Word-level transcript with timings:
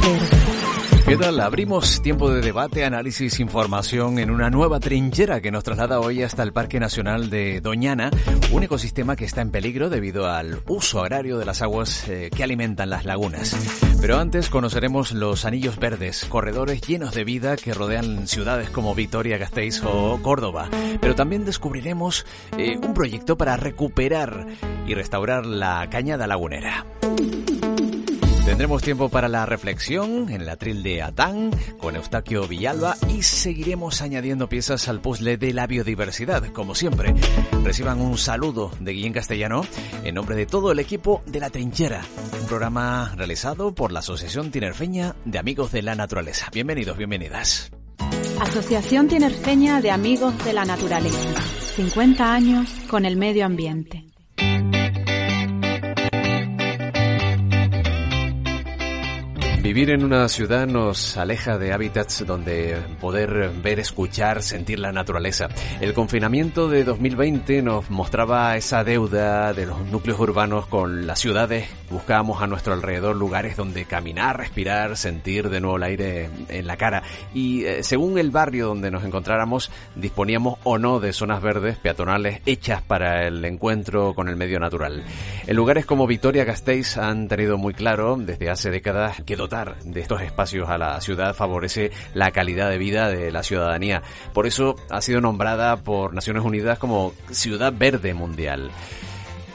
Verde. 0.00 0.52
¿Qué 1.06 1.18
tal? 1.18 1.40
Abrimos 1.40 2.00
tiempo 2.00 2.30
de 2.30 2.40
debate, 2.40 2.86
análisis, 2.86 3.38
información 3.38 4.18
en 4.18 4.30
una 4.30 4.48
nueva 4.48 4.80
trinchera 4.80 5.42
que 5.42 5.50
nos 5.50 5.62
traslada 5.62 6.00
hoy 6.00 6.22
hasta 6.22 6.42
el 6.42 6.54
Parque 6.54 6.80
Nacional 6.80 7.28
de 7.28 7.60
Doñana, 7.60 8.10
un 8.50 8.62
ecosistema 8.62 9.14
que 9.14 9.26
está 9.26 9.42
en 9.42 9.50
peligro 9.50 9.90
debido 9.90 10.30
al 10.30 10.60
uso 10.68 11.00
agrario 11.00 11.36
de 11.36 11.44
las 11.44 11.60
aguas 11.60 12.08
eh, 12.08 12.30
que 12.34 12.42
alimentan 12.42 12.88
las 12.88 13.04
lagunas. 13.04 13.54
Pero 14.00 14.18
antes 14.18 14.48
conoceremos 14.48 15.12
los 15.12 15.44
anillos 15.44 15.78
verdes, 15.78 16.24
corredores 16.24 16.80
llenos 16.80 17.14
de 17.14 17.24
vida 17.24 17.56
que 17.56 17.74
rodean 17.74 18.26
ciudades 18.26 18.70
como 18.70 18.94
Vitoria, 18.94 19.36
Gasteiz 19.36 19.82
o 19.84 20.18
Córdoba. 20.22 20.70
Pero 21.00 21.14
también 21.14 21.44
descubriremos 21.44 22.24
eh, 22.56 22.78
un 22.82 22.94
proyecto 22.94 23.36
para 23.36 23.58
recuperar 23.58 24.46
y 24.86 24.94
restaurar 24.94 25.44
la 25.44 25.86
cañada 25.90 26.26
lagunera. 26.26 26.86
Tendremos 28.52 28.82
tiempo 28.82 29.08
para 29.08 29.28
la 29.28 29.46
reflexión 29.46 30.28
en 30.28 30.42
el 30.42 30.48
atril 30.50 30.82
de 30.82 31.00
Atán 31.00 31.50
con 31.78 31.96
Eustaquio 31.96 32.46
Villalba 32.46 32.98
y 33.08 33.22
seguiremos 33.22 34.02
añadiendo 34.02 34.46
piezas 34.50 34.88
al 34.88 35.00
puzzle 35.00 35.38
de 35.38 35.54
la 35.54 35.66
biodiversidad, 35.66 36.52
como 36.52 36.74
siempre. 36.74 37.14
Reciban 37.64 38.02
un 38.02 38.18
saludo 38.18 38.70
de 38.78 38.92
Guillén 38.92 39.14
Castellano 39.14 39.62
en 40.04 40.14
nombre 40.14 40.36
de 40.36 40.44
todo 40.44 40.70
el 40.70 40.80
equipo 40.80 41.22
de 41.24 41.40
La 41.40 41.48
Trinchera, 41.48 42.02
un 42.42 42.46
programa 42.46 43.14
realizado 43.16 43.74
por 43.74 43.90
la 43.90 44.00
Asociación 44.00 44.50
Tinerfeña 44.50 45.16
de 45.24 45.38
Amigos 45.38 45.72
de 45.72 45.80
la 45.80 45.94
Naturaleza. 45.94 46.50
Bienvenidos, 46.52 46.98
bienvenidas. 46.98 47.72
Asociación 48.38 49.08
Tinerfeña 49.08 49.80
de 49.80 49.92
Amigos 49.92 50.44
de 50.44 50.52
la 50.52 50.66
Naturaleza. 50.66 51.40
50 51.74 52.34
años 52.34 52.68
con 52.90 53.06
el 53.06 53.16
medio 53.16 53.46
ambiente. 53.46 54.12
Vivir 59.62 59.90
en 59.90 60.02
una 60.02 60.28
ciudad 60.28 60.66
nos 60.66 61.16
aleja 61.16 61.56
de 61.56 61.72
hábitats 61.72 62.26
donde 62.26 62.78
poder 63.00 63.52
ver, 63.62 63.78
escuchar, 63.78 64.42
sentir 64.42 64.80
la 64.80 64.90
naturaleza. 64.90 65.46
El 65.80 65.94
confinamiento 65.94 66.68
de 66.68 66.82
2020 66.82 67.62
nos 67.62 67.88
mostraba 67.88 68.56
esa 68.56 68.82
deuda 68.82 69.52
de 69.52 69.66
los 69.66 69.86
núcleos 69.86 70.18
urbanos 70.18 70.66
con 70.66 71.06
las 71.06 71.20
ciudades. 71.20 71.68
Buscábamos 71.90 72.42
a 72.42 72.48
nuestro 72.48 72.72
alrededor 72.72 73.14
lugares 73.14 73.56
donde 73.56 73.84
caminar, 73.84 74.36
respirar, 74.36 74.96
sentir 74.96 75.48
de 75.48 75.60
nuevo 75.60 75.76
el 75.76 75.84
aire 75.84 76.28
en 76.48 76.66
la 76.66 76.76
cara. 76.76 77.04
Y 77.32 77.64
eh, 77.64 77.84
según 77.84 78.18
el 78.18 78.32
barrio 78.32 78.66
donde 78.66 78.90
nos 78.90 79.04
encontráramos, 79.04 79.70
disponíamos 79.94 80.58
o 80.64 80.78
no 80.78 80.98
de 80.98 81.12
zonas 81.12 81.40
verdes 81.40 81.76
peatonales 81.76 82.40
hechas 82.46 82.82
para 82.82 83.28
el 83.28 83.44
encuentro 83.44 84.12
con 84.14 84.28
el 84.28 84.34
medio 84.34 84.58
natural. 84.58 85.04
En 85.46 85.54
lugares 85.54 85.86
como 85.86 86.08
Vitoria 86.08 86.42
Gasteiz 86.42 86.98
han 86.98 87.28
tenido 87.28 87.58
muy 87.58 87.74
claro 87.74 88.16
desde 88.18 88.50
hace 88.50 88.70
décadas 88.70 89.22
que 89.22 89.36
dotar 89.52 89.76
de 89.84 90.00
estos 90.00 90.22
espacios 90.22 90.70
a 90.70 90.78
la 90.78 90.98
ciudad 91.02 91.34
favorece 91.34 91.90
la 92.14 92.30
calidad 92.30 92.70
de 92.70 92.78
vida 92.78 93.08
de 93.10 93.30
la 93.30 93.42
ciudadanía. 93.42 94.02
Por 94.32 94.46
eso 94.46 94.76
ha 94.88 95.02
sido 95.02 95.20
nombrada 95.20 95.76
por 95.76 96.14
Naciones 96.14 96.42
Unidas 96.42 96.78
como 96.78 97.12
Ciudad 97.30 97.72
Verde 97.76 98.14
Mundial. 98.14 98.70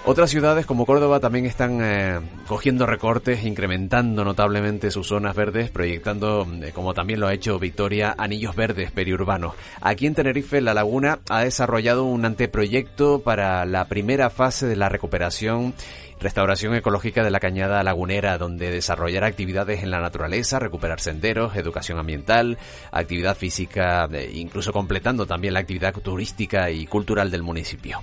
Otras 0.05 0.29
ciudades 0.29 0.65
como 0.65 0.85
Córdoba 0.85 1.19
también 1.19 1.45
están 1.45 1.79
eh, 1.81 2.19
cogiendo 2.47 2.85
recortes, 2.85 3.43
incrementando 3.43 4.23
notablemente 4.23 4.89
sus 4.89 5.07
zonas 5.07 5.35
verdes, 5.35 5.69
proyectando, 5.69 6.47
eh, 6.61 6.71
como 6.73 6.93
también 6.93 7.19
lo 7.19 7.27
ha 7.27 7.33
hecho 7.33 7.59
Victoria, 7.59 8.15
anillos 8.17 8.55
verdes 8.55 8.91
periurbanos. 8.91 9.55
Aquí 9.81 10.05
en 10.05 10.15
Tenerife, 10.15 10.61
La 10.61 10.73
Laguna 10.73 11.19
ha 11.27 11.41
desarrollado 11.41 12.05
un 12.05 12.23
anteproyecto 12.23 13.19
para 13.19 13.65
la 13.65 13.85
primera 13.89 14.29
fase 14.29 14.65
de 14.67 14.77
la 14.77 14.87
recuperación 14.87 15.73
restauración 16.19 16.75
ecológica 16.75 17.23
de 17.23 17.31
la 17.31 17.39
cañada 17.39 17.83
lagunera, 17.83 18.37
donde 18.37 18.71
desarrollar 18.71 19.23
actividades 19.23 19.83
en 19.83 19.91
la 19.91 19.99
naturaleza, 19.99 20.59
recuperar 20.59 20.99
senderos, 20.99 21.55
educación 21.55 21.99
ambiental, 21.99 22.57
actividad 22.91 23.35
física, 23.35 24.07
eh, 24.11 24.31
incluso 24.33 24.71
completando 24.73 25.25
también 25.25 25.53
la 25.53 25.59
actividad 25.59 25.93
turística 25.93 26.69
y 26.71 26.85
cultural 26.87 27.31
del 27.31 27.43
municipio. 27.43 28.01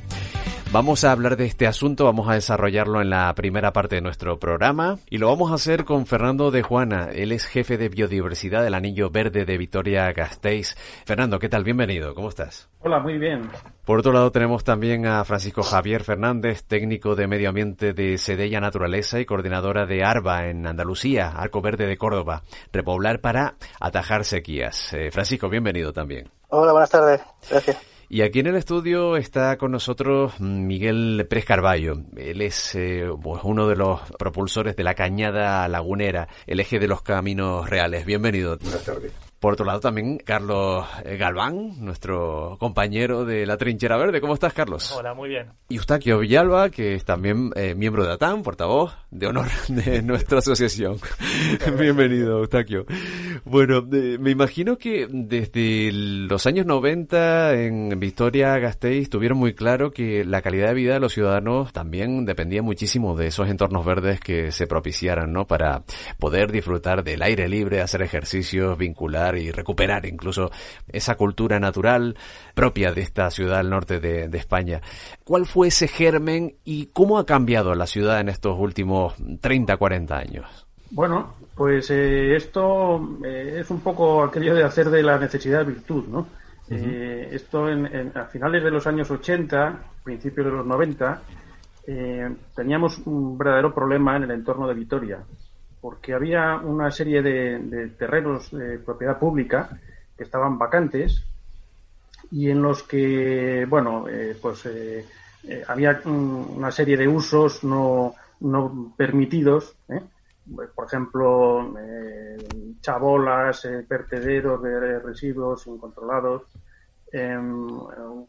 Vamos 0.74 1.04
a 1.04 1.12
hablar 1.12 1.36
de 1.36 1.46
este 1.46 1.68
asunto, 1.68 2.04
vamos 2.04 2.28
a 2.28 2.34
desarrollarlo 2.34 3.00
en 3.00 3.08
la 3.08 3.32
primera 3.36 3.72
parte 3.72 3.94
de 3.94 4.00
nuestro 4.00 4.40
programa 4.40 4.98
y 5.08 5.18
lo 5.18 5.28
vamos 5.28 5.52
a 5.52 5.54
hacer 5.54 5.84
con 5.84 6.04
Fernando 6.04 6.50
de 6.50 6.62
Juana. 6.64 7.10
Él 7.12 7.30
es 7.30 7.46
jefe 7.46 7.78
de 7.78 7.88
biodiversidad 7.88 8.64
del 8.64 8.74
Anillo 8.74 9.08
Verde 9.08 9.44
de 9.44 9.56
Vitoria 9.56 10.12
Gasteiz. 10.12 10.74
Fernando, 11.06 11.38
¿qué 11.38 11.48
tal? 11.48 11.62
Bienvenido, 11.62 12.12
¿cómo 12.16 12.28
estás? 12.28 12.68
Hola, 12.80 12.98
muy 12.98 13.18
bien. 13.18 13.48
Por 13.84 14.00
otro 14.00 14.12
lado 14.12 14.32
tenemos 14.32 14.64
también 14.64 15.06
a 15.06 15.24
Francisco 15.24 15.62
Javier 15.62 16.02
Fernández, 16.02 16.64
técnico 16.64 17.14
de 17.14 17.28
medio 17.28 17.50
ambiente 17.50 17.92
de 17.92 18.18
Sedella 18.18 18.60
Naturaleza 18.60 19.20
y 19.20 19.26
coordinadora 19.26 19.86
de 19.86 20.02
ARBA 20.02 20.48
en 20.48 20.66
Andalucía, 20.66 21.34
Arco 21.36 21.62
Verde 21.62 21.86
de 21.86 21.96
Córdoba, 21.96 22.42
repoblar 22.72 23.20
para 23.20 23.54
atajar 23.78 24.24
sequías. 24.24 24.92
Eh, 24.92 25.12
Francisco, 25.12 25.48
bienvenido 25.48 25.92
también. 25.92 26.32
Hola, 26.48 26.72
buenas 26.72 26.91
tardes. 26.91 27.20
Gracias. 27.48 27.94
Y 28.09 28.22
aquí 28.22 28.41
en 28.41 28.48
el 28.48 28.56
estudio 28.56 29.16
está 29.16 29.56
con 29.56 29.72
nosotros 29.72 30.41
Miguel 30.41 31.26
Pérez. 31.28 31.44
Él 32.16 32.41
es 32.42 32.75
eh, 32.75 33.09
pues 33.22 33.42
uno 33.44 33.69
de 33.69 33.76
los 33.76 34.00
propulsores 34.19 34.76
de 34.76 34.84
la 34.84 34.94
cañada 34.94 35.66
lagunera, 35.69 36.28
el 36.47 36.60
eje 36.60 36.78
de 36.78 36.88
los 36.88 37.03
caminos 37.03 37.69
reales. 37.69 38.06
Bienvenido. 38.06 38.56
Buenas 38.59 38.84
tardes. 38.84 39.12
Por 39.44 39.53
otro 39.53 39.66
lado 39.66 39.81
también 39.81 40.16
Carlos 40.16 40.87
eh, 41.05 41.19
Galván, 41.19 41.84
nuestro 41.84 42.56
compañero 42.59 43.27
de 43.27 43.44
la 43.44 43.59
Trinchera 43.59 43.99
Verde. 43.99 44.22
¿Cómo 44.22 44.32
estás, 44.32 44.55
Carlos? 44.55 44.91
Hola, 44.97 45.12
muy 45.12 45.28
bien. 45.28 45.49
Y 45.69 45.77
Eustaquio 45.77 46.19
Villalba, 46.19 46.71
que 46.71 46.94
es 46.94 47.05
también 47.05 47.50
eh, 47.54 47.75
miembro 47.75 48.06
de 48.06 48.15
ATAN, 48.15 48.43
portavoz 48.43 48.94
de 49.10 49.27
honor 49.27 49.49
de 49.69 50.00
nuestra 50.00 50.38
asociación. 50.38 50.97
Bienvenido, 51.78 52.38
Eustaquio. 52.38 52.87
Bueno, 53.44 53.87
eh, 53.93 54.16
me 54.19 54.31
imagino 54.31 54.78
que 54.78 55.09
desde 55.10 55.91
los 55.93 56.47
años 56.47 56.65
90 56.65 57.53
en 57.65 58.00
Victoria 58.00 58.56
Gasteiz 58.59 59.10
tuvieron 59.10 59.37
muy 59.37 59.53
claro 59.53 59.91
que 59.91 60.25
la 60.25 60.41
calidad 60.41 60.69
de 60.69 60.75
vida 60.75 60.94
de 60.94 61.00
los 61.00 61.12
ciudadanos 61.12 61.71
también 61.75 62.25
dependía 62.25 62.62
muchísimo 62.62 63.15
de 63.15 63.27
esos 63.27 63.50
entornos 63.50 63.84
verdes 63.84 64.21
que 64.21 64.53
se 64.53 64.66
propiciaran, 64.66 65.34
¿no? 65.34 65.47
Para 65.47 65.83
poder 66.19 66.50
disfrutar 66.50 67.04
del 67.04 67.21
aire 67.21 67.47
libre, 67.47 67.83
hacer 67.83 68.00
ejercicios, 68.00 68.78
vincular 68.78 69.34
y 69.37 69.50
recuperar 69.50 70.06
incluso 70.06 70.50
esa 70.89 71.17
cultura 71.17 71.59
natural 71.61 72.17
propia 72.55 72.93
de 72.93 73.03
esta 73.03 73.31
ciudad 73.31 73.59
al 73.59 73.71
norte 73.71 74.00
de, 74.00 74.28
de 74.28 74.39
España. 74.39 74.81
¿Cuál 75.25 75.47
fue 75.47 75.69
ese 75.69 75.89
germen 75.89 76.56
y 76.65 76.87
cómo 76.87 77.19
ha 77.19 77.27
cambiado 77.27 77.75
la 77.75 77.87
ciudad 77.87 78.21
en 78.21 78.28
estos 78.28 78.59
últimos 78.59 79.15
30, 79.41 79.77
40 79.77 80.17
años? 80.17 80.67
Bueno, 80.91 81.34
pues 81.56 81.91
eh, 81.91 82.37
esto 82.37 83.19
eh, 83.25 83.59
es 83.61 83.71
un 83.71 83.81
poco 83.81 84.22
aquello 84.22 84.55
de 84.55 84.65
hacer 84.65 84.91
de 84.91 85.03
la 85.03 85.19
necesidad 85.19 85.65
virtud, 85.66 86.05
¿no? 86.09 86.27
eh, 86.71 87.28
esto 87.33 87.69
en, 87.69 87.87
en- 87.87 88.16
a 88.16 88.25
finales 88.27 88.63
de 88.65 88.71
los 88.71 88.87
años 88.87 89.10
80, 89.10 89.78
principios 90.03 90.47
de 90.47 90.53
los 90.53 90.65
90, 90.66 91.21
eh, 91.87 92.30
teníamos 92.54 92.98
un 93.04 93.37
verdadero 93.37 93.75
problema 93.75 94.16
en 94.16 94.22
el 94.25 94.30
entorno 94.30 94.66
de 94.66 94.75
Vitoria, 94.75 95.19
porque 95.84 96.15
había 96.15 96.57
una 96.57 96.91
serie 96.91 97.21
de, 97.21 97.91
terrenos 97.98 98.51
de 98.51 98.78
propiedad 98.78 99.19
pública 99.19 99.69
que 100.16 100.25
estaban 100.25 100.57
vacantes 100.57 101.22
y 102.31 102.48
en 102.48 102.63
los 102.63 102.84
que, 102.84 103.66
bueno, 103.69 104.09
eh, 104.09 104.34
pues 104.41 104.65
eh, 104.65 105.04
eh, 105.47 105.63
había 105.69 106.01
una 106.07 106.72
serie 106.72 106.97
de 106.97 107.07
usos 107.07 107.65
no, 107.65 108.15
no 108.41 108.95
permitidos, 108.97 109.77
por 110.75 110.86
ejemplo, 110.86 111.75
chabolas, 112.80 113.69
vertederos 113.87 114.63
de 114.63 114.98
residuos 115.01 115.66
incontrolados, 115.66 116.45
em, 117.13 117.69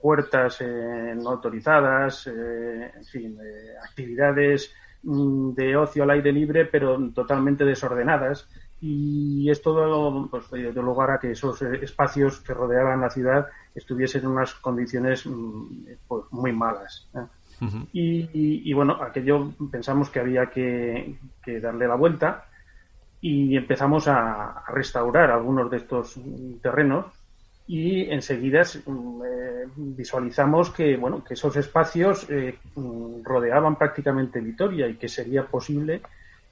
huertas 0.01 0.59
no 0.59 1.29
autorizadas, 1.29 2.27
en 2.27 3.05
fin, 3.05 3.37
actividades 3.81 4.73
de 5.05 5.77
ocio 5.77 6.03
al 6.03 6.09
aire 6.11 6.31
libre, 6.31 6.65
pero 6.65 6.97
totalmente 7.13 7.63
desordenadas. 7.63 8.47
Y 8.81 9.49
esto 9.49 10.27
pues, 10.29 10.51
dio 10.51 10.81
lugar 10.81 11.11
a 11.11 11.19
que 11.19 11.31
esos 11.31 11.61
espacios 11.61 12.39
que 12.41 12.53
rodeaban 12.53 13.01
la 13.01 13.09
ciudad 13.09 13.47
estuviesen 13.73 14.23
en 14.23 14.27
unas 14.27 14.53
condiciones 14.55 15.25
mm, 15.25 15.85
pues, 16.07 16.25
muy 16.31 16.51
malas. 16.51 17.07
y, 17.93 18.73
bueno, 18.73 19.01
aquello 19.01 19.51
pensamos 19.71 20.09
que 20.09 20.19
había 20.19 20.47
que, 20.47 21.17
darle 21.61 21.87
la 21.87 21.95
vuelta 21.95 22.45
y 23.21 23.55
empezamos 23.55 24.07
a, 24.07 24.63
restaurar 24.67 25.31
algunos 25.31 25.71
de 25.71 25.77
estos 25.77 26.19
terrenos 26.61 27.05
y 27.67 28.09
enseguida 28.11 28.63
mm, 28.85 29.21
eh, 29.25 29.65
visualizamos 29.75 30.69
que 30.69 30.95
bueno 30.97 31.23
que 31.23 31.33
esos 31.33 31.55
espacios 31.55 32.27
eh, 32.29 32.55
mm, 32.75 33.23
rodeaban 33.23 33.75
prácticamente 33.75 34.39
Vitoria 34.39 34.87
y 34.87 34.95
que 34.95 35.09
sería 35.09 35.45
posible 35.45 36.01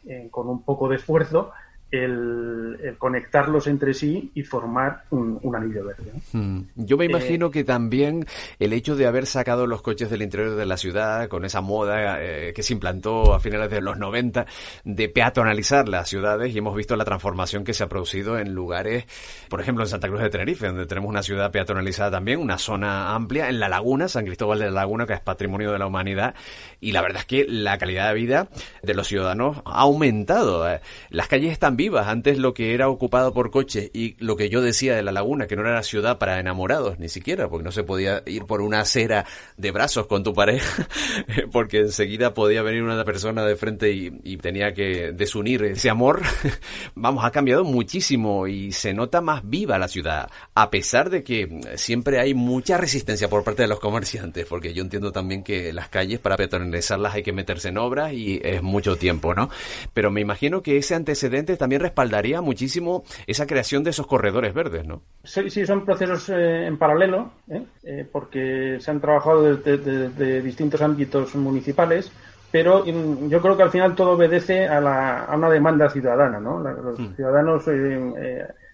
eh, 0.06 0.28
con 0.32 0.50
un 0.50 0.64
poco 0.64 0.90
de 0.90 0.96
esfuerzo 0.96 1.52
el, 1.94 2.96
conectarlos 2.98 3.68
entre 3.68 3.94
sí 3.94 4.32
y 4.34 4.42
formar 4.42 5.04
un, 5.12 5.40
anillo 5.56 5.86
verde. 5.86 6.12
Hmm. 6.32 6.62
Yo 6.76 6.98
me 6.98 7.06
imagino 7.06 7.52
que 7.52 7.64
también 7.64 8.26
el 8.58 8.74
hecho 8.74 8.96
de 8.96 9.06
haber 9.06 9.28
sacado 9.28 9.68
los 9.68 9.84
coches 9.84 10.10
del 10.10 10.24
interior 10.24 10.56
de 10.56 10.66
la 10.66 10.78
ciudad 10.78 11.28
con 11.28 11.46
esa 11.46 11.62
moda 11.62 12.18
eh, 12.20 12.54
que 12.54 12.64
se 12.64 12.74
implantó 12.74 13.36
a 13.36 13.40
finales 13.40 13.70
de 13.70 13.82
los 13.82 13.98
90 13.98 14.48
de 14.84 15.10
peatonalizar 15.10 15.88
las 15.88 16.10
ciudades 16.10 16.54
y 16.54 16.58
hemos 16.58 16.76
visto 16.76 16.96
la 16.96 17.06
transformación 17.06 17.64
que 17.64 17.74
se 17.74 17.84
ha 17.84 17.90
producido 17.90 18.40
en 18.40 18.54
lugares, 18.56 19.06
por 19.48 19.62
ejemplo 19.62 19.84
en 19.84 19.90
Santa 19.90 20.08
Cruz 20.08 20.22
de 20.22 20.32
Tenerife, 20.32 20.66
donde 20.66 20.88
tenemos 20.88 21.10
una 21.10 21.22
ciudad 21.22 21.52
peatonalizada 21.52 22.10
también, 22.10 22.40
una 22.40 22.58
zona 22.58 23.14
amplia, 23.14 23.50
en 23.50 23.60
La 23.60 23.70
Laguna, 23.70 24.08
San 24.08 24.26
Cristóbal 24.26 24.58
de 24.58 24.66
la 24.66 24.72
Laguna, 24.72 25.06
que 25.06 25.14
es 25.14 25.20
patrimonio 25.20 25.72
de 25.72 25.78
la 25.78 25.86
humanidad, 25.86 26.34
y 26.82 26.92
la 26.92 27.02
verdad 27.02 27.20
es 27.20 27.26
que 27.26 27.46
la 27.48 27.78
calidad 27.78 28.08
de 28.10 28.16
vida 28.16 28.48
de 28.82 28.94
los 28.96 29.08
ciudadanos 29.08 29.58
ha 29.66 29.82
aumentado. 29.82 30.68
Eh. 30.68 30.82
Las 31.12 31.28
calles 31.28 31.52
están 31.52 31.78
vivas. 31.84 32.08
Antes 32.08 32.38
lo 32.38 32.54
que 32.54 32.74
era 32.74 32.88
ocupado 32.88 33.34
por 33.34 33.52
coches 33.52 33.92
y 33.94 34.16
lo 34.20 34.38
que 34.38 34.48
yo 34.48 34.62
decía 34.62 34.96
de 34.96 35.04
la 35.04 35.12
laguna, 35.12 35.48
que 35.48 35.58
no 35.58 35.68
era 35.68 35.84
ciudad 35.84 36.18
para 36.18 36.40
enamorados 36.40 36.98
ni 36.98 37.10
siquiera, 37.10 37.50
porque 37.50 37.66
no 37.66 37.72
se 37.74 37.84
podía 37.84 38.24
ir 38.26 38.46
por 38.46 38.62
una 38.62 38.80
acera 38.80 39.26
de 39.58 39.72
brazos 39.72 40.08
con 40.08 40.24
tu 40.24 40.34
pareja, 40.34 40.88
porque 41.52 41.80
enseguida 41.80 42.34
podía 42.34 42.62
venir 42.62 42.84
una 42.84 43.04
persona 43.04 43.44
de 43.46 43.58
frente 43.58 43.92
y, 43.92 44.38
tenía 44.44 44.74
que 44.74 45.14
desunir 45.14 45.64
ese 45.64 45.90
amor. 45.90 46.22
Vamos, 46.96 47.24
ha 47.24 47.32
cambiado 47.32 47.64
muchísimo 47.64 48.48
y 48.48 48.72
se 48.72 48.94
nota 48.94 49.22
más 49.22 49.42
viva 49.44 49.78
la 49.78 49.88
ciudad, 49.88 50.30
a 50.54 50.70
pesar 50.70 51.10
de 51.10 51.24
que 51.24 51.62
siempre 51.76 52.20
hay 52.20 52.34
mucha 52.34 52.78
resistencia 52.78 53.30
por 53.30 53.44
parte 53.44 53.62
de 53.62 53.68
los 53.68 53.80
comerciantes, 53.80 54.46
porque 54.46 54.74
yo 54.74 54.84
entiendo 54.84 55.12
también 55.12 55.44
que 55.44 55.72
las 55.72 55.90
calles 55.90 56.20
para 56.20 56.36
peatonalizarlas 56.36 57.14
hay 57.14 57.24
que 57.24 57.32
meterse 57.32 57.70
en 57.70 57.78
obras 57.78 58.12
y 58.14 58.42
es 58.44 58.62
mucho 58.62 58.98
tiempo, 58.98 59.34
¿no? 59.34 59.50
Pero 59.94 60.12
me 60.12 60.22
imagino 60.22 60.62
que 60.62 60.78
ese 60.78 60.96
antecedente 60.96 61.56
también 61.58 61.73
respaldaría 61.78 62.42
muchísimo 62.42 63.04
esa 63.28 63.48
creación 63.48 63.84
de 63.84 63.92
esos 63.92 64.08
corredores 64.08 64.54
verdes, 64.54 64.86
¿no? 64.86 65.02
Sí, 65.24 65.50
sí 65.50 65.66
son 65.66 65.86
procesos 65.86 66.30
eh, 66.30 66.68
en 66.68 66.78
paralelo, 66.78 67.32
¿eh? 67.50 67.64
Eh, 67.84 68.08
porque 68.12 68.78
se 68.80 68.92
han 68.92 69.00
trabajado 69.00 69.56
desde 69.56 70.42
distintos 70.42 70.82
ámbitos 70.82 71.36
municipales, 71.36 72.12
pero 72.52 72.84
mm, 72.86 73.30
yo 73.30 73.42
creo 73.42 73.58
que 73.58 73.64
al 73.64 73.72
final 73.72 73.96
todo 73.96 74.12
obedece 74.12 74.68
a, 74.68 75.30
una 75.34 75.50
demanda 75.50 75.90
ciudadana, 75.90 76.40
¿no? 76.40 76.60
los 76.60 77.00
mm. 77.00 77.16
ciudadanos, 77.16 77.64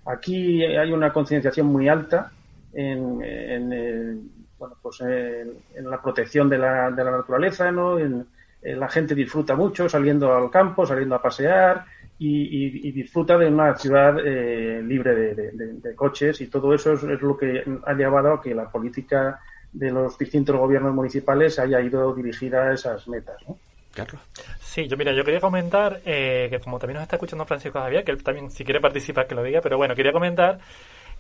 aquí 0.06 0.64
hay 0.64 0.92
una 0.92 1.14
concienciación 1.14 1.68
muy 1.68 1.88
alta 1.88 2.32
en, 2.74 4.30
bueno, 4.58 4.76
pues 4.82 5.02
en, 5.02 5.90
la 5.90 6.02
protección 6.02 6.50
de 6.50 6.58
la, 6.58 6.92
de 6.92 7.04
la 7.04 7.12
naturaleza, 7.12 7.72
¿no? 7.72 7.98
la 8.62 8.90
gente 8.90 9.16
disfruta 9.16 9.56
mucho 9.56 9.88
saliendo 9.88 10.36
al 10.36 10.50
campo, 10.52 10.86
saliendo 10.86 11.16
a 11.16 11.22
pasear, 11.22 11.86
y, 12.20 12.92
disfruta 12.92 13.38
de 13.38 13.48
una 13.48 13.76
ciudad 13.76 14.16
eh, 14.24 14.82
libre 14.84 15.34
de, 15.34 15.96
coches 15.96 16.42
y 16.42 16.48
todo 16.48 16.74
eso 16.74 16.94
es, 16.94 17.04
lo 17.04 17.38
que 17.38 17.64
ha 17.86 17.94
llevado 17.94 18.34
a 18.34 18.42
que 18.42 18.54
la 18.54 18.70
política 18.70 19.40
de 19.72 19.92
los 19.92 20.18
distintos 20.18 20.58
gobiernos 20.58 20.94
municipales 20.94 21.60
haya 21.60 21.80
ido 21.80 22.14
dirigida 22.14 22.64
a 22.64 22.74
esas 22.74 23.08
metas. 23.08 23.38
¿no? 23.48 23.58
Carlos. 23.94 24.22
Sí, 24.60 24.88
yo 24.88 24.98
mira, 24.98 25.14
yo 25.14 25.24
quería 25.24 25.40
comentar, 25.40 26.02
eh, 26.06 26.48
que 26.50 26.60
como 26.60 26.78
también 26.78 26.96
nos 26.96 27.04
está 27.04 27.16
escuchando 27.16 27.46
Francisco 27.46 27.80
Javier, 27.80 28.04
que 28.04 28.12
él 28.12 28.24
también 28.24 28.52
si 28.52 28.64
quiere 28.64 28.82
participar 28.82 29.26
que 29.26 29.36
lo 29.36 29.44
diga, 29.44 29.62
pero 29.62 29.78
bueno, 29.78 29.96
quería 29.96 30.12
comentar 30.12 30.60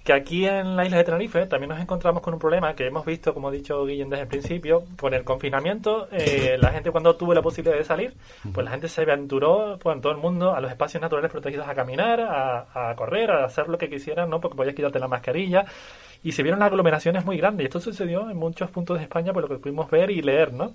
que 0.04 0.13
aquí 0.13 0.46
en 0.46 0.75
la 0.75 0.86
isla 0.86 0.98
de 0.98 1.04
Tenerife 1.04 1.46
también 1.46 1.69
nos 1.69 1.80
encontramos 1.80 2.22
con 2.22 2.34
un 2.34 2.40
problema 2.40 2.74
que 2.74 2.88
hemos 2.88 3.06
visto, 3.06 3.34
como 3.34 3.50
ha 3.50 3.51
dicho 3.51 3.86
Guillén 3.86 4.10
desde 4.10 4.24
el 4.24 4.28
principio, 4.28 4.84
con 5.00 5.13
el 5.13 5.24
confinamiento, 5.24 6.07
eh, 6.12 6.57
la 6.60 6.72
gente 6.72 6.92
cuando 6.92 7.16
tuvo 7.16 7.34
la 7.34 7.42
posibilidad 7.42 7.78
de 7.78 7.84
salir, 7.84 8.13
pues 8.54 8.63
la 8.63 8.72
gente 8.72 8.88
se 8.88 9.01
aventuró, 9.01 9.78
pues 9.80 10.01
todo 10.01 10.12
el 10.12 10.18
mundo, 10.18 10.56
a 10.56 10.62
los 10.62 10.72
espacios 10.72 11.01
naturales 11.01 11.31
protegidos 11.31 11.68
a 11.68 11.75
caminar, 11.75 12.22
a, 12.22 12.94
correr, 12.96 13.31
a 13.31 13.46
hacer 13.46 13.68
lo 13.68 13.78
que 13.78 13.90
quisieran, 13.90 14.30
¿no? 14.30 14.40
Porque 14.40 14.56
podías 14.56 14.75
quitarte 14.75 15.00
la 15.00 15.07
mascarilla 15.07 15.66
y 16.24 16.31
se 16.31 16.44
vieron 16.44 16.63
aglomeraciones 16.63 17.25
muy 17.25 17.38
grandes. 17.38 17.63
Y 17.63 17.68
esto 17.68 17.80
sucedió 17.80 18.30
en 18.30 18.38
muchos 18.38 18.69
puntos 18.72 18.98
de 18.98 19.04
España 19.04 19.34
por 19.34 19.44
lo 19.44 19.50
que 19.50 19.62
pudimos 19.62 19.90
ver 19.90 20.12
y 20.12 20.22
leer, 20.22 20.54
¿no? 20.54 20.74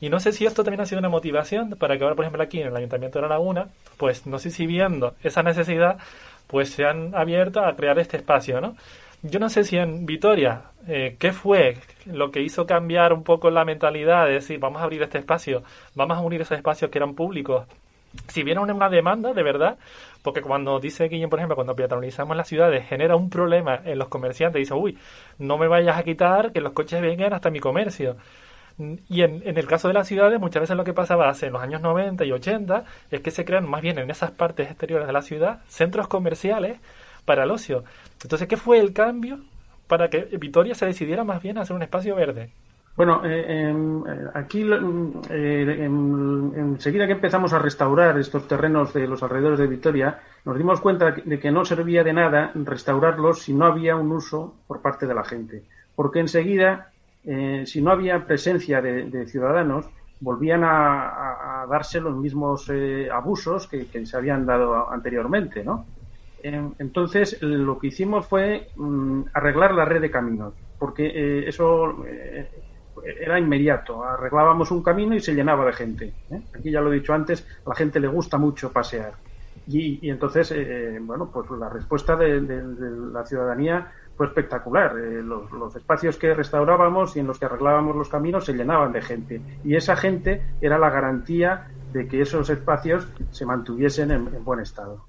Y 0.00 0.10
no 0.10 0.20
sé 0.20 0.32
si 0.32 0.44
esto 0.44 0.62
también 0.62 0.80
ha 0.80 0.86
sido 0.86 0.98
una 0.98 1.08
motivación 1.08 1.70
para 1.70 1.96
que 1.96 2.04
ahora, 2.04 2.14
por 2.14 2.24
ejemplo, 2.24 2.42
aquí 2.42 2.60
en 2.60 2.68
el 2.68 2.76
Ayuntamiento 2.76 3.18
de 3.18 3.22
La 3.22 3.28
Laguna, 3.28 3.68
pues 3.96 4.26
no 4.26 4.38
sé 4.38 4.50
si 4.50 4.66
viendo 4.66 5.14
esa 5.22 5.42
necesidad, 5.42 5.98
pues 6.46 6.70
se 6.70 6.84
han 6.84 7.14
abierto 7.14 7.64
a 7.64 7.74
crear 7.76 7.98
este 7.98 8.16
espacio, 8.16 8.60
¿no? 8.60 8.76
Yo 9.22 9.40
no 9.40 9.48
sé 9.48 9.64
si 9.64 9.76
en 9.76 10.06
Vitoria, 10.06 10.62
eh, 10.86 11.16
¿qué 11.18 11.32
fue 11.32 11.78
lo 12.04 12.30
que 12.30 12.42
hizo 12.42 12.66
cambiar 12.66 13.12
un 13.12 13.24
poco 13.24 13.50
la 13.50 13.64
mentalidad 13.64 14.26
de 14.26 14.34
decir, 14.34 14.60
vamos 14.60 14.80
a 14.80 14.84
abrir 14.84 15.02
este 15.02 15.18
espacio, 15.18 15.62
vamos 15.94 16.18
a 16.18 16.20
unir 16.20 16.42
esos 16.42 16.56
espacios 16.56 16.90
que 16.90 16.98
eran 16.98 17.14
públicos? 17.14 17.66
Si 18.28 18.42
vieron 18.42 18.70
una 18.70 18.88
demanda, 18.88 19.32
de 19.32 19.42
verdad, 19.42 19.78
porque 20.22 20.42
cuando 20.42 20.78
dice 20.80 21.08
Guillén, 21.08 21.28
por 21.28 21.38
ejemplo, 21.38 21.56
cuando 21.56 21.74
peatonalizamos 21.74 22.36
las 22.36 22.48
ciudades, 22.48 22.86
genera 22.88 23.16
un 23.16 23.30
problema 23.30 23.80
en 23.84 23.98
los 23.98 24.08
comerciantes, 24.08 24.60
dice, 24.60 24.74
uy, 24.74 24.96
no 25.38 25.58
me 25.58 25.68
vayas 25.68 25.98
a 25.98 26.02
quitar 26.02 26.52
que 26.52 26.60
los 26.60 26.72
coches 26.72 27.00
vengan 27.00 27.32
hasta 27.32 27.50
mi 27.50 27.60
comercio. 27.60 28.16
Y 28.78 29.22
en, 29.22 29.42
el 29.44 29.66
caso 29.66 29.88
de 29.88 29.94
las 29.94 30.06
ciudades, 30.06 30.38
muchas 30.38 30.60
veces 30.60 30.76
lo 30.76 30.84
que 30.84 30.92
pasaba 30.92 31.28
hace 31.28 31.46
en 31.46 31.54
los 31.54 31.62
años 31.62 31.80
90 31.80 32.24
y 32.24 32.32
80 32.32 32.84
es 33.10 33.20
que 33.20 33.30
se 33.30 33.44
crean 33.44 33.68
más 33.68 33.80
bien 33.80 33.98
en 33.98 34.10
esas 34.10 34.32
partes 34.32 34.68
exteriores 34.68 35.06
de 35.06 35.12
la 35.12 35.22
ciudad 35.22 35.60
centros 35.68 36.08
comerciales 36.08 36.78
para 37.24 37.44
el 37.44 37.50
ocio. 37.50 37.84
Entonces, 38.22 38.46
¿qué 38.48 38.56
fue 38.56 38.78
el 38.78 38.92
cambio 38.92 39.38
para 39.86 40.10
que 40.10 40.24
Vitoria 40.38 40.74
se 40.74 40.86
decidiera 40.86 41.24
más 41.24 41.42
bien 41.42 41.56
a 41.56 41.62
hacer 41.62 41.74
un 41.74 41.82
espacio 41.82 42.14
verde? 42.14 42.50
Bueno, 42.96 43.22
eh, 43.26 43.68
em, 43.68 44.02
eh, 44.06 44.30
aquí 44.32 44.66
eh, 45.30 45.84
enseguida 45.84 47.06
que 47.06 47.12
empezamos 47.12 47.52
a 47.52 47.58
restaurar 47.58 48.18
estos 48.18 48.48
terrenos 48.48 48.94
de 48.94 49.06
los 49.06 49.22
alrededores 49.22 49.58
de 49.58 49.66
Vitoria, 49.66 50.20
nos 50.46 50.56
dimos 50.56 50.80
cuenta 50.80 51.10
de 51.12 51.38
que 51.38 51.50
no 51.50 51.66
servía 51.66 52.02
de 52.02 52.14
nada 52.14 52.52
restaurarlos 52.54 53.42
si 53.42 53.52
no 53.52 53.66
había 53.66 53.96
un 53.96 54.12
uso 54.12 54.54
por 54.66 54.80
parte 54.80 55.06
de 55.06 55.14
la 55.14 55.24
gente. 55.24 55.62
Porque 55.94 56.20
enseguida 56.20 56.90
eh, 57.26 57.64
si 57.66 57.82
no 57.82 57.90
había 57.90 58.24
presencia 58.24 58.80
de, 58.80 59.26
ciudadanos, 59.26 59.86
volvían 60.20 60.62
a, 60.64 61.66
darse 61.68 62.00
los 62.00 62.16
mismos 62.16 62.70
eh, 62.70 63.08
abusos 63.12 63.66
que, 63.66 64.06
se 64.06 64.16
habían 64.16 64.46
dado 64.46 64.88
anteriormente, 64.90 65.64
¿no? 65.64 65.84
entonces, 66.42 67.42
lo 67.42 67.76
que 67.76 67.88
hicimos 67.88 68.24
fue 68.26 68.68
mm, 68.76 69.22
arreglar 69.34 69.74
la 69.74 69.84
red 69.84 70.00
de 70.00 70.12
caminos, 70.12 70.54
porque 70.78 71.06
eh, 71.06 71.48
eso 71.48 72.04
era 73.02 73.40
inmediato. 73.40 74.04
Arreglábamos 74.04 74.70
un 74.70 74.80
camino 74.80 75.16
y 75.16 75.20
se 75.20 75.34
llenaba 75.34 75.66
de 75.66 75.72
gente. 75.72 76.12
Aquí 76.56 76.70
ya 76.70 76.80
lo 76.80 76.92
he 76.92 77.00
dicho 77.00 77.12
antes, 77.12 77.44
a 77.64 77.70
la 77.70 77.74
gente 77.74 77.98
le 77.98 78.06
gusta 78.06 78.38
mucho 78.38 78.70
pasear. 78.70 79.14
Y, 79.66 80.08
entonces, 80.08 80.54
bueno, 81.00 81.28
pues 81.32 81.50
la 81.58 81.68
respuesta 81.68 82.14
de 82.14 82.40
la 83.12 83.26
ciudadanía 83.26 83.90
fue 84.16 84.26
espectacular. 84.26 84.96
Eh, 84.98 85.22
los, 85.22 85.76
espacios 85.76 86.16
que 86.16 86.34
restaurábamos 86.34 87.16
y 87.16 87.20
en 87.20 87.26
los 87.26 87.38
que 87.38 87.46
arreglábamos 87.46 87.96
los 87.96 88.08
caminos 88.08 88.44
se 88.44 88.54
llenaban 88.54 88.92
de 88.92 89.02
gente. 89.02 89.40
Y 89.64 89.76
esa 89.76 89.96
gente 89.96 90.42
era 90.60 90.78
la 90.78 90.90
garantía 90.90 91.68
de 91.92 92.08
que 92.08 92.22
esos 92.22 92.50
espacios 92.50 93.08
se 93.30 93.46
mantuviesen 93.46 94.10
en 94.10 94.44
buen 94.44 94.60
estado. 94.60 95.04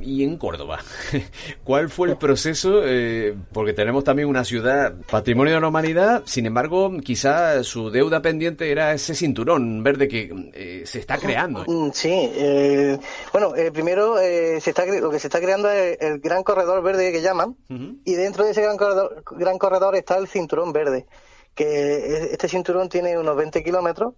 Y 0.00 0.24
en 0.24 0.36
Córdoba, 0.38 0.80
¿cuál 1.64 1.88
fue 1.88 2.08
el 2.08 2.16
proceso? 2.16 2.82
Eh, 2.84 3.34
porque 3.52 3.72
tenemos 3.72 4.04
también 4.04 4.28
una 4.28 4.44
ciudad 4.44 4.94
patrimonio 5.10 5.54
de 5.54 5.60
la 5.60 5.68
humanidad, 5.68 6.22
sin 6.26 6.46
embargo, 6.46 6.90
quizá 7.02 7.62
su 7.62 7.90
deuda 7.90 8.22
pendiente 8.22 8.70
era 8.70 8.92
ese 8.92 9.14
cinturón 9.14 9.82
verde 9.82 10.08
que 10.08 10.50
eh, 10.52 10.82
se 10.84 10.98
está 10.98 11.18
creando. 11.18 11.64
Mm, 11.66 11.90
sí, 11.92 12.10
eh, 12.12 12.98
bueno, 13.32 13.52
primero 13.72 14.16
se 14.16 14.58
está, 14.58 14.84
lo 14.86 15.10
que 15.10 15.18
se 15.18 15.28
está 15.28 15.40
creando 15.40 15.70
es 15.70 15.98
el 16.00 16.18
gran 16.18 16.42
corredor 16.42 16.82
verde 16.82 17.12
que 17.12 17.22
llaman, 17.22 17.56
y 18.04 18.14
dentro 18.14 18.44
de 18.44 18.50
ese 18.50 18.62
gran 18.62 18.76
corredor, 18.76 19.22
gran 19.32 19.58
corredor 19.58 19.96
está 19.96 20.16
el 20.18 20.28
cinturón 20.28 20.72
verde, 20.72 21.06
que 21.54 22.28
este 22.32 22.48
cinturón 22.48 22.88
tiene 22.88 23.18
unos 23.18 23.36
20 23.36 23.62
kilómetros 23.62 24.14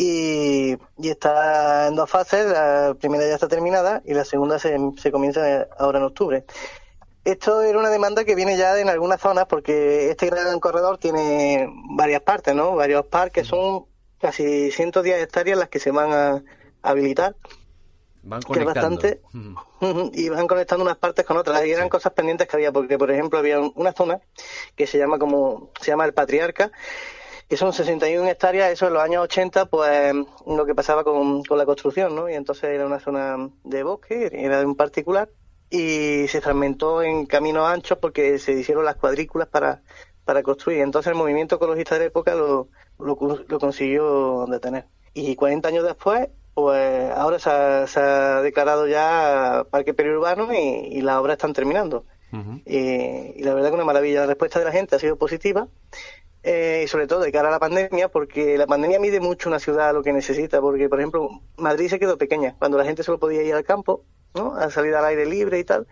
y, 0.00 0.78
está 1.02 1.88
en 1.88 1.94
dos 1.94 2.08
fases. 2.08 2.46
La 2.46 2.96
primera 2.98 3.26
ya 3.26 3.34
está 3.34 3.48
terminada 3.48 4.02
y 4.06 4.14
la 4.14 4.24
segunda 4.24 4.58
se, 4.58 4.78
se 4.96 5.12
comienza 5.12 5.68
ahora 5.78 5.98
en 5.98 6.04
octubre. 6.04 6.44
Esto 7.24 7.60
era 7.60 7.78
una 7.78 7.90
demanda 7.90 8.24
que 8.24 8.34
viene 8.34 8.56
ya 8.56 8.78
en 8.80 8.88
algunas 8.88 9.20
zonas 9.20 9.44
porque 9.46 10.08
este 10.10 10.30
gran 10.30 10.58
corredor 10.58 10.96
tiene 10.96 11.68
varias 11.90 12.22
partes, 12.22 12.54
¿no? 12.54 12.74
Varios 12.76 13.04
parques, 13.06 13.46
son 13.46 13.84
casi 14.18 14.70
110 14.70 15.22
hectáreas 15.22 15.58
las 15.58 15.68
que 15.68 15.80
se 15.80 15.90
van 15.90 16.12
a 16.12 16.42
habilitar 16.82 17.36
Van 18.22 18.40
que 18.40 18.58
es 18.58 18.64
bastante 18.64 19.20
y 20.12 20.28
van 20.28 20.46
conectando 20.46 20.84
unas 20.84 20.96
partes 20.96 21.24
con 21.24 21.36
otras 21.38 21.64
y 21.64 21.70
eran 21.70 21.88
cosas 21.88 22.12
pendientes 22.12 22.48
que 22.48 22.56
había 22.56 22.70
porque 22.70 22.98
por 22.98 23.10
ejemplo 23.10 23.38
había 23.38 23.60
una 23.60 23.92
zona 23.92 24.20
que 24.76 24.86
se 24.86 24.98
llama 24.98 25.18
como 25.18 25.70
se 25.80 25.90
llama 25.90 26.04
el 26.04 26.12
patriarca 26.12 26.70
que 27.50 27.56
son 27.56 27.72
61 27.72 28.28
hectáreas, 28.28 28.70
eso 28.70 28.86
en 28.86 28.92
los 28.92 29.02
años 29.02 29.24
80, 29.24 29.66
pues 29.66 30.14
lo 30.46 30.64
que 30.64 30.74
pasaba 30.76 31.02
con, 31.02 31.42
con 31.42 31.58
la 31.58 31.66
construcción, 31.66 32.14
¿no? 32.14 32.30
Y 32.30 32.34
entonces 32.34 32.70
era 32.70 32.86
una 32.86 33.00
zona 33.00 33.50
de 33.64 33.82
bosque, 33.82 34.30
era 34.32 34.60
de 34.60 34.66
un 34.66 34.76
particular, 34.76 35.28
y 35.68 36.28
se 36.28 36.40
fragmentó 36.40 37.02
en 37.02 37.26
caminos 37.26 37.68
anchos 37.68 37.98
porque 37.98 38.38
se 38.38 38.52
hicieron 38.52 38.84
las 38.84 38.94
cuadrículas 38.94 39.48
para, 39.48 39.82
para 40.24 40.44
construir. 40.44 40.82
Entonces 40.82 41.10
el 41.10 41.18
movimiento 41.18 41.56
ecologista 41.56 41.96
de 41.96 42.02
la 42.02 42.06
época 42.06 42.36
lo, 42.36 42.68
lo, 43.00 43.18
lo 43.48 43.58
consiguió 43.58 44.46
detener. 44.46 44.86
Y 45.12 45.34
40 45.34 45.66
años 45.66 45.82
después, 45.82 46.28
pues 46.54 47.10
ahora 47.10 47.40
se 47.40 47.50
ha, 48.00 48.42
declarado 48.42 48.86
ya 48.86 49.66
parque 49.72 49.92
periurbano 49.92 50.54
y, 50.54 50.58
y 50.58 51.00
las 51.00 51.16
obras 51.16 51.34
están 51.34 51.52
terminando. 51.52 52.04
y, 52.64 52.76
y, 52.76 53.42
la 53.42 53.54
verdad 53.54 53.70
que 53.70 53.74
una 53.74 53.84
maravilla. 53.84 54.20
La 54.20 54.26
respuesta 54.26 54.60
de 54.60 54.66
la 54.66 54.70
gente 54.70 54.94
ha 54.94 55.00
sido 55.00 55.16
positiva 55.16 55.66
eh, 56.42 56.82
y 56.84 56.88
sobre 56.88 57.06
todo 57.06 57.20
de 57.20 57.32
cara 57.32 57.48
a 57.48 57.50
la 57.50 57.58
pandemia, 57.58 58.08
porque 58.08 58.56
la 58.56 58.66
pandemia 58.66 58.98
mide 58.98 59.20
mucho 59.20 59.48
una 59.48 59.58
ciudad 59.58 59.92
lo 59.92 60.02
que 60.02 60.12
necesita, 60.12 60.60
porque 60.60 60.88
por 60.88 60.98
ejemplo 60.98 61.28
Madrid 61.56 61.88
se 61.88 61.98
quedó 61.98 62.16
pequeña, 62.16 62.54
cuando 62.58 62.78
la 62.78 62.84
gente 62.84 63.02
solo 63.02 63.18
podía 63.18 63.42
ir 63.42 63.54
al 63.54 63.64
campo, 63.64 64.04
¿no? 64.34 64.54
a 64.54 64.70
salir 64.70 64.94
al 64.94 65.04
aire 65.04 65.26
libre 65.26 65.58
y 65.58 65.64
tal, 65.64 65.86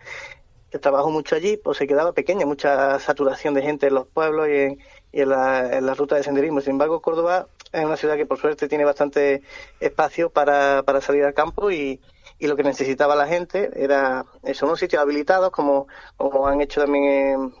que 0.71 0.79
trabajó 0.79 1.09
mucho 1.11 1.35
allí, 1.35 1.57
pues 1.57 1.77
se 1.77 1.87
quedaba 1.87 2.13
pequeña, 2.13 2.45
mucha 2.45 2.99
saturación 2.99 3.53
de 3.53 3.61
gente 3.61 3.87
en 3.87 3.95
los 3.95 4.07
pueblos 4.07 4.47
y 4.47 4.55
en, 4.55 4.79
y 5.11 5.21
en, 5.21 5.29
la, 5.29 5.77
en 5.77 5.85
la 5.85 5.93
ruta 5.95 6.15
de 6.15 6.23
senderismo. 6.23 6.61
Sin 6.61 6.71
embargo, 6.71 7.01
Córdoba 7.01 7.47
es 7.71 7.83
una 7.83 7.97
ciudad 7.97 8.17
que 8.17 8.25
por 8.25 8.39
suerte 8.39 8.67
tiene 8.67 8.85
bastante 8.85 9.41
espacio 9.79 10.29
para, 10.29 10.83
para 10.83 11.01
salir 11.01 11.23
al 11.23 11.33
campo 11.33 11.71
y, 11.71 11.99
y 12.39 12.47
lo 12.47 12.55
que 12.55 12.63
necesitaba 12.63 13.15
la 13.15 13.27
gente 13.27 13.69
era 13.75 14.25
eso, 14.43 14.65
unos 14.65 14.79
sitios 14.79 15.01
habilitados 15.01 15.51
como, 15.51 15.87
como 16.17 16.47
han 16.47 16.61
hecho 16.61 16.81
también 16.81 17.03
en, 17.05 17.53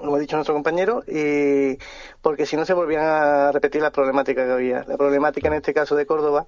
como 0.00 0.16
ha 0.16 0.18
dicho 0.18 0.36
nuestro 0.36 0.54
compañero, 0.54 1.02
y 1.06 1.78
porque 2.22 2.46
si 2.46 2.56
no 2.56 2.64
se 2.64 2.74
volvían 2.74 3.04
a 3.04 3.52
repetir 3.52 3.82
las 3.82 3.92
problemáticas 3.92 4.46
que 4.46 4.52
había. 4.52 4.84
La 4.86 4.96
problemática 4.96 5.48
en 5.48 5.54
este 5.54 5.74
caso 5.74 5.94
de 5.94 6.06
Córdoba 6.06 6.46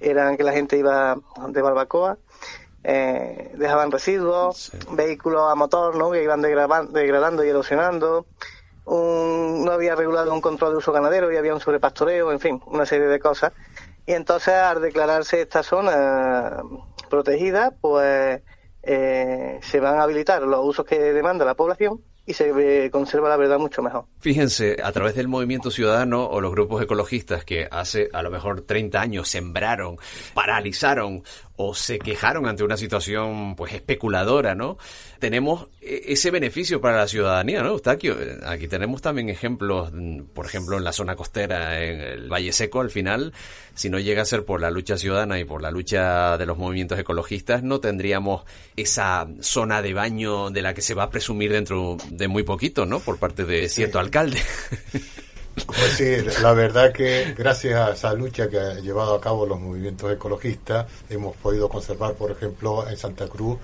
era 0.00 0.36
que 0.36 0.44
la 0.44 0.52
gente 0.52 0.78
iba 0.78 1.16
de 1.48 1.62
barbacoa, 1.62 2.18
eh, 2.84 3.52
dejaban 3.54 3.90
residuos, 3.92 4.72
vehículos 4.90 5.50
a 5.50 5.54
motor 5.54 5.96
¿no? 5.96 6.10
que 6.10 6.22
iban 6.22 6.42
degradando 6.42 7.44
y 7.44 7.48
erosionando, 7.48 8.26
un, 8.84 9.64
no 9.64 9.72
había 9.72 9.94
regulado 9.94 10.34
un 10.34 10.40
control 10.40 10.72
de 10.72 10.78
uso 10.78 10.92
ganadero 10.92 11.32
y 11.32 11.36
había 11.36 11.54
un 11.54 11.60
sobrepastoreo, 11.60 12.32
en 12.32 12.40
fin, 12.40 12.60
una 12.66 12.86
serie 12.86 13.06
de 13.06 13.20
cosas. 13.20 13.52
Y 14.06 14.12
entonces 14.12 14.54
al 14.54 14.82
declararse 14.82 15.42
esta 15.42 15.62
zona 15.62 16.62
protegida, 17.08 17.72
pues 17.80 18.42
eh, 18.82 19.60
se 19.62 19.80
van 19.80 19.98
a 19.98 20.02
habilitar 20.02 20.42
los 20.42 20.64
usos 20.64 20.84
que 20.84 20.98
demanda 21.12 21.44
la 21.44 21.54
población 21.54 22.00
y 22.24 22.34
se 22.34 22.90
conserva 22.90 23.28
la 23.28 23.36
verdad 23.36 23.58
mucho 23.58 23.82
mejor. 23.82 24.04
Fíjense, 24.20 24.76
a 24.82 24.92
través 24.92 25.14
del 25.14 25.28
movimiento 25.28 25.70
ciudadano 25.70 26.24
o 26.24 26.40
los 26.40 26.52
grupos 26.52 26.82
ecologistas 26.82 27.44
que 27.44 27.66
hace 27.70 28.08
a 28.12 28.22
lo 28.22 28.30
mejor 28.30 28.62
30 28.62 29.00
años 29.00 29.28
sembraron, 29.28 29.96
paralizaron 30.34 31.24
o 31.56 31.74
se 31.74 31.98
quejaron 31.98 32.46
ante 32.46 32.64
una 32.64 32.76
situación 32.76 33.54
pues 33.56 33.74
especuladora, 33.74 34.54
¿no? 34.54 34.78
Tenemos 35.18 35.68
e-, 35.80 36.04
ese 36.08 36.30
beneficio 36.30 36.80
para 36.80 36.96
la 36.96 37.06
ciudadanía, 37.06 37.62
¿no, 37.62 37.70
Eustaquio? 37.70 38.16
Aquí 38.46 38.68
tenemos 38.68 39.02
también 39.02 39.28
ejemplos, 39.28 39.90
mm, 39.92 40.22
por 40.34 40.46
ejemplo, 40.46 40.78
en 40.78 40.84
la 40.84 40.92
zona 40.92 41.14
costera, 41.14 41.82
en 41.82 42.00
el 42.00 42.32
Valle 42.32 42.52
Seco, 42.52 42.80
al 42.80 42.90
final, 42.90 43.32
si 43.74 43.90
no 43.90 43.98
llega 43.98 44.22
a 44.22 44.26
ser 44.26 44.44
por 44.44 44.60
la 44.60 44.70
lucha 44.70 44.96
ciudadana 44.96 45.38
y 45.38 45.44
por 45.44 45.62
la 45.62 45.70
lucha 45.70 46.38
de 46.38 46.46
los 46.46 46.56
movimientos 46.56 46.98
ecologistas, 46.98 47.62
no 47.62 47.80
tendríamos 47.80 48.44
esa 48.76 49.28
zona 49.40 49.82
de 49.82 49.94
baño 49.94 50.50
de 50.50 50.62
la 50.62 50.74
que 50.74 50.82
se 50.82 50.94
va 50.94 51.04
a 51.04 51.10
presumir 51.10 51.52
dentro 51.52 51.96
de 52.10 52.28
muy 52.28 52.42
poquito, 52.42 52.86
¿no? 52.86 53.00
Por 53.00 53.18
parte 53.18 53.44
de 53.44 53.68
cierto 53.68 53.98
alcalde. 53.98 54.40
Pues 55.66 55.92
sí, 55.96 56.16
la 56.42 56.52
verdad 56.52 56.92
que 56.92 57.34
gracias 57.36 57.74
a 57.74 57.92
esa 57.92 58.12
lucha 58.14 58.48
que 58.48 58.58
ha 58.58 58.74
llevado 58.74 59.14
a 59.14 59.20
cabo 59.20 59.46
los 59.46 59.60
movimientos 59.60 60.12
ecologistas, 60.12 60.86
hemos 61.08 61.36
podido 61.36 61.68
conservar, 61.68 62.14
por 62.14 62.30
ejemplo, 62.30 62.86
en 62.88 62.96
Santa 62.96 63.26
Cruz, 63.28 63.58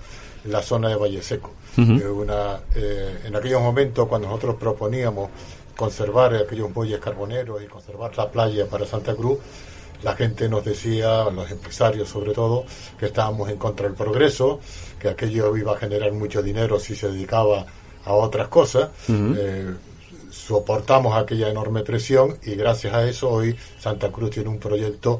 la 0.45 0.61
zona 0.61 0.89
de 0.89 0.95
Valle 0.95 1.21
Seco. 1.21 1.51
una, 1.77 2.59
eh, 2.75 3.19
en 3.25 3.35
aquellos 3.35 3.61
momentos, 3.61 4.07
cuando 4.07 4.27
nosotros 4.27 4.55
proponíamos 4.59 5.29
conservar 5.77 6.35
aquellos 6.35 6.73
bueyes 6.73 6.99
carboneros 6.99 7.63
y 7.63 7.67
conservar 7.67 8.17
la 8.17 8.29
playa 8.29 8.65
para 8.65 8.85
Santa 8.85 9.15
Cruz, 9.15 9.39
la 10.03 10.15
gente 10.15 10.49
nos 10.49 10.65
decía, 10.65 11.25
los 11.29 11.49
empresarios 11.51 12.09
sobre 12.09 12.33
todo, 12.33 12.65
que 12.99 13.07
estábamos 13.07 13.49
en 13.49 13.57
contra 13.57 13.87
del 13.87 13.95
progreso, 13.95 14.59
que 14.99 15.09
aquello 15.09 15.55
iba 15.55 15.73
a 15.73 15.77
generar 15.77 16.11
mucho 16.11 16.41
dinero 16.41 16.79
si 16.79 16.95
se 16.95 17.09
dedicaba 17.09 17.65
a 18.05 18.13
otras 18.13 18.47
cosas 18.47 18.89
soportamos 20.31 21.15
aquella 21.17 21.49
enorme 21.49 21.81
presión 21.81 22.37
y 22.43 22.55
gracias 22.55 22.93
a 22.93 23.07
eso 23.07 23.29
hoy 23.29 23.55
Santa 23.79 24.11
Cruz 24.11 24.31
tiene 24.31 24.49
un 24.49 24.59
proyecto 24.59 25.19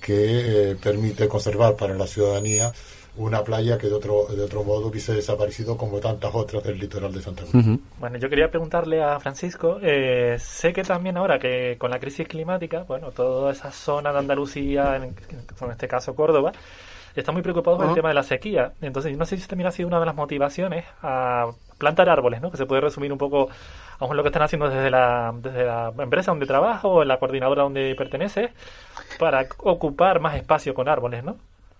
que 0.00 0.70
eh, 0.70 0.76
permite 0.76 1.28
conservar 1.28 1.76
para 1.76 1.94
la 1.94 2.06
ciudadanía 2.06 2.72
una 3.16 3.42
playa 3.42 3.76
que 3.78 3.88
de 3.88 3.94
otro 3.94 4.26
de 4.26 4.42
otro 4.42 4.62
modo 4.62 4.86
hubiese 4.86 5.12
desaparecido 5.12 5.76
como 5.76 5.98
tantas 5.98 6.32
otras 6.34 6.62
del 6.62 6.78
litoral 6.78 7.12
de 7.12 7.20
Santa 7.20 7.42
Cruz. 7.42 7.64
Bueno, 7.98 8.16
yo 8.18 8.28
quería 8.28 8.48
preguntarle 8.48 9.02
a 9.02 9.18
Francisco, 9.18 9.78
eh, 9.82 10.36
sé 10.38 10.72
que 10.72 10.84
también 10.84 11.16
ahora 11.16 11.38
que 11.38 11.76
con 11.78 11.90
la 11.90 11.98
crisis 11.98 12.28
climática, 12.28 12.84
bueno, 12.84 13.10
toda 13.10 13.50
esa 13.50 13.72
zona 13.72 14.12
de 14.12 14.18
Andalucía, 14.20 14.96
en, 14.96 15.02
en 15.04 15.70
este 15.70 15.88
caso 15.88 16.14
Córdoba, 16.14 16.52
está 17.16 17.32
muy 17.32 17.42
preocupado 17.42 17.76
por 17.76 17.86
el 17.86 17.94
tema 17.94 18.08
de 18.08 18.14
la 18.14 18.22
sequía. 18.22 18.72
Entonces, 18.80 19.16
no 19.16 19.24
sé 19.26 19.36
si 19.36 19.48
también 19.48 19.66
ha 19.66 19.72
sido 19.72 19.88
una 19.88 19.98
de 19.98 20.06
las 20.06 20.14
motivaciones 20.14 20.84
a 21.02 21.50
plantar 21.76 22.08
árboles, 22.08 22.40
¿no? 22.40 22.50
Que 22.50 22.56
se 22.56 22.66
puede 22.66 22.80
resumir 22.80 23.12
un 23.12 23.18
poco 23.18 23.48
a 24.00 24.14
lo 24.14 24.22
que 24.22 24.28
están 24.28 24.42
haciendo 24.42 24.68
desde 24.68 24.90
la, 24.90 25.32
desde 25.36 25.64
la 25.64 25.92
empresa 25.98 26.30
donde 26.30 26.46
trabajo 26.46 26.88
o 26.88 27.04
la 27.04 27.18
coordinadora 27.18 27.62
donde 27.62 27.94
pertenece 27.96 28.52
para 29.18 29.46
ocupar 29.58 30.20
más 30.20 30.36
espacio 30.36 30.74
con 30.74 30.88
árboles, 30.88 31.24
¿no? 31.24 31.36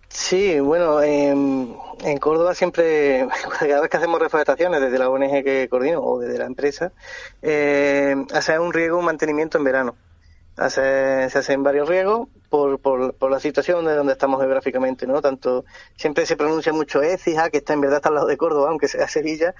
Sí, 0.09 0.59
bueno, 0.59 1.03
en, 1.03 1.77
Córdoba 2.19 2.55
siempre, 2.55 3.27
cada 3.61 3.83
vez 3.83 3.91
que 3.91 3.97
hacemos 3.99 4.21
reforestaciones 4.21 4.81
desde 4.81 4.99
la 4.99 5.11
ONG 5.11 5.45
que 5.45 5.69
coordino 5.69 6.01
o 6.01 6.19
desde 6.19 6.39
la 6.39 6.47
empresa, 6.47 6.93
eh, 7.43 8.17
hace 8.33 8.59
un 8.59 8.73
riego, 8.73 8.99
un 8.99 9.05
mantenimiento 9.05 9.59
en 9.59 9.65
verano. 9.65 9.97
Hace, 10.57 11.31
se 11.31 11.39
hacen 11.39 11.63
varios 11.63 11.89
riegos 11.89 12.29
por, 12.49 12.81
por, 12.81 13.15
por, 13.15 13.31
la 13.31 13.39
situación 13.39 13.85
de 13.85 13.95
donde 13.95 14.15
estamos 14.15 14.41
geográficamente, 14.41 15.07
¿no? 15.07 15.23
Tanto, 15.23 15.65
siempre 15.95 16.27
se 16.27 16.37
pronuncia 16.37 16.73
mucho 16.73 17.01
Écija, 17.01 17.49
que 17.51 17.59
está 17.59 17.75
en 17.75 17.81
verdad 17.83 17.99
está 17.99 18.09
al 18.09 18.17
lado 18.17 18.27
de 18.27 18.37
Córdoba, 18.37 18.71
aunque 18.71 18.89
sea 18.89 19.07
Sevilla, 19.07 19.55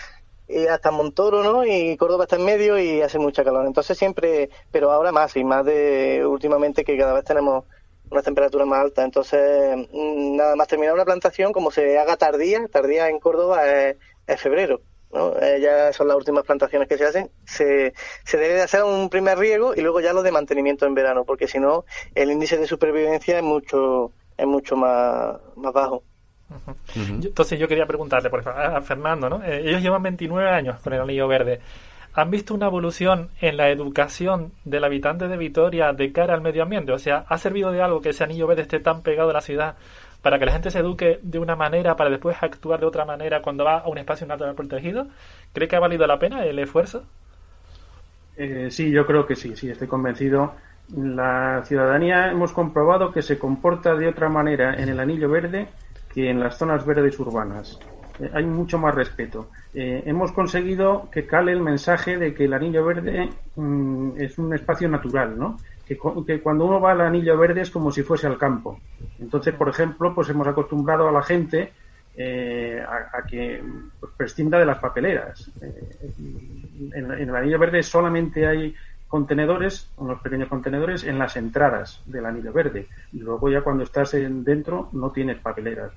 y 0.49 0.67
hasta 0.67 0.91
Montoro, 0.91 1.43
¿no? 1.43 1.65
Y 1.65 1.97
Córdoba 1.97 2.25
está 2.25 2.37
en 2.37 2.45
medio 2.45 2.79
y 2.79 3.03
hace 3.03 3.19
mucha 3.19 3.45
calor. 3.45 3.67
Entonces 3.67 3.99
siempre, 3.99 4.51
pero 4.73 4.91
ahora 4.91 5.13
más, 5.13 5.37
y 5.37 5.45
más 5.45 5.65
de 5.65 6.25
últimamente 6.27 6.85
que 6.85 6.97
cada 6.97 7.13
vez 7.13 7.25
tenemos 7.25 7.65
una 8.11 8.23
temperatura 8.23 8.65
más 8.65 8.81
alta. 8.81 9.05
Entonces, 9.05 9.77
mm, 9.93 10.37
nada 10.37 10.57
más 10.57 10.69
terminar 10.69 10.95
una 10.95 11.05
plantación, 11.05 11.53
como 11.53 11.71
se 11.71 11.99
haga 11.99 12.17
tardía, 12.17 12.67
tardía 12.69 13.09
en 13.09 13.21
Córdoba 13.21 13.63
es, 13.67 13.97
febrero. 14.41 14.81
¿no? 15.13 15.39
Eh, 15.41 15.61
ya 15.61 15.93
son 15.93 16.09
las 16.09 16.17
últimas 16.17 16.45
plantaciones 16.45 16.89
que 16.89 16.99
se 16.99 17.05
hacen, 17.05 17.31
se, 17.47 17.95
se 18.25 18.37
debe 18.37 18.55
de 18.55 18.63
hacer 18.63 18.83
un 18.85 19.09
primer 19.09 19.39
riego 19.39 19.75
y 19.75 19.81
luego 19.81 20.01
ya 20.01 20.13
lo 20.13 20.23
de 20.23 20.33
mantenimiento 20.33 20.85
en 20.85 20.95
verano, 20.95 21.25
porque 21.25 21.49
si 21.49 21.59
no, 21.59 21.87
el 22.15 22.31
índice 22.31 22.59
de 22.59 22.67
supervivencia 22.67 23.39
es 23.39 23.43
mucho, 23.43 24.13
es 24.37 24.47
mucho 24.47 24.77
más, 24.77 25.39
más 25.57 25.73
bajo. 25.73 26.05
Entonces 26.95 27.59
yo 27.59 27.69
quería 27.69 27.87
preguntarle, 27.87 28.31
por 28.31 28.41
ejemplo, 28.41 28.63
a 28.63 28.81
Fernando, 28.81 29.29
¿no? 29.29 29.43
Eh, 29.45 29.69
ellos 29.69 29.83
llevan 29.83 30.03
29 30.03 30.51
años 30.51 30.81
con 30.81 30.93
el 30.93 31.01
anillo 31.01 31.29
verde. 31.29 31.61
¿Han 32.15 32.31
visto 32.31 32.55
una 32.55 32.67
evolución 32.67 33.29
en 33.41 33.57
la 33.57 33.69
educación 33.69 34.53
del 34.65 34.85
habitante 34.85 35.29
de 35.29 35.37
Vitoria 35.37 35.93
de 35.93 36.11
cara 36.11 36.35
al 36.35 36.41
medio 36.41 36.63
ambiente? 36.63 36.93
O 36.93 36.99
sea, 36.99 37.25
¿ha 37.29 37.39
servido 37.39 37.71
de 37.71 37.83
algo 37.83 38.01
que 38.01 38.11
ese 38.11 38.25
anillo 38.25 38.47
verde 38.47 38.63
esté 38.63 38.81
tan 38.81 39.03
pegado 39.03 39.31
a 39.31 39.35
la 39.35 39.41
ciudad 39.41 39.77
para 40.23 40.39
que 40.39 40.47
la 40.47 40.53
gente 40.53 40.71
se 40.71 40.81
eduque 40.81 41.21
de 41.23 41.39
una 41.39 41.55
manera 41.55 41.95
para 41.97 42.11
después 42.11 42.37
actuar 42.41 42.81
de 42.81 42.87
otra 42.87 43.05
manera 43.05 43.41
cuando 43.41 43.65
va 43.65 43.79
a 43.79 43.89
un 43.89 43.99
espacio 43.99 44.27
natural 44.27 44.55
protegido? 44.55 45.07
¿Cree 45.53 45.69
que 45.69 45.77
ha 45.77 45.81
valido 45.81 46.07
la 46.07 46.19
pena 46.19 46.45
el 46.45 46.59
esfuerzo? 46.59 47.05
Eh, 48.37 48.69
sí, 48.71 48.91
yo 48.91 49.07
creo 49.07 49.27
que 49.27 49.37
sí, 49.37 49.55
sí, 49.55 49.71
estoy 49.71 49.87
convencido. 49.87 50.55
La 50.97 51.63
ciudadanía 51.67 52.31
hemos 52.31 52.53
comprobado 52.53 53.13
que 53.13 53.21
se 53.21 53.39
comporta 53.39 53.95
de 53.95 54.09
otra 54.09 54.29
manera 54.29 54.75
en 54.75 54.89
el 54.89 54.99
anillo 54.99 55.29
verde 55.29 55.69
que 56.19 56.31
en 56.31 56.41
las 56.41 56.59
zonas 56.59 56.85
verdes 56.85 57.17
urbanas. 57.21 57.79
Eh, 58.19 58.29
hay 58.35 58.45
mucho 58.45 58.77
más 58.77 58.93
respeto. 58.93 59.51
Eh, 59.73 60.03
hemos 60.05 60.33
conseguido 60.33 61.09
que 61.13 61.27
cale 61.27 61.53
el 61.53 61.61
mensaje 61.61 62.19
de 62.19 62.35
que 62.35 62.47
el 62.47 62.55
anillo 62.55 62.85
verde 62.85 63.29
mm, 63.55 64.21
es 64.21 64.37
un 64.37 64.53
espacio 64.53 64.89
natural, 64.89 65.39
¿no? 65.39 65.61
Que, 65.87 65.97
cuando 65.97 66.67
uno 66.67 66.81
va 66.81 66.91
al 66.91 67.03
anillo 67.03 67.39
verde 67.39 67.61
es 67.61 67.71
como 67.71 67.93
si 67.93 68.03
fuese 68.03 68.27
al 68.27 68.37
campo. 68.37 68.81
Entonces, 69.21 69.55
por 69.55 69.69
ejemplo, 69.69 70.13
pues 70.13 70.29
hemos 70.29 70.49
acostumbrado 70.49 71.09
a 71.09 71.13
la 71.13 71.23
gente 71.23 71.71
eh, 72.17 72.83
a, 72.85 73.25
que 73.25 73.63
pues, 74.01 74.13
prescinda 74.17 74.59
de 74.59 74.67
las 74.67 74.79
papeleras. 74.79 75.49
En, 75.61 77.13
el 77.13 77.37
anillo 77.37 77.61
verde 77.61 77.85
solamente 77.85 78.45
hay 78.45 78.75
contenedores, 79.09 79.89
unos 79.97 80.21
pequeños 80.21 80.49
contenedores 80.49 81.03
en 81.05 81.19
las 81.19 81.37
entradas 81.37 82.01
del 82.07 82.27
anillo 82.27 82.53
verde. 82.53 82.87
Y 83.13 83.21
luego 83.21 83.51
ya 83.51 83.63
cuando 83.63 83.85
estás 83.85 84.15
en 84.15 84.45
dentro 84.45 84.91
no 84.93 85.11
tienes 85.11 85.39
papeleras. 85.39 85.93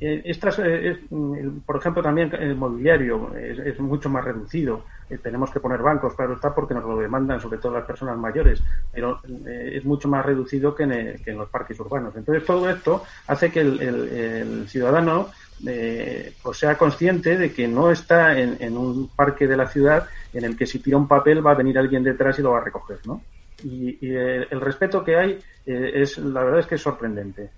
Eh, 0.00 0.22
estas, 0.24 0.58
eh, 0.58 0.98
mm, 1.10 1.60
por 1.66 1.76
ejemplo, 1.76 2.02
también 2.02 2.32
el 2.38 2.56
mobiliario 2.56 3.34
es, 3.36 3.78
mucho 3.80 4.08
más 4.08 4.24
reducido. 4.24 4.84
Eh, 5.08 5.18
tenemos 5.18 5.50
que 5.50 5.60
poner 5.60 5.80
bancos, 5.80 6.14
claro 6.14 6.34
está, 6.34 6.54
porque 6.54 6.74
nos 6.74 6.84
lo 6.84 6.98
demandan, 6.98 7.40
sobre 7.40 7.58
todo 7.58 7.72
las 7.72 7.84
personas 7.84 8.16
mayores, 8.16 8.62
pero 8.92 9.20
es 9.44 9.84
mucho 9.84 10.08
más 10.08 10.24
reducido 10.24 10.74
que 10.74 10.84
en, 10.84 11.36
los 11.36 11.48
parques 11.48 11.78
urbanos. 11.80 12.14
Entonces, 12.16 12.44
todo 12.44 12.68
esto 12.68 13.02
hace 13.26 13.50
que 13.50 13.60
el, 13.60 14.68
ciudadano 14.68 15.30
pues 15.62 16.58
sea 16.58 16.76
consciente 16.76 17.36
de 17.36 17.52
que 17.52 17.68
no 17.68 17.90
está 17.90 18.38
en, 18.38 18.76
un 18.76 19.08
parque 19.08 19.46
de 19.46 19.56
la 19.56 19.68
ciudad 19.68 20.08
en 20.32 20.44
el 20.44 20.56
que 20.56 20.66
si 20.66 20.80
tira 20.80 20.96
un 20.96 21.08
papel 21.08 21.44
va 21.46 21.52
a 21.52 21.56
venir 21.56 21.78
alguien 21.78 22.02
detrás 22.02 22.38
y 22.38 22.42
lo 22.42 22.52
va 22.52 22.58
a 22.58 22.64
recoger, 22.64 22.98
¿no? 23.04 23.22
Y, 23.62 23.96
el, 24.14 24.60
respeto 24.60 25.04
que 25.04 25.16
hay 25.16 25.38
es, 25.64 26.18
la 26.18 26.42
verdad 26.42 26.60
es 26.60 26.66
que 26.66 26.74
es 26.74 26.82
sorprendente. 26.82 27.50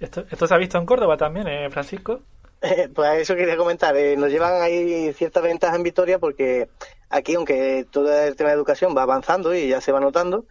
¿Esto, 0.00 0.24
¿Esto 0.30 0.46
se 0.46 0.54
ha 0.54 0.58
visto 0.58 0.78
en 0.78 0.86
Córdoba 0.86 1.16
también, 1.16 1.48
eh, 1.48 1.68
Francisco? 1.70 2.20
Eh, 2.60 2.88
pues 2.92 3.20
eso 3.20 3.36
quería 3.36 3.56
comentar. 3.56 3.96
Eh, 3.96 4.16
nos 4.16 4.30
llevan 4.30 4.60
ahí 4.60 5.12
ciertas 5.12 5.42
ventajas 5.42 5.76
en 5.76 5.82
Vitoria 5.82 6.18
porque 6.18 6.68
aquí, 7.08 7.34
aunque 7.34 7.86
todo 7.90 8.12
el 8.12 8.36
tema 8.36 8.50
de 8.50 8.56
educación 8.56 8.96
va 8.96 9.02
avanzando 9.02 9.54
y 9.54 9.68
ya 9.68 9.80
se 9.80 9.92
va 9.92 10.00
notando, 10.00 10.44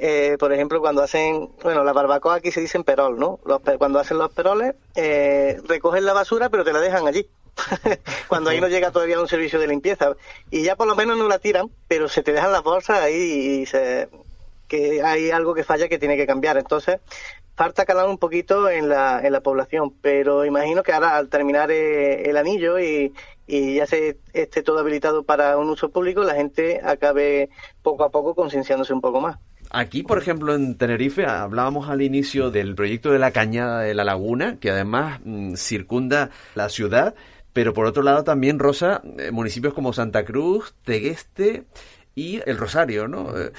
eh, 0.00 0.36
por 0.38 0.52
ejemplo, 0.52 0.80
cuando 0.80 1.02
hacen, 1.02 1.50
bueno, 1.62 1.84
la 1.84 1.92
barbacoa 1.92 2.36
aquí 2.36 2.50
se 2.50 2.60
dicen 2.60 2.84
perol, 2.84 3.18
¿no? 3.18 3.38
cuando 3.78 3.98
hacen 3.98 4.18
los 4.18 4.32
peroles, 4.32 4.74
recogen 5.66 6.04
la 6.04 6.12
basura 6.12 6.48
pero 6.48 6.64
te 6.64 6.72
la 6.72 6.80
dejan 6.80 7.06
allí. 7.06 7.26
cuando 8.28 8.50
ahí 8.50 8.60
no 8.60 8.68
llega 8.68 8.90
todavía 8.90 9.20
un 9.20 9.28
servicio 9.28 9.58
de 9.58 9.68
limpieza. 9.68 10.16
Y 10.50 10.62
ya 10.62 10.76
por 10.76 10.86
lo 10.86 10.96
menos 10.96 11.18
no 11.18 11.28
la 11.28 11.38
tiran, 11.38 11.70
pero 11.88 12.08
se 12.08 12.22
te 12.22 12.32
dejan 12.32 12.52
las 12.52 12.62
bolsas 12.62 13.00
ahí 13.00 13.60
y 13.62 13.66
se, 13.66 14.08
que 14.68 15.02
hay 15.02 15.30
algo 15.30 15.52
que 15.52 15.64
falla 15.64 15.88
que 15.88 15.98
tiene 15.98 16.16
que 16.16 16.26
cambiar. 16.26 16.56
Entonces, 16.56 17.00
falta 17.56 17.84
calar 17.84 18.08
un 18.08 18.18
poquito 18.18 18.70
en 18.70 18.88
la, 18.88 19.20
en 19.22 19.32
la 19.32 19.40
población, 19.40 19.92
pero 20.00 20.44
imagino 20.44 20.82
que 20.82 20.92
ahora 20.92 21.16
al 21.16 21.28
terminar 21.28 21.70
eh, 21.70 22.30
el 22.30 22.36
anillo 22.36 22.78
y, 22.78 23.12
ya 23.48 23.84
se 23.84 24.16
esté 24.32 24.62
todo 24.62 24.78
habilitado 24.78 25.24
para 25.24 25.58
un 25.58 25.68
uso 25.70 25.88
público, 25.88 26.22
la 26.22 26.36
gente 26.36 26.80
acabe 26.84 27.50
poco 27.82 28.04
a 28.04 28.10
poco 28.10 28.36
concienciándose 28.36 28.92
un 28.92 29.00
poco 29.00 29.20
más. 29.20 29.38
Aquí, 29.72 30.02
por 30.02 30.18
ejemplo, 30.18 30.54
en 30.56 30.76
Tenerife, 30.76 31.26
hablábamos 31.26 31.88
al 31.88 32.02
inicio 32.02 32.50
del 32.50 32.74
proyecto 32.74 33.12
de 33.12 33.20
la 33.20 33.30
Cañada 33.30 33.82
de 33.82 33.94
la 33.94 34.02
Laguna, 34.02 34.58
que 34.58 34.70
además 34.70 35.20
mm, 35.24 35.54
circunda 35.54 36.30
la 36.56 36.68
ciudad, 36.68 37.14
pero 37.52 37.72
por 37.72 37.86
otro 37.86 38.02
lado 38.02 38.24
también, 38.24 38.58
Rosa, 38.58 39.00
eh, 39.18 39.30
municipios 39.30 39.72
como 39.72 39.92
Santa 39.92 40.24
Cruz, 40.24 40.74
Tegueste 40.84 41.66
y 42.16 42.40
El 42.46 42.58
Rosario, 42.58 43.06
¿no? 43.06 43.38
Eh, 43.38 43.52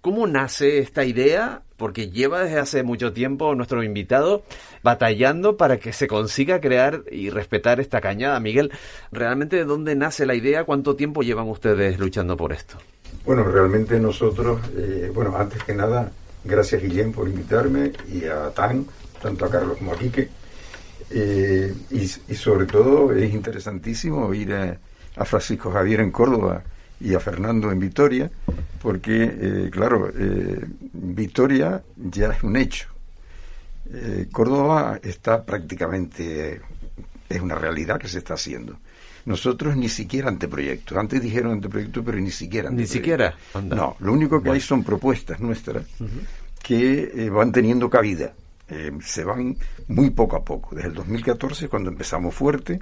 ¿Cómo 0.00 0.26
nace 0.26 0.78
esta 0.78 1.04
idea? 1.04 1.62
Porque 1.78 2.10
lleva 2.10 2.42
desde 2.42 2.58
hace 2.58 2.82
mucho 2.82 3.14
tiempo 3.14 3.54
nuestro 3.54 3.82
invitado 3.82 4.42
batallando 4.82 5.56
para 5.56 5.78
que 5.78 5.94
se 5.94 6.08
consiga 6.08 6.60
crear 6.60 7.04
y 7.10 7.30
respetar 7.30 7.80
esta 7.80 8.02
cañada. 8.02 8.38
Miguel, 8.40 8.70
¿realmente 9.10 9.56
de 9.56 9.64
dónde 9.64 9.94
nace 9.94 10.26
la 10.26 10.34
idea? 10.34 10.64
¿Cuánto 10.64 10.96
tiempo 10.96 11.22
llevan 11.22 11.48
ustedes 11.48 11.98
luchando 11.98 12.36
por 12.36 12.52
esto? 12.52 12.76
Bueno, 13.24 13.44
realmente 13.44 13.98
nosotros, 13.98 14.60
eh, 14.76 15.10
bueno, 15.14 15.36
antes 15.36 15.62
que 15.62 15.72
nada, 15.72 16.12
gracias 16.44 16.82
Guillén 16.82 17.12
por 17.12 17.28
invitarme 17.28 17.92
y 18.12 18.24
a 18.24 18.50
Tan, 18.50 18.84
tanto 19.22 19.46
a 19.46 19.50
Carlos 19.50 19.78
como 19.78 19.92
a 19.92 19.96
Quique. 19.96 20.28
Eh, 21.10 21.72
y, 21.90 22.34
sobre 22.34 22.66
todo 22.66 23.12
es 23.14 23.32
interesantísimo 23.32 24.34
ir 24.34 24.52
a 24.52 25.24
Francisco 25.24 25.70
Javier 25.70 26.00
en 26.00 26.10
Córdoba 26.10 26.62
y 27.00 27.14
a 27.14 27.20
Fernando 27.20 27.70
en 27.70 27.78
Vitoria, 27.78 28.30
porque, 28.80 29.22
eh, 29.24 29.70
claro, 29.70 30.10
eh, 30.16 30.64
Vitoria 30.92 31.82
ya 31.96 32.28
es 32.30 32.42
un 32.42 32.56
hecho. 32.56 32.88
Eh, 33.92 34.28
Córdoba 34.30 34.98
está 35.02 35.44
prácticamente, 35.44 36.60
es 37.28 37.40
una 37.40 37.54
realidad 37.54 37.98
que 37.98 38.08
se 38.08 38.18
está 38.18 38.34
haciendo. 38.34 38.78
Nosotros 39.26 39.76
ni 39.76 39.88
siquiera 39.88 40.28
anteproyectos. 40.28 40.96
Antes 40.96 41.20
dijeron 41.20 41.52
anteproyectos, 41.52 42.02
pero 42.04 42.18
ni 42.18 42.30
siquiera 42.30 42.70
Ni 42.70 42.86
siquiera. 42.86 43.34
No, 43.62 43.96
lo 44.00 44.12
único 44.12 44.42
que 44.42 44.50
hay 44.50 44.60
son 44.60 44.82
propuestas 44.82 45.38
nuestras 45.40 45.84
que 46.62 47.28
van 47.30 47.52
teniendo 47.52 47.90
cabida. 47.90 48.32
se 49.04 49.24
van 49.24 49.56
muy 49.88 50.10
poco 50.10 50.36
a 50.36 50.44
poco. 50.44 50.74
Desde 50.74 50.88
el 50.88 50.94
2014, 50.94 51.68
cuando 51.68 51.90
empezamos 51.90 52.34
fuerte, 52.34 52.80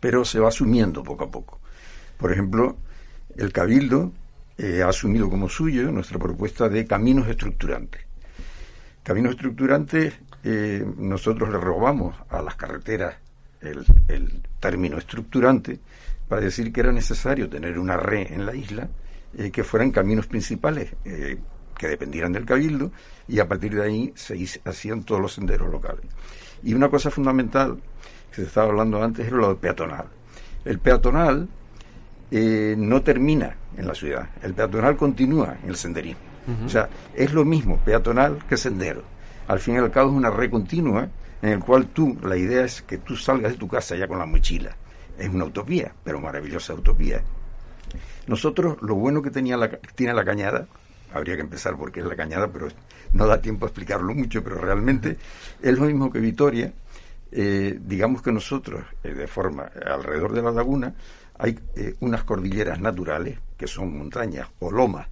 pero 0.00 0.24
se 0.24 0.38
va 0.38 0.48
asumiendo 0.48 1.02
poco 1.02 1.24
a 1.24 1.30
poco. 1.30 1.60
Por 2.18 2.30
ejemplo, 2.30 2.76
el 3.36 3.52
Cabildo 3.52 4.12
eh, 4.56 4.82
ha 4.82 4.88
asumido 4.88 5.28
como 5.28 5.48
suyo 5.48 5.90
nuestra 5.90 6.18
propuesta 6.18 6.68
de 6.68 6.86
caminos 6.86 7.26
estructurantes. 7.28 8.02
Caminos 9.02 9.32
estructurantes, 9.32 10.14
eh, 10.44 10.84
nosotros 10.96 11.50
le 11.50 11.58
robamos 11.58 12.14
a 12.28 12.40
las 12.40 12.54
carreteras 12.54 13.16
el, 13.60 13.84
término 14.60 14.98
estructurante 14.98 15.80
para 16.28 16.42
decir 16.42 16.72
que 16.72 16.80
era 16.80 16.92
necesario 16.92 17.48
tener 17.48 17.78
una 17.78 17.96
red 17.96 18.32
en 18.32 18.46
la 18.46 18.54
isla 18.54 18.88
eh, 19.36 19.50
que 19.50 19.64
fueran 19.64 19.90
caminos 19.90 20.26
principales 20.26 20.94
que 21.02 21.88
dependieran 21.88 22.32
del 22.32 22.46
cabildo 22.46 22.92
y 23.26 23.40
a 23.40 23.48
partir 23.48 23.74
de 23.74 23.82
ahí 23.82 24.12
se 24.14 24.38
hacían 24.64 25.02
todos 25.02 25.20
los 25.20 25.34
senderos 25.34 25.70
locales. 25.70 26.04
Y 26.62 26.72
una 26.74 26.88
cosa 26.88 27.10
fundamental 27.10 27.78
que 28.30 28.36
se 28.36 28.44
estaba 28.44 28.68
hablando 28.68 29.02
antes 29.02 29.26
era 29.26 29.36
lo 29.36 29.56
peatonal. 29.58 30.06
El 30.64 30.78
peatonal 30.78 31.48
eh, 32.36 32.74
no 32.76 33.00
termina 33.00 33.54
en 33.76 33.86
la 33.86 33.94
ciudad. 33.94 34.28
El 34.42 34.54
peatonal 34.54 34.96
continúa 34.96 35.56
en 35.62 35.68
el 35.68 35.76
senderismo. 35.76 36.34
O 36.66 36.68
sea, 36.68 36.88
es 37.14 37.32
lo 37.32 37.44
mismo 37.44 37.78
peatonal 37.78 38.44
que 38.48 38.56
sendero. 38.56 39.02
Al 39.46 39.60
fin 39.60 39.76
y 39.76 39.78
al 39.78 39.92
cabo 39.92 40.10
es 40.10 40.16
una 40.16 40.30
red 40.30 40.50
continua 40.50 41.08
en 41.40 41.50
el 41.50 41.60
cual 41.60 41.86
tú, 41.86 42.18
la 42.24 42.36
idea 42.36 42.64
es 42.64 42.82
que 42.82 42.98
tú 42.98 43.16
salgas 43.16 43.52
de 43.52 43.58
tu 43.58 43.68
casa 43.68 43.94
ya 43.94 44.08
con 44.08 44.18
la 44.18 44.26
mochila. 44.26 44.76
Es 45.16 45.28
una 45.28 45.44
utopía, 45.44 45.92
pero 46.02 46.20
maravillosa 46.20 46.74
utopía. 46.74 47.22
Nosotros, 48.26 48.78
lo 48.82 48.96
bueno 48.96 49.22
que 49.22 49.30
tenía 49.30 49.56
la, 49.56 49.70
tiene 49.94 50.12
la 50.12 50.24
cañada, 50.24 50.66
habría 51.14 51.36
que 51.36 51.42
empezar 51.42 51.76
porque 51.76 52.00
es 52.00 52.06
la 52.06 52.16
cañada, 52.16 52.48
pero 52.48 52.66
no 53.12 53.26
da 53.28 53.40
tiempo 53.40 53.64
a 53.64 53.68
explicarlo 53.68 54.12
mucho, 54.12 54.42
pero 54.42 54.56
realmente 54.56 55.18
es 55.62 55.78
lo 55.78 55.84
mismo 55.84 56.10
que 56.10 56.18
Vitoria. 56.18 56.72
Eh, 57.30 57.78
digamos 57.80 58.22
que 58.22 58.32
nosotros, 58.32 58.84
eh, 59.02 59.12
de 59.12 59.26
forma 59.26 59.70
alrededor 59.86 60.32
de 60.32 60.42
la 60.42 60.50
laguna, 60.50 60.94
hay 61.38 61.58
eh, 61.76 61.94
unas 62.00 62.24
cordilleras 62.24 62.80
naturales, 62.80 63.38
que 63.56 63.66
son 63.66 63.96
montañas 63.96 64.48
o 64.60 64.70
lomas, 64.70 65.08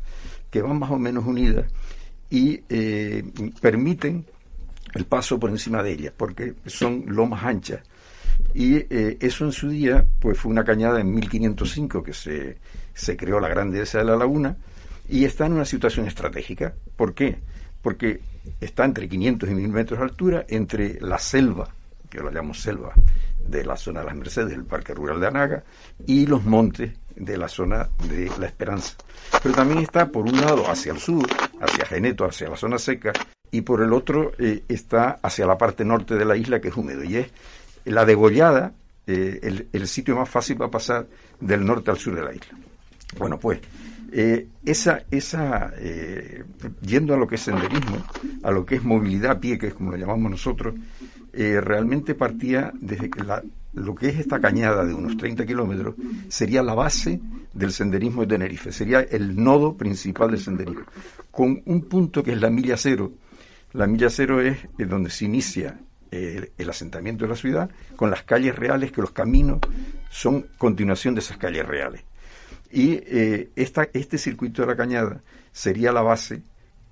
que 0.50 0.62
van 0.62 0.78
más 0.78 0.90
o 0.90 0.98
menos 0.98 1.24
unidas 1.24 1.66
y 2.30 2.62
eh, 2.68 3.24
permiten 3.60 4.24
el 4.94 5.04
paso 5.04 5.38
por 5.38 5.50
encima 5.50 5.82
de 5.82 5.92
ellas, 5.92 6.14
porque 6.16 6.54
son 6.66 7.04
lomas 7.06 7.44
anchas. 7.44 7.80
Y 8.54 8.76
eh, 8.76 9.18
eso 9.20 9.44
en 9.44 9.52
su 9.52 9.68
día 9.68 10.04
pues 10.20 10.38
fue 10.38 10.50
una 10.50 10.64
cañada 10.64 11.00
en 11.00 11.12
1505 11.12 12.02
que 12.02 12.12
se, 12.12 12.58
se 12.94 13.16
creó 13.16 13.40
la 13.40 13.48
grandeza 13.48 13.98
de 13.98 14.04
la 14.04 14.16
laguna 14.16 14.56
y 15.08 15.24
está 15.24 15.46
en 15.46 15.54
una 15.54 15.64
situación 15.64 16.06
estratégica. 16.06 16.74
¿Por 16.96 17.14
qué? 17.14 17.38
Porque 17.80 18.20
está 18.60 18.84
entre 18.84 19.08
500 19.08 19.50
y 19.50 19.54
1000 19.54 19.68
metros 19.68 19.98
de 19.98 20.04
altura, 20.04 20.44
entre 20.48 21.00
la 21.00 21.18
selva, 21.18 21.68
que 22.08 22.18
lo 22.18 22.30
llamamos 22.30 22.60
selva, 22.60 22.94
de 23.46 23.64
la 23.64 23.76
zona 23.76 24.00
de 24.00 24.06
las 24.06 24.16
Mercedes, 24.16 24.50
del 24.50 24.64
Parque 24.64 24.94
Rural 24.94 25.20
de 25.20 25.26
Anaga, 25.26 25.64
y 26.06 26.26
los 26.26 26.44
montes 26.44 26.92
de 27.16 27.36
la 27.36 27.48
zona 27.48 27.88
de 28.08 28.30
La 28.38 28.46
Esperanza. 28.46 28.94
Pero 29.42 29.54
también 29.54 29.80
está 29.80 30.08
por 30.08 30.24
un 30.24 30.40
lado 30.40 30.70
hacia 30.70 30.92
el 30.92 30.98
sur, 30.98 31.26
hacia 31.60 31.86
Geneto, 31.86 32.24
hacia 32.24 32.48
la 32.48 32.56
zona 32.56 32.78
seca, 32.78 33.12
y 33.50 33.62
por 33.62 33.82
el 33.82 33.92
otro 33.92 34.32
eh, 34.38 34.62
está 34.68 35.18
hacia 35.22 35.46
la 35.46 35.58
parte 35.58 35.84
norte 35.84 36.14
de 36.14 36.24
la 36.24 36.36
isla, 36.36 36.60
que 36.60 36.68
es 36.68 36.76
húmedo, 36.76 37.04
y 37.04 37.16
es 37.16 37.30
la 37.84 38.04
degollada, 38.04 38.72
eh, 39.06 39.66
el, 39.72 39.88
sitio 39.88 40.16
más 40.16 40.28
fácil 40.28 40.56
para 40.56 40.70
pasar 40.70 41.06
del 41.40 41.64
norte 41.64 41.90
al 41.90 41.98
sur 41.98 42.14
de 42.14 42.22
la 42.22 42.32
isla. 42.32 42.56
Bueno, 43.18 43.38
pues 43.38 43.60
eh, 44.12 44.46
esa, 44.64 45.02
esa 45.10 45.72
yendo 46.80 47.14
a 47.14 47.16
lo 47.16 47.26
que 47.26 47.34
es 47.34 47.42
senderismo, 47.42 47.98
a 48.42 48.50
lo 48.50 48.64
que 48.64 48.76
es 48.76 48.84
movilidad 48.84 49.32
a 49.32 49.40
pie, 49.40 49.58
que 49.58 49.68
es 49.68 49.74
como 49.74 49.90
lo 49.90 49.96
llamamos 49.96 50.30
nosotros, 50.30 50.74
eh, 51.32 51.60
realmente 51.60 52.14
partía 52.14 52.72
desde 52.80 53.10
que 53.10 53.22
lo 53.74 53.94
que 53.94 54.08
es 54.08 54.18
esta 54.18 54.40
cañada 54.40 54.84
de 54.84 54.92
unos 54.92 55.16
30 55.16 55.46
kilómetros 55.46 55.94
sería 56.28 56.62
la 56.62 56.74
base 56.74 57.20
del 57.54 57.72
senderismo 57.72 58.22
de 58.22 58.28
Tenerife, 58.28 58.72
sería 58.72 59.00
el 59.00 59.42
nodo 59.42 59.76
principal 59.76 60.30
del 60.30 60.40
senderismo, 60.40 60.84
con 61.30 61.62
un 61.64 61.82
punto 61.82 62.22
que 62.22 62.32
es 62.32 62.40
la 62.40 62.50
milla 62.50 62.76
cero. 62.76 63.12
La 63.72 63.86
milla 63.86 64.10
cero 64.10 64.40
es, 64.40 64.58
donde 64.76 65.08
se 65.08 65.24
inicia 65.24 65.80
eh, 66.10 66.52
el 66.58 66.68
asentamiento 66.68 67.24
de 67.24 67.30
la 67.30 67.36
ciudad, 67.36 67.70
con 67.96 68.10
las 68.10 68.22
calles 68.22 68.54
reales, 68.54 68.92
que 68.92 69.00
los 69.00 69.12
caminos 69.12 69.60
son 70.10 70.46
continuación 70.58 71.14
de 71.14 71.20
esas 71.20 71.38
calles 71.38 71.66
reales. 71.66 72.02
Y 72.70 73.00
eh, 73.06 73.50
esta, 73.56 73.88
este 73.94 74.18
circuito 74.18 74.62
de 74.62 74.68
la 74.68 74.76
cañada 74.76 75.22
sería 75.52 75.92
la 75.92 76.02
base 76.02 76.42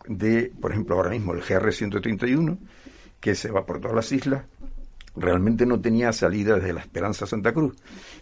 de, 0.07 0.53
por 0.61 0.72
ejemplo, 0.72 0.96
ahora 0.96 1.11
mismo 1.11 1.35
el 1.35 1.40
GR 1.40 1.72
131, 1.72 2.59
que 3.21 3.35
se 3.35 3.51
va 3.51 3.67
por 3.67 3.81
todas 3.81 3.95
las 3.95 4.13
islas, 4.13 4.45
realmente 5.17 5.67
no 5.67 5.81
tenía 5.81 6.13
salida 6.13 6.57
desde 6.57 6.73
la 6.73 6.81
Esperanza 6.81 7.27
Santa 7.27 7.53
Cruz 7.53 7.75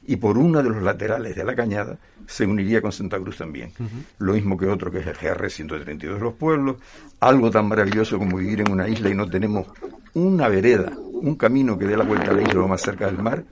y 0.06 0.16
por 0.16 0.38
uno 0.38 0.62
de 0.62 0.70
los 0.70 0.82
laterales 0.82 1.36
de 1.36 1.44
la 1.44 1.54
cañada 1.54 1.98
se 2.26 2.46
uniría 2.46 2.82
con 2.82 2.92
Santa 2.92 3.18
Cruz 3.18 3.38
también. 3.38 3.72
Lo 4.18 4.32
mismo 4.32 4.56
que 4.56 4.66
otro 4.66 4.90
que 4.90 4.98
es 4.98 5.06
el 5.06 5.14
GR 5.14 5.48
132 5.48 6.18
de 6.18 6.24
los 6.24 6.34
pueblos, 6.34 6.76
algo 7.20 7.50
tan 7.50 7.68
maravilloso 7.68 8.18
como 8.18 8.36
vivir 8.36 8.60
en 8.60 8.70
una 8.70 8.88
isla 8.88 9.10
y 9.10 9.14
no 9.14 9.28
tenemos 9.28 9.66
una 10.14 10.48
vereda, 10.48 10.92
un 10.96 11.36
camino 11.36 11.78
que 11.78 11.86
dé 11.86 11.96
la 11.96 12.04
vuelta 12.04 12.30
a 12.30 12.34
la 12.34 12.42
isla 12.42 12.54
lo 12.54 12.68
más 12.68 12.80
cerca 12.80 13.06
del 13.06 13.18
mar, 13.18 13.44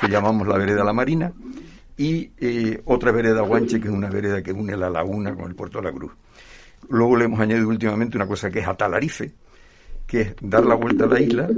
que 0.00 0.08
llamamos 0.08 0.46
la 0.46 0.56
vereda 0.56 0.84
La 0.84 0.92
Marina, 0.92 1.32
y 1.96 2.32
eh, 2.38 2.82
otra 2.86 3.12
vereda 3.12 3.42
Guanche, 3.42 3.80
que 3.80 3.88
es 3.88 3.94
una 3.94 4.10
vereda 4.10 4.42
que 4.42 4.52
une 4.52 4.76
la 4.76 4.90
laguna 4.90 5.34
con 5.34 5.46
el 5.46 5.54
puerto 5.54 5.78
de 5.78 5.84
la 5.84 5.92
Cruz. 5.92 6.12
Luego 6.88 7.16
le 7.16 7.26
hemos 7.26 7.40
añadido 7.40 7.68
últimamente 7.68 8.16
una 8.16 8.26
cosa 8.26 8.50
que 8.50 8.60
es 8.60 8.66
Atalarife, 8.66 9.32
que 10.06 10.20
es 10.20 10.34
dar 10.40 10.64
la 10.64 10.74
vuelta 10.74 11.04
a 11.04 11.08
la 11.08 11.20
isla 11.20 11.48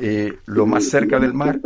eh, 0.00 0.38
lo 0.46 0.66
más 0.66 0.84
cerca 0.84 1.18
del 1.18 1.34
mar 1.34 1.60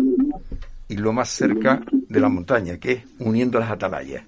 y 0.89 0.97
lo 0.97 1.13
más 1.13 1.31
cerca 1.31 1.81
de 1.91 2.21
la 2.21 2.29
montaña, 2.29 2.79
que 2.79 2.93
es 2.93 3.05
uniendo 3.19 3.59
las 3.59 3.71
atalayas. 3.71 4.25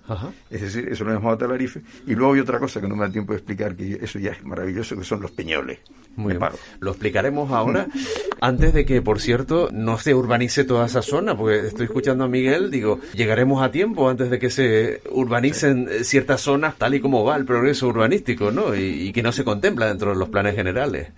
Es 0.51 0.62
decir, 0.62 0.88
eso 0.90 1.05
lo 1.05 1.12
llamamos 1.12 1.35
atalarife. 1.35 1.83
Y 2.07 2.14
luego 2.14 2.35
hay 2.35 2.40
otra 2.40 2.59
cosa 2.59 2.81
que 2.81 2.88
no 2.88 2.96
me 2.96 3.07
da 3.07 3.12
tiempo 3.12 3.33
de 3.33 3.38
explicar, 3.38 3.77
que 3.77 3.98
eso 4.03 4.18
ya 4.18 4.33
es 4.33 4.44
maravilloso, 4.44 4.96
que 4.96 5.05
son 5.05 5.20
los 5.20 5.31
peñoles. 5.31 5.79
Muy 6.16 6.37
bien. 6.37 6.51
Lo 6.81 6.90
explicaremos 6.90 7.53
ahora, 7.53 7.87
antes 8.40 8.72
de 8.72 8.85
que, 8.85 9.03
por 9.03 9.20
cierto, 9.20 9.68
no 9.72 9.98
se 9.98 10.14
urbanice 10.14 10.64
toda 10.64 10.87
esa 10.87 11.03
zona, 11.03 11.37
porque 11.37 11.66
estoy 11.66 11.87
escuchando 11.87 12.24
a 12.24 12.29
Miguel, 12.29 12.70
digo, 12.70 13.01
llegaremos 13.14 13.62
a 13.62 13.70
tiempo 13.70 14.09
antes 14.09 14.31
de 14.31 14.38
que 14.38 14.51
se 14.51 15.01
urbanicen 15.11 15.88
ciertas 16.03 16.40
zonas 16.40 16.77
tal 16.77 16.94
y 16.94 17.01
como 17.01 17.24
va 17.24 17.37
el 17.37 17.44
progreso 17.44 17.88
urbanístico, 17.88 18.51
¿no? 18.51 18.74
Y, 18.74 19.12
que 19.12 19.22
no 19.22 19.33
se 19.33 19.42
contempla 19.42 19.87
dentro 19.87 20.11
de 20.12 20.16
los 20.16 20.29
planes 20.29 20.55
generales. 20.55 21.09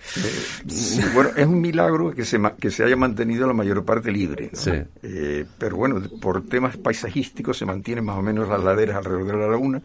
bueno, 1.15 1.31
es 1.37 1.47
un 1.47 1.61
milagro 1.61 2.13
que 2.13 2.25
se, 2.25 2.41
que 2.59 2.71
se 2.71 2.85
haya 2.85 2.97
mantenido 2.97 3.47
la 3.47 3.53
mayor 3.53 3.85
parte 3.85 4.13
libre. 4.13 4.51
Sí. 4.53 4.71
Eh, 5.03 5.45
pero 5.59 5.77
bueno, 5.77 6.01
por 6.21 6.47
temas 6.47 6.77
paisajísticos 6.77 7.59
se 7.59 7.67
mantienen 7.67 8.05
más 8.05 8.17
o 8.17 8.23
menos 8.23 8.49
las 8.49 8.63
laderas 8.63 8.97
alrededor 8.97 9.27
de 9.27 9.33
la 9.33 9.49
laguna 9.49 9.83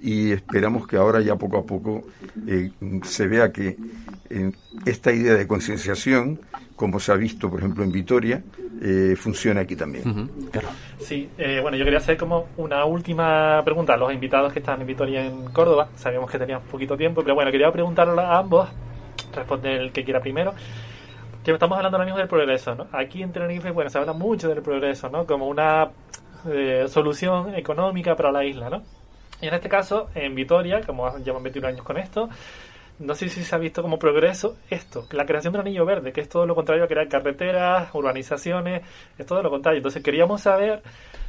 y 0.00 0.32
esperamos 0.32 0.86
que 0.86 0.96
ahora 0.96 1.20
ya 1.20 1.36
poco 1.36 1.58
a 1.58 1.66
poco 1.66 2.04
eh, 2.46 2.72
se 3.04 3.26
vea 3.26 3.52
que 3.52 3.76
eh, 4.30 4.52
esta 4.86 5.12
idea 5.12 5.34
de 5.34 5.46
concienciación, 5.46 6.40
como 6.76 6.98
se 6.98 7.12
ha 7.12 7.16
visto, 7.16 7.50
por 7.50 7.60
ejemplo, 7.60 7.84
en 7.84 7.92
Vitoria, 7.92 8.42
eh, 8.80 9.14
funciona 9.16 9.60
aquí 9.60 9.76
también. 9.76 10.30
Sí, 10.98 11.28
eh, 11.38 11.60
bueno, 11.62 11.76
yo 11.76 11.84
quería 11.84 11.98
hacer 11.98 12.16
como 12.16 12.48
una 12.56 12.84
última 12.84 13.62
pregunta 13.64 13.94
a 13.94 13.96
los 13.96 14.12
invitados 14.12 14.52
que 14.52 14.58
están 14.58 14.80
en 14.80 14.86
Vitoria, 14.86 15.24
en 15.24 15.44
Córdoba. 15.52 15.88
Sabíamos 15.96 16.30
que 16.30 16.38
tenían 16.38 16.62
poquito 16.62 16.96
tiempo, 16.96 17.22
pero 17.22 17.34
bueno, 17.34 17.50
quería 17.50 17.70
preguntarle 17.70 18.20
a 18.20 18.38
ambos, 18.38 18.68
responde 19.34 19.76
el 19.76 19.92
que 19.92 20.04
quiera 20.04 20.20
primero, 20.20 20.54
que 21.44 21.52
estamos 21.52 21.76
hablando 21.76 21.96
ahora 21.96 22.06
mismo 22.06 22.18
del 22.18 22.28
progreso, 22.28 22.74
¿no? 22.74 22.86
Aquí 22.92 23.22
en 23.22 23.32
Tenerife, 23.32 23.70
bueno, 23.70 23.90
se 23.90 23.98
habla 23.98 24.12
mucho 24.12 24.48
del 24.48 24.62
progreso, 24.62 25.08
¿no? 25.08 25.26
Como 25.26 25.48
una 25.48 25.90
solución 26.88 27.54
económica 27.54 28.16
para 28.16 28.32
la 28.32 28.44
isla, 28.44 28.68
¿no? 28.68 28.82
Y 29.40 29.46
en 29.48 29.54
este 29.54 29.68
caso, 29.68 30.08
en 30.14 30.34
Vitoria, 30.34 30.80
como 30.80 31.18
llevan 31.18 31.42
21 31.42 31.68
años 31.68 31.82
con 31.82 31.98
esto, 31.98 32.28
no 33.02 33.14
sé 33.14 33.28
si 33.28 33.42
se 33.42 33.54
ha 33.54 33.58
visto 33.58 33.82
como 33.82 33.98
progreso 33.98 34.56
esto, 34.70 35.06
la 35.10 35.26
creación 35.26 35.52
de 35.52 35.58
un 35.58 35.66
anillo 35.66 35.84
verde, 35.84 36.12
que 36.12 36.20
es 36.20 36.28
todo 36.28 36.46
lo 36.46 36.54
contrario 36.54 36.84
a 36.84 36.88
crear 36.88 37.08
carreteras, 37.08 37.94
urbanizaciones, 37.94 38.82
es 39.18 39.26
todo 39.26 39.42
lo 39.42 39.50
contrario. 39.50 39.78
Entonces 39.78 40.02
queríamos 40.02 40.42
saber 40.42 40.82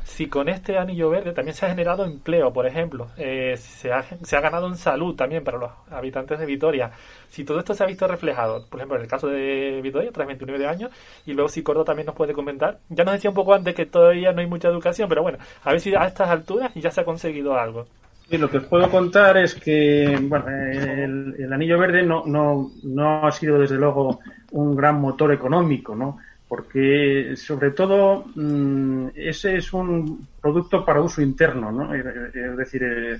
si 0.03 0.27
con 0.27 0.49
este 0.49 0.77
anillo 0.77 1.09
verde 1.09 1.33
también 1.33 1.55
se 1.55 1.65
ha 1.65 1.69
generado 1.69 2.05
empleo, 2.05 2.51
por 2.51 2.67
ejemplo, 2.67 3.07
eh, 3.17 3.55
se, 3.57 3.91
ha, 3.91 4.03
se 4.03 4.35
ha 4.35 4.41
ganado 4.41 4.67
en 4.67 4.75
salud 4.75 5.15
también 5.15 5.43
para 5.43 5.57
los 5.57 5.71
habitantes 5.89 6.37
de 6.39 6.45
Vitoria. 6.45 6.91
Si 7.29 7.43
todo 7.43 7.59
esto 7.59 7.73
se 7.73 7.83
ha 7.83 7.87
visto 7.87 8.07
reflejado, 8.07 8.67
por 8.67 8.79
ejemplo, 8.79 8.97
en 8.97 9.03
el 9.03 9.07
caso 9.07 9.27
de 9.27 9.79
Vitoria, 9.81 10.11
tras 10.11 10.27
29 10.27 10.67
años, 10.67 10.91
y 11.25 11.33
luego 11.33 11.49
si 11.49 11.63
Cordo 11.63 11.83
también 11.83 12.05
nos 12.05 12.15
puede 12.15 12.33
comentar. 12.33 12.79
Ya 12.89 13.03
nos 13.03 13.13
decía 13.13 13.29
un 13.29 13.35
poco 13.35 13.53
antes 13.53 13.73
que 13.73 13.85
todavía 13.85 14.31
no 14.33 14.41
hay 14.41 14.47
mucha 14.47 14.67
educación, 14.67 15.09
pero 15.09 15.23
bueno, 15.23 15.39
a 15.63 15.71
ver 15.71 15.79
si 15.79 15.95
a 15.95 16.05
estas 16.05 16.29
alturas 16.29 16.71
ya 16.75 16.91
se 16.91 17.01
ha 17.01 17.05
conseguido 17.05 17.57
algo. 17.57 17.87
Sí, 18.33 18.39
lo 18.39 18.49
que 18.49 18.57
os 18.57 18.65
puedo 18.65 18.89
contar 18.89 19.37
es 19.37 19.53
que 19.53 20.17
bueno, 20.23 20.49
el, 20.49 21.53
anillo 21.53 21.77
verde 21.77 22.01
no, 22.01 22.23
no, 22.25 22.71
no 22.81 23.27
ha 23.27 23.31
sido 23.31 23.59
desde 23.59 23.75
luego 23.75 24.21
un 24.53 24.75
gran 24.75 24.99
motor 24.99 25.31
económico, 25.31 25.95
¿no? 25.95 26.17
porque 26.47 27.35
sobre 27.35 27.69
todo 27.69 28.25
mm, 28.33 29.09
ese 29.13 29.57
es 29.57 29.71
un 29.71 30.27
producto 30.41 30.83
para 30.83 31.01
uso 31.01 31.21
interno, 31.21 31.71
¿no? 31.71 31.93
Eh, 31.93 32.03
eh, 32.03 32.31
es 32.33 32.57
decir, 32.57 32.81
eh, 32.83 33.19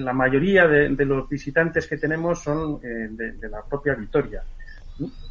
la 0.00 0.12
mayoría 0.12 0.66
de, 0.66 1.04
los 1.04 1.28
visitantes 1.28 1.86
que 1.86 1.96
tenemos 1.96 2.42
son 2.42 2.80
de, 2.80 3.48
la 3.48 3.62
propia 3.62 3.94
Vitoria. 3.94 4.42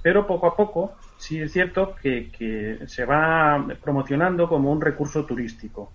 Pero 0.02 0.26
poco 0.26 0.48
a 0.48 0.56
poco 0.56 0.94
sí 1.18 1.42
es 1.42 1.52
cierto 1.52 1.98
que 2.02 2.80
se 2.88 3.04
va 3.04 3.68
promocionando 3.84 4.48
como 4.48 4.72
un 4.72 4.80
recurso 4.80 5.26
turístico. 5.26 5.92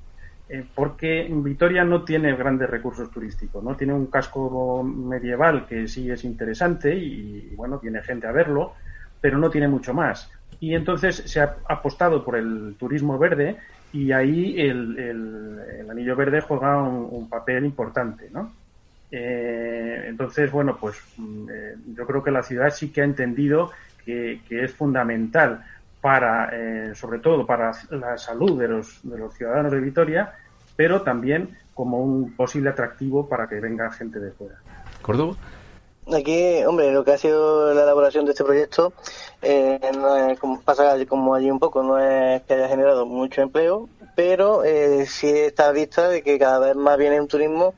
Eh, 0.48 0.64
porque 0.74 1.28
Vitoria 1.30 1.84
no 1.84 2.02
tiene 2.02 2.34
grandes 2.34 2.68
recursos 2.68 3.10
turísticos, 3.10 3.62
¿no? 3.62 3.76
Tiene 3.76 3.94
un 3.94 4.06
casco 4.06 4.82
medieval 4.82 5.66
que 5.66 5.88
sí 5.88 6.10
es 6.10 6.24
interesante 6.24 6.94
y, 6.94 7.54
bueno, 7.54 7.78
tiene 7.78 8.02
gente 8.02 8.26
a 8.26 8.32
verlo, 8.32 8.74
pero 9.20 9.38
no 9.38 9.50
tiene 9.50 9.68
mucho 9.68 9.94
más. 9.94 10.30
Y 10.60 10.74
entonces 10.74 11.16
se 11.16 11.40
ha 11.40 11.56
apostado 11.68 12.24
por 12.24 12.36
el 12.36 12.76
turismo 12.78 13.18
verde 13.18 13.56
y 13.92 14.12
ahí 14.12 14.60
el, 14.60 15.86
anillo 15.90 16.16
verde 16.16 16.40
juega 16.40 16.82
un, 16.82 17.28
papel 17.28 17.64
importante, 17.64 18.28
¿no? 18.30 18.52
Eh, 19.10 20.06
entonces, 20.06 20.50
bueno, 20.50 20.78
pues 20.80 20.96
mm, 21.18 21.48
eh, 21.50 21.74
yo 21.94 22.06
creo 22.06 22.22
que 22.22 22.30
la 22.30 22.42
ciudad 22.42 22.70
sí 22.70 22.90
que 22.90 23.02
ha 23.02 23.04
entendido 23.04 23.70
que, 24.04 24.40
es 24.48 24.72
fundamental 24.72 25.64
para, 26.02 26.50
sobre 26.94 27.20
todo 27.20 27.46
para 27.46 27.72
la 27.90 28.18
salud 28.18 28.60
de 28.60 28.68
los, 28.68 29.00
de 29.04 29.16
los 29.16 29.32
ciudadanos 29.34 29.72
de 29.72 29.80
Vitoria, 29.80 30.34
pero 30.76 31.02
también 31.02 31.56
como 31.74 31.98
un 31.98 32.34
posible 32.34 32.70
atractivo 32.70 33.28
para 33.28 33.48
que 33.48 33.60
venga 33.60 33.90
gente 33.92 34.18
de 34.18 34.32
fuera. 34.32 34.56
¿Córdoba? 35.00 35.36
Aquí, 36.12 36.64
hombre, 36.64 36.90
lo 36.92 37.04
que 37.04 37.12
ha 37.12 37.18
sido 37.18 37.72
la 37.72 37.84
elaboración 37.84 38.24
de 38.24 38.32
este 38.32 38.42
proyecto 38.42 38.92
eh, 39.40 39.78
no 39.96 40.16
es 40.16 40.38
como, 40.38 40.60
pasa 40.60 40.96
como 41.06 41.34
allí 41.34 41.50
un 41.50 41.60
poco, 41.60 41.82
no 41.82 41.98
es 41.98 42.42
que 42.42 42.54
haya 42.54 42.68
generado 42.68 43.06
mucho 43.06 43.40
empleo, 43.40 43.88
pero 44.16 44.64
eh, 44.64 45.06
sí 45.06 45.28
está 45.28 45.68
a 45.68 45.72
vista 45.72 46.08
de 46.08 46.22
que 46.22 46.38
cada 46.40 46.58
vez 46.58 46.76
más 46.76 46.98
viene 46.98 47.20
un 47.20 47.28
turismo 47.28 47.74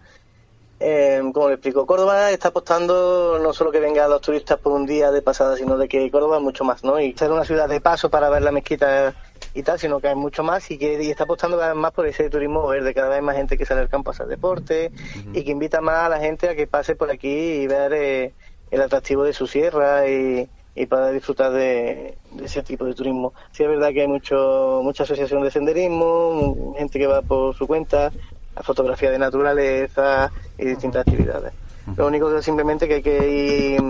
eh, 0.80 1.22
como 1.32 1.48
le 1.48 1.54
explico, 1.54 1.86
Córdoba 1.86 2.30
está 2.30 2.48
apostando 2.48 3.38
no 3.40 3.52
solo 3.52 3.70
que 3.70 3.80
vengan 3.80 4.10
los 4.10 4.20
turistas 4.20 4.58
por 4.58 4.72
un 4.72 4.86
día 4.86 5.10
de 5.10 5.22
pasada, 5.22 5.56
sino 5.56 5.78
de 5.78 5.88
que 5.88 6.10
Córdoba 6.10 6.38
es 6.38 6.42
mucho 6.42 6.64
más, 6.64 6.82
¿no? 6.82 7.00
Y 7.00 7.12
ser 7.12 7.30
una 7.30 7.44
ciudad 7.44 7.68
de 7.68 7.80
paso 7.80 8.10
para 8.10 8.28
ver 8.28 8.42
la 8.42 8.52
mezquita 8.52 9.14
y 9.54 9.62
tal, 9.62 9.78
sino 9.78 10.00
que 10.00 10.08
hay 10.08 10.16
mucho 10.16 10.42
más 10.42 10.68
y 10.70 10.78
que 10.78 11.10
está 11.10 11.24
apostando 11.24 11.56
cada 11.56 11.72
vez 11.72 11.80
más 11.80 11.92
por 11.92 12.06
ese 12.06 12.28
turismo 12.28 12.66
verde, 12.66 12.92
cada 12.92 13.08
vez 13.08 13.22
más 13.22 13.36
gente 13.36 13.56
que 13.56 13.64
sale 13.64 13.82
al 13.82 13.88
campo 13.88 14.10
a 14.10 14.14
hacer 14.14 14.26
deporte 14.26 14.90
y 15.32 15.44
que 15.44 15.50
invita 15.50 15.80
más 15.80 16.06
a 16.06 16.08
la 16.08 16.18
gente 16.18 16.48
a 16.48 16.56
que 16.56 16.66
pase 16.66 16.96
por 16.96 17.10
aquí 17.10 17.28
y 17.28 17.66
ver 17.66 17.92
eh, 17.92 18.32
el 18.70 18.82
atractivo 18.82 19.22
de 19.22 19.32
su 19.32 19.46
sierra 19.46 20.08
y, 20.08 20.48
para 20.88 21.12
disfrutar 21.12 21.52
de, 21.52 22.18
ese 22.42 22.64
tipo 22.64 22.84
de 22.84 22.94
turismo. 22.94 23.32
Sí 23.52 23.62
es 23.62 23.68
verdad 23.68 23.92
que 23.92 24.00
hay 24.00 24.08
mucho 24.08 24.80
mucha 24.82 25.04
asociación 25.04 25.42
de 25.44 25.52
senderismo, 25.52 26.74
gente 26.76 26.98
que 26.98 27.06
va 27.06 27.22
por 27.22 27.54
su 27.54 27.68
cuenta, 27.68 28.12
fotografía 28.62 29.10
de 29.10 29.18
naturaleza 29.18 30.30
y 30.58 30.66
distintas 30.66 31.06
actividades. 31.06 31.52
Lo 31.96 32.06
único 32.06 32.32
que 32.32 32.42
simplemente 32.42 32.88
que 32.88 32.94
hay 32.94 33.02
que 33.02 33.28
ir 33.28 33.82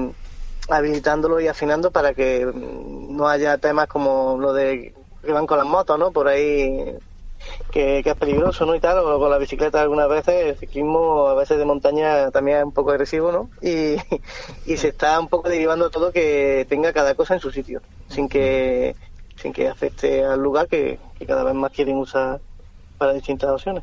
habilitándolo 0.68 1.40
y 1.40 1.48
afinando 1.48 1.90
para 1.90 2.14
que 2.14 2.50
no 2.54 3.28
haya 3.28 3.58
temas 3.58 3.86
como 3.86 4.38
lo 4.38 4.52
de 4.52 4.94
que 5.24 5.32
van 5.32 5.46
con 5.46 5.58
las 5.58 5.66
motos, 5.66 5.98
¿no? 5.98 6.10
Por 6.10 6.28
ahí 6.28 6.96
que, 7.70 8.00
es 8.00 8.16
peligroso, 8.16 8.66
¿no? 8.66 8.74
Y 8.74 8.80
tal, 8.80 8.98
o 8.98 9.18
con 9.18 9.30
la 9.30 9.38
bicicleta 9.38 9.80
algunas 9.80 10.08
veces, 10.08 10.34
el 10.46 10.56
ciclismo 10.56 11.26
a 11.28 11.34
veces 11.34 11.58
de 11.58 11.64
montaña 11.64 12.30
también 12.30 12.58
es 12.58 12.64
un 12.64 12.72
poco 12.72 12.90
agresivo, 12.90 13.32
¿no? 13.32 13.50
Y, 13.62 13.96
y 14.66 14.76
se 14.76 14.88
está 14.88 15.18
un 15.20 15.28
poco 15.28 15.48
derivando 15.48 15.90
todo 15.90 16.12
que 16.12 16.66
tenga 16.68 16.92
cada 16.92 17.14
cosa 17.14 17.34
en 17.34 17.40
su 17.40 17.50
sitio, 17.50 17.80
sin 18.08 18.28
que 18.28 18.96
sin 19.36 19.52
que 19.52 19.68
afecte 19.68 20.24
al 20.24 20.40
lugar 20.40 20.68
que, 20.68 20.98
que 21.18 21.26
cada 21.26 21.42
vez 21.42 21.54
más 21.54 21.72
quieren 21.72 21.96
usar 21.96 22.40
para 22.98 23.12
distintas 23.12 23.50
opciones. 23.50 23.82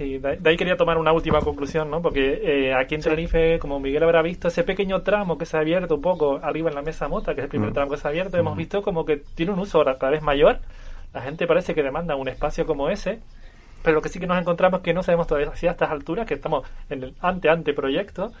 Sí, 0.00 0.16
de 0.16 0.38
ahí 0.48 0.56
quería 0.56 0.78
tomar 0.78 0.96
una 0.96 1.12
última 1.12 1.40
conclusión, 1.40 1.90
¿no? 1.90 2.00
Porque 2.00 2.40
eh, 2.42 2.72
aquí 2.72 2.94
en 2.94 3.02
Tenerife, 3.02 3.58
como 3.58 3.78
Miguel 3.78 4.02
habrá 4.02 4.22
visto, 4.22 4.48
ese 4.48 4.64
pequeño 4.64 5.02
tramo 5.02 5.36
que 5.36 5.44
se 5.44 5.58
ha 5.58 5.60
abierto 5.60 5.96
un 5.96 6.00
poco 6.00 6.40
arriba 6.42 6.70
en 6.70 6.74
la 6.74 6.80
mesa 6.80 7.06
mota, 7.06 7.34
que 7.34 7.42
es 7.42 7.44
el 7.44 7.50
primer 7.50 7.68
mm. 7.68 7.74
tramo 7.74 7.90
que 7.90 7.98
se 7.98 8.08
ha 8.08 8.10
abierto, 8.10 8.38
hemos 8.38 8.54
mm. 8.54 8.56
visto 8.56 8.80
como 8.80 9.04
que 9.04 9.18
tiene 9.18 9.52
un 9.52 9.58
uso 9.58 9.84
cada 9.84 10.08
vez 10.08 10.22
mayor. 10.22 10.60
La 11.12 11.20
gente 11.20 11.46
parece 11.46 11.74
que 11.74 11.82
demanda 11.82 12.16
un 12.16 12.28
espacio 12.28 12.64
como 12.64 12.88
ese, 12.88 13.20
pero 13.82 13.96
lo 13.96 14.02
que 14.02 14.08
sí 14.08 14.18
que 14.18 14.26
nos 14.26 14.38
encontramos 14.38 14.80
es 14.80 14.84
que 14.84 14.94
no 14.94 15.02
sabemos 15.02 15.26
todavía 15.26 15.54
si 15.54 15.66
a 15.66 15.72
estas 15.72 15.90
alturas, 15.90 16.26
que 16.26 16.34
estamos 16.34 16.64
en 16.88 17.02
el 17.04 17.14
ante-ante 17.20 17.72
proyecto, 17.72 18.32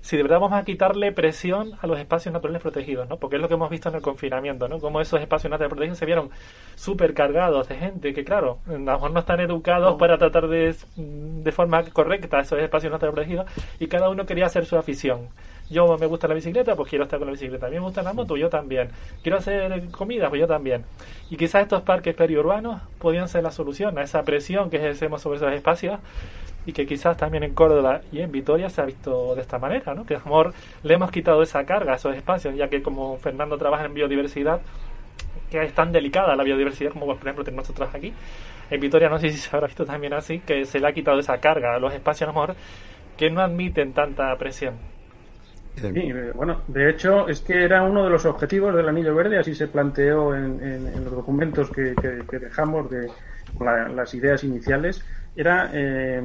si 0.00 0.16
de 0.16 0.22
verdad 0.22 0.40
vamos 0.40 0.58
a 0.58 0.64
quitarle 0.64 1.12
presión 1.12 1.72
a 1.80 1.86
los 1.86 1.98
espacios 1.98 2.32
naturales 2.32 2.62
protegidos, 2.62 3.08
¿no? 3.08 3.16
Porque 3.16 3.36
es 3.36 3.42
lo 3.42 3.48
que 3.48 3.54
hemos 3.54 3.70
visto 3.70 3.88
en 3.88 3.96
el 3.96 4.02
confinamiento, 4.02 4.68
¿no? 4.68 4.78
Como 4.78 5.00
esos 5.00 5.20
espacios 5.20 5.50
naturales 5.50 5.70
protegidos 5.70 5.98
se 5.98 6.06
vieron 6.06 6.30
súper 6.76 7.14
cargados 7.14 7.68
de 7.68 7.76
gente 7.76 8.14
que, 8.14 8.24
claro, 8.24 8.58
a 8.66 8.72
lo 8.72 8.78
mejor 8.78 9.10
no 9.10 9.20
están 9.20 9.40
educados 9.40 9.96
para 9.98 10.18
tratar 10.18 10.48
de, 10.48 10.74
de 10.96 11.52
forma 11.52 11.82
correcta 11.84 12.40
esos 12.40 12.58
espacios 12.58 12.92
naturales 12.92 13.14
protegidos 13.14 13.46
y 13.78 13.88
cada 13.88 14.08
uno 14.08 14.26
quería 14.26 14.46
hacer 14.46 14.66
su 14.66 14.76
afición. 14.76 15.28
Yo 15.70 15.98
me 15.98 16.06
gusta 16.06 16.28
la 16.28 16.34
bicicleta, 16.34 16.74
pues 16.74 16.88
quiero 16.88 17.04
estar 17.04 17.18
con 17.18 17.26
la 17.26 17.32
bicicleta. 17.32 17.66
A 17.66 17.68
mí 17.68 17.76
me 17.76 17.82
gusta 17.82 18.02
la 18.02 18.12
moto, 18.12 18.36
yo 18.36 18.48
también. 18.48 18.88
Quiero 19.22 19.38
hacer 19.38 19.88
comida, 19.90 20.28
pues 20.28 20.40
yo 20.40 20.46
también. 20.46 20.84
Y 21.30 21.36
quizás 21.36 21.62
estos 21.62 21.82
parques 21.82 22.14
periurbanos 22.14 22.80
podían 22.98 23.28
ser 23.28 23.42
la 23.42 23.50
solución 23.50 23.98
a 23.98 24.02
esa 24.02 24.22
presión 24.22 24.70
que 24.70 24.78
ejercemos 24.78 25.22
sobre 25.22 25.36
esos 25.38 25.52
espacios 25.52 26.00
y 26.64 26.72
que 26.72 26.86
quizás 26.86 27.16
también 27.16 27.44
en 27.44 27.54
Córdoba 27.54 28.02
y 28.12 28.20
en 28.20 28.30
Vitoria 28.30 28.68
se 28.68 28.80
ha 28.80 28.84
visto 28.84 29.34
de 29.34 29.40
esta 29.40 29.58
manera, 29.58 29.94
¿no? 29.94 30.04
Que 30.04 30.16
a 30.16 30.18
lo 30.18 30.24
mejor 30.24 30.54
le 30.82 30.94
hemos 30.94 31.10
quitado 31.10 31.42
esa 31.42 31.64
carga 31.64 31.92
a 31.92 31.96
esos 31.96 32.14
espacios, 32.14 32.54
ya 32.54 32.68
que 32.68 32.82
como 32.82 33.16
Fernando 33.18 33.56
trabaja 33.56 33.86
en 33.86 33.94
biodiversidad, 33.94 34.60
que 35.50 35.62
es 35.62 35.72
tan 35.72 35.92
delicada 35.92 36.36
la 36.36 36.44
biodiversidad 36.44 36.92
como 36.92 37.06
por 37.06 37.16
ejemplo 37.16 37.42
tenemos 37.42 37.64
nosotros 37.64 37.88
aquí, 37.94 38.12
en 38.70 38.80
Vitoria 38.80 39.08
no 39.08 39.18
sé 39.18 39.30
si 39.30 39.38
se 39.38 39.48
habrá 39.54 39.66
visto 39.66 39.86
también 39.86 40.12
así, 40.12 40.40
que 40.40 40.66
se 40.66 40.78
le 40.78 40.86
ha 40.86 40.92
quitado 40.92 41.18
esa 41.18 41.38
carga 41.38 41.74
a 41.74 41.78
los 41.78 41.94
espacios 41.94 42.28
a 42.28 42.32
lo 42.32 42.38
mejor 42.38 42.56
que 43.16 43.30
no 43.30 43.40
admiten 43.40 43.94
tanta 43.94 44.36
presión. 44.36 44.74
Sí, 45.80 46.10
eh, 46.10 46.32
bueno, 46.34 46.62
de 46.66 46.90
hecho 46.90 47.28
es 47.28 47.40
que 47.40 47.64
era 47.64 47.82
uno 47.82 48.04
de 48.04 48.10
los 48.10 48.24
objetivos 48.26 48.74
del 48.74 48.88
Anillo 48.88 49.14
Verde, 49.14 49.38
así 49.38 49.54
se 49.54 49.68
planteó 49.68 50.34
en, 50.34 51.04
los 51.04 51.12
documentos 51.12 51.70
que, 51.70 51.94
dejamos 52.30 52.90
de 52.90 53.10
las 53.94 54.14
ideas 54.14 54.44
iniciales, 54.44 55.02
era 55.34 55.70
eh, 55.72 56.22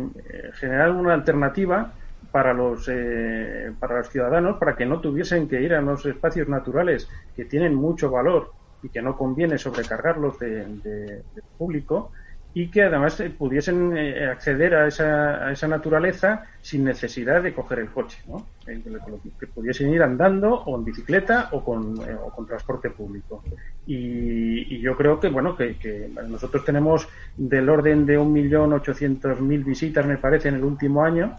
generar 0.55 0.91
una 0.91 1.13
alternativa 1.13 1.93
para 2.31 2.53
los 2.53 2.87
eh, 2.87 3.71
para 3.79 3.97
los 3.97 4.09
ciudadanos 4.09 4.57
para 4.57 4.75
que 4.75 4.85
no 4.85 5.01
tuviesen 5.01 5.47
que 5.47 5.61
ir 5.61 5.73
a 5.73 5.81
los 5.81 6.05
espacios 6.05 6.47
naturales 6.47 7.07
que 7.35 7.45
tienen 7.45 7.75
mucho 7.75 8.09
valor 8.09 8.51
y 8.81 8.89
que 8.89 9.01
no 9.01 9.15
conviene 9.15 9.57
sobrecargarlos 9.57 10.39
de 10.39 11.23
público 11.57 12.11
y 12.55 12.67
que 12.67 12.83
además 12.83 13.19
eh, 13.19 13.31
pudiesen 13.31 13.97
eh, 13.97 14.25
acceder 14.27 14.75
a 14.75 14.87
esa, 14.87 15.47
a 15.47 15.51
esa 15.51 15.67
naturaleza 15.67 16.45
sin 16.61 16.83
necesidad 16.83 17.41
de 17.41 17.53
coger 17.53 17.79
el 17.79 17.89
coche, 17.89 18.17
¿no? 18.27 18.45
que 18.65 19.47
pudiesen 19.47 19.93
ir 19.93 20.01
andando 20.03 20.53
o 20.53 20.77
en 20.77 20.85
bicicleta 20.85 21.49
o 21.51 21.63
con, 21.63 21.97
eh, 22.07 22.15
o 22.15 22.29
con 22.29 22.45
transporte 22.45 22.91
público. 22.91 23.43
Y, 23.87 24.79
yo 24.79 24.95
creo 24.95 25.19
que, 25.19 25.29
bueno, 25.29 25.55
que, 25.55 26.09
nosotros 26.27 26.63
tenemos 26.63 27.07
del 27.35 27.69
orden 27.69 28.05
de 28.05 28.19
1.800.000 28.19 29.63
visitas, 29.63 30.05
me 30.05 30.17
parece, 30.17 30.49
en 30.49 30.55
el 30.55 30.63
último 30.63 31.03
año, 31.03 31.37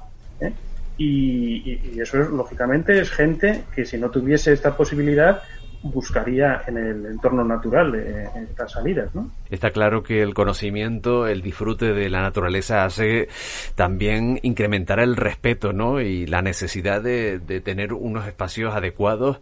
y, 0.97 1.91
y, 1.95 2.01
eso 2.01 2.21
es, 2.21 2.29
lógicamente, 2.29 2.99
es 2.99 3.11
gente 3.11 3.65
que 3.75 3.85
si 3.85 3.99
no 3.99 4.11
tuviese 4.11 4.53
esta 4.53 4.77
posibilidad, 4.77 5.43
buscaría 5.85 6.63
en 6.67 6.79
el 6.79 7.07
entorno 7.07 7.45
natural 7.45 7.95
eh, 7.95 8.29
estas 8.51 8.73
salidas, 8.73 9.15
¿no? 9.15 9.31
Está 9.51 9.71
claro 9.71 10.03
que 10.03 10.23
el 10.23 10.33
conocimiento, 10.33 11.27
el 11.27 11.43
disfrute 11.43 11.93
de 11.93 12.09
la 12.09 12.23
naturaleza 12.23 12.85
hace 12.85 13.29
también 13.75 14.41
incrementar 14.43 14.99
el 14.99 15.17
respeto, 15.17 15.73
¿no? 15.73 16.01
Y 16.01 16.27
la 16.27 16.43
necesidad 16.43 17.03
de, 17.03 17.39
de 17.39 17.61
tener 17.61 17.93
unos 17.93 18.27
espacios 18.27 18.75
adecuados 18.75 19.39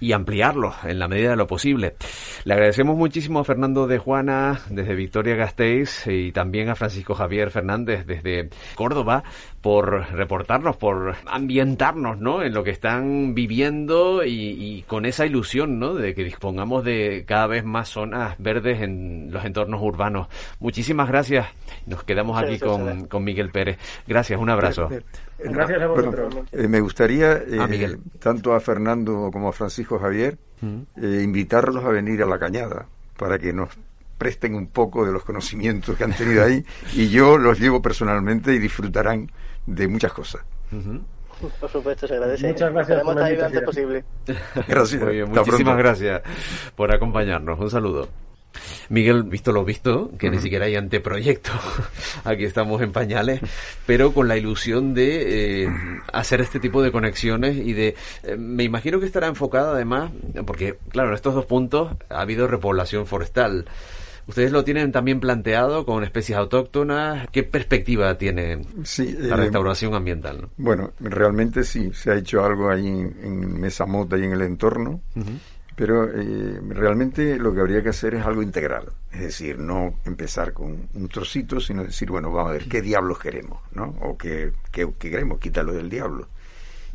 y 0.00 0.12
ampliarlo 0.12 0.74
en 0.84 0.98
la 0.98 1.08
medida 1.08 1.30
de 1.30 1.36
lo 1.36 1.46
posible. 1.46 1.94
Le 2.44 2.54
agradecemos 2.54 2.96
muchísimo 2.96 3.40
a 3.40 3.44
Fernando 3.44 3.86
de 3.86 3.98
Juana 3.98 4.60
desde 4.70 4.94
Victoria 4.94 5.34
Gasteiz 5.34 6.06
y 6.06 6.32
también 6.32 6.68
a 6.68 6.74
Francisco 6.74 7.14
Javier 7.14 7.50
Fernández 7.50 8.06
desde 8.06 8.50
Córdoba 8.74 9.24
por 9.60 10.12
reportarnos, 10.12 10.76
por 10.76 11.16
ambientarnos, 11.26 12.18
¿no? 12.18 12.42
En 12.42 12.52
lo 12.52 12.62
que 12.62 12.70
están 12.70 13.34
viviendo 13.34 14.22
y, 14.22 14.84
con 14.86 15.06
esa 15.06 15.24
ilusión, 15.24 15.78
¿no? 15.78 15.94
De 15.94 16.14
que 16.14 16.22
dispongamos 16.22 16.84
de 16.84 17.24
cada 17.26 17.46
vez 17.46 17.64
más 17.64 17.88
zonas 17.88 18.36
verdes 18.38 18.82
en 18.82 19.28
los 19.30 19.42
entornos 19.44 19.80
urbanos. 19.80 20.28
Muchísimas 20.60 21.08
gracias. 21.08 21.46
Nos 21.86 22.04
quedamos 22.04 22.42
aquí 22.42 22.58
con, 22.58 23.06
con, 23.06 23.24
Miguel 23.24 23.50
Pérez. 23.50 23.78
Gracias, 24.06 24.40
un 24.40 24.50
abrazo. 24.50 24.88
Gracias 25.38 25.82
a 25.82 25.86
vosotros. 25.86 26.34
Eh, 26.52 26.68
me 26.68 26.80
gustaría, 26.80 27.32
eh, 27.32 27.98
tanto 28.18 28.54
a 28.54 28.60
Fernando 28.60 29.30
como 29.32 29.48
a 29.48 29.52
Francisco 29.52 29.98
Javier, 29.98 30.38
mm. 30.60 30.80
eh, 31.02 31.20
invitarlos 31.22 31.84
a 31.84 31.88
venir 31.88 32.22
a 32.22 32.26
la 32.26 32.38
cañada 32.38 32.86
para 33.18 33.38
que 33.38 33.52
nos 33.52 33.70
presten 34.16 34.54
un 34.54 34.68
poco 34.68 35.04
de 35.04 35.12
los 35.12 35.24
conocimientos 35.24 35.96
que 35.96 36.04
han 36.04 36.12
tenido 36.12 36.44
ahí 36.44 36.64
y 36.94 37.08
yo 37.08 37.36
los 37.36 37.58
llevo 37.58 37.82
personalmente 37.82 38.54
y 38.54 38.58
disfrutarán 38.58 39.30
de 39.66 39.88
muchas 39.88 40.12
cosas. 40.12 40.42
Por 41.60 41.70
supuesto, 41.70 42.06
se 42.06 42.14
agradece. 42.14 42.48
Muchas 42.48 42.72
gracias. 42.72 43.02
Por 43.02 43.14
lo 43.14 43.22
antes 43.22 43.62
posible. 43.62 44.04
Gracias. 44.68 45.28
muchísimas 45.28 45.76
gracias 45.76 46.22
por 46.74 46.94
acompañarnos. 46.94 47.58
Un 47.58 47.70
saludo. 47.70 48.08
Miguel, 48.88 49.24
visto 49.24 49.52
lo 49.52 49.64
visto, 49.64 50.10
que 50.18 50.30
ni 50.30 50.38
siquiera 50.38 50.66
hay 50.66 50.76
anteproyecto, 50.76 51.50
aquí 52.24 52.44
estamos 52.44 52.82
en 52.82 52.92
pañales, 52.92 53.40
pero 53.86 54.12
con 54.12 54.28
la 54.28 54.36
ilusión 54.36 54.94
de 54.94 55.64
eh, 55.64 55.68
hacer 56.12 56.40
este 56.40 56.60
tipo 56.60 56.82
de 56.82 56.92
conexiones 56.92 57.56
y 57.56 57.72
de... 57.72 57.94
Eh, 58.22 58.36
me 58.36 58.62
imagino 58.64 59.00
que 59.00 59.06
estará 59.06 59.26
enfocada 59.26 59.72
además, 59.72 60.10
porque 60.46 60.76
claro, 60.90 61.10
en 61.10 61.14
estos 61.14 61.34
dos 61.34 61.46
puntos 61.46 61.96
ha 62.08 62.20
habido 62.20 62.46
repoblación 62.46 63.06
forestal. 63.06 63.66
¿Ustedes 64.26 64.52
lo 64.52 64.64
tienen 64.64 64.90
también 64.90 65.20
planteado 65.20 65.84
con 65.84 66.02
especies 66.02 66.38
autóctonas? 66.38 67.28
¿Qué 67.30 67.42
perspectiva 67.42 68.16
tiene 68.16 68.56
la 68.56 69.34
eh, 69.34 69.36
restauración 69.36 69.94
ambiental? 69.94 70.48
Bueno, 70.56 70.92
realmente 70.98 71.62
sí, 71.62 71.90
se 71.92 72.10
ha 72.10 72.16
hecho 72.16 72.42
algo 72.42 72.70
ahí 72.70 72.86
en, 72.86 73.60
Mesa 73.60 73.84
Mota 73.84 74.16
y 74.16 74.24
en 74.24 74.32
el 74.32 74.42
entorno, 74.42 75.00
pero 75.76 76.08
eh, 76.08 76.60
realmente 76.68 77.36
lo 77.36 77.52
que 77.52 77.60
habría 77.60 77.82
que 77.82 77.88
hacer 77.88 78.14
es 78.14 78.24
algo 78.24 78.42
integral. 78.42 78.92
Es 79.12 79.20
decir, 79.20 79.58
no 79.58 79.98
empezar 80.04 80.52
con 80.52 80.88
un 80.94 81.08
trocito, 81.08 81.60
sino 81.60 81.84
decir, 81.84 82.10
bueno, 82.10 82.30
vamos 82.30 82.50
a 82.50 82.52
ver 82.54 82.68
qué 82.68 82.80
diablos 82.80 83.18
queremos, 83.18 83.60
¿no? 83.72 83.94
O 84.00 84.16
qué, 84.16 84.52
qué, 84.70 84.88
queremos, 84.98 85.38
quítalo 85.38 85.72
del 85.72 85.90
diablo. 85.90 86.28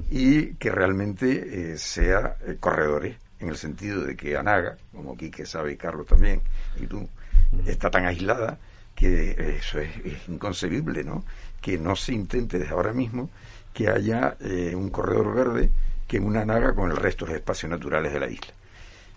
Y 0.10 0.54
que 0.56 0.72
realmente 0.72 1.72
eh, 1.74 1.78
sea 1.78 2.38
corredores 2.60 3.18
en 3.40 3.50
el 3.50 3.58
sentido 3.58 4.04
de 4.04 4.16
que 4.16 4.38
Anaga, 4.38 4.78
como 4.94 5.18
Quique 5.18 5.46
sabe 5.46 5.74
y 5.74 5.78
Carlos 5.78 6.08
también, 6.08 6.42
y 6.80 6.88
tú, 6.88 7.08
está 7.66 7.90
tan 7.90 8.06
aislada 8.06 8.58
que 8.96 9.58
eso 9.58 9.80
es, 9.80 9.90
inconcebible, 10.28 11.04
¿no? 11.04 11.24
Que 11.62 11.78
no 11.78 11.96
se 11.96 12.14
intente 12.14 12.60
desde 12.60 12.74
ahora 12.74 12.94
mismo 12.94 13.30
que 13.74 13.90
haya 13.90 14.36
eh, 14.42 14.74
un 14.76 14.90
corredor 14.90 15.34
verde 15.34 15.70
que 16.08 16.20
una 16.20 16.44
naga 16.44 16.74
con 16.74 16.92
el 16.92 16.98
resto 16.98 17.26
de 17.26 17.32
los 17.32 17.40
espacios 17.40 17.70
naturales 17.70 18.12
de 18.12 18.20
la 18.20 18.30
isla. 18.30 18.54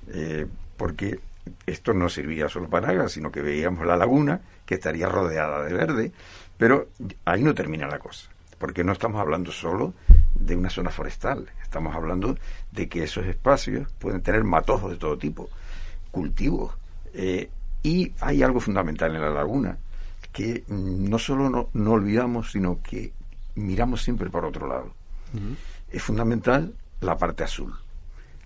Eh, 0.08 0.46
porque 0.76 1.20
esto 1.66 1.92
no 1.92 2.08
serviría 2.08 2.48
solo 2.48 2.68
para 2.68 2.88
Naga, 2.88 3.08
sino 3.08 3.30
que 3.30 3.42
veíamos 3.42 3.86
la 3.86 3.96
laguna, 3.96 4.40
que 4.66 4.74
estaría 4.74 5.08
rodeada 5.08 5.62
de 5.62 5.72
verde, 5.72 6.12
pero 6.56 6.88
ahí 7.24 7.42
no 7.42 7.54
termina 7.54 7.86
la 7.86 7.98
cosa, 7.98 8.28
porque 8.58 8.84
no 8.84 8.92
estamos 8.92 9.20
hablando 9.20 9.52
solo 9.52 9.94
de 10.34 10.56
una 10.56 10.70
zona 10.70 10.90
forestal, 10.90 11.48
estamos 11.62 11.94
hablando 11.94 12.36
de 12.70 12.88
que 12.88 13.02
esos 13.02 13.26
espacios 13.26 13.88
pueden 13.98 14.22
tener 14.22 14.44
matojos 14.44 14.92
de 14.92 14.96
todo 14.96 15.18
tipo, 15.18 15.48
cultivos, 16.10 16.72
eh, 17.14 17.50
y 17.82 18.12
hay 18.20 18.42
algo 18.42 18.60
fundamental 18.60 19.14
en 19.14 19.22
la 19.22 19.30
laguna, 19.30 19.76
que 20.32 20.64
no 20.68 21.18
solo 21.18 21.68
no, 21.72 21.92
olvidamos, 21.92 22.52
sino 22.52 22.80
que 22.82 23.12
miramos 23.54 24.02
siempre 24.02 24.30
por 24.30 24.44
otro 24.44 24.66
lado. 24.66 24.94
Es 25.90 26.02
fundamental 26.02 26.72
la 27.00 27.18
parte 27.18 27.44
azul, 27.44 27.74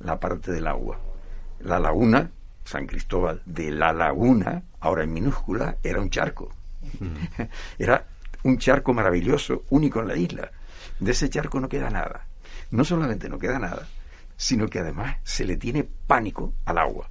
la 0.01 0.19
parte 0.19 0.53
del 0.53 0.67
agua. 0.67 0.99
La 1.61 1.79
laguna, 1.79 2.31
San 2.65 2.87
Cristóbal, 2.87 3.43
de 3.45 3.71
la 3.71 3.93
laguna, 3.93 4.63
ahora 4.81 5.05
en 5.05 5.13
minúscula, 5.13 5.77
era 5.83 6.01
un 6.01 6.11
charco. 6.11 6.53
era 7.79 8.05
un 8.43 8.59
charco 8.59 8.93
maravilloso, 8.95 9.65
único 9.71 10.01
en 10.01 10.09
la 10.09 10.17
isla. 10.17 10.51
De 10.99 11.13
ese 11.13 11.29
charco 11.29 11.61
no 11.61 11.69
queda 11.69 11.91
nada. 11.91 12.27
No 12.71 12.85
solamente 12.85 13.29
no 13.29 13.39
queda 13.39 13.59
nada, 13.59 13.87
sino 14.37 14.69
que 14.69 14.81
además 14.81 15.17
se 15.25 15.45
le 15.45 15.57
tiene 15.57 15.85
pánico 16.07 16.53
al 16.65 16.79
agua. 16.79 17.09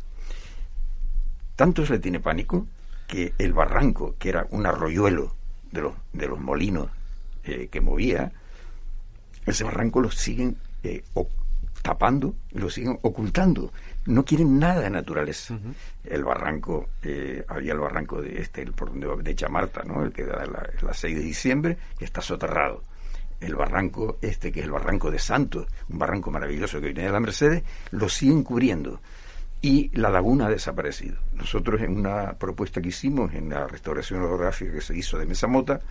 Tanto 1.55 1.86
se 1.86 1.93
le 1.93 1.99
tiene 1.99 2.19
pánico 2.19 2.67
que 3.08 3.34
el 3.38 3.53
barranco, 3.53 4.15
que 4.17 4.29
era 4.29 4.47
un 4.49 4.65
arroyuelo 4.65 5.34
de 5.71 5.81
los, 5.81 5.93
de 6.13 6.27
los 6.27 6.39
molinos 6.39 6.89
eh, 7.43 7.69
que 7.71 7.81
movía, 7.81 8.31
ese 9.45 9.63
barranco 9.63 10.01
lo 10.01 10.12
siguen 10.12 10.58
eh, 10.84 11.03
tapando, 11.86 12.34
lo 12.54 12.67
siguen 12.71 12.98
ocultando. 13.04 13.71
No 14.08 14.26
quieren 14.26 14.58
nada 14.58 14.82
de 14.82 14.89
naturaleza. 14.89 15.56
El 16.04 16.24
barranco, 16.24 16.89
eh, 17.04 17.45
había 17.48 17.74
el 17.74 17.80
barranco 17.80 18.24
de 18.24 18.41
este, 18.41 18.63
el, 18.63 18.71
por 18.74 18.89
donde, 18.89 19.21
de 19.21 19.36
Chamarta, 19.36 19.84
¿no? 19.84 20.02
el 20.04 20.12
que 20.12 20.26
da 20.26 20.48
la, 20.48 20.67
la 20.82 20.93
6 20.95 21.15
de 21.15 21.21
diciembre, 21.21 21.78
que 22.00 22.06
está 22.06 22.21
soterrado. 22.21 22.82
El 23.39 23.54
barranco 23.54 24.17
este, 24.19 24.52
que 24.52 24.62
es 24.62 24.65
el 24.65 24.71
barranco 24.71 25.12
de 25.12 25.19
Santos, 25.19 25.67
un 25.88 26.00
barranco 26.00 26.32
maravilloso 26.32 26.82
que 26.82 26.88
viene 26.88 27.04
de 27.04 27.12
la 27.12 27.19
Mercedes, 27.19 27.62
lo 27.91 28.10
siguen 28.10 28.41
cubriendo 28.41 29.00
y 29.62 29.95
la 29.95 30.10
laguna 30.10 30.48
ha 30.48 30.50
desaparecido. 30.50 31.17
Nosotros 31.36 31.82
en 31.84 31.95
una 31.95 32.34
propuesta 32.34 32.82
que 32.82 32.89
hicimos 32.89 33.32
en 33.36 33.50
la 33.50 33.67
restauración 33.67 34.24
orográfica 34.24 34.71
que 34.71 34.82
se 34.82 34.98
hizo 34.98 35.19
de 35.19 35.28
Mesamota, 35.28 35.82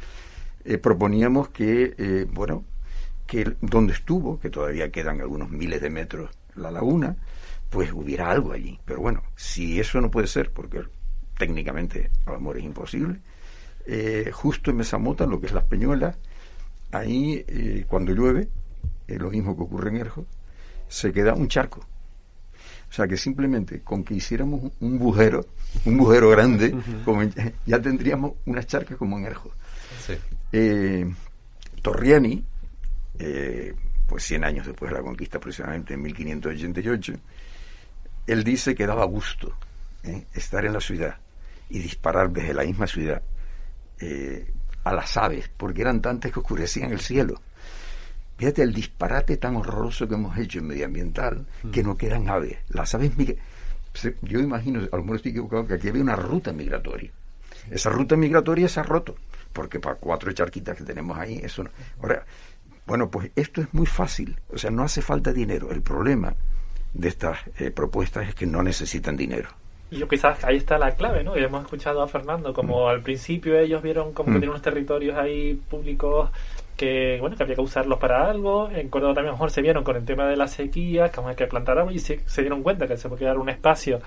eh, 0.64 0.78
proponíamos 0.78 1.50
que, 1.50 1.94
eh, 1.96 2.26
bueno, 2.28 2.64
que 3.26 3.56
donde 3.60 3.94
estuvo, 3.94 4.38
que 4.38 4.50
todavía 4.50 4.90
quedan 4.90 5.20
algunos 5.20 5.50
miles 5.50 5.80
de 5.80 5.90
metros 5.90 6.30
la 6.56 6.70
laguna, 6.70 7.16
pues 7.70 7.92
hubiera 7.92 8.30
algo 8.30 8.52
allí. 8.52 8.78
Pero 8.84 9.00
bueno, 9.00 9.22
si 9.36 9.80
eso 9.80 10.00
no 10.00 10.10
puede 10.10 10.26
ser, 10.26 10.50
porque 10.50 10.82
técnicamente 11.38 12.10
a 12.26 12.32
amor 12.32 12.58
es 12.58 12.64
imposible, 12.64 13.16
eh, 13.86 14.30
justo 14.32 14.70
en 14.70 14.78
Mesamota, 14.78 15.26
lo 15.26 15.40
que 15.40 15.46
es 15.46 15.52
las 15.52 15.64
Peñuelas, 15.64 16.16
ahí 16.92 17.84
cuando 17.88 18.12
llueve, 18.12 18.48
eh, 19.08 19.18
lo 19.18 19.30
mismo 19.30 19.56
que 19.56 19.62
ocurre 19.62 19.90
en 19.90 19.96
Erjo, 19.96 20.26
se 20.88 21.12
queda 21.12 21.34
un 21.34 21.48
charco. 21.48 21.80
O 22.88 22.92
sea 22.92 23.08
que 23.08 23.16
simplemente 23.16 23.80
con 23.80 24.04
que 24.04 24.14
hiciéramos 24.14 24.70
un 24.80 24.98
bujero, 24.98 25.44
un 25.84 25.96
bujero 25.96 26.30
grande, 26.30 26.74
como 27.04 27.22
ya 27.66 27.80
tendríamos 27.80 28.34
unas 28.46 28.66
charcas 28.66 28.96
como 28.96 29.18
en 29.18 29.26
Erjo. 29.26 29.50
Eh, 30.52 31.12
Torriani, 31.82 32.44
eh, 33.18 33.74
pues 34.06 34.24
100 34.24 34.44
años 34.44 34.66
después 34.66 34.90
de 34.90 34.98
la 34.98 35.02
conquista, 35.02 35.38
aproximadamente 35.38 35.94
en 35.94 36.02
1588, 36.02 37.12
él 38.26 38.44
dice 38.44 38.74
que 38.74 38.86
daba 38.86 39.04
gusto 39.04 39.52
¿eh? 40.02 40.24
estar 40.34 40.64
en 40.64 40.72
la 40.72 40.80
ciudad 40.80 41.16
y 41.68 41.78
disparar 41.78 42.30
desde 42.30 42.54
la 42.54 42.64
misma 42.64 42.86
ciudad 42.86 43.22
a 44.84 44.92
las 44.92 45.16
aves, 45.16 45.50
porque 45.56 45.80
eran 45.80 46.02
tantas 46.02 46.30
que 46.30 46.40
oscurecían 46.40 46.92
el 46.92 47.00
cielo. 47.00 47.40
Fíjate 48.36 48.62
el 48.62 48.74
disparate 48.74 49.36
tan 49.36 49.56
horroroso 49.56 50.08
que 50.08 50.14
hemos 50.14 50.36
hecho 50.36 50.58
en 50.58 50.66
medioambiental, 50.66 51.46
que 51.72 51.82
no 51.82 51.96
quedan 51.96 52.28
aves. 52.28 52.58
Las 52.68 52.94
aves 52.94 53.12
Yo 54.22 54.40
imagino, 54.40 54.80
a 54.80 54.96
lo 54.96 55.02
mejor 55.02 55.16
estoy 55.16 55.30
equivocado, 55.30 55.66
que 55.66 55.74
aquí 55.74 55.88
había 55.88 56.02
una 56.02 56.16
ruta 56.16 56.52
migratoria. 56.52 57.10
Esa 57.70 57.90
ruta 57.90 58.16
migratoria 58.16 58.68
se 58.68 58.80
ha 58.80 58.82
roto, 58.82 59.14
porque 59.52 59.80
para 59.80 59.94
cuatro 59.94 60.32
charquitas 60.32 60.76
que 60.76 60.84
tenemos 60.84 61.16
ahí, 61.16 61.40
eso 61.42 61.62
no. 61.62 61.70
Ahora, 62.02 62.26
bueno, 62.86 63.08
pues 63.08 63.30
esto 63.36 63.60
es 63.60 63.72
muy 63.72 63.86
fácil, 63.86 64.36
o 64.52 64.58
sea, 64.58 64.70
no 64.70 64.82
hace 64.82 65.02
falta 65.02 65.32
dinero. 65.32 65.70
El 65.70 65.82
problema 65.82 66.34
de 66.92 67.08
estas 67.08 67.38
eh, 67.58 67.70
propuestas 67.70 68.28
es 68.28 68.34
que 68.34 68.46
no 68.46 68.62
necesitan 68.62 69.16
dinero. 69.16 69.48
Y 69.90 69.98
yo 69.98 70.08
quizás 70.08 70.42
ahí 70.44 70.56
está 70.56 70.78
la 70.78 70.92
clave, 70.92 71.22
¿no? 71.24 71.36
Y 71.36 71.42
hemos 71.42 71.62
escuchado 71.62 72.02
a 72.02 72.08
Fernando, 72.08 72.52
como 72.52 72.86
mm. 72.86 72.88
al 72.88 73.02
principio 73.02 73.58
ellos 73.58 73.82
vieron 73.82 74.12
como 74.12 74.38
que 74.38 74.46
mm. 74.46 74.50
unos 74.50 74.62
territorios 74.62 75.16
ahí 75.16 75.54
públicos 75.70 76.30
que 76.76 77.18
bueno 77.20 77.36
que 77.36 77.42
había 77.42 77.54
que 77.54 77.60
usarlos 77.60 77.98
para 77.98 78.28
algo. 78.28 78.70
En 78.70 78.88
Córdoba 78.88 79.14
también 79.14 79.28
a 79.28 79.32
lo 79.32 79.36
mejor 79.36 79.50
se 79.50 79.62
vieron 79.62 79.84
con 79.84 79.96
el 79.96 80.04
tema 80.04 80.26
de 80.26 80.36
la 80.36 80.48
sequía, 80.48 81.10
que 81.10 81.20
hay 81.20 81.36
que 81.36 81.46
plantar 81.46 81.78
agua 81.78 81.92
y 81.92 81.98
se, 81.98 82.20
dieron 82.38 82.62
cuenta 82.62 82.86
que 82.86 82.96
se 82.96 83.08
puede 83.08 83.24
dar 83.24 83.38
un 83.38 83.48
espacio 83.48 84.00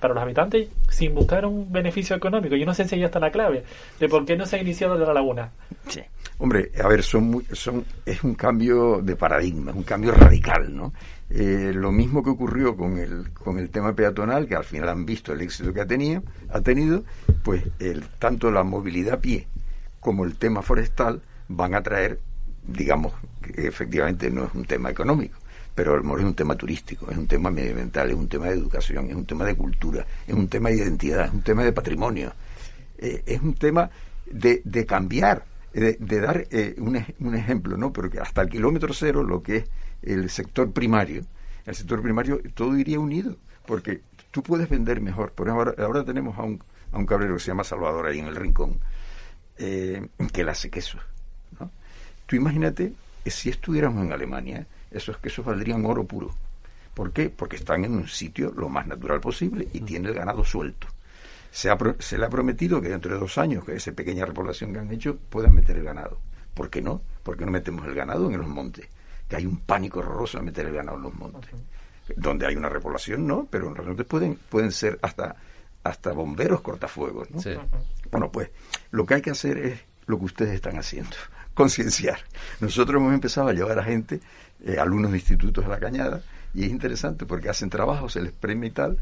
para 0.00 0.14
los 0.14 0.22
habitantes 0.22 0.68
sin 0.88 1.14
buscar 1.14 1.46
un 1.46 1.70
beneficio 1.72 2.16
económico. 2.16 2.56
Yo 2.56 2.66
no 2.66 2.74
sé 2.74 2.86
si 2.86 2.96
ahí 2.96 3.04
está 3.04 3.18
la 3.18 3.30
clave 3.30 3.64
de 3.98 4.08
por 4.08 4.24
qué 4.24 4.36
no 4.36 4.46
se 4.46 4.56
ha 4.56 4.60
iniciado 4.60 4.98
de 4.98 5.06
la 5.06 5.14
laguna. 5.14 5.50
Sí. 5.88 6.00
Hombre, 6.38 6.72
a 6.82 6.88
ver, 6.88 7.02
son, 7.02 7.44
son 7.52 7.84
es 8.04 8.24
un 8.24 8.34
cambio 8.34 9.00
de 9.00 9.14
paradigma, 9.14 9.70
es 9.70 9.76
un 9.76 9.84
cambio 9.84 10.12
radical, 10.12 10.74
¿no? 10.74 10.92
Eh, 11.30 11.72
lo 11.74 11.92
mismo 11.92 12.22
que 12.22 12.30
ocurrió 12.30 12.76
con 12.76 12.98
el, 12.98 13.32
con 13.32 13.58
el 13.58 13.70
tema 13.70 13.94
peatonal, 13.94 14.46
que 14.46 14.54
al 14.54 14.64
final 14.64 14.88
han 14.88 15.06
visto 15.06 15.32
el 15.32 15.40
éxito 15.40 15.72
que 15.72 15.80
ha 15.80 15.86
tenido, 15.86 16.22
ha 16.50 16.60
tenido 16.60 17.04
pues 17.42 17.64
el, 17.78 18.04
tanto 18.18 18.50
la 18.50 18.64
movilidad 18.64 19.14
a 19.14 19.20
pie 19.20 19.46
como 20.00 20.24
el 20.24 20.36
tema 20.36 20.62
forestal 20.62 21.22
van 21.56 21.74
a 21.74 21.82
traer, 21.82 22.18
digamos, 22.66 23.12
que 23.42 23.66
efectivamente 23.66 24.30
no 24.30 24.44
es 24.44 24.54
un 24.54 24.64
tema 24.64 24.90
económico, 24.90 25.38
pero 25.74 25.98
es 25.98 26.24
un 26.24 26.34
tema 26.34 26.54
turístico, 26.56 27.10
es 27.10 27.16
un 27.16 27.26
tema 27.26 27.50
medioambiental, 27.50 28.10
es 28.10 28.16
un 28.16 28.28
tema 28.28 28.46
de 28.46 28.54
educación, 28.54 29.08
es 29.08 29.14
un 29.14 29.26
tema 29.26 29.44
de 29.44 29.54
cultura, 29.54 30.06
es 30.26 30.34
un 30.34 30.48
tema 30.48 30.70
de 30.70 30.76
identidad, 30.76 31.26
es 31.26 31.32
un 31.32 31.42
tema 31.42 31.64
de 31.64 31.72
patrimonio, 31.72 32.32
eh, 32.98 33.22
es 33.26 33.40
un 33.40 33.54
tema 33.54 33.90
de, 34.26 34.62
de 34.64 34.86
cambiar, 34.86 35.44
de, 35.72 35.96
dar 36.20 36.46
eh, 36.50 36.74
un, 36.78 37.02
un, 37.20 37.34
ejemplo, 37.34 37.76
¿no? 37.76 37.92
Porque 37.92 38.20
hasta 38.20 38.42
el 38.42 38.50
kilómetro 38.50 38.92
cero, 38.92 39.22
lo 39.22 39.42
que 39.42 39.56
es 39.56 39.64
el 40.02 40.28
sector 40.28 40.70
primario, 40.72 41.24
el 41.64 41.74
sector 41.74 42.02
primario 42.02 42.40
todo 42.54 42.76
iría 42.76 43.00
unido, 43.00 43.36
porque 43.66 44.00
tú 44.30 44.42
puedes 44.42 44.68
vender 44.68 45.00
mejor. 45.00 45.32
Por 45.32 45.48
ejemplo, 45.48 45.70
ahora, 45.70 45.84
ahora 45.84 46.04
tenemos 46.04 46.38
a 46.38 46.42
un, 46.42 46.62
a 46.92 46.98
un 46.98 47.06
cabrero 47.06 47.34
que 47.34 47.40
se 47.40 47.46
llama 47.46 47.64
Salvador 47.64 48.06
ahí 48.06 48.18
en 48.18 48.26
el 48.26 48.36
rincón, 48.36 48.78
eh, 49.58 50.06
que 50.32 50.44
le 50.44 50.50
hace 50.50 50.68
queso 50.68 50.98
Tú 52.26 52.36
imagínate 52.36 52.92
si 53.26 53.50
estuviéramos 53.50 54.04
en 54.04 54.12
Alemania, 54.12 54.66
esos 54.90 55.18
quesos 55.18 55.44
valdrían 55.44 55.84
oro 55.84 56.04
puro. 56.04 56.34
¿Por 56.94 57.12
qué? 57.12 57.30
Porque 57.30 57.56
están 57.56 57.84
en 57.84 57.94
un 57.94 58.08
sitio 58.08 58.52
lo 58.56 58.68
más 58.68 58.86
natural 58.86 59.20
posible 59.20 59.68
y 59.72 59.80
tiene 59.80 60.08
el 60.08 60.14
ganado 60.14 60.44
suelto. 60.44 60.86
Se, 61.50 61.70
se 62.00 62.18
le 62.18 62.26
ha 62.26 62.30
prometido 62.30 62.80
que 62.80 62.88
dentro 62.88 63.14
de 63.14 63.20
dos 63.20 63.38
años, 63.38 63.64
que 63.64 63.76
esa 63.76 63.92
pequeña 63.92 64.26
repoblación 64.26 64.72
que 64.72 64.78
han 64.78 64.92
hecho, 64.92 65.16
puedan 65.30 65.54
meter 65.54 65.76
el 65.76 65.84
ganado. 65.84 66.18
¿Por 66.54 66.68
qué 66.68 66.82
no? 66.82 67.00
¿Por 67.22 67.36
qué 67.36 67.46
no 67.46 67.52
metemos 67.52 67.86
el 67.86 67.94
ganado 67.94 68.30
en 68.30 68.38
los 68.38 68.48
montes? 68.48 68.86
Que 69.28 69.36
hay 69.36 69.46
un 69.46 69.58
pánico 69.58 70.00
horroroso 70.00 70.38
de 70.38 70.44
meter 70.44 70.66
el 70.66 70.74
ganado 70.74 70.98
en 70.98 71.04
los 71.04 71.14
montes. 71.14 71.50
Donde 72.16 72.46
hay 72.46 72.56
una 72.56 72.68
repoblación, 72.68 73.26
no, 73.26 73.46
pero 73.50 73.68
en 73.68 73.74
los 73.74 73.86
montes 73.86 74.06
pueden, 74.06 74.38
pueden 74.50 74.72
ser 74.72 74.98
hasta, 75.02 75.36
hasta 75.84 76.12
bomberos 76.12 76.60
cortafuegos. 76.60 77.30
¿no? 77.30 77.40
Bueno, 78.10 78.30
pues 78.30 78.50
lo 78.90 79.06
que 79.06 79.14
hay 79.14 79.22
que 79.22 79.30
hacer 79.30 79.58
es 79.58 79.80
lo 80.06 80.18
que 80.18 80.24
ustedes 80.24 80.54
están 80.54 80.78
haciendo 80.78 81.16
concienciar. 81.54 82.18
Nosotros 82.60 83.00
hemos 83.00 83.14
empezado 83.14 83.48
a 83.48 83.52
llevar 83.52 83.78
a 83.78 83.84
gente, 83.84 84.20
eh, 84.64 84.78
alumnos 84.78 85.12
de 85.12 85.18
institutos 85.18 85.64
a 85.64 85.68
la 85.68 85.78
cañada, 85.78 86.22
y 86.54 86.64
es 86.64 86.70
interesante 86.70 87.26
porque 87.26 87.48
hacen 87.48 87.70
trabajo, 87.70 88.08
se 88.08 88.20
les 88.20 88.32
premia 88.32 88.68
y 88.68 88.72
tal, 88.72 88.98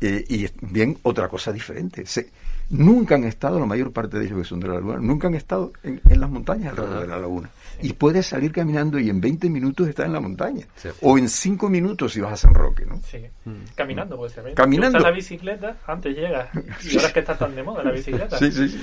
eh, 0.00 0.24
y 0.28 0.46
bien 0.62 0.98
otra 1.02 1.28
cosa 1.28 1.52
diferente. 1.52 2.06
Se, 2.06 2.30
nunca 2.70 3.16
han 3.16 3.24
estado, 3.24 3.58
la 3.58 3.66
mayor 3.66 3.92
parte 3.92 4.18
de 4.18 4.26
ellos 4.26 4.38
que 4.38 4.44
son 4.44 4.60
de 4.60 4.68
la 4.68 4.74
laguna, 4.74 4.98
nunca 4.98 5.28
han 5.28 5.34
estado 5.34 5.72
en, 5.82 6.00
las 6.08 6.30
montañas 6.30 6.70
alrededor 6.70 7.02
de 7.02 7.08
la 7.08 7.18
laguna. 7.18 7.50
Y 7.82 7.92
puedes 7.92 8.26
salir 8.26 8.52
caminando 8.52 8.98
y 8.98 9.08
en 9.08 9.20
20 9.20 9.48
minutos 9.50 9.88
estar 9.88 10.06
en 10.06 10.12
la 10.12 10.20
montaña. 10.20 10.66
O 11.02 11.18
en 11.18 11.28
5 11.28 11.68
minutos 11.68 12.12
si 12.12 12.20
vas 12.20 12.32
a 12.32 12.36
San 12.36 12.54
Roque, 12.54 12.84
¿no? 12.86 13.00
Sí. 13.08 13.18
Mm. 13.44 13.74
Caminando 13.74 14.16
puede 14.16 14.32
ser. 14.32 14.54
Caminando. 14.54 14.98
la 14.98 15.10
bicicleta, 15.10 15.76
antes 15.86 16.16
llegas. 16.16 16.48
Y 16.84 16.96
ahora 16.96 17.08
es 17.08 17.12
que 17.12 17.20
está 17.20 17.36
tan 17.36 17.54
de 17.54 17.62
moda 17.62 17.82
la 17.82 17.92
bicicleta. 17.92 18.38
Sí, 18.38 18.50
sí, 18.50 18.80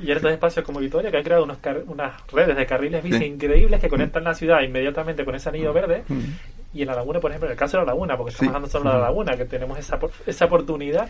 Y 0.00 0.10
estos 0.10 0.30
espacios 0.30 0.64
como 0.64 0.80
Vitoria 0.80 1.10
que 1.10 1.16
han 1.16 1.24
creado 1.24 1.44
unos 1.44 1.58
unas 1.86 2.26
redes 2.28 2.56
de 2.56 2.66
carriles 2.66 3.02
bici 3.02 3.24
increíbles 3.24 3.80
que 3.80 3.88
conectan 3.88 4.24
la 4.24 4.34
ciudad 4.34 4.62
inmediatamente 4.62 5.24
con 5.24 5.34
ese 5.34 5.48
anillo 5.48 5.72
verde. 5.72 6.04
Mm 6.72 6.76
y 6.76 6.82
en 6.82 6.88
la 6.88 6.94
laguna, 6.94 7.20
por 7.20 7.30
ejemplo, 7.30 7.48
en 7.48 7.52
el 7.52 7.58
caso 7.58 7.78
de 7.78 7.84
la 7.84 7.92
laguna, 7.92 8.16
porque 8.16 8.32
estamos 8.32 8.48
hablando 8.48 8.68
solo 8.68 8.90
de 8.90 8.96
la 8.96 9.02
laguna, 9.02 9.36
que 9.36 9.46
tenemos 9.46 9.78
esa, 9.78 9.98
esa 10.26 10.44
oportunidad, 10.44 11.08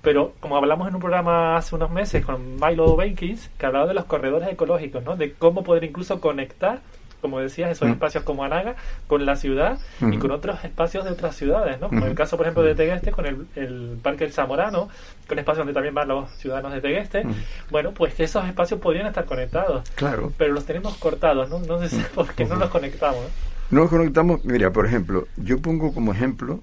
pero 0.00 0.32
como 0.40 0.56
hablamos 0.56 0.88
en 0.88 0.94
un 0.94 1.00
programa 1.00 1.56
hace 1.56 1.74
unos 1.74 1.90
meses 1.90 2.24
con 2.24 2.56
Milo 2.58 2.96
Bakins, 2.96 3.50
que 3.58 3.66
hablaba 3.66 3.86
de 3.86 3.94
los 3.94 4.06
corredores 4.06 4.48
ecológicos, 4.48 5.04
¿no? 5.04 5.16
De 5.16 5.34
cómo 5.34 5.62
poder 5.62 5.84
incluso 5.84 6.20
conectar 6.20 6.80
como 7.20 7.38
decías, 7.38 7.70
esos 7.70 7.88
espacios 7.88 8.24
como 8.24 8.42
Anaga 8.42 8.74
con 9.06 9.24
la 9.24 9.36
ciudad 9.36 9.78
y 10.00 10.18
con 10.18 10.32
otros 10.32 10.64
espacios 10.64 11.04
de 11.04 11.12
otras 11.12 11.36
ciudades, 11.36 11.80
¿no? 11.80 11.88
Como 11.88 12.04
el 12.06 12.16
caso, 12.16 12.36
por 12.36 12.46
ejemplo, 12.46 12.64
de 12.64 12.74
Tegueste, 12.74 13.12
con 13.12 13.26
el, 13.26 13.46
el 13.54 13.96
Parque 14.02 14.24
El 14.24 14.32
Zamorano, 14.32 14.88
con 15.28 15.38
espacios 15.38 15.58
donde 15.58 15.72
también 15.72 15.94
van 15.94 16.08
los 16.08 16.28
ciudadanos 16.32 16.72
de 16.72 16.80
Tegueste. 16.80 17.22
Bueno, 17.70 17.92
pues 17.92 18.14
que 18.14 18.24
esos 18.24 18.44
espacios 18.44 18.80
podrían 18.80 19.06
estar 19.06 19.24
conectados. 19.24 19.88
Claro. 19.94 20.32
Pero 20.36 20.52
los 20.52 20.66
tenemos 20.66 20.96
cortados, 20.96 21.48
¿no? 21.48 21.60
No 21.60 21.86
sé 21.86 22.04
por 22.12 22.34
qué 22.34 22.44
no 22.44 22.56
los 22.56 22.70
conectamos. 22.70 23.26
Nos 23.72 23.88
conectamos, 23.88 24.44
mira, 24.44 24.70
por 24.70 24.84
ejemplo, 24.84 25.28
yo 25.38 25.58
pongo 25.62 25.94
como 25.94 26.12
ejemplo 26.12 26.60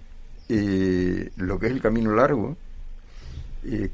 eh, 0.48 1.32
lo 1.38 1.58
que 1.58 1.66
es 1.66 1.72
el 1.72 1.82
camino 1.82 2.14
largo, 2.14 2.56
eh, 3.64 3.90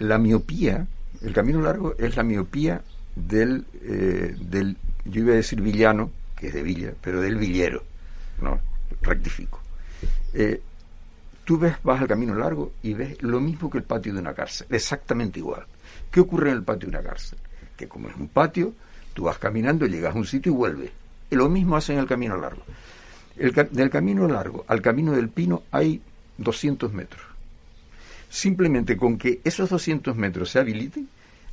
la, 0.00 0.18
miopía, 0.18 0.84
el 1.22 1.32
camino 1.32 1.62
largo 1.62 1.94
es 1.96 2.16
la 2.16 2.24
miopía 2.24 2.82
del, 3.14 3.66
eh, 3.84 4.34
del, 4.40 4.76
yo 5.04 5.20
iba 5.20 5.34
a 5.34 5.36
decir 5.36 5.60
villano, 5.60 6.10
que 6.36 6.48
es 6.48 6.54
de 6.54 6.64
Villa, 6.64 6.92
pero 7.00 7.20
del 7.20 7.36
villero, 7.36 7.84
no, 8.42 8.58
rectifico. 9.00 9.60
tú 11.44 11.56
ves, 11.56 11.76
vas 11.84 12.00
al 12.00 12.08
camino 12.08 12.34
largo 12.34 12.72
y 12.82 12.94
ves 12.94 13.22
lo 13.22 13.38
mismo 13.38 13.70
que 13.70 13.78
el 13.78 13.84
patio 13.84 14.12
de 14.12 14.18
una 14.18 14.34
cárcel, 14.34 14.66
exactamente 14.70 15.38
igual. 15.38 15.66
¿Qué 16.10 16.18
ocurre 16.18 16.50
en 16.50 16.56
el 16.56 16.62
patio 16.64 16.90
de 16.90 16.98
una 16.98 17.08
cárcel? 17.08 17.38
Que 17.76 17.86
como 17.86 18.08
es 18.08 18.16
un 18.16 18.26
patio, 18.26 18.74
Tú 19.16 19.24
vas 19.24 19.38
caminando, 19.38 19.86
llegas 19.86 20.14
a 20.14 20.18
un 20.18 20.26
sitio 20.26 20.52
y 20.52 20.54
vuelves. 20.54 20.90
Y 21.30 21.36
lo 21.36 21.48
mismo 21.48 21.74
hacen 21.74 21.98
el 21.98 22.06
camino 22.06 22.36
largo. 22.36 22.62
El, 23.38 23.54
del 23.70 23.88
camino 23.88 24.28
largo 24.28 24.66
al 24.68 24.82
camino 24.82 25.12
del 25.12 25.30
pino 25.30 25.62
hay 25.70 26.02
200 26.36 26.92
metros. 26.92 27.22
Simplemente 28.28 28.98
con 28.98 29.16
que 29.16 29.40
esos 29.42 29.70
200 29.70 30.14
metros 30.16 30.50
se 30.50 30.58
habiliten, 30.58 31.08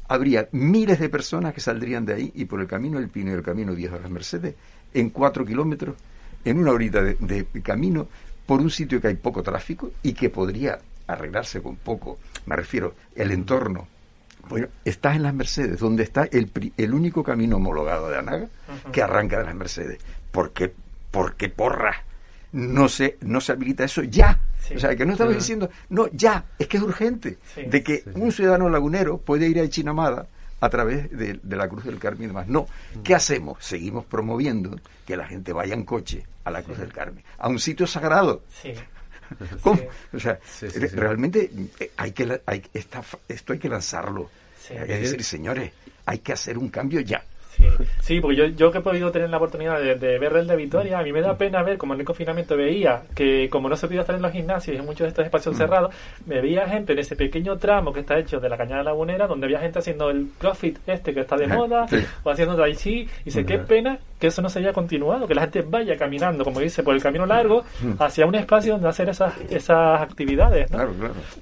habría 0.10 0.50
miles 0.52 1.00
de 1.00 1.08
personas 1.08 1.54
que 1.54 1.62
saldrían 1.62 2.06
de 2.06 2.14
ahí 2.16 2.32
y 2.36 2.44
por 2.44 2.60
el 2.60 2.68
camino 2.68 3.00
del 3.00 3.08
pino 3.08 3.32
y 3.32 3.36
el 3.36 3.44
camino 3.44 3.74
viejo 3.74 3.96
de 3.96 4.02
las 4.02 4.12
Mercedes, 4.12 4.56
en 4.94 5.10
cuatro 5.10 5.46
kilómetros, 5.46 5.96
en 6.44 6.60
una 6.60 6.72
horita 6.72 7.02
de 7.02 7.46
camino, 7.64 8.10
por 8.46 8.60
un 8.60 8.70
sitio 8.70 9.00
que 9.00 9.08
hay 9.08 9.16
poco 9.16 9.42
tráfico 9.42 9.90
y 10.04 10.12
que 10.12 10.30
podría 10.30 10.80
arreglarse 11.08 11.62
con 11.62 11.78
poco, 11.78 12.20
me 12.46 12.58
refiero, 12.58 12.94
el 13.16 13.32
entorno 13.32 13.88
bueno, 14.50 14.68
estás 14.84 15.16
en 15.16 15.24
las 15.24 15.34
Mercedes, 15.34 15.80
donde 15.80 16.04
está 16.04 16.26
el, 16.26 16.52
el 16.78 16.94
único 16.94 17.24
camino 17.24 17.58
homologado 17.58 18.10
de 18.10 18.18
Anaga 18.18 18.48
que 18.92 19.02
arranca 19.02 19.40
de 19.40 19.46
las 19.46 19.56
Mercedes. 19.56 20.00
¿Por 20.32 20.52
qué, 20.52 20.74
porque 21.12 21.50
porra? 21.50 22.04
No 22.52 22.88
se, 22.88 23.18
no 23.22 23.42
se 23.42 23.54
habilita 23.54 23.84
eso 23.84 24.04
ya. 24.04 24.40
O 24.76 24.80
sea, 24.80 24.96
que 24.96 25.06
no 25.06 25.14
estamos 25.14 25.36
diciendo, 25.36 25.70
no, 25.90 26.08
ya, 26.12 26.46
es 26.58 26.68
que 26.68 26.78
es 26.78 26.84
urgente. 26.84 27.38
de 27.56 27.84
que 27.84 28.04
un 28.14 28.32
ciudadano 28.32 28.70
lagunero 28.70 29.18
puede 29.18 29.48
ir 29.48 29.60
a 29.60 29.70
Chinamada 29.70 30.28
a 30.60 30.70
través 30.70 31.12
de, 31.12 31.40
la 31.44 31.68
Cruz 31.68 31.84
del 31.84 32.00
Carmen 32.00 32.24
y 32.24 32.28
demás. 32.28 32.48
No, 32.48 32.68
¿qué 33.04 33.16
hacemos? 33.16 33.58
Seguimos 33.60 34.06
promoviendo 34.06 34.80
que 35.06 35.18
la 35.18 35.26
gente 35.28 35.52
vaya 35.52 35.74
en 35.74 35.84
coche 35.84 36.26
a 36.46 36.52
la 36.52 36.64
Cruz 36.64 36.78
del 36.78 36.94
Carmen, 36.94 37.24
a 37.38 37.50
un 37.50 37.60
sitio 37.60 37.86
sagrado. 37.86 38.44
¿Cómo? 39.62 39.82
O 40.14 40.20
sea, 40.20 40.40
realmente 40.94 41.50
eh, 41.80 41.92
hay 41.98 42.12
que, 42.12 42.42
hay, 42.46 42.64
esto 42.74 43.54
hay 43.54 43.60
que 43.60 43.70
lanzarlo. 43.70 44.30
es 44.70 44.88
decir, 44.88 45.24
señores, 45.24 45.72
hay 46.06 46.20
que 46.20 46.34
hacer 46.34 46.58
un 46.58 46.70
cambio 46.70 47.02
ya. 47.02 47.24
Sí, 47.78 47.86
sí, 48.02 48.22
porque 48.22 48.36
yo, 48.36 48.46
yo 48.48 48.72
que 48.72 48.80
he 48.80 48.82
podido 48.82 49.12
tener 49.12 49.30
la 49.30 49.38
oportunidad 49.38 49.80
de, 49.80 49.96
ver 49.96 50.36
el 50.36 50.48
de 50.48 50.56
Vitoria, 50.56 51.00
a 51.00 51.04
mí 51.04 51.12
me 51.12 51.22
da 51.22 51.38
pena 51.38 51.64
ver, 51.64 51.78
como 51.78 51.94
en 51.94 52.02
el 52.02 52.06
confinamiento 52.06 52.56
veía, 52.58 53.04
que 53.16 53.50
como 53.50 53.70
no 53.70 53.76
se 53.76 53.88
podía 53.88 54.02
estar 54.02 54.16
en 54.16 54.22
los 54.22 54.32
gimnasios 54.32 54.76
y 54.76 54.80
en 54.80 54.86
muchos 54.86 55.02
de 55.02 55.10
estos 55.10 55.26
espacios 55.26 55.56
mm. 55.56 55.58
cerrados, 55.58 55.96
me 56.26 56.42
veía 56.42 56.68
gente 56.68 56.94
en 56.94 57.00
ese 57.00 57.16
pequeño 57.16 57.58
tramo 57.58 57.94
que 57.94 58.02
está 58.02 58.18
hecho 58.18 58.40
de 58.40 58.50
la 58.50 58.58
cañada 58.58 58.84
lagunera, 58.84 59.28
donde 59.28 59.46
había 59.46 59.60
gente 59.60 59.80
haciendo 59.80 60.10
el 60.10 60.30
crossfit 60.38 60.78
este 60.88 61.14
que 61.14 61.22
está 61.22 61.36
de 61.38 61.48
moda, 61.48 61.86
o 62.24 62.30
haciendo 62.30 62.56
tai 62.56 62.76
chi, 62.76 63.02
y 63.02 63.26
dice, 63.26 63.46
qué 63.46 63.58
pena 63.58 64.00
que 64.20 64.28
eso 64.28 64.42
no 64.42 64.50
se 64.50 64.60
haya 64.60 64.72
continuado, 64.72 65.28
que 65.28 65.36
la 65.36 65.42
gente 65.42 65.62
vaya 65.62 65.98
caminando, 65.98 66.44
como 66.44 66.60
dice, 66.60 66.84
por 66.84 66.96
el 66.96 67.02
camino 67.02 67.26
largo, 67.26 67.64
mm. 67.82 68.02
hacia 68.02 68.26
un 68.26 68.36
espacio 68.36 68.74
donde 68.74 68.88
hacer 68.88 69.10
esas, 69.10 69.34
esas 69.50 70.02
actividades, 70.02 70.72
¿no? 70.72 70.88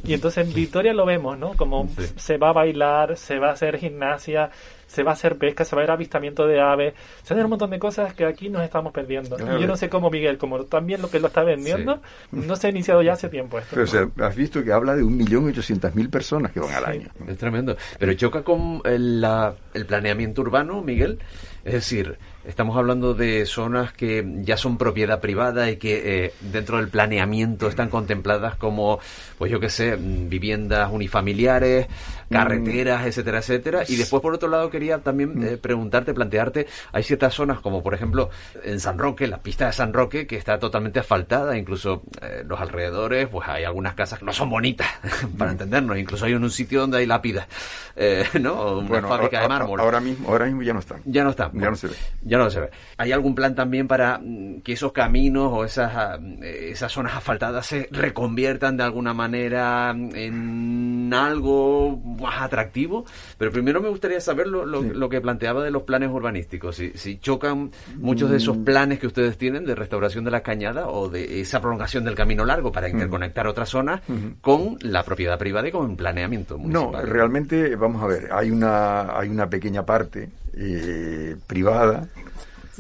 Y 0.04 0.14
entonces 0.14 0.48
en 0.48 0.54
Vitoria 0.54 0.94
lo 0.94 1.06
vemos, 1.06 1.38
¿no? 1.38 1.54
Como 1.56 1.88
se 2.16 2.38
va 2.38 2.50
a 2.50 2.54
bailar, 2.54 3.18
se 3.18 3.38
va 3.38 3.50
a 3.50 3.54
hacer 3.54 3.78
gimnasia, 3.78 4.50
se 4.92 5.04
va 5.04 5.12
a 5.12 5.14
hacer 5.14 5.38
pesca, 5.38 5.64
se 5.64 5.74
va 5.74 5.82
a 5.82 5.86
ir 5.86 5.92
avistamiento 5.92 6.46
de 6.46 6.60
aves, 6.60 6.94
se 7.24 7.34
hacen 7.34 7.46
un 7.46 7.52
montón 7.52 7.70
de 7.70 7.80
cosas 7.80 8.14
que 8.14 8.26
aquí 8.26 8.50
nos 8.50 8.62
estamos 8.62 8.92
perdiendo. 8.92 9.38
Y 9.40 9.62
yo 9.62 9.68
no 9.68 9.78
sé 9.78 9.90
cómo 9.90 10.10
Miguel, 10.10 10.38
como 10.38 10.66
también 10.66 11.02
lo 11.02 11.10
que 11.10 11.20
lo 11.20 11.28
está 11.28 11.44
vendiendo, 11.44 12.02
no 12.32 12.56
se 12.58 12.68
ha 12.68 12.70
iniciado 12.70 13.02
ya 13.02 13.14
hace 13.14 13.30
tiempo 13.30 13.58
esto. 13.58 13.76
Pero 13.76 14.12
has 14.26 14.36
visto 14.36 14.62
que 14.64 14.74
habla 14.74 14.96
de 14.96 15.04
un 15.04 15.16
millón 15.16 15.48
ochocientas 15.48 15.96
mil 15.96 16.10
personas 16.10 16.52
que 16.52 16.60
van 16.60 16.74
al 16.74 16.86
año. 16.86 17.08
Es 17.26 17.38
tremendo. 17.38 17.78
Pero 17.98 18.14
choca 18.16 18.44
con 18.44 18.82
el, 18.84 19.26
el 19.74 19.86
planeamiento 19.86 20.42
urbano, 20.42 20.82
Miguel. 20.82 21.20
Es 21.64 21.74
decir, 21.74 22.18
Estamos 22.44 22.76
hablando 22.76 23.14
de 23.14 23.46
zonas 23.46 23.94
que 23.94 24.26
ya 24.40 24.58
son 24.58 24.80
propiedad 24.80 25.22
privada 25.22 25.70
y 25.70 25.78
que 25.78 26.26
eh, 26.26 26.34
dentro 26.42 26.78
del 26.78 26.88
planeamiento 26.88 27.68
están 27.68 27.90
contempladas 27.90 28.56
como, 28.56 29.00
pues 29.38 29.52
yo 29.52 29.60
qué 29.60 29.70
sé, 29.70 29.96
mm, 29.96 30.28
viviendas 30.28 30.92
unifamiliares, 30.92 31.86
mm. 32.32 32.34
carreteras, 32.34 33.06
etcétera, 33.06 33.40
etcétera. 33.40 33.84
Y 33.88 33.96
después, 33.96 34.22
por 34.22 34.34
otro 34.34 34.50
lado, 34.50 34.70
quería 34.70 35.00
también 35.00 35.38
mm. 35.38 35.44
eh, 35.44 35.58
preguntarte, 35.58 36.14
plantearte, 36.14 36.68
hay 36.92 37.04
ciertas 37.04 37.34
zonas 37.34 37.60
como, 37.60 37.84
por 37.84 37.94
ejemplo, 37.94 38.30
en 38.64 38.80
San 38.80 38.98
Roque, 38.98 39.28
la 39.28 39.38
pista 39.38 39.68
de 39.68 39.74
San 39.74 39.94
Roque, 39.94 40.26
que 40.26 40.38
está 40.38 40.58
totalmente 40.58 41.00
asfaltada, 41.00 41.58
incluso 41.58 42.04
eh, 42.22 42.44
los 42.46 42.60
alrededores, 42.60 43.28
pues 43.28 43.48
hay 43.48 43.64
algunas 43.64 43.94
casas 43.94 44.20
que 44.20 44.26
no 44.26 44.34
son 44.34 44.50
bonitas, 44.50 44.88
para 45.38 45.52
entendernos. 45.52 45.98
Incluso 45.98 46.26
hay 46.26 46.34
un 46.34 46.50
sitio 46.50 46.82
donde 46.82 46.98
hay 46.98 47.06
lápidas, 47.06 47.48
¿no? 48.40 48.80
Una 48.80 49.02
fábrica 49.02 49.42
de 49.42 49.48
mármol. 49.48 49.80
Ahora 49.80 50.00
mismo, 50.00 50.30
ahora 50.30 50.46
mismo 50.46 50.64
ya 50.64 50.74
no 50.74 50.80
están. 50.80 51.02
Ya 51.06 51.24
no 51.24 51.32
están. 51.32 51.52
Ya 51.54 51.70
no 51.70 51.76
se 51.76 51.88
ve 51.88 51.96
ya 52.24 52.38
no 52.38 52.50
se 52.50 52.60
ve. 52.60 52.70
¿Hay 52.98 53.12
algún 53.12 53.36
plan 53.36 53.56
también 53.56 53.88
para 53.88 54.20
mm, 54.20 54.62
que 54.62 54.74
esos 54.74 54.92
caminos 54.92 55.52
o 55.54 55.66
esas, 55.66 55.92
ah, 55.96 56.20
esas 56.42 56.92
zonas 56.92 57.16
asfaltadas 57.16 57.66
se 57.66 57.88
reconviertan 57.92 58.78
de 58.78 58.84
alguna 58.84 59.14
manera 59.14 59.92
en 59.92 61.12
algo 61.14 62.00
más 62.22 62.42
atractivo? 62.42 63.06
Pero 63.38 63.52
primero 63.52 63.82
me 63.82 63.90
gustaría 63.90 64.20
saber 64.22 64.48
lo, 64.48 64.66
lo, 64.66 65.10
que 65.10 65.20
planteaba 65.20 65.64
de 65.64 65.72
los 65.72 65.84
planes 65.84 66.10
urbanísticos. 66.10 66.76
Si, 66.76 66.92
si 66.96 67.20
chocan 67.20 67.72
muchos 67.98 68.30
de 68.30 68.38
esos 68.38 68.58
planes 68.58 69.00
que 69.00 69.08
ustedes 69.08 69.38
tienen 69.38 69.66
de 69.66 69.76
restauración 69.76 70.24
de 70.24 70.32
la 70.32 70.42
cañada 70.42 70.88
o 70.88 71.10
de 71.10 71.42
esa 71.42 71.60
prolongación 71.60 72.04
del 72.04 72.16
camino 72.16 72.46
largo 72.46 72.72
para 72.72 72.90
interconectar 72.90 73.48
otras 73.48 73.70
zonas 73.70 74.02
con 74.42 74.78
la 74.82 75.04
propiedad 75.04 75.38
privada 75.38 75.68
y 75.68 75.72
con 75.72 75.92
el 75.92 75.98
planeamiento 75.98 76.58
municipal. 76.58 76.92
No, 76.92 77.12
realmente, 77.12 77.76
vamos 77.76 78.02
a 78.04 78.08
ver, 78.08 78.30
hay 78.32 78.52
una, 78.52 79.18
hay 79.18 79.30
una 79.30 79.50
pequeña 79.50 79.86
parte 79.86 80.30
eh, 80.54 81.36
privada 81.48 82.08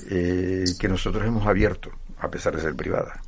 eh, 0.09 0.65
que 0.79 0.87
nosotros 0.87 1.25
hemos 1.25 1.45
abierto, 1.47 1.91
a 2.19 2.29
pesar 2.29 2.55
de 2.55 2.61
ser 2.61 2.75
privada. 2.75 3.21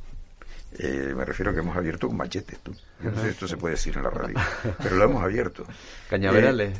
Eh, 0.76 1.14
me 1.16 1.24
refiero 1.24 1.50
a 1.50 1.54
que 1.54 1.60
hemos 1.60 1.76
abierto 1.76 2.08
un 2.08 2.16
machete. 2.16 2.56
Tú. 2.62 2.74
no 3.00 3.14
sé 3.14 3.22
si 3.22 3.28
esto 3.28 3.46
se 3.48 3.56
puede 3.56 3.74
decir 3.74 3.96
en 3.96 4.02
la 4.02 4.10
radio, 4.10 4.34
pero 4.82 4.96
lo 4.96 5.04
hemos 5.04 5.22
abierto. 5.22 5.64
Cañaverales. 6.10 6.78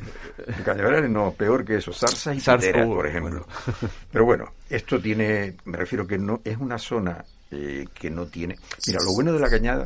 cañaverales 0.65 1.11
no, 1.11 1.33
peor 1.33 1.65
que 1.65 1.77
eso, 1.77 1.93
zarzas 1.93 2.37
y 2.37 2.41
zarzas, 2.41 2.87
por 2.87 3.07
ejemplo. 3.07 3.47
Pero 4.13 4.25
bueno, 4.25 4.53
esto 4.69 5.01
tiene, 5.01 5.57
me 5.65 5.77
refiero 5.77 6.07
que 6.07 6.19
no 6.19 6.41
es 6.45 6.57
una 6.59 6.79
zona 6.79 7.25
que 7.51 8.11
no 8.11 8.27
tiene. 8.27 8.57
Mira, 8.89 8.99
lo 9.05 9.13
bueno 9.13 9.33
de 9.33 9.39
la 9.39 9.49
cañada 9.49 9.85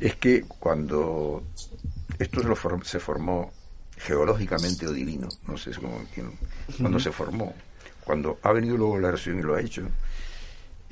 es 0.00 0.16
que 0.16 0.42
cuando 0.42 1.42
esto 2.18 2.40
se, 2.40 2.48
lo 2.48 2.84
se 2.84 2.98
formó 2.98 3.52
geológicamente 3.96 4.86
o 4.86 4.92
divino, 4.92 5.28
no 5.46 5.56
sé 5.56 5.70
cómo, 5.72 6.04
cuando 6.78 6.98
se 6.98 7.12
formó, 7.12 7.54
cuando 8.04 8.38
ha 8.42 8.52
venido 8.52 8.76
luego 8.76 8.98
la 8.98 9.08
erosión 9.08 9.38
y 9.38 9.42
lo 9.42 9.54
ha 9.54 9.60
hecho, 9.60 9.82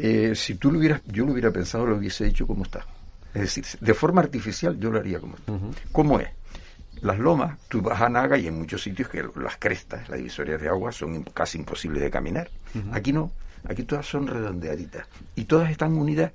eh, 0.04 0.34
si 0.34 0.56
tú 0.56 0.72
lo 0.72 0.80
hubieras, 0.80 1.00
yo 1.06 1.24
lo 1.24 1.30
hubiera 1.30 1.52
pensado, 1.52 1.86
lo 1.86 1.94
hubiese 1.94 2.26
hecho 2.26 2.44
como 2.44 2.64
está. 2.64 2.84
Es 3.32 3.42
decir, 3.42 3.64
de 3.80 3.94
forma 3.94 4.20
artificial 4.20 4.76
yo 4.76 4.90
lo 4.90 4.98
haría 4.98 5.20
como 5.20 5.36
está. 5.36 5.52
¿Cómo 5.92 6.18
es? 6.18 6.28
Las 7.02 7.20
lomas, 7.20 7.56
tú 7.68 7.80
vas 7.82 8.00
a 8.00 8.08
Naga 8.08 8.36
y 8.36 8.48
en 8.48 8.58
muchos 8.58 8.82
sitios 8.82 9.08
que 9.08 9.24
las 9.36 9.58
crestas, 9.58 10.08
las 10.08 10.18
divisorias 10.18 10.60
de 10.60 10.68
agua 10.68 10.90
son 10.90 11.22
casi 11.22 11.58
imposibles 11.58 12.02
de 12.02 12.10
caminar. 12.10 12.50
Aquí 12.90 13.12
no, 13.12 13.30
aquí 13.62 13.84
todas 13.84 14.04
son 14.04 14.26
redondeaditas 14.26 15.06
y 15.36 15.44
todas 15.44 15.70
están 15.70 15.96
unidas, 15.96 16.32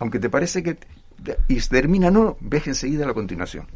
aunque 0.00 0.18
te 0.18 0.28
parece 0.28 0.64
que 0.64 0.76
y 1.46 1.60
termina, 1.60 2.10
no, 2.10 2.36
ves 2.40 2.66
enseguida 2.66 3.06
la 3.06 3.14
continuación. 3.14 3.68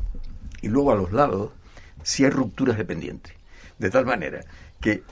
Y 0.60 0.66
luego 0.66 0.90
a 0.90 0.96
los 0.96 1.12
lados 1.12 1.52
si 2.02 2.24
hay 2.24 2.30
rupturas 2.30 2.76
de 2.76 2.84
pendiente. 2.84 3.36
De 3.78 3.90
tal 3.90 4.06
manera 4.06 4.40
que 4.80 5.04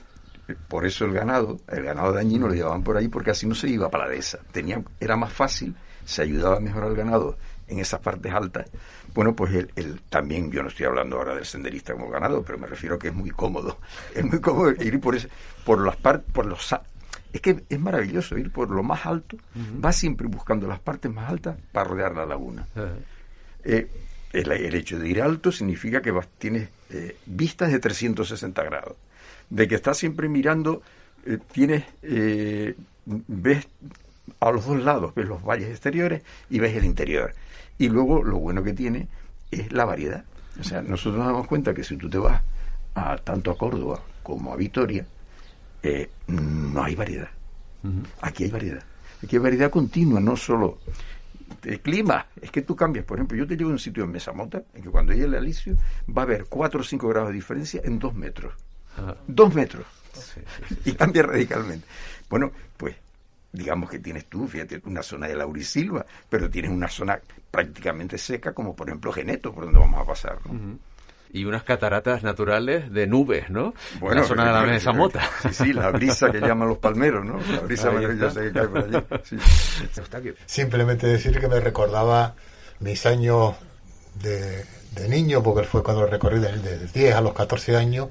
por 0.55 0.85
eso 0.85 1.05
el 1.05 1.13
ganado, 1.13 1.59
el 1.67 1.83
ganado 1.83 2.13
dañino 2.13 2.47
lo 2.47 2.53
llevaban 2.53 2.83
por 2.83 2.97
ahí 2.97 3.07
porque 3.07 3.31
así 3.31 3.47
no 3.47 3.55
se 3.55 3.69
iba 3.69 3.89
para 3.89 4.05
la 4.05 4.11
dehesa. 4.11 4.39
Tenía, 4.51 4.81
era 4.99 5.15
más 5.15 5.31
fácil, 5.33 5.75
se 6.05 6.21
ayudaba 6.21 6.59
mejor 6.59 6.83
al 6.83 6.95
ganado 6.95 7.37
en 7.67 7.79
esas 7.79 7.99
partes 7.99 8.33
altas. 8.33 8.67
Bueno, 9.13 9.35
pues 9.35 9.67
el, 9.75 10.01
también, 10.09 10.51
yo 10.51 10.61
no 10.61 10.69
estoy 10.69 10.85
hablando 10.85 11.17
ahora 11.17 11.35
del 11.35 11.45
senderista 11.45 11.93
como 11.93 12.09
ganado, 12.09 12.43
pero 12.43 12.57
me 12.57 12.67
refiero 12.67 12.95
a 12.95 12.99
que 12.99 13.09
es 13.09 13.13
muy 13.13 13.31
cómodo. 13.31 13.77
Es 14.15 14.23
muy 14.23 14.39
cómodo 14.39 14.71
ir 14.71 14.99
por, 14.99 15.15
ese, 15.15 15.29
por 15.65 15.83
las 15.85 15.95
partes, 15.95 16.31
por 16.31 16.45
los... 16.45 16.75
Es 17.31 17.41
que 17.41 17.63
es 17.69 17.79
maravilloso 17.79 18.37
ir 18.37 18.51
por 18.51 18.71
lo 18.71 18.81
más 18.81 19.05
alto, 19.05 19.37
va 19.83 19.91
siempre 19.91 20.27
buscando 20.27 20.67
las 20.67 20.79
partes 20.79 21.11
más 21.11 21.29
altas 21.29 21.57
para 21.71 21.87
rodear 21.87 22.15
la 22.15 22.25
laguna. 22.25 22.67
eh, 23.63 23.87
el, 24.33 24.75
hecho 24.75 24.97
de 24.97 25.09
ir 25.09 25.21
alto 25.21 25.51
significa 25.51 26.01
que 26.01 26.11
vas, 26.11 26.27
tienes 26.37 26.69
eh, 26.89 27.17
vistas 27.25 27.71
de 27.71 27.79
360 27.79 28.63
grados. 28.63 28.95
De 29.49 29.67
que 29.67 29.75
estás 29.75 29.97
siempre 29.97 30.29
mirando, 30.29 30.81
eh, 31.25 31.37
tienes, 31.51 31.83
eh, 32.03 32.75
ves 33.05 33.67
a 34.39 34.51
los 34.51 34.65
dos 34.65 34.81
lados, 34.81 35.13
ves 35.15 35.27
los 35.27 35.43
valles 35.43 35.69
exteriores 35.69 36.23
y 36.49 36.59
ves 36.59 36.75
el 36.75 36.85
interior. 36.85 37.33
Y 37.77 37.89
luego 37.89 38.23
lo 38.23 38.37
bueno 38.37 38.63
que 38.63 38.73
tiene 38.73 39.07
es 39.51 39.71
la 39.71 39.85
variedad. 39.85 40.23
O 40.59 40.63
sea, 40.63 40.81
nosotros 40.81 41.17
nos 41.17 41.27
damos 41.27 41.47
cuenta 41.47 41.73
que 41.73 41.83
si 41.83 41.97
tú 41.97 42.09
te 42.09 42.17
vas 42.17 42.41
a, 42.95 43.17
tanto 43.17 43.51
a 43.51 43.57
Córdoba 43.57 44.01
como 44.21 44.53
a 44.53 44.55
Vitoria, 44.55 45.05
no 46.27 46.83
hay 46.83 46.95
variedad. 46.95 47.29
Aquí 48.21 48.43
hay 48.43 48.51
variedad. 48.51 48.83
Aquí 49.23 49.35
hay 49.35 49.41
variedad 49.41 49.69
continua, 49.69 50.19
no 50.19 50.35
solo 50.35 50.79
el 51.63 51.79
clima, 51.81 52.27
es 52.41 52.51
que 52.51 52.61
tú 52.61 52.75
cambias. 52.75 53.05
Por 53.05 53.17
ejemplo, 53.17 53.37
yo 53.37 53.47
te 53.47 53.55
llevo 53.55 53.69
a 53.69 53.73
un 53.73 53.79
sitio 53.79 54.03
en 54.03 54.11
Mesamota, 54.11 54.63
en 54.73 54.83
que 54.83 54.89
cuando 54.89 55.13
llegue 55.13 55.25
el 55.25 55.35
alicio 55.35 55.75
va 56.15 56.23
a 56.23 56.25
haber 56.25 56.45
4 56.45 56.79
o 56.79 56.83
5 56.83 57.07
grados 57.07 57.29
de 57.29 57.35
diferencia 57.35 57.81
en 57.83 57.99
2 57.99 58.15
metros. 58.15 58.53
2 59.27 59.53
metros. 59.53 59.85
Y 60.85 60.93
cambia 60.93 61.23
radicalmente. 61.23 61.87
Bueno, 62.29 62.51
pues 62.75 62.95
digamos 63.51 63.89
que 63.89 63.99
tienes 63.99 64.25
tú, 64.25 64.47
fíjate, 64.47 64.81
una 64.85 65.01
zona 65.01 65.27
de 65.27 65.35
laurisilva, 65.35 66.05
pero 66.29 66.49
tienes 66.49 66.71
una 66.71 66.87
zona 66.87 67.19
prácticamente 67.49 68.17
seca, 68.17 68.53
como 68.53 68.75
por 68.75 68.89
ejemplo 68.89 69.11
Geneto, 69.11 69.53
por 69.53 69.65
donde 69.65 69.79
vamos 69.79 70.01
a 70.01 70.05
pasar. 70.05 70.39
¿no? 70.45 70.77
y 71.31 71.45
unas 71.45 71.63
cataratas 71.63 72.23
naturales 72.23 72.91
de 72.91 73.05
nubes, 73.05 73.49
¿no? 73.49 73.73
Bueno, 73.99 74.21
la 74.21 74.27
zona 74.27 74.45
de 74.47 74.51
la 74.51 74.63
mesa 74.63 74.91
mota. 74.91 75.21
Sí, 75.43 75.49
sí, 75.53 75.73
la 75.73 75.91
brisa 75.91 76.31
que 76.31 76.39
llaman 76.41 76.69
los 76.69 76.79
palmeros, 76.79 77.23
¿no? 77.23 77.39
La 77.53 77.61
brisa 77.61 77.91
maravillosa 77.91 78.41
que 78.41 78.51
cae 78.51 78.67
por 78.67 78.83
allí. 78.83 80.33
Simplemente 80.45 81.07
decir 81.07 81.39
que 81.39 81.47
me 81.47 81.59
recordaba 81.59 82.33
mis 82.79 83.05
años 83.05 83.55
de, 84.15 84.65
niño, 85.07 85.43
porque 85.43 85.67
fue 85.67 85.83
cuando 85.83 86.05
recorrí 86.07 86.39
de, 86.39 86.57
de 86.57 86.87
10 86.87 87.15
a 87.15 87.21
los 87.21 87.33
14 87.33 87.77
años, 87.77 88.09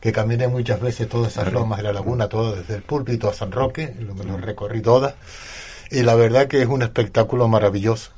que 0.00 0.12
caminé 0.12 0.48
muchas 0.48 0.80
veces 0.80 1.08
todas 1.08 1.32
esas 1.32 1.52
lomas 1.52 1.78
de 1.78 1.84
la 1.84 1.92
laguna, 1.92 2.28
todo 2.28 2.56
desde 2.56 2.76
el 2.76 2.82
púlpito 2.82 3.28
a 3.28 3.34
San 3.34 3.52
Roque, 3.52 3.94
lo, 4.00 4.14
lo 4.14 4.36
recorrí 4.36 4.82
todas, 4.82 5.14
y 5.90 6.02
la 6.02 6.14
verdad 6.14 6.48
que 6.48 6.62
es 6.62 6.68
un 6.68 6.82
espectáculo 6.82 7.48
maravilloso. 7.48 8.10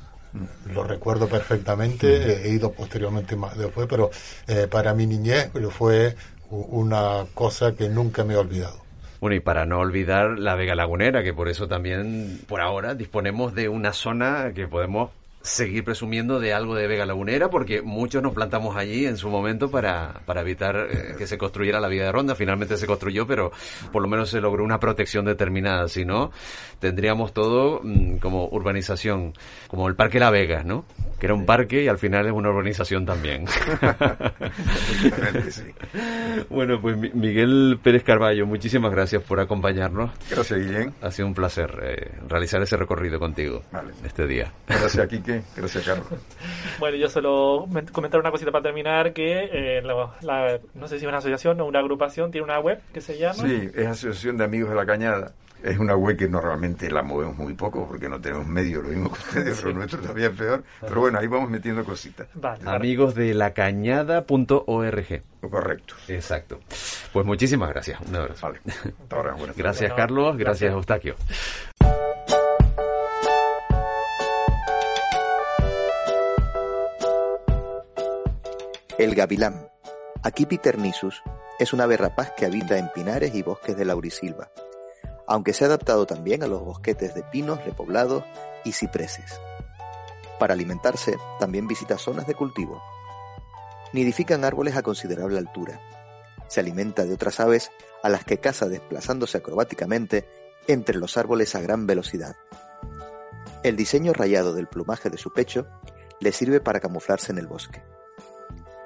Lo 0.73 0.83
recuerdo 0.83 1.27
perfectamente, 1.27 2.47
he 2.47 2.49
ido 2.49 2.71
posteriormente 2.71 3.35
más 3.35 3.57
después, 3.57 3.87
pero 3.89 4.11
eh, 4.47 4.67
para 4.69 4.93
mi 4.93 5.07
niñez 5.07 5.49
fue 5.71 6.15
una 6.49 7.25
cosa 7.33 7.75
que 7.75 7.89
nunca 7.89 8.23
me 8.23 8.35
he 8.35 8.37
olvidado. 8.37 8.77
Bueno, 9.19 9.35
y 9.35 9.39
para 9.39 9.65
no 9.65 9.79
olvidar 9.79 10.39
la 10.39 10.55
Vega 10.55 10.75
Lagunera, 10.75 11.23
que 11.23 11.33
por 11.33 11.49
eso 11.49 11.67
también, 11.67 12.39
por 12.47 12.61
ahora, 12.61 12.95
disponemos 12.95 13.53
de 13.53 13.69
una 13.69 13.91
zona 13.91 14.53
que 14.53 14.67
podemos 14.67 15.09
seguir 15.41 15.85
presumiendo 15.85 16.39
de 16.39 16.53
algo 16.53 16.75
de 16.75 16.87
Vega 16.87 17.05
Lagunera 17.05 17.49
porque 17.49 17.81
muchos 17.81 18.21
nos 18.21 18.33
plantamos 18.33 18.75
allí 18.75 19.05
en 19.05 19.17
su 19.17 19.29
momento 19.29 19.71
para, 19.71 20.21
para 20.25 20.41
evitar 20.41 20.87
eh, 20.91 21.15
que 21.17 21.27
se 21.27 21.37
construyera 21.37 21.79
la 21.79 21.87
vía 21.87 22.03
de 22.03 22.11
ronda. 22.11 22.35
Finalmente 22.35 22.77
se 22.77 22.87
construyó, 22.87 23.25
pero 23.25 23.51
por 23.91 24.01
lo 24.01 24.07
menos 24.07 24.29
se 24.29 24.41
logró 24.41 24.63
una 24.63 24.79
protección 24.79 25.25
determinada. 25.25 25.87
Si 25.87 26.03
no, 26.03 26.31
tendríamos 26.79 27.33
todo 27.33 27.81
mm, 27.83 28.17
como 28.17 28.47
urbanización, 28.49 29.33
como 29.67 29.87
el 29.87 29.95
Parque 29.95 30.19
La 30.19 30.29
Vega, 30.29 30.63
¿no? 30.63 30.85
Que 31.19 31.27
era 31.27 31.35
un 31.35 31.45
parque 31.45 31.83
y 31.83 31.87
al 31.87 31.97
final 31.97 32.27
es 32.27 32.31
una 32.31 32.49
urbanización 32.49 33.05
también. 33.05 33.45
bueno, 36.49 36.79
pues 36.81 36.97
Miguel 37.13 37.79
Pérez 37.81 38.03
Carballo, 38.03 38.45
muchísimas 38.45 38.91
gracias 38.91 39.23
por 39.23 39.39
acompañarnos. 39.39 40.11
Gracias, 40.29 40.59
Guillén. 40.59 40.93
Ha 41.01 41.11
sido 41.11 41.27
un 41.27 41.33
placer 41.33 41.79
eh, 41.83 42.11
realizar 42.27 42.61
ese 42.61 42.77
recorrido 42.77 43.19
contigo 43.19 43.63
este 44.05 44.27
día. 44.27 44.53
Gracias, 44.67 45.07
Quique. 45.37 45.43
Gracias, 45.55 45.85
Carlos. 45.85 46.07
bueno, 46.79 46.97
yo 46.97 47.09
solo 47.09 47.67
comentar 47.91 48.19
una 48.19 48.31
cosita 48.31 48.51
para 48.51 48.63
terminar, 48.63 49.13
que 49.13 49.49
eh, 49.51 49.81
no 49.81 50.87
sé 50.87 50.99
si 50.99 51.05
es 51.05 51.09
una 51.09 51.17
asociación 51.17 51.59
o 51.61 51.65
una 51.65 51.79
agrupación, 51.79 52.31
tiene 52.31 52.45
una 52.45 52.59
web 52.59 52.81
que 52.93 53.01
se 53.01 53.17
llama... 53.17 53.35
Sí, 53.35 53.69
es 53.73 53.87
Asociación 53.87 54.37
de 54.37 54.45
Amigos 54.45 54.69
de 54.69 54.75
la 54.75 54.85
Cañada. 54.85 55.33
Es 55.63 55.77
una 55.77 55.93
web 55.93 56.15
que 56.15 56.29
normalmente 56.29 56.89
la 56.89 57.03
movemos 57.03 57.37
muy 57.37 57.53
poco 57.53 57.85
porque 57.85 58.07
no 58.07 58.21
tenemos 58.21 58.47
medio, 58.47 58.81
lo 58.81 58.89
mismo 58.89 59.11
que 59.11 59.19
ustedes, 59.19 59.59
pero 59.61 59.73
nuestro 59.73 59.99
todavía 59.99 60.27
es 60.27 60.37
peor. 60.37 60.63
Pero 60.79 61.01
bueno, 61.01 61.19
ahí 61.19 61.27
vamos 61.27 61.49
metiendo 61.49 61.83
cositas. 61.83 62.29
Amigos 62.65 63.13
de 63.13 63.33
la 63.33 63.53
cañada.org. 63.53 65.21
Correcto. 65.41 65.95
Exacto. 66.07 66.59
Pues 67.11 67.25
muchísimas 67.25 67.69
gracias. 67.69 67.99
Un 68.07 68.15
abrazo. 68.15 68.47
Vale. 68.47 68.59
ahora. 69.09 69.35
Gracias, 69.55 69.93
Carlos. 69.93 70.37
Gracias, 70.37 70.71
Eustaquio. 70.71 71.15
El 78.99 79.15
gavilán. 79.15 79.67
Aquí 80.21 80.47
Nisus 80.77 81.23
es 81.57 81.73
una 81.73 81.85
ave 81.85 81.97
rapaz 81.97 82.33
que 82.37 82.45
habita 82.45 82.77
en 82.77 82.89
pinares 82.89 83.33
y 83.33 83.41
bosques 83.41 83.75
de 83.75 83.85
laurisilva 83.85 84.51
aunque 85.29 85.53
se 85.53 85.63
ha 85.63 85.67
adaptado 85.67 86.07
también 86.07 86.41
a 86.41 86.47
los 86.47 86.65
bosquetes 86.65 87.13
de 87.13 87.21
pinos 87.21 87.63
repoblados 87.63 88.23
y 88.63 88.71
cipreses. 88.71 89.39
Para 90.39 90.55
alimentarse, 90.55 91.17
también 91.39 91.67
visita 91.67 91.99
zonas 91.99 92.25
de 92.25 92.33
cultivo. 92.33 92.81
Nidifican 93.93 94.43
árboles 94.43 94.75
a 94.75 94.81
considerable 94.81 95.37
altura. 95.37 95.79
Se 96.47 96.59
alimenta 96.59 97.05
de 97.05 97.13
otras 97.13 97.39
aves 97.39 97.71
a 98.01 98.09
las 98.09 98.25
que 98.25 98.39
caza 98.39 98.67
desplazándose 98.67 99.37
acrobáticamente 99.37 100.27
entre 100.67 100.97
los 100.97 101.15
árboles 101.15 101.53
a 101.53 101.61
gran 101.61 101.85
velocidad. 101.85 102.35
El 103.61 103.75
diseño 103.75 104.13
rayado 104.13 104.55
del 104.55 104.67
plumaje 104.67 105.11
de 105.11 105.19
su 105.19 105.31
pecho 105.31 105.67
le 106.19 106.31
sirve 106.31 106.59
para 106.59 106.79
camuflarse 106.79 107.31
en 107.31 107.37
el 107.37 107.45
bosque. 107.45 107.83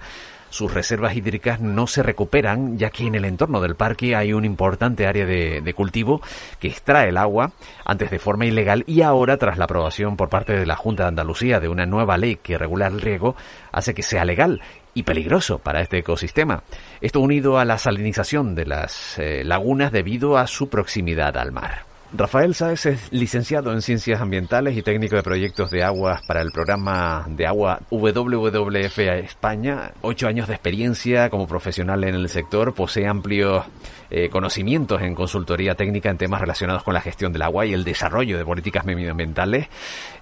sus 0.56 0.74
reservas 0.74 1.18
hídricas 1.18 1.60
no 1.60 1.86
se 1.86 2.02
recuperan, 2.02 2.78
ya 2.78 2.90
que 2.90 3.06
en 3.06 3.16
el 3.16 3.26
entorno 3.26 3.60
del 3.60 3.76
parque 3.76 4.16
hay 4.16 4.32
un 4.32 4.46
importante 4.46 5.06
área 5.06 5.26
de, 5.26 5.74
cultivo 5.76 6.22
que 6.60 6.70
extrae 6.70 7.10
el 7.10 7.18
agua 7.18 7.52
antes 7.84 8.10
de 8.10 8.20
forma 8.20 8.46
ilegal 8.46 8.86
y 8.88 9.02
ahora, 9.02 9.36
tras 9.36 9.58
la 9.58 9.66
aprobación 9.66 10.16
por 10.16 10.30
parte 10.30 10.54
de 10.54 10.66
la 10.66 10.78
Junta 10.78 11.04
de 11.04 11.10
Andalucía 11.10 11.60
de 11.60 11.68
una 11.68 11.86
nueva 11.86 12.18
ley 12.18 12.38
que 12.42 12.58
regula 12.58 12.88
el 12.88 13.02
riego, 13.02 13.36
hace 13.74 13.94
que 13.94 14.02
sea 14.02 14.24
legal 14.24 14.62
y 14.94 15.04
peligroso 15.04 15.60
para 15.60 15.82
este 15.82 15.98
ecosistema. 15.98 16.64
Esto 17.02 17.20
unido 17.20 17.60
a 17.60 17.66
la 17.66 17.78
salinización 17.78 18.56
de 18.56 18.66
las 18.66 19.20
eh, 19.20 19.44
lagunas 19.44 19.92
debido 19.92 20.38
a 20.38 20.48
su 20.48 20.70
proximidad 20.70 21.36
al 21.36 21.52
mar. 21.52 21.95
Rafael 22.14 22.54
Sáez 22.54 22.86
es 22.86 23.12
licenciado 23.12 23.74
en 23.74 23.82
Ciencias 23.82 24.22
Ambientales 24.22 24.78
y 24.78 24.84
técnico 24.84 25.16
de 25.16 25.24
proyectos 25.24 25.72
de 25.72 25.84
aguas 25.84 26.22
para 26.26 26.42
el 26.42 26.52
programa 26.52 27.26
de 27.28 27.48
agua 27.48 27.82
WWF 27.90 29.00
España. 29.00 29.92
Ocho 30.02 30.28
años 30.28 30.48
de 30.48 30.54
experiencia 30.54 31.30
como 31.30 31.48
profesional 31.48 32.04
en 32.04 32.16
el 32.16 32.30
sector, 32.30 32.74
posee 32.74 33.08
amplios 33.08 33.66
eh, 34.12 34.30
conocimientos 34.30 35.02
en 35.02 35.16
consultoría 35.16 35.74
técnica 35.76 36.10
en 36.10 36.18
temas 36.18 36.40
relacionados 36.40 36.84
con 36.84 36.94
la 36.94 37.02
gestión 37.02 37.34
del 37.34 37.42
agua 37.42 37.66
y 37.66 37.74
el 37.74 37.84
desarrollo 37.84 38.38
de 38.38 38.46
políticas 38.46 38.86
medioambientales 38.86 39.68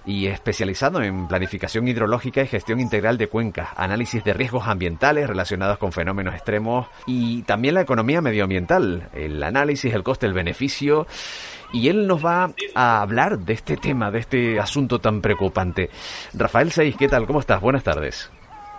y 0.06 0.26
especializado 0.26 1.02
en 1.02 1.28
planificación 1.28 1.86
hidrológica 1.86 2.42
y 2.42 2.46
gestión 2.46 2.80
integral 2.80 3.18
de 3.18 3.28
cuencas, 3.28 3.68
análisis 3.76 4.24
de 4.24 4.32
riesgos 4.32 4.66
ambientales 4.66 5.28
relacionados 5.28 5.78
con 5.78 5.92
fenómenos 5.92 6.34
extremos 6.34 6.88
y 7.06 7.42
también 7.42 7.74
la 7.74 7.82
economía 7.82 8.20
medioambiental, 8.20 9.10
el 9.12 9.42
análisis, 9.42 9.92
el 9.94 10.02
coste, 10.02 10.26
el 10.26 10.32
beneficio 10.32 11.06
y 11.74 11.88
él 11.88 12.06
nos 12.06 12.24
va 12.24 12.50
a 12.74 13.02
hablar 13.02 13.38
de 13.40 13.52
este 13.52 13.76
tema, 13.76 14.10
de 14.10 14.20
este 14.20 14.60
asunto 14.60 15.00
tan 15.00 15.20
preocupante. 15.20 15.90
Rafael 16.32 16.70
Seis, 16.70 16.94
¿qué 16.96 17.08
tal? 17.08 17.26
¿Cómo 17.26 17.40
estás? 17.40 17.60
Buenas 17.60 17.82
tardes. 17.82 18.30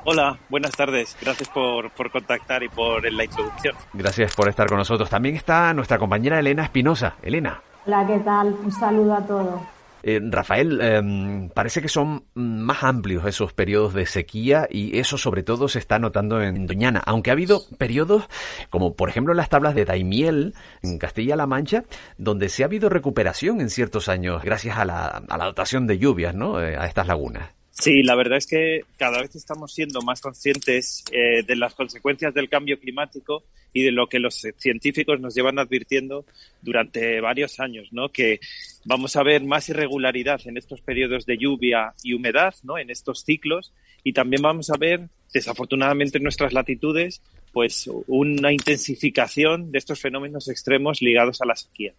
Hola, 0.05 0.37
buenas 0.49 0.71
tardes. 0.71 1.17
Gracias 1.19 1.49
por, 1.49 1.91
por, 1.91 2.09
contactar 2.11 2.63
y 2.63 2.69
por 2.69 3.11
la 3.11 3.23
introducción. 3.25 3.75
Gracias 3.93 4.33
por 4.35 4.47
estar 4.47 4.67
con 4.67 4.77
nosotros. 4.77 5.09
También 5.09 5.35
está 5.35 5.73
nuestra 5.73 5.97
compañera 5.97 6.39
Elena 6.39 6.63
Espinosa. 6.63 7.15
Elena. 7.21 7.61
Hola, 7.85 8.05
¿qué 8.07 8.19
tal? 8.19 8.55
Un 8.63 8.71
saludo 8.71 9.15
a 9.15 9.25
todos. 9.25 9.74
Eh, 10.07 10.21
Rafael, 10.21 10.79
em, 10.81 11.49
parece 11.49 11.81
que 11.81 11.89
son 11.89 12.25
más 12.35 12.83
amplios 12.83 13.25
esos 13.25 13.53
periodos 13.53 13.95
de 13.95 14.05
sequía 14.05 14.67
y 14.69 14.99
eso 14.99 15.17
sobre 15.17 15.41
todo 15.41 15.67
se 15.67 15.79
está 15.79 15.97
notando 15.97 16.43
en 16.43 16.67
Doñana, 16.67 17.01
aunque 17.07 17.31
ha 17.31 17.33
habido 17.33 17.63
periodos 17.79 18.29
como 18.69 18.95
por 18.95 19.09
ejemplo 19.09 19.33
las 19.33 19.49
tablas 19.49 19.73
de 19.73 19.83
Daimiel 19.83 20.53
en 20.83 20.99
Castilla-La 20.99 21.47
Mancha, 21.47 21.85
donde 22.19 22.49
se 22.49 22.61
ha 22.61 22.67
habido 22.67 22.87
recuperación 22.87 23.61
en 23.61 23.71
ciertos 23.71 24.07
años 24.07 24.43
gracias 24.43 24.77
a 24.77 24.85
la, 24.85 25.07
a 25.07 25.37
la 25.39 25.45
dotación 25.45 25.87
de 25.87 25.97
lluvias 25.97 26.35
¿no? 26.35 26.61
Eh, 26.61 26.77
a 26.77 26.85
estas 26.85 27.07
lagunas. 27.07 27.55
Sí, 27.77 28.03
la 28.03 28.15
verdad 28.15 28.37
es 28.37 28.47
que 28.47 28.85
cada 28.97 29.21
vez 29.21 29.35
estamos 29.35 29.73
siendo 29.73 30.01
más 30.01 30.21
conscientes 30.21 31.03
eh, 31.11 31.43
de 31.45 31.55
las 31.57 31.75
consecuencias 31.75 32.33
del 32.33 32.47
cambio 32.47 32.79
climático 32.79 33.43
y 33.73 33.83
de 33.83 33.91
lo 33.91 34.07
que 34.07 34.19
los 34.19 34.41
científicos 34.57 35.19
nos 35.19 35.35
llevan 35.35 35.59
advirtiendo 35.59 36.25
durante 36.61 37.19
varios 37.19 37.59
años, 37.59 37.89
¿no? 37.91 38.07
Que 38.07 38.39
vamos 38.85 39.17
a 39.17 39.23
ver 39.23 39.43
más 39.43 39.67
irregularidad 39.67 40.39
en 40.45 40.55
estos 40.55 40.79
periodos 40.79 41.25
de 41.25 41.37
lluvia 41.37 41.93
y 42.01 42.13
humedad, 42.13 42.55
¿no? 42.63 42.77
En 42.77 42.89
estos 42.89 43.25
ciclos 43.25 43.73
y 44.05 44.13
también 44.13 44.41
vamos 44.41 44.69
a 44.69 44.77
ver, 44.77 45.09
desafortunadamente 45.33 46.17
en 46.17 46.23
nuestras 46.23 46.53
latitudes, 46.53 47.21
pues 47.51 47.89
una 48.07 48.53
intensificación 48.53 49.73
de 49.73 49.79
estos 49.79 49.99
fenómenos 49.99 50.47
extremos 50.47 51.01
ligados 51.01 51.41
a 51.41 51.45
la 51.45 51.57
sequía. 51.57 51.93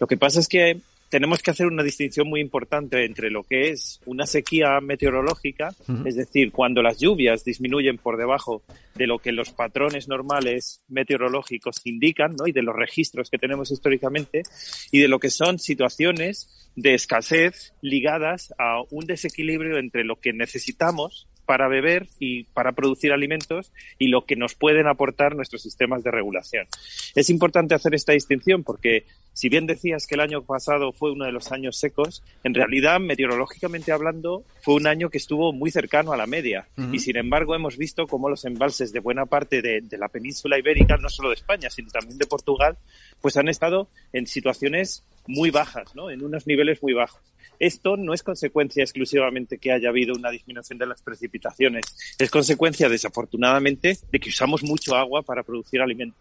Lo 0.00 0.08
que 0.08 0.16
pasa 0.16 0.40
es 0.40 0.48
que 0.48 0.80
tenemos 1.10 1.42
que 1.42 1.50
hacer 1.50 1.66
una 1.66 1.82
distinción 1.82 2.28
muy 2.28 2.40
importante 2.40 3.04
entre 3.04 3.30
lo 3.30 3.42
que 3.42 3.70
es 3.70 4.00
una 4.06 4.26
sequía 4.26 4.80
meteorológica, 4.80 5.74
es 6.04 6.14
decir, 6.14 6.52
cuando 6.52 6.82
las 6.82 6.98
lluvias 6.98 7.44
disminuyen 7.44 7.98
por 7.98 8.16
debajo 8.16 8.62
de 8.94 9.08
lo 9.08 9.18
que 9.18 9.32
los 9.32 9.50
patrones 9.50 10.06
normales 10.06 10.82
meteorológicos 10.88 11.80
indican, 11.84 12.36
¿no? 12.36 12.46
y 12.46 12.52
de 12.52 12.62
los 12.62 12.76
registros 12.76 13.28
que 13.28 13.38
tenemos 13.38 13.72
históricamente, 13.72 14.44
y 14.92 15.00
de 15.00 15.08
lo 15.08 15.18
que 15.18 15.30
son 15.30 15.58
situaciones 15.58 16.70
de 16.76 16.94
escasez 16.94 17.74
ligadas 17.82 18.54
a 18.58 18.80
un 18.90 19.04
desequilibrio 19.06 19.78
entre 19.78 20.04
lo 20.04 20.20
que 20.20 20.32
necesitamos 20.32 21.26
para 21.50 21.66
beber 21.66 22.06
y 22.20 22.44
para 22.44 22.70
producir 22.70 23.12
alimentos 23.12 23.72
y 23.98 24.06
lo 24.06 24.24
que 24.24 24.36
nos 24.36 24.54
pueden 24.54 24.86
aportar 24.86 25.34
nuestros 25.34 25.62
sistemas 25.62 26.04
de 26.04 26.12
regulación. 26.12 26.68
Es 27.16 27.28
importante 27.28 27.74
hacer 27.74 27.92
esta 27.92 28.12
distinción 28.12 28.62
porque 28.62 29.02
si 29.32 29.48
bien 29.48 29.66
decías 29.66 30.06
que 30.06 30.16
el 30.16 30.20
año 30.20 30.42
pasado 30.42 30.92
fue 30.92 31.12
uno 31.12 31.24
de 31.24 31.32
los 31.32 31.52
años 31.52 31.76
secos, 31.78 32.22
en 32.44 32.54
realidad, 32.54 33.00
meteorológicamente 33.00 33.92
hablando, 33.92 34.44
fue 34.62 34.74
un 34.74 34.86
año 34.86 35.08
que 35.08 35.18
estuvo 35.18 35.52
muy 35.52 35.70
cercano 35.70 36.12
a 36.12 36.16
la 36.16 36.26
media. 36.26 36.68
Y 36.92 36.98
sin 36.98 37.16
embargo, 37.16 37.54
hemos 37.54 37.76
visto 37.76 38.06
cómo 38.06 38.28
los 38.28 38.44
embalses 38.44 38.92
de 38.92 39.00
buena 39.00 39.26
parte 39.26 39.62
de, 39.62 39.80
de, 39.80 39.98
la 39.98 40.08
península 40.08 40.58
ibérica, 40.58 40.96
no 40.96 41.08
solo 41.08 41.30
de 41.30 41.36
España, 41.36 41.70
sino 41.70 41.90
también 41.90 42.18
de 42.18 42.26
Portugal, 42.26 42.76
pues 43.20 43.36
han 43.36 43.48
estado 43.48 43.88
en 44.12 44.26
situaciones 44.26 45.04
muy 45.26 45.50
bajas, 45.50 45.94
¿no? 45.94 46.10
En 46.10 46.24
unos 46.24 46.46
niveles 46.46 46.82
muy 46.82 46.92
bajos. 46.92 47.22
Esto 47.58 47.98
no 47.98 48.14
es 48.14 48.22
consecuencia 48.22 48.82
exclusivamente 48.82 49.58
que 49.58 49.70
haya 49.70 49.90
habido 49.90 50.14
una 50.14 50.30
disminución 50.30 50.78
de 50.78 50.86
las 50.86 51.02
precipitaciones, 51.02 51.84
es 52.18 52.30
consecuencia, 52.30 52.88
desafortunadamente, 52.88 53.98
de 54.10 54.18
que 54.18 54.30
usamos 54.30 54.62
mucho 54.62 54.96
agua 54.96 55.22
para 55.22 55.42
producir 55.42 55.82
alimentos. 55.82 56.18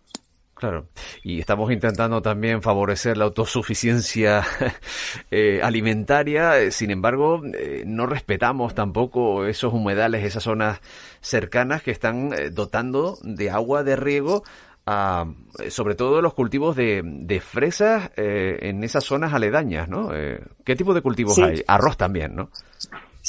Claro, 0.59 0.89
y 1.23 1.39
estamos 1.39 1.71
intentando 1.71 2.21
también 2.21 2.61
favorecer 2.61 3.15
la 3.15 3.23
autosuficiencia 3.23 4.43
eh, 5.31 5.61
alimentaria, 5.63 6.59
eh, 6.59 6.71
sin 6.71 6.91
embargo, 6.91 7.41
eh, 7.57 7.83
no 7.87 8.05
respetamos 8.07 8.75
tampoco 8.75 9.45
esos 9.45 9.73
humedales, 9.73 10.25
esas 10.25 10.43
zonas 10.43 10.81
cercanas 11.21 11.81
que 11.81 11.91
están 11.91 12.31
dotando 12.51 13.17
de 13.23 13.49
agua 13.49 13.83
de 13.83 13.95
riego 13.95 14.43
a, 14.85 15.31
sobre 15.69 15.95
todo 15.95 16.21
los 16.21 16.33
cultivos 16.33 16.75
de, 16.75 17.03
de 17.05 17.39
fresas 17.39 18.11
en 18.17 18.83
esas 18.83 19.05
zonas 19.05 19.33
aledañas, 19.33 19.87
¿no? 19.87 20.09
¿Qué 20.65 20.75
tipo 20.75 20.93
de 20.93 21.01
cultivos 21.01 21.39
hay? 21.39 21.63
Arroz 21.67 21.95
también, 21.95 22.35
¿no? 22.35 22.49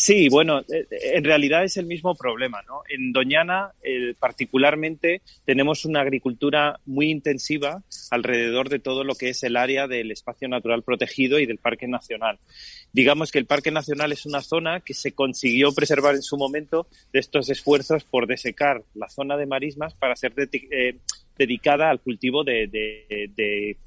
Sí, 0.03 0.31
bueno, 0.31 0.61
eh, 0.61 0.87
en 1.13 1.25
realidad 1.25 1.63
es 1.63 1.77
el 1.77 1.85
mismo 1.85 2.15
problema, 2.15 2.63
¿no? 2.63 2.81
En 2.89 3.13
Doñana, 3.13 3.73
eh, 3.83 4.15
particularmente, 4.19 5.21
tenemos 5.45 5.85
una 5.85 6.01
agricultura 6.01 6.81
muy 6.87 7.11
intensiva 7.11 7.83
alrededor 8.11 8.71
de 8.71 8.79
todo 8.79 9.05
lo 9.05 9.15
que 9.15 9.29
es 9.29 9.43
el 9.43 9.59
área 9.59 9.87
del 9.87 10.11
espacio 10.11 10.49
natural 10.49 10.83
protegido 10.83 11.39
y 11.39 11.45
del 11.45 11.59
Parque 11.59 11.87
Nacional. 11.87 12.39
Digamos 12.95 13.31
que 13.31 13.41
el 13.41 13.45
Parque 13.45 13.71
Nacional 13.73 14.11
es 14.13 14.25
una 14.25 14.41
zona 14.41 14.81
que 14.81 14.95
se 14.95 15.13
consiguió 15.13 15.71
preservar 15.73 16.15
en 16.15 16.23
su 16.23 16.39
momento 16.39 16.87
de 17.13 17.21
estos 17.21 17.51
esfuerzos 17.51 18.05
por 18.05 18.27
desecar 18.27 18.83
la 18.95 19.11
zona 19.11 19.37
de 19.37 19.45
marismas 19.45 19.93
para 19.93 20.17
ser 20.17 20.33
eh, 20.39 20.97
dedicada 21.41 21.89
al 21.89 22.01
cultivo 22.01 22.45
de, 22.45 22.69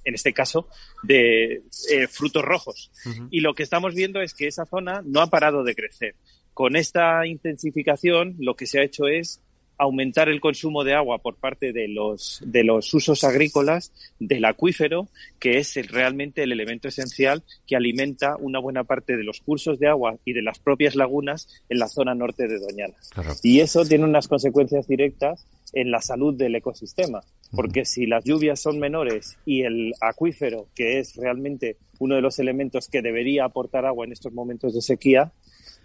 en 0.03 0.15
este 0.15 0.33
caso, 0.33 0.67
de 1.03 1.61
eh, 1.91 2.07
frutos 2.09 2.43
rojos. 2.43 2.91
Y 3.29 3.41
lo 3.41 3.53
que 3.53 3.61
estamos 3.61 3.93
viendo 3.93 4.21
es 4.21 4.33
que 4.33 4.47
esa 4.47 4.65
zona 4.65 5.03
no 5.05 5.21
ha 5.21 5.27
parado 5.27 5.63
de 5.63 5.75
crecer. 5.75 6.15
Con 6.55 6.75
esta 6.75 7.27
intensificación, 7.27 8.35
lo 8.39 8.55
que 8.55 8.65
se 8.65 8.79
ha 8.79 8.83
hecho 8.83 9.07
es 9.07 9.39
aumentar 9.77 10.29
el 10.29 10.39
consumo 10.39 10.83
de 10.83 10.93
agua 10.93 11.19
por 11.19 11.35
parte 11.35 11.73
de 11.73 11.87
los, 11.87 12.41
de 12.45 12.63
los 12.63 12.91
usos 12.93 13.23
agrícolas 13.23 13.91
del 14.19 14.45
acuífero, 14.45 15.09
que 15.39 15.57
es 15.57 15.75
realmente 15.91 16.43
el 16.43 16.51
elemento 16.51 16.87
esencial 16.87 17.43
que 17.67 17.75
alimenta 17.75 18.35
una 18.37 18.59
buena 18.59 18.83
parte 18.83 19.15
de 19.17 19.23
los 19.23 19.41
cursos 19.41 19.79
de 19.79 19.89
agua 19.89 20.17
y 20.25 20.33
de 20.33 20.41
las 20.41 20.59
propias 20.59 20.95
lagunas 20.95 21.47
en 21.69 21.79
la 21.79 21.87
zona 21.87 22.15
norte 22.15 22.47
de 22.47 22.59
Doñana. 22.59 22.95
Y 23.43 23.59
eso 23.59 23.85
tiene 23.85 24.05
unas 24.05 24.27
consecuencias 24.27 24.87
directas 24.87 25.45
en 25.73 25.91
la 25.91 26.01
salud 26.01 26.35
del 26.35 26.55
ecosistema, 26.55 27.21
porque 27.55 27.85
si 27.85 28.05
las 28.07 28.23
lluvias 28.23 28.59
son 28.59 28.79
menores 28.79 29.37
y 29.45 29.61
el 29.61 29.93
acuífero, 30.01 30.67
que 30.75 30.99
es 30.99 31.15
realmente 31.15 31.77
uno 31.99 32.15
de 32.15 32.21
los 32.21 32.39
elementos 32.39 32.87
que 32.87 33.01
debería 33.01 33.45
aportar 33.45 33.85
agua 33.85 34.05
en 34.05 34.11
estos 34.11 34.33
momentos 34.33 34.73
de 34.73 34.81
sequía, 34.81 35.31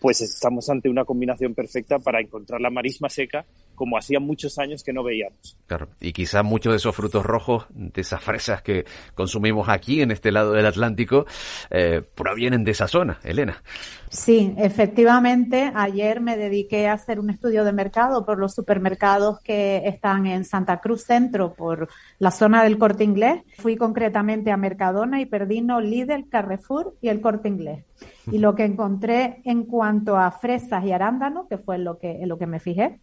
pues 0.00 0.20
estamos 0.22 0.70
ante 0.70 0.88
una 0.88 1.04
combinación 1.04 1.54
perfecta 1.54 1.98
para 1.98 2.20
encontrar 2.20 2.60
la 2.60 2.70
marisma 2.70 3.08
seca 3.08 3.44
como 3.78 3.96
hacía 3.96 4.18
muchos 4.18 4.58
años 4.58 4.82
que 4.82 4.92
no 4.92 5.04
veíamos. 5.04 5.56
Claro, 5.66 5.88
y 6.00 6.12
quizás 6.12 6.44
muchos 6.44 6.72
de 6.72 6.76
esos 6.78 6.94
frutos 6.94 7.24
rojos, 7.24 7.66
de 7.70 8.00
esas 8.00 8.20
fresas 8.20 8.60
que 8.60 8.84
consumimos 9.14 9.68
aquí 9.68 10.02
en 10.02 10.10
este 10.10 10.32
lado 10.32 10.52
del 10.52 10.66
Atlántico, 10.66 11.24
eh, 11.70 12.02
provienen 12.14 12.64
de 12.64 12.72
esa 12.72 12.88
zona, 12.88 13.20
Elena. 13.22 13.62
Sí, 14.10 14.54
efectivamente, 14.56 15.70
ayer 15.74 16.20
me 16.20 16.36
dediqué 16.36 16.88
a 16.88 16.94
hacer 16.94 17.20
un 17.20 17.30
estudio 17.30 17.64
de 17.64 17.72
mercado 17.72 18.24
por 18.24 18.38
los 18.38 18.54
supermercados 18.54 19.40
que 19.40 19.82
están 19.86 20.26
en 20.26 20.44
Santa 20.44 20.80
Cruz 20.80 21.04
Centro, 21.04 21.54
por 21.54 21.88
la 22.18 22.30
zona 22.30 22.64
del 22.64 22.78
Corte 22.78 23.04
Inglés. 23.04 23.42
Fui 23.58 23.76
concretamente 23.76 24.50
a 24.50 24.56
Mercadona 24.56 25.20
y 25.20 25.26
Perdino, 25.26 25.80
Lidl, 25.80 26.28
Carrefour 26.28 26.96
y 27.00 27.08
el 27.08 27.20
Corte 27.20 27.48
Inglés. 27.48 27.84
Y 28.30 28.38
lo 28.38 28.54
que 28.54 28.64
encontré 28.64 29.40
en 29.44 29.64
cuanto 29.64 30.16
a 30.16 30.30
fresas 30.30 30.84
y 30.84 30.92
arándanos, 30.92 31.46
que 31.48 31.58
fue 31.58 31.78
lo 31.78 31.98
que, 31.98 32.22
en 32.22 32.28
lo 32.28 32.38
que 32.38 32.46
me 32.46 32.60
fijé, 32.60 33.00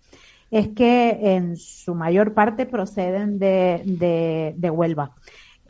es 0.52 0.70
que 0.70 1.36
en 1.36 1.58
su 1.58 1.96
mayor 1.96 2.34
parte 2.34 2.66
proceden 2.66 3.39
de, 3.39 4.54
de, 4.56 4.70
Huelva. 4.70 5.12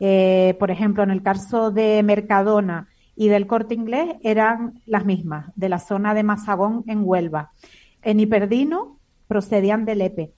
Eh, 0.00 0.56
por 0.58 0.70
ejemplo, 0.70 1.02
en 1.02 1.10
el 1.10 1.22
caso 1.22 1.70
de 1.70 2.02
Mercadona 2.02 2.88
y 3.16 3.28
del 3.28 3.46
Corte 3.46 3.74
Inglés 3.74 4.16
eran 4.22 4.80
las 4.86 5.04
mismas, 5.04 5.50
de 5.56 5.68
la 5.68 5.78
zona 5.78 6.14
de 6.14 6.22
Mazagón 6.22 6.84
en 6.86 7.00
Huelva. 7.02 7.50
En 8.02 8.20
Hiperdino 8.20 8.98
procedían 9.26 9.84
de 9.84 9.96
Lepe. 9.96 10.32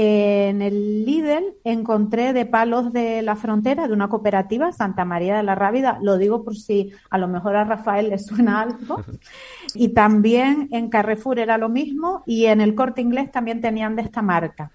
En 0.00 0.62
el 0.62 1.04
Lidl 1.04 1.56
encontré 1.64 2.32
de 2.32 2.46
palos 2.46 2.92
de 2.92 3.20
la 3.20 3.34
frontera 3.34 3.88
de 3.88 3.92
una 3.92 4.08
cooperativa, 4.08 4.70
Santa 4.70 5.04
María 5.04 5.36
de 5.36 5.42
la 5.42 5.56
Rábida, 5.56 5.98
lo 6.00 6.18
digo 6.18 6.44
por 6.44 6.54
si 6.54 6.92
a 7.10 7.18
lo 7.18 7.26
mejor 7.26 7.56
a 7.56 7.64
Rafael 7.64 8.10
le 8.10 8.18
suena 8.18 8.60
algo. 8.60 9.02
Y 9.74 9.88
también 9.88 10.68
en 10.70 10.88
Carrefour 10.88 11.40
era 11.40 11.58
lo 11.58 11.68
mismo 11.68 12.22
y 12.26 12.46
en 12.46 12.60
el 12.60 12.76
corte 12.76 13.02
inglés 13.02 13.32
también 13.32 13.60
tenían 13.60 13.96
de 13.96 14.02
esta 14.02 14.22
marca. 14.22 14.70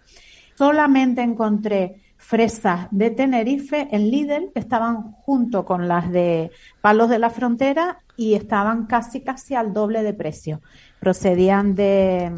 Solamente 0.55 1.21
encontré 1.21 2.01
fresas 2.17 2.87
de 2.91 3.09
Tenerife 3.09 3.87
en 3.91 4.11
Lidl 4.11 4.51
que 4.53 4.59
estaban 4.59 5.13
junto 5.13 5.63
con 5.63 5.87
las 5.87 6.11
de 6.11 6.51
palos 6.81 7.09
de 7.09 7.19
la 7.19 7.29
frontera 7.29 8.01
y 8.17 8.33
estaban 8.33 8.87
casi 8.87 9.21
casi 9.21 9.55
al 9.55 9.73
doble 9.73 10.03
de 10.03 10.13
precio 10.13 10.61
procedían 11.03 11.75
de, 11.75 12.31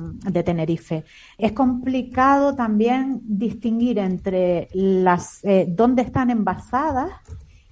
Tenerife. 0.43 1.03
Es 1.37 1.51
complicado 1.51 2.55
también 2.55 3.21
distinguir 3.23 3.99
entre 3.99 4.69
las 4.73 5.43
eh, 5.43 5.67
dónde 5.69 6.01
están 6.01 6.31
envasadas 6.31 7.11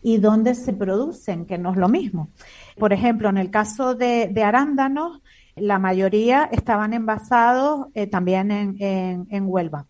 y 0.04 0.18
dónde 0.18 0.54
se 0.54 0.72
producen, 0.72 1.48
que 1.48 1.58
no 1.58 1.72
es 1.72 1.78
lo 1.78 1.90
mismo. 1.90 2.30
Por 2.78 2.94
ejemplo, 2.94 3.28
en 3.30 3.40
el 3.40 3.50
caso 3.50 3.96
de, 3.96 4.32
arándanos, 4.44 5.20
la 5.56 5.80
mayoría 5.80 6.48
estaban 6.52 6.94
envasados 6.94 7.88
eh, 7.96 8.06
también 8.06 8.52
en, 8.80 9.44
Huelva. 9.48 9.86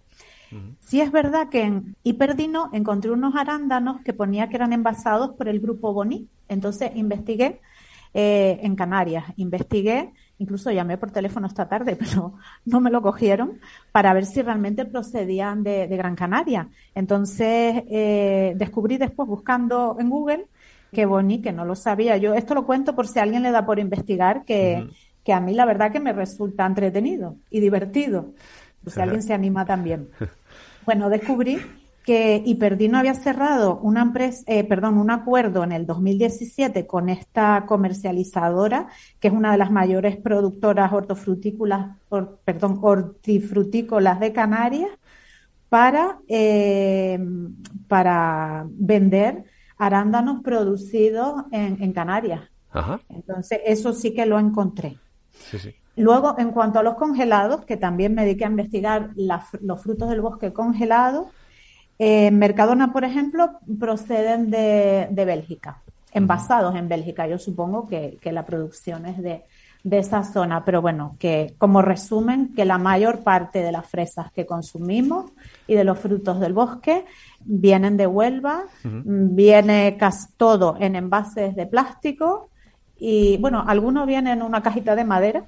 Sí 0.80 1.02
es 1.02 1.12
verdad 1.12 1.50
que 1.50 1.64
en 1.64 1.96
Hiperdino 2.04 2.70
encontré 2.72 3.12
unos 3.12 3.36
arándanos 3.36 4.02
que 4.06 4.14
ponía 4.14 4.48
que 4.48 4.56
eran 4.56 4.72
envasados 4.72 5.32
por 5.32 5.50
el 5.50 5.60
grupo 5.60 5.92
Boni. 5.92 6.30
Entonces 6.48 6.92
investigué 6.96 7.60
eh, 8.14 8.60
en 8.62 8.76
Canarias, 8.76 9.26
investigué 9.36 10.14
Incluso 10.44 10.72
llamé 10.72 10.98
por 10.98 11.10
teléfono 11.10 11.48
esta 11.48 11.70
tarde, 11.70 11.96
pero 12.00 12.34
no 12.66 12.82
me 12.82 12.92
lo 12.92 13.02
cogieron 13.02 13.60
para 13.94 14.14
ver 14.14 14.26
si 14.26 14.42
realmente 14.42 14.84
procedían 14.84 15.64
de, 15.64 15.88
Gran 15.88 16.16
Canaria. 16.16 16.68
Entonces 16.94 17.84
eh, 17.90 18.54
descubrí 18.58 18.98
después 18.98 19.30
buscando 19.30 19.96
en 20.00 20.10
Google 20.10 20.46
que 20.92 21.06
Boni, 21.06 21.42
que 21.42 21.54
no 21.54 21.64
lo 21.64 21.76
sabía. 21.76 22.18
Yo 22.18 22.34
esto 22.34 22.54
lo 22.54 22.66
cuento 22.66 22.94
por 22.94 23.08
si 23.08 23.20
a 23.20 23.24
alguien 23.24 23.42
le 23.42 23.52
da 23.52 23.66
por 23.66 23.80
investigar, 23.80 24.44
que, 24.44 24.86
que 25.24 25.32
a 25.32 25.40
mí 25.40 25.54
la 25.54 25.66
verdad 25.66 25.94
que 25.94 26.02
me 26.02 26.12
resulta 26.12 26.66
entretenido 26.66 27.38
y 27.50 27.62
divertido. 27.62 28.34
si 28.86 29.00
alguien 29.00 29.24
se 29.24 29.34
anima 29.34 29.66
también. 29.66 30.10
Bueno, 30.86 31.10
descubrí 31.10 31.62
que 32.04 32.44
Hiperdino 32.46 32.98
había 32.98 33.14
cerrado 33.14 33.78
una 33.78 34.02
empresa, 34.02 34.44
eh, 34.48 34.64
perdón, 34.64 34.98
un 34.98 35.10
acuerdo 35.10 35.64
en 35.64 35.72
el 35.72 35.86
2017 35.86 36.86
con 36.86 37.10
esta 37.10 37.66
comercializadora, 37.66 38.88
que 39.20 39.30
es 39.30 39.34
una 39.34 39.54
de 39.54 39.58
las 39.58 39.72
mayores 39.72 40.18
productoras 40.18 40.92
hortofrutícolas, 40.92 41.98
perdón, 42.44 42.80
hortifrutícolas 42.82 44.20
de 44.20 44.34
Canarias, 44.34 44.90
para, 45.70 46.20
eh, 46.28 47.20
para 47.88 48.66
vender 48.70 49.46
arándanos 49.78 50.44
producidos 50.44 51.46
en, 51.52 51.94
Canarias. 51.94 52.42
Entonces, 53.10 53.60
eso 53.66 53.92
sí 53.94 54.14
que 54.14 54.26
lo 54.26 54.38
encontré. 54.40 54.98
Luego, 55.96 56.36
en 56.38 56.52
cuanto 56.52 56.80
a 56.80 56.84
los 56.84 56.96
congelados, 56.96 57.66
que 57.66 57.78
también 57.78 58.14
me 58.14 58.24
dediqué 58.24 58.46
a 58.46 58.50
investigar 58.50 59.10
los 59.16 59.82
frutos 59.82 60.10
del 60.10 60.22
bosque 60.22 60.54
congelados, 60.54 61.28
eh, 62.00 62.32
Mercadona, 62.32 62.92
por 62.92 63.04
ejemplo, 63.04 63.52
proceden 63.80 64.50
de, 64.50 65.08
Bélgica, 65.26 65.82
envasados 66.12 66.76
en 66.76 66.90
Bélgica. 66.90 67.28
Yo 67.28 67.38
supongo 67.38 67.88
que, 67.88 68.20
la 68.32 68.46
producción 68.46 69.06
es 69.06 69.22
de, 69.22 69.44
esa 69.92 70.24
zona, 70.24 70.64
pero 70.64 70.82
bueno, 70.82 71.16
que 71.20 71.56
como 71.58 71.82
resumen, 71.82 72.54
que 72.56 72.66
la 72.66 72.78
mayor 72.78 73.24
parte 73.24 73.60
de 73.60 73.72
las 73.72 73.86
fresas 73.86 74.32
que 74.32 74.46
consumimos 74.46 75.32
y 75.68 75.76
de 75.76 75.84
los 75.84 76.00
frutos 76.00 76.40
del 76.40 76.54
bosque 76.54 77.06
vienen 77.42 77.98
de 77.98 78.08
Huelva, 78.08 78.64
viene 78.84 79.98
casi 80.00 80.32
todo 80.38 80.78
en 80.80 80.96
envases 80.96 81.56
de 81.56 81.66
plástico 81.66 82.50
y 82.98 83.36
bueno, 83.38 83.64
algunos 83.68 84.08
vienen 84.08 84.40
en 84.40 84.44
una 84.44 84.64
cajita 84.64 84.96
de 84.96 85.04
madera, 85.04 85.44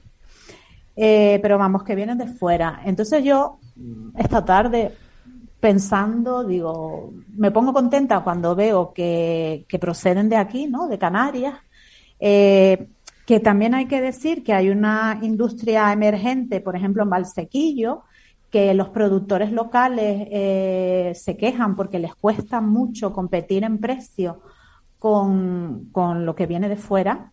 eh, 0.97 1.39
pero 1.41 1.57
vamos, 1.57 1.83
que 1.83 1.95
vienen 1.95 2.17
de 2.17 2.27
fuera. 2.27 2.81
Entonces 2.83 3.23
yo 3.23 3.59
esta 4.17 4.43
tarde 4.43 4.91
pensando, 5.65 6.43
digo, 6.43 7.11
me 7.37 7.49
pongo 7.49 7.73
contenta 7.73 8.19
cuando 8.19 8.53
veo 8.53 8.93
que, 8.93 9.65
proceden 9.81 10.29
de 10.29 10.35
aquí, 10.35 10.67
¿no? 10.67 10.87
De 10.87 10.99
Canarias. 10.99 11.55
Eh, 12.19 12.87
que 13.25 13.39
también 13.39 13.73
hay 13.73 13.87
que 13.87 13.99
decir 13.99 14.43
que 14.43 14.53
hay 14.53 14.69
una 14.69 15.17
industria 15.23 15.91
emergente, 15.91 16.61
por 16.61 16.75
ejemplo, 16.75 17.01
en 17.01 17.09
Valsequillo, 17.09 18.03
que 18.51 18.75
los 18.75 18.89
productores 18.89 19.51
locales 19.51 20.27
eh, 20.29 21.13
se 21.15 21.35
quejan 21.35 21.75
porque 21.75 21.97
les 21.97 22.13
cuesta 22.13 22.61
mucho 22.61 23.11
competir 23.11 23.63
en 23.63 23.79
precio 23.79 24.41
con, 24.99 25.89
con 25.91 26.27
lo 26.27 26.35
que 26.35 26.45
viene 26.45 26.69
de 26.69 26.77
fuera. 26.77 27.31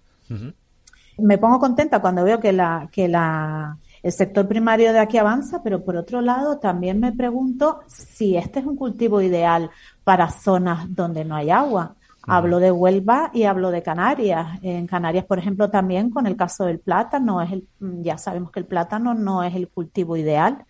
Me 1.18 1.36
pongo 1.36 1.60
contenta 1.60 2.00
cuando 2.00 2.24
veo 2.24 2.40
que 2.40 2.54
la, 2.54 2.88
que 2.90 3.08
la, 3.08 3.76
el 4.02 4.12
sector 4.12 4.48
primario 4.48 4.92
de 4.92 4.98
aquí 4.98 5.18
avanza, 5.18 5.62
pero 5.62 5.84
por 5.84 5.96
otro 5.96 6.20
lado 6.20 6.58
también 6.58 6.98
me 6.98 7.12
pregunto 7.12 7.80
si 7.86 8.36
este 8.36 8.58
es 8.58 8.66
un 8.66 8.76
cultivo 8.76 9.22
ideal 9.22 9.70
para 10.02 10.30
zonas 10.30 10.92
donde 10.94 11.24
no 11.24 11.36
hay 11.36 11.50
agua. 11.50 11.94
Hablo 12.24 12.60
de 12.60 12.70
Huelva 12.70 13.30
y 13.34 13.44
hablo 13.44 13.70
de 13.70 13.82
Canarias. 13.82 14.58
En 14.62 14.86
Canarias, 14.86 15.24
por 15.24 15.38
ejemplo, 15.38 15.70
también 15.70 16.10
con 16.10 16.26
el 16.26 16.36
caso 16.36 16.64
del 16.64 16.78
plátano, 16.78 17.42
es 17.42 17.52
el, 17.52 17.66
ya 17.80 18.16
sabemos 18.16 18.52
que 18.52 18.60
el 18.60 18.66
plátano 18.66 19.14
no 19.14 19.42
es 19.42 19.54
el 19.54 19.68
cultivo 19.68 20.16
ideal. 20.16 20.64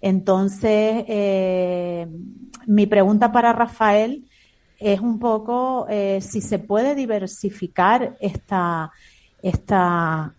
Entonces, 0.00 1.04
eh, 1.08 2.08
mi 2.66 2.86
pregunta 2.86 3.30
para 3.32 3.52
Rafael 3.52 4.28
es 4.78 5.00
un 5.00 5.18
poco 5.18 5.86
eh, 5.88 6.20
si 6.20 6.40
se 6.40 6.58
puede 6.58 6.94
diversificar 6.94 8.16
esta, 8.20 8.90
esta, 9.40 10.34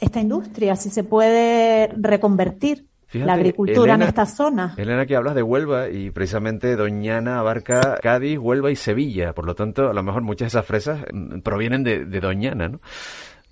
esta 0.00 0.20
industria, 0.20 0.76
si 0.76 0.90
se 0.90 1.04
puede 1.04 1.88
reconvertir 1.96 2.86
la 3.12 3.34
agricultura 3.34 3.94
en 3.94 4.02
esta 4.02 4.26
zona. 4.26 4.74
Elena, 4.76 5.06
que 5.06 5.14
hablas 5.14 5.36
de 5.36 5.42
Huelva 5.42 5.88
y 5.88 6.10
precisamente 6.10 6.74
Doñana 6.74 7.38
abarca 7.38 7.96
Cádiz, 8.02 8.38
Huelva 8.38 8.72
y 8.72 8.76
Sevilla. 8.76 9.34
Por 9.34 9.46
lo 9.46 9.54
tanto, 9.54 9.88
a 9.88 9.92
lo 9.92 10.02
mejor 10.02 10.22
muchas 10.22 10.46
de 10.46 10.58
esas 10.58 10.66
fresas 10.66 11.00
mm, 11.12 11.40
provienen 11.40 11.84
de, 11.84 12.04
de 12.06 12.20
Doñana, 12.20 12.68
¿no? 12.68 12.80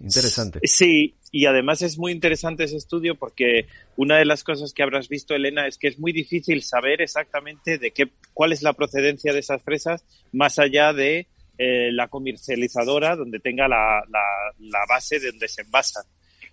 Interesante. 0.00 0.58
Sí, 0.64 1.14
y 1.30 1.46
además 1.46 1.80
es 1.82 1.96
muy 1.96 2.10
interesante 2.10 2.64
ese 2.64 2.76
estudio 2.76 3.14
porque 3.14 3.66
una 3.96 4.18
de 4.18 4.24
las 4.24 4.42
cosas 4.42 4.72
que 4.72 4.82
habrás 4.82 5.08
visto, 5.08 5.34
Elena, 5.34 5.66
es 5.68 5.78
que 5.78 5.88
es 5.88 5.98
muy 5.98 6.12
difícil 6.12 6.62
saber 6.62 7.00
exactamente 7.00 7.78
de 7.78 7.92
qué, 7.92 8.08
cuál 8.34 8.52
es 8.52 8.62
la 8.62 8.72
procedencia 8.72 9.32
de 9.32 9.38
esas 9.38 9.62
fresas 9.62 10.04
más 10.32 10.58
allá 10.58 10.92
de 10.92 11.28
eh, 11.56 11.92
la 11.92 12.08
comercializadora 12.08 13.14
donde 13.14 13.38
tenga 13.38 13.68
la, 13.68 14.02
la, 14.10 14.24
la, 14.58 14.80
base 14.88 15.20
de 15.20 15.30
donde 15.30 15.48
se 15.48 15.62
envasan. 15.62 16.02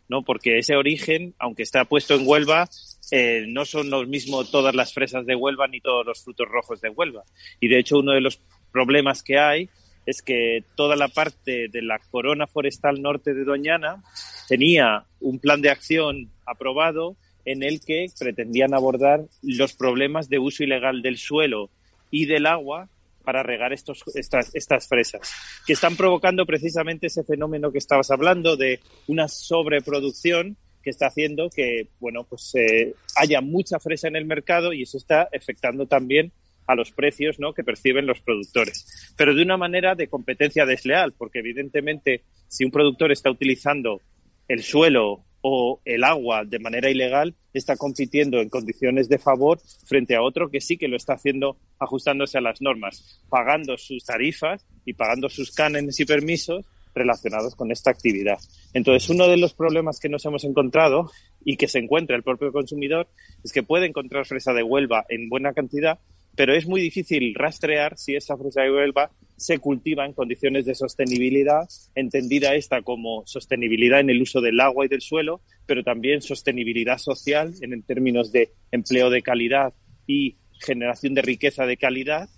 ¿No? 0.10 0.24
Porque 0.24 0.58
ese 0.58 0.76
origen, 0.76 1.34
aunque 1.40 1.64
está 1.64 1.86
puesto 1.86 2.16
en 2.16 2.28
Huelva, 2.28 2.68
eh, 3.12 3.46
no 3.48 3.64
son 3.66 3.90
los 3.90 4.08
mismos 4.08 4.52
todas 4.52 4.76
las 4.76 4.94
fresas 4.94 5.26
de 5.26 5.36
Huelva 5.36 5.68
ni 5.68 5.80
todos 5.80 6.06
los 6.06 6.24
frutos 6.24 6.48
rojos 6.50 6.82
de 6.82 6.90
Huelva. 6.90 7.24
Y 7.60 7.70
de 7.70 7.80
hecho, 7.80 8.00
uno 8.00 8.12
de 8.12 8.22
los 8.22 8.40
problemas 8.72 9.24
que 9.24 9.40
hay 9.40 9.70
es 10.06 10.22
que 10.22 10.64
toda 10.76 10.96
la 10.96 11.08
parte 11.08 11.68
de 11.70 11.82
la 11.82 12.00
corona 12.12 12.48
forestal 12.48 13.02
norte 13.02 13.34
de 13.34 13.44
Doñana 13.44 14.04
tenía 14.48 15.04
un 15.22 15.40
plan 15.40 15.62
de 15.62 15.70
acción 15.70 16.30
aprobado 16.46 17.16
en 17.46 17.64
el 17.64 17.80
que 17.80 18.08
pretendían 18.18 18.74
abordar 18.74 19.22
los 19.44 19.74
problemas 19.74 20.30
de 20.30 20.40
uso 20.40 20.64
ilegal 20.64 21.02
del 21.02 21.18
suelo 21.18 21.70
y 22.12 22.26
del 22.26 22.48
agua 22.48 22.90
para 23.30 23.44
regar 23.44 23.72
estos, 23.74 24.02
estas, 24.16 24.56
estas 24.56 24.88
fresas, 24.88 25.32
que 25.64 25.74
están 25.74 25.96
provocando 25.96 26.48
precisamente 26.48 27.06
ese 27.06 27.24
fenómeno 27.24 27.72
que 27.72 27.78
estabas 27.78 28.10
hablando 28.10 28.58
de 28.58 28.80
una 29.06 29.28
sobreproducción 29.28 30.58
que 30.82 30.90
está 30.90 31.10
haciendo 31.10 31.48
que, 31.52 31.90
bueno, 32.00 32.26
pues 32.28 32.56
eh, 32.56 32.96
haya 33.18 33.42
mucha 33.42 33.80
fresa 33.80 34.08
en 34.08 34.16
el 34.16 34.26
mercado 34.26 34.74
y 34.74 34.82
eso 34.82 34.98
está 34.98 35.30
afectando 35.32 35.86
también 35.86 36.32
a 36.66 36.74
los 36.74 36.90
precios 36.92 37.38
¿no? 37.38 37.54
que 37.54 37.64
perciben 37.64 38.08
los 38.08 38.20
productores. 38.20 39.14
Pero 39.16 39.36
de 39.36 39.44
una 39.44 39.58
manera 39.58 39.94
de 39.94 40.08
competencia 40.08 40.66
desleal, 40.66 41.14
porque 41.16 41.38
evidentemente 41.38 42.24
si 42.48 42.66
un 42.66 42.72
productor 42.72 43.12
está 43.12 43.30
utilizando 43.30 44.02
el 44.48 44.64
suelo 44.64 45.24
o 45.42 45.82
el 45.86 46.04
agua 46.04 46.44
de 46.46 46.60
manera 46.60 46.90
ilegal, 46.90 47.36
está 47.54 47.78
compitiendo 47.78 48.40
en 48.40 48.50
condiciones 48.50 49.10
de 49.10 49.18
favor 49.18 49.60
frente 49.86 50.16
a 50.16 50.22
otro 50.22 50.50
que 50.50 50.62
sí 50.62 50.78
que 50.78 50.88
lo 50.88 50.98
está 50.98 51.14
haciendo 51.14 51.58
ajustándose 51.80 52.38
a 52.38 52.42
las 52.42 52.62
normas, 52.62 53.22
pagando 53.30 53.78
sus 53.78 54.04
tarifas 54.04 54.66
y 54.86 54.94
pagando 54.94 55.30
sus 55.30 55.52
cánones 55.52 56.00
y 56.00 56.06
permisos 56.06 56.66
relacionados 56.94 57.56
con 57.56 57.72
esta 57.72 57.92
actividad. 57.92 58.38
Entonces, 58.74 59.10
uno 59.10 59.28
de 59.28 59.38
los 59.38 59.54
problemas 59.54 60.00
que 60.00 60.10
nos 60.10 60.26
hemos 60.26 60.44
encontrado 60.44 61.10
y 61.44 61.58
que 61.58 61.68
se 61.68 61.80
encuentra 61.80 62.16
el 62.16 62.24
propio 62.24 62.52
consumidor 62.52 63.08
es 63.44 63.52
que 63.52 63.64
puede 63.64 63.88
encontrar 63.88 64.26
fresa 64.26 64.54
de 64.54 64.64
Huelva 64.64 65.06
en 65.10 65.30
buena 65.30 65.54
cantidad, 65.54 66.00
pero 66.40 66.56
es 66.56 66.66
muy 66.66 66.80
difícil 66.80 67.36
rastrear 67.36 67.98
si 67.98 68.16
esa 68.16 68.38
fresa 68.38 68.62
de 68.62 68.72
Huelva 68.72 69.12
se 69.36 69.58
cultiva 69.58 70.06
en 70.06 70.14
condiciones 70.14 70.66
de 70.66 70.74
sostenibilidad, 70.74 71.68
entendida 71.96 72.56
esta 72.56 72.82
como 72.82 73.28
sostenibilidad 73.28 74.00
en 74.00 74.10
el 74.10 74.22
uso 74.22 74.40
del 74.40 74.62
agua 74.62 74.86
y 74.86 74.88
del 74.88 75.02
suelo, 75.02 75.42
pero 75.66 75.84
también 75.84 76.22
sostenibilidad 76.22 76.98
social 76.98 77.56
en 77.60 77.84
términos 77.84 78.32
de 78.32 78.52
empleo 78.72 79.10
de 79.10 79.22
calidad 79.22 79.74
y 80.08 80.38
generación 80.62 81.14
de 81.14 81.24
riqueza 81.24 81.66
de 81.66 81.76
calidad, 81.76 82.30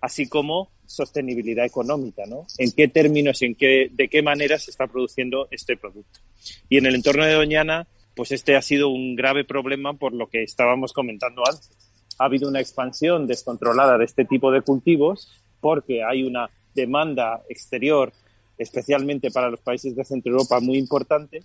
así 0.00 0.26
como 0.26 0.70
sostenibilidad 0.86 1.66
económica, 1.66 2.22
¿no? 2.26 2.46
En 2.56 2.72
qué 2.72 2.88
términos 2.88 3.42
y 3.42 3.44
en 3.44 3.56
qué, 3.56 3.90
de 3.92 4.08
qué 4.08 4.22
manera 4.22 4.58
se 4.58 4.70
está 4.70 4.86
produciendo 4.86 5.48
este 5.50 5.76
producto. 5.76 6.20
Y 6.70 6.78
en 6.78 6.86
el 6.86 6.94
entorno 6.94 7.26
de 7.26 7.34
Doñana, 7.34 7.86
pues 8.16 8.32
este 8.32 8.56
ha 8.56 8.62
sido 8.62 8.88
un 8.88 9.16
grave 9.16 9.44
problema 9.44 9.92
por 9.92 10.14
lo 10.14 10.30
que 10.30 10.44
estábamos 10.44 10.94
comentando 10.94 11.42
antes 11.46 11.89
ha 12.20 12.26
habido 12.26 12.50
una 12.50 12.60
expansión 12.60 13.26
descontrolada 13.26 13.96
de 13.96 14.04
este 14.04 14.26
tipo 14.26 14.52
de 14.52 14.60
cultivos 14.60 15.32
porque 15.58 16.04
hay 16.04 16.22
una 16.22 16.50
demanda 16.74 17.42
exterior, 17.48 18.12
especialmente 18.58 19.30
para 19.30 19.48
los 19.48 19.60
países 19.60 19.96
de 19.96 20.04
Centro 20.04 20.32
Europa, 20.32 20.60
muy 20.60 20.76
importante. 20.76 21.42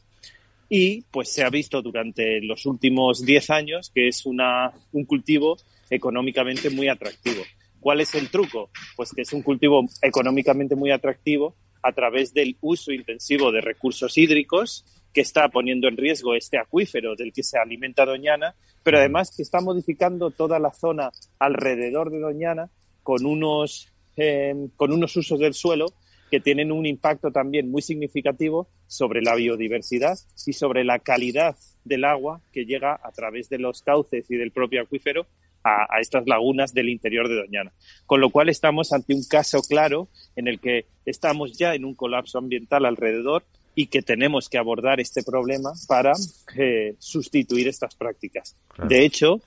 Y 0.67 1.03
pues 1.03 1.31
se 1.31 1.45
ha 1.45 1.49
visto 1.49 1.81
durante 1.81 2.41
los 2.41 2.65
últimos 2.65 3.25
10 3.25 3.49
años 3.51 3.89
que 3.95 4.09
es 4.09 4.25
una, 4.25 4.73
un 4.91 5.05
cultivo 5.05 5.55
económicamente 5.89 6.69
muy 6.69 6.89
atractivo. 6.89 7.43
¿Cuál 7.79 8.01
es 8.01 8.13
el 8.13 8.29
truco? 8.29 8.69
Pues 8.97 9.11
que 9.15 9.21
es 9.21 9.31
un 9.31 9.43
cultivo 9.43 9.85
económicamente 10.01 10.75
muy 10.75 10.91
atractivo 10.91 11.55
a 11.83 11.93
través 11.93 12.33
del 12.33 12.57
uso 12.59 12.91
intensivo 12.91 13.49
de 13.53 13.61
recursos 13.61 14.17
hídricos 14.17 14.83
que 15.15 15.21
está 15.21 15.47
poniendo 15.47 15.87
en 15.87 15.95
riesgo 15.95 16.35
este 16.35 16.57
acuífero 16.57 17.15
del 17.15 17.31
que 17.31 17.41
se 17.41 17.57
alimenta 17.57 18.05
Doñana, 18.05 18.53
pero 18.83 18.97
además 18.97 19.33
que 19.33 19.43
está 19.43 19.61
modificando 19.61 20.29
toda 20.29 20.59
la 20.59 20.71
zona 20.73 21.09
alrededor 21.39 22.11
de 22.11 22.19
Doñana 22.19 22.69
con 23.01 23.25
unos, 23.25 23.87
em, 24.17 24.67
con 24.75 24.91
unos 24.91 25.15
usos 25.15 25.39
del 25.39 25.53
suelo 25.53 25.85
que 26.29 26.41
tienen 26.41 26.69
un 26.69 26.85
impacto 26.85 27.31
también 27.31 27.71
muy 27.71 27.81
significativo 27.81 28.67
sobre 28.87 29.21
la 29.21 29.35
biodiversidad 29.35 30.17
y 30.45 30.51
sobre 30.51 30.83
la 30.83 30.99
calidad 30.99 31.55
del 31.85 32.03
agua 32.03 32.41
que 32.51 32.65
llega 32.65 32.99
a 33.01 33.11
través 33.13 33.47
de 33.47 33.59
los 33.59 33.83
cauces 33.83 34.29
y 34.29 34.35
del 34.35 34.51
propio 34.51 34.81
acuífero 34.81 35.27
a, 35.63 35.95
a, 35.95 36.01
estas 36.01 36.27
lagunas 36.27 36.73
del 36.73 36.89
interior 36.89 37.29
de 37.29 37.37
Doñana. 37.37 37.71
Con 38.05 38.19
lo 38.19 38.31
cual 38.31 38.49
estamos 38.49 38.91
ante 38.91 39.13
un 39.13 39.23
caso 39.23 39.61
claro 39.61 40.09
en 40.35 40.49
el 40.49 40.59
que 40.59 40.85
estamos 41.05 41.57
ya 41.57 41.73
en 41.73 41.85
un 41.85 41.95
colapso 41.95 42.37
ambiental 42.37 42.83
alrededor 42.85 43.45
y 43.75 43.87
que 43.87 44.01
tenemos 44.01 44.49
que 44.49 44.57
abordar 44.57 44.99
este 44.99 45.21
problema 45.21 45.73
para 45.87 46.13
eh, 46.57 46.95
sustituir 46.97 47.67
estas 47.67 47.95
prácticas. 47.95 48.55
Claro. 48.69 48.89
De 48.89 49.05
hecho, 49.05 49.41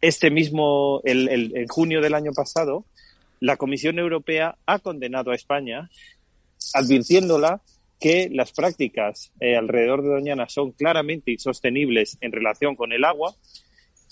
este 0.00 0.30
mismo, 0.30 1.00
el, 1.04 1.28
el, 1.28 1.56
en 1.56 1.68
junio 1.68 2.00
del 2.00 2.14
año 2.14 2.32
pasado, 2.32 2.84
la 3.40 3.56
Comisión 3.56 3.98
Europea 3.98 4.56
ha 4.66 4.78
condenado 4.78 5.30
a 5.30 5.34
España, 5.34 5.90
advirtiéndola 6.74 7.62
que 7.98 8.28
las 8.30 8.52
prácticas 8.52 9.32
eh, 9.40 9.56
alrededor 9.56 10.02
de 10.02 10.08
Doñana 10.08 10.48
son 10.48 10.72
claramente 10.72 11.30
insostenibles 11.30 12.18
en 12.20 12.32
relación 12.32 12.76
con 12.76 12.92
el 12.92 13.04
agua, 13.04 13.34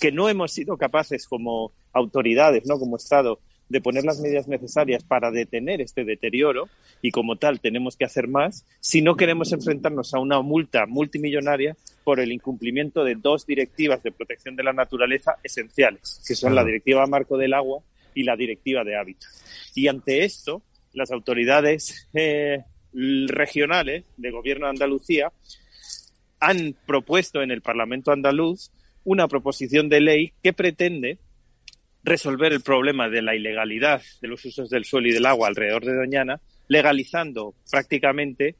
que 0.01 0.13
no 0.13 0.29
hemos 0.29 0.53
sido 0.53 0.77
capaces 0.77 1.27
como 1.27 1.73
autoridades, 1.93 2.67
no 2.67 2.79
como 2.79 2.97
Estado, 2.97 3.41
de 3.71 3.81
poner 3.81 4.05
las 4.05 4.21
medidas 4.21 4.49
necesarias 4.49 5.05
para 5.05 5.31
detener 5.31 5.81
este 5.81 6.05
deterioro 6.05 6.69
y 7.01 7.13
como 7.13 7.37
tal 7.37 7.61
tenemos 7.61 7.97
que 7.97 8.05
hacer 8.05 8.27
más 8.29 8.67
si 8.81 9.01
no 9.01 9.17
queremos 9.17 9.53
enfrentarnos 9.53 10.13
a 10.13 10.19
una 10.19 10.43
multa 10.43 10.87
multimillonaria 10.87 11.77
por 12.05 12.19
el 12.19 12.33
incumplimiento 12.33 13.05
de 13.05 13.15
dos 13.15 13.47
directivas 13.47 14.03
de 14.03 14.11
protección 14.11 14.57
de 14.57 14.65
la 14.65 14.73
naturaleza 14.73 15.37
esenciales, 15.45 16.21
que 16.27 16.35
son 16.35 16.55
la 16.55 16.65
Directiva 16.65 17.07
Marco 17.07 17.39
del 17.39 17.55
Agua 17.55 17.81
y 18.13 18.25
la 18.25 18.37
Directiva 18.37 18.83
de 18.83 18.97
Hábitat. 18.97 19.31
Y 19.77 19.87
ante 19.87 20.25
esto, 20.25 20.63
las 20.93 21.13
autoridades 21.13 22.09
eh, 22.13 22.65
regionales 22.93 24.05
de 24.17 24.31
Gobierno 24.33 24.67
de 24.67 24.71
Andalucía 24.71 25.33
han 26.41 26.75
propuesto 26.87 27.41
en 27.43 27.53
el 27.53 27.63
Parlamento 27.63 28.11
andaluz 28.11 28.73
una 29.05 29.29
proposición 29.29 29.89
de 29.89 30.01
ley 30.01 30.33
que 30.43 30.53
pretende 30.53 31.19
resolver 32.03 32.53
el 32.53 32.63
problema 32.63 33.09
de 33.09 33.23
la 33.23 33.35
ilegalidad 33.35 34.03
de 34.21 34.29
los 34.29 34.45
usos 34.45 34.71
del 34.71 34.85
suelo 34.85 35.09
y 35.09 35.13
del 35.13 35.27
agua 35.27 35.49
alrededor 35.49 35.85
de 35.85 35.95
Doñana, 35.95 36.41
legalizando 36.69 37.55
prácticamente 37.71 38.57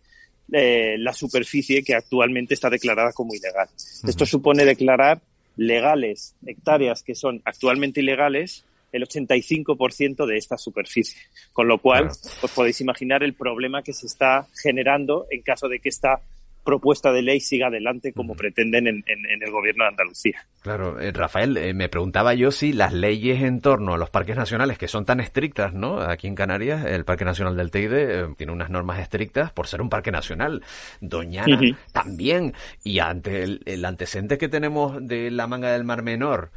eh, 0.53 0.97
la 0.99 1.13
superficie 1.13 1.83
que 1.83 1.95
actualmente 1.95 2.55
está 2.55 2.69
declarada 2.69 3.13
como 3.13 3.35
ilegal. 3.35 3.69
Uh 3.69 3.79
-huh. 3.79 4.09
Esto 4.09 4.27
supone 4.27 4.65
declarar 4.65 5.21
legales 5.57 6.35
hectáreas 6.47 7.03
que 7.03 7.15
son 7.15 7.41
actualmente 7.45 8.01
ilegales 8.01 8.65
el 8.93 9.07
85% 9.07 10.27
de 10.27 10.37
esta 10.37 10.57
superficie. 10.59 11.21
Con 11.53 11.69
lo 11.69 11.79
cual, 11.79 12.09
claro. 12.09 12.19
pues 12.41 12.53
podéis 12.53 12.81
imaginar 12.81 13.23
el 13.23 13.35
problema 13.35 13.83
que 13.83 13.93
se 13.93 14.07
está 14.07 14.47
generando 14.63 15.27
en 15.31 15.43
caso 15.43 15.69
de 15.69 15.79
que 15.79 15.89
esta 15.89 16.21
propuesta 16.65 17.13
de 17.13 17.23
ley 17.23 17.41
siga 17.41 17.69
adelante 17.69 18.13
como 18.13 18.35
pretenden 18.35 18.87
en, 18.87 19.03
el 19.07 19.51
gobierno 19.51 19.85
de 19.85 19.91
Andalucía. 19.91 20.47
Claro, 20.63 21.01
eh, 21.01 21.13
Rafael, 21.13 21.57
eh, 21.57 21.73
me 21.75 21.89
preguntaba 21.89 22.35
yo 22.35 22.51
si 22.51 22.73
las 22.73 22.93
leyes 22.93 23.43
en 23.43 23.61
torno 23.61 23.95
a 23.95 23.99
los 23.99 24.11
parques 24.11 24.37
nacionales, 24.37 24.79
que 24.79 24.89
son 24.89 25.05
tan 25.05 25.21
estrictas, 25.21 25.73
¿no? 25.73 26.01
Aquí 26.01 26.27
en 26.27 26.35
Canarias, 26.35 26.85
el 26.85 27.05
Parque 27.05 27.25
Nacional 27.25 27.57
del 27.57 27.71
Teide 27.71 28.21
eh, 28.21 28.27
tiene 28.37 28.53
unas 28.53 28.71
normas 28.71 29.01
estrictas 29.01 29.53
por 29.53 29.67
ser 29.67 29.81
un 29.81 29.89
parque 29.89 30.11
nacional. 30.11 30.63
Doñana 31.01 31.59
también. 31.93 32.53
Y 32.85 32.99
ante 32.99 33.45
el 33.65 33.85
antecedente 33.85 34.39
que 34.39 34.49
tenemos 34.49 34.99
de 35.01 35.31
la 35.31 35.47
manga 35.47 35.73
del 35.73 35.85
Mar 35.85 36.03
Menor, 36.03 36.51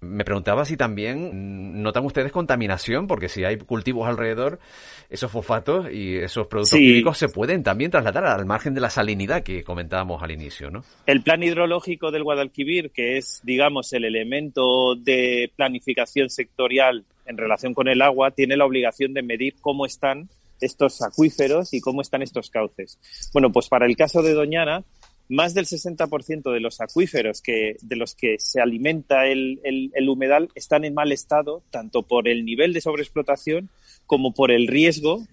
me 0.00 0.24
preguntaba 0.24 0.64
si 0.64 0.76
también 0.76 1.82
notan 1.82 2.04
ustedes 2.04 2.32
contaminación, 2.32 3.06
porque 3.06 3.28
si 3.28 3.44
hay 3.44 3.56
cultivos 3.58 4.08
alrededor, 4.08 4.58
esos 5.10 5.30
fosfatos 5.30 5.86
y 5.92 6.16
esos 6.16 6.46
productos 6.46 6.78
químicos 6.78 7.18
se 7.18 7.28
pueden 7.28 7.62
también 7.62 7.90
trasladar 7.90 8.26
al 8.26 8.46
margen 8.46 8.74
de 8.74 8.80
la 8.80 8.90
salinidad 8.90 9.42
que 9.42 9.64
comentábamos 9.64 10.22
al 10.22 10.30
inicio, 10.30 10.70
¿no? 10.70 10.84
El 11.06 11.22
plan 11.22 11.42
hidrológico 11.42 12.10
del 12.10 12.24
Guadalquivir, 12.24 12.90
que 12.90 13.16
es, 13.16 13.40
digamos, 13.42 13.92
el 13.92 14.04
elemento 14.04 14.94
de 14.94 15.50
planificación 15.56 16.30
sectorial 16.30 17.04
en 17.26 17.36
relación 17.36 17.74
con 17.74 17.88
el 17.88 18.02
agua, 18.02 18.30
tiene 18.30 18.56
la 18.56 18.64
obligación 18.64 19.14
de 19.14 19.22
medir 19.22 19.54
cómo 19.60 19.84
están 19.86 20.28
estos 20.60 21.02
acuíferos 21.02 21.72
y 21.72 21.80
cómo 21.80 22.02
están 22.02 22.22
estos 22.22 22.50
cauces. 22.50 22.98
Bueno, 23.32 23.50
pues 23.52 23.68
para 23.68 23.86
el 23.86 23.96
caso 23.96 24.22
de 24.22 24.34
Doñana, 24.34 24.82
más 25.28 25.54
del 25.54 25.66
60% 25.66 26.52
de 26.52 26.60
los 26.60 26.80
acuíferos 26.80 27.42
que, 27.42 27.76
de 27.82 27.96
los 27.96 28.14
que 28.14 28.36
se 28.38 28.60
alimenta 28.60 29.26
el, 29.26 29.60
el, 29.62 30.08
humedal 30.08 30.48
están 30.54 30.84
en 30.84 30.94
mal 30.94 31.12
estado, 31.12 31.62
tanto 31.70 32.02
por 32.02 32.28
el 32.28 32.44
nivel 32.44 32.72
de 32.72 32.80
sobreexplotación 32.80 33.68
como 34.06 34.32
por 34.32 34.50
el 34.50 34.66
riesgo 34.66 35.26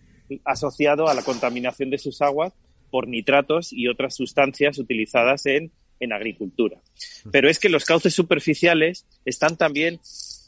asociado 0.44 1.08
a 1.08 1.14
la 1.14 1.22
contaminación 1.22 1.90
de 1.90 1.98
sus 1.98 2.22
aguas 2.22 2.54
por 2.92 3.08
nitratos 3.08 3.72
y 3.72 3.88
otras 3.88 4.16
sustancias 4.16 4.78
utilizadas 4.80 5.46
en, 5.46 5.72
en 6.00 6.14
agricultura. 6.14 6.82
Pero 7.32 7.50
es 7.50 7.60
que 7.60 7.70
los 7.70 7.86
cauces 7.86 8.14
superficiales 8.14 9.06
están 9.24 9.56
también 9.58 10.00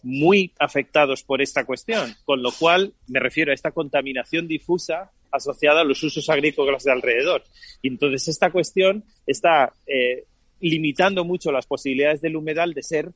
muy 0.03 0.51
afectados 0.59 1.23
por 1.23 1.41
esta 1.41 1.65
cuestión, 1.65 2.15
con 2.25 2.41
lo 2.41 2.51
cual 2.51 2.93
me 3.07 3.19
refiero 3.19 3.51
a 3.51 3.55
esta 3.55 3.71
contaminación 3.71 4.47
difusa 4.47 5.11
asociada 5.37 5.81
a 5.81 5.83
los 5.83 6.03
usos 6.03 6.29
agrícolas 6.29 6.83
de 6.83 6.91
alrededor. 6.91 7.43
Y 7.81 7.87
entonces 7.87 8.27
esta 8.27 8.51
cuestión 8.51 9.03
está 9.25 9.73
eh, 9.85 10.25
limitando 10.59 11.23
mucho 11.23 11.51
las 11.51 11.65
posibilidades 11.65 12.21
del 12.21 12.35
humedal 12.35 12.73
de 12.73 12.83
ser 12.83 13.11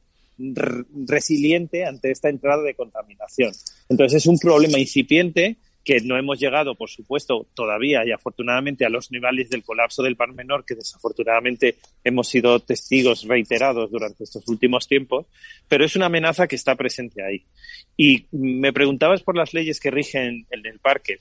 resiliente 1.08 1.86
ante 1.86 2.12
esta 2.12 2.30
entrada 2.30 2.64
de 2.64 2.74
contaminación. 2.74 3.52
Entonces 3.90 4.24
es 4.24 4.26
un 4.28 4.40
problema 4.40 4.80
incipiente 4.80 5.58
que 5.84 6.00
no 6.02 6.18
hemos 6.18 6.40
llegado, 6.40 6.76
por 6.76 6.90
supuesto, 6.90 7.48
todavía 7.56 8.06
y 8.06 8.12
afortunadamente 8.12 8.86
a 8.86 8.90
los 8.90 9.12
niveles 9.12 9.50
del 9.50 9.64
colapso 9.64 10.04
del 10.04 10.16
Par 10.16 10.32
Menor, 10.34 10.64
que 10.64 10.76
desafortunadamente 10.76 11.78
hemos 12.04 12.28
sido 12.28 12.60
testigos 12.60 13.24
reiterados 13.24 13.90
durante 13.90 14.24
estos 14.24 14.48
últimos 14.48 14.88
tiempos, 14.88 15.26
pero 15.68 15.84
es 15.84 15.96
una 15.96 16.06
amenaza 16.06 16.48
que 16.48 16.56
está 16.56 16.76
presente 16.76 17.24
ahí. 17.24 17.46
Y 17.98 18.26
me 18.32 18.72
preguntabas 18.74 19.24
por 19.24 19.36
las 19.36 19.54
leyes 19.54 19.80
que 19.80 19.92
rigen 19.92 20.46
el 20.52 20.62
del 20.62 20.80
parque. 20.80 21.20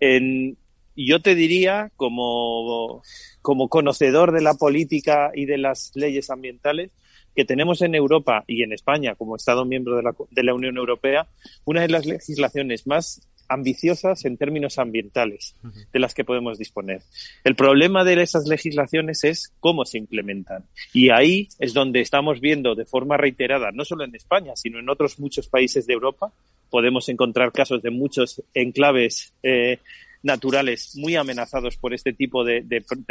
En, 0.00 0.56
yo 0.96 1.20
te 1.20 1.34
diría, 1.34 1.90
como, 1.96 3.02
como 3.42 3.68
conocedor 3.68 4.32
de 4.32 4.42
la 4.42 4.54
política 4.54 5.30
y 5.34 5.46
de 5.46 5.58
las 5.58 5.92
leyes 5.94 6.30
ambientales, 6.30 6.90
que 7.34 7.44
tenemos 7.44 7.82
en 7.82 7.94
Europa 7.94 8.44
y 8.46 8.62
en 8.62 8.72
España 8.72 9.16
como 9.16 9.36
Estado 9.36 9.64
miembro 9.64 9.96
de 9.96 10.02
la, 10.04 10.14
de 10.30 10.42
la 10.44 10.54
Unión 10.54 10.76
Europea, 10.76 11.26
una 11.64 11.80
de 11.82 11.88
las 11.88 12.06
legislaciones 12.06 12.86
más 12.86 13.28
ambiciosas 13.48 14.24
en 14.24 14.36
términos 14.36 14.78
ambientales 14.78 15.56
de 15.92 15.98
las 15.98 16.14
que 16.14 16.24
podemos 16.24 16.58
disponer. 16.58 17.02
El 17.44 17.54
problema 17.54 18.04
de 18.04 18.20
esas 18.22 18.46
legislaciones 18.46 19.24
es 19.24 19.52
cómo 19.60 19.84
se 19.84 19.98
implementan. 19.98 20.64
Y 20.92 21.10
ahí 21.10 21.48
es 21.58 21.74
donde 21.74 22.00
estamos 22.00 22.40
viendo 22.40 22.74
de 22.74 22.86
forma 22.86 23.16
reiterada, 23.16 23.70
no 23.72 23.84
solo 23.84 24.04
en 24.04 24.14
España, 24.14 24.56
sino 24.56 24.78
en 24.78 24.88
otros 24.88 25.18
muchos 25.18 25.48
países 25.48 25.86
de 25.86 25.94
Europa, 25.94 26.32
podemos 26.70 27.08
encontrar 27.08 27.52
casos 27.52 27.82
de 27.82 27.90
muchos 27.90 28.42
enclaves 28.54 29.32
eh, 29.42 29.78
naturales 30.24 30.96
muy 30.96 31.16
amenazados 31.16 31.76
por 31.76 31.94
este 31.94 32.12
tipo 32.12 32.44
de, 32.44 32.64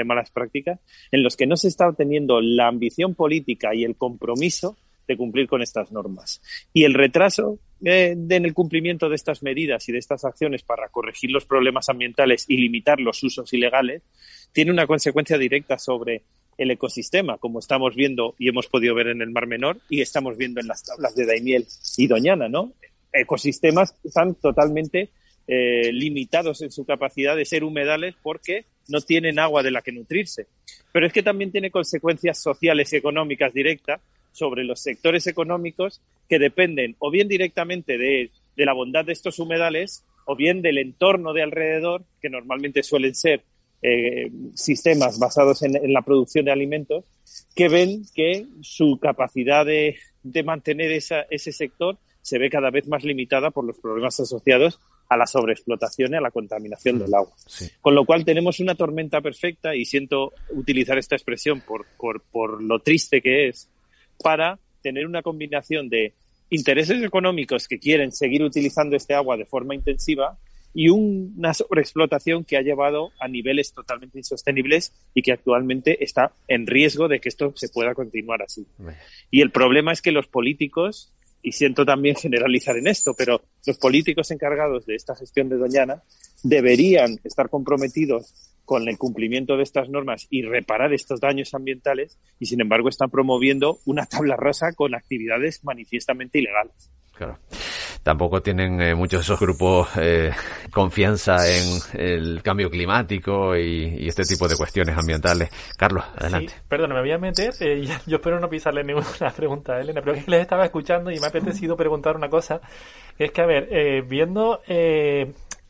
malas 0.03 0.31
prácticas, 0.31 0.79
en 1.11 1.23
los 1.23 1.37
que 1.37 1.47
no 1.47 1.55
se 1.55 1.67
está 1.67 1.93
teniendo 1.93 2.41
la 2.41 2.67
ambición 2.67 3.15
política 3.15 3.73
y 3.73 3.83
el 3.83 3.95
compromiso 3.95 4.77
de 5.07 5.17
cumplir 5.17 5.47
con 5.47 5.61
estas 5.61 5.91
normas. 5.91 6.41
Y 6.73 6.85
el 6.85 6.93
retraso 6.93 7.59
eh, 7.83 8.15
en 8.17 8.45
el 8.45 8.53
cumplimiento 8.53 9.09
de 9.09 9.15
estas 9.15 9.43
medidas 9.43 9.87
y 9.87 9.91
de 9.91 9.99
estas 9.99 10.25
acciones 10.25 10.63
para 10.63 10.89
corregir 10.89 11.29
los 11.31 11.45
problemas 11.45 11.89
ambientales 11.89 12.45
y 12.47 12.57
limitar 12.57 12.99
los 12.99 13.21
usos 13.23 13.53
ilegales 13.53 14.01
tiene 14.53 14.71
una 14.71 14.87
consecuencia 14.87 15.37
directa 15.37 15.77
sobre 15.77 16.23
el 16.57 16.71
ecosistema, 16.71 17.37
como 17.37 17.59
estamos 17.59 17.95
viendo 17.95 18.35
y 18.37 18.47
hemos 18.49 18.67
podido 18.67 18.95
ver 18.95 19.07
en 19.07 19.21
el 19.21 19.31
Mar 19.31 19.47
Menor 19.47 19.79
y 19.89 20.01
estamos 20.01 20.37
viendo 20.37 20.61
en 20.61 20.67
las 20.67 20.83
tablas 20.83 21.15
de 21.15 21.25
Daimiel 21.25 21.65
y 21.97 22.07
Doñana, 22.07 22.47
¿no? 22.47 22.73
Ecosistemas 23.13 23.95
están 24.03 24.35
totalmente 24.35 25.09
eh, 25.47 25.91
limitados 25.91 26.61
en 26.61 26.71
su 26.71 26.85
capacidad 26.85 27.35
de 27.35 27.45
ser 27.45 27.63
humedales 27.63 28.15
porque 28.23 28.65
no 28.87 29.01
tienen 29.01 29.39
agua 29.39 29.61
de 29.61 29.71
la 29.71 29.81
que 29.81 29.91
nutrirse. 29.91 30.47
Pero 30.91 31.05
es 31.05 31.13
que 31.13 31.23
también 31.23 31.51
tiene 31.51 31.71
consecuencias 31.71 32.41
sociales 32.41 32.93
y 32.93 32.95
económicas 32.95 33.53
directas 33.53 34.01
sobre 34.31 34.63
los 34.63 34.81
sectores 34.81 35.27
económicos 35.27 36.01
que 36.29 36.39
dependen 36.39 36.95
o 36.99 37.11
bien 37.11 37.27
directamente 37.27 37.97
de, 37.97 38.31
la 38.55 38.73
bondad 38.73 39.05
de 39.05 39.13
estos 39.13 39.37
humedales 39.39 40.03
o 40.25 40.35
bien 40.35 40.61
del 40.61 40.77
entorno 40.77 41.33
de 41.33 41.43
alrededor, 41.43 42.03
que 42.21 42.29
normalmente 42.29 42.81
suelen 42.81 43.13
ser 43.13 43.41
eh, 43.81 44.31
sistemas 44.55 45.19
basados 45.19 45.61
en, 45.63 45.91
la 45.91 46.01
producción 46.03 46.45
de 46.45 46.51
alimentos, 46.51 47.03
que 47.53 47.67
ven 47.67 48.05
que 48.15 48.45
su 48.61 48.97
capacidad 48.99 49.65
de, 49.65 49.97
mantener 50.45 50.91
ese 50.93 51.51
sector 51.51 51.97
se 52.23 52.39
ve 52.39 52.49
cada 52.49 52.71
vez 52.71 52.87
más 52.87 53.03
limitada 53.03 53.51
por 53.51 53.65
los 53.65 53.77
problemas 53.77 54.19
asociados 54.19 54.79
a 55.09 55.17
la 55.17 55.27
sobreexplotación 55.27 56.13
y 56.13 56.15
a 56.15 56.21
la 56.21 56.31
contaminación 56.31 56.97
del 56.97 57.13
agua. 57.13 57.33
Con 57.81 57.93
lo 57.93 58.05
cual 58.05 58.25
tenemos 58.25 58.59
una 58.59 58.73
tormenta 58.73 59.21
perfecta 59.21 59.75
y 59.75 59.85
siento 59.85 60.33
utilizar 60.49 60.97
esta 60.97 61.15
expresión 61.15 61.61
por, 61.61 61.85
por, 61.97 62.21
por 62.21 62.63
lo 62.63 62.79
triste 62.79 63.21
que 63.21 63.49
es 63.49 63.69
para 64.23 64.57
tener 64.81 65.05
una 65.05 65.21
combinación 65.21 65.89
de 65.89 66.13
intereses 66.49 67.03
económicos 67.03 67.67
que 67.67 67.77
quieren 67.77 68.11
seguir 68.11 68.41
utilizando 68.41 68.95
este 68.95 69.13
agua 69.13 69.37
de 69.37 69.45
forma 69.45 69.75
intensiva 69.75 70.37
y 70.73 70.89
una 70.89 71.53
sobreexplotación 71.53 72.45
que 72.45 72.57
ha 72.57 72.61
llevado 72.61 73.11
a 73.19 73.27
niveles 73.27 73.73
totalmente 73.73 74.17
insostenibles 74.17 74.93
y 75.13 75.21
que 75.21 75.31
actualmente 75.31 76.03
está 76.03 76.33
en 76.47 76.65
riesgo 76.65 77.07
de 77.07 77.19
que 77.19 77.29
esto 77.29 77.53
se 77.55 77.69
pueda 77.69 77.93
continuar 77.93 78.41
así. 78.41 78.65
Y 79.29 79.41
el 79.41 79.51
problema 79.51 79.91
es 79.91 80.01
que 80.01 80.11
los 80.11 80.27
políticos, 80.27 81.13
y 81.43 81.51
siento 81.51 81.85
también 81.85 82.15
generalizar 82.15 82.77
en 82.77 82.87
esto, 82.87 83.13
pero 83.13 83.41
los 83.67 83.77
políticos 83.77 84.31
encargados 84.31 84.85
de 84.85 84.95
esta 84.95 85.15
gestión 85.15 85.49
de 85.49 85.57
Doñana 85.57 86.01
deberían 86.41 87.19
estar 87.23 87.49
comprometidos 87.49 88.33
con 88.65 88.87
el 88.87 88.97
cumplimiento 88.97 89.57
de 89.57 89.63
estas 89.63 89.89
normas 89.89 90.25
y 90.29 90.43
reparar 90.43 90.93
estos 90.93 91.19
daños 91.19 91.53
ambientales 91.53 92.17
y 92.39 92.45
sin 92.45 92.61
embargo 92.61 92.87
están 92.87 93.09
promoviendo 93.09 93.79
una 93.85 94.05
tabla 94.05 94.37
rasa 94.37 94.71
con 94.73 94.95
actividades 94.95 95.63
manifiestamente 95.63 96.39
ilegales. 96.39 96.89
Tampoco 98.03 98.41
tienen 98.41 98.81
eh, 98.81 98.95
muchos 98.95 99.21
de 99.21 99.23
esos 99.23 99.39
grupos 99.39 99.87
eh, 99.95 100.31
confianza 100.71 101.37
en 101.47 101.79
el 101.93 102.43
cambio 102.43 102.69
climático 102.69 103.55
y, 103.55 104.07
este 104.07 104.23
tipo 104.23 104.47
de 104.47 104.57
cuestiones 104.57 104.97
ambientales. 104.97 105.49
Carlos, 105.77 106.03
adelante. 106.17 106.53
Sí, 106.53 106.61
perdón, 106.67 106.91
me 106.91 106.99
voy 106.99 107.11
a 107.13 107.17
meter. 107.17 107.53
Eh, 107.61 107.87
yo 108.05 108.17
espero 108.17 108.41
no 108.41 108.49
pisarle 108.49 108.83
ninguna 108.83 109.07
pregunta 109.35 109.73
a 109.73 109.81
Elena, 109.81 110.01
pero 110.01 110.17
es 110.17 110.25
que 110.25 110.31
les 110.31 110.41
estaba 110.41 110.65
escuchando 110.65 111.11
y 111.11 111.19
me 111.19 111.27
ha 111.27 111.29
apetecido 111.29 111.77
preguntar 111.77 112.17
una 112.17 112.27
cosa. 112.27 112.59
Es 113.17 113.31
que, 113.31 113.41
a 113.41 113.45
ver, 113.45 114.03
viendo 114.03 114.61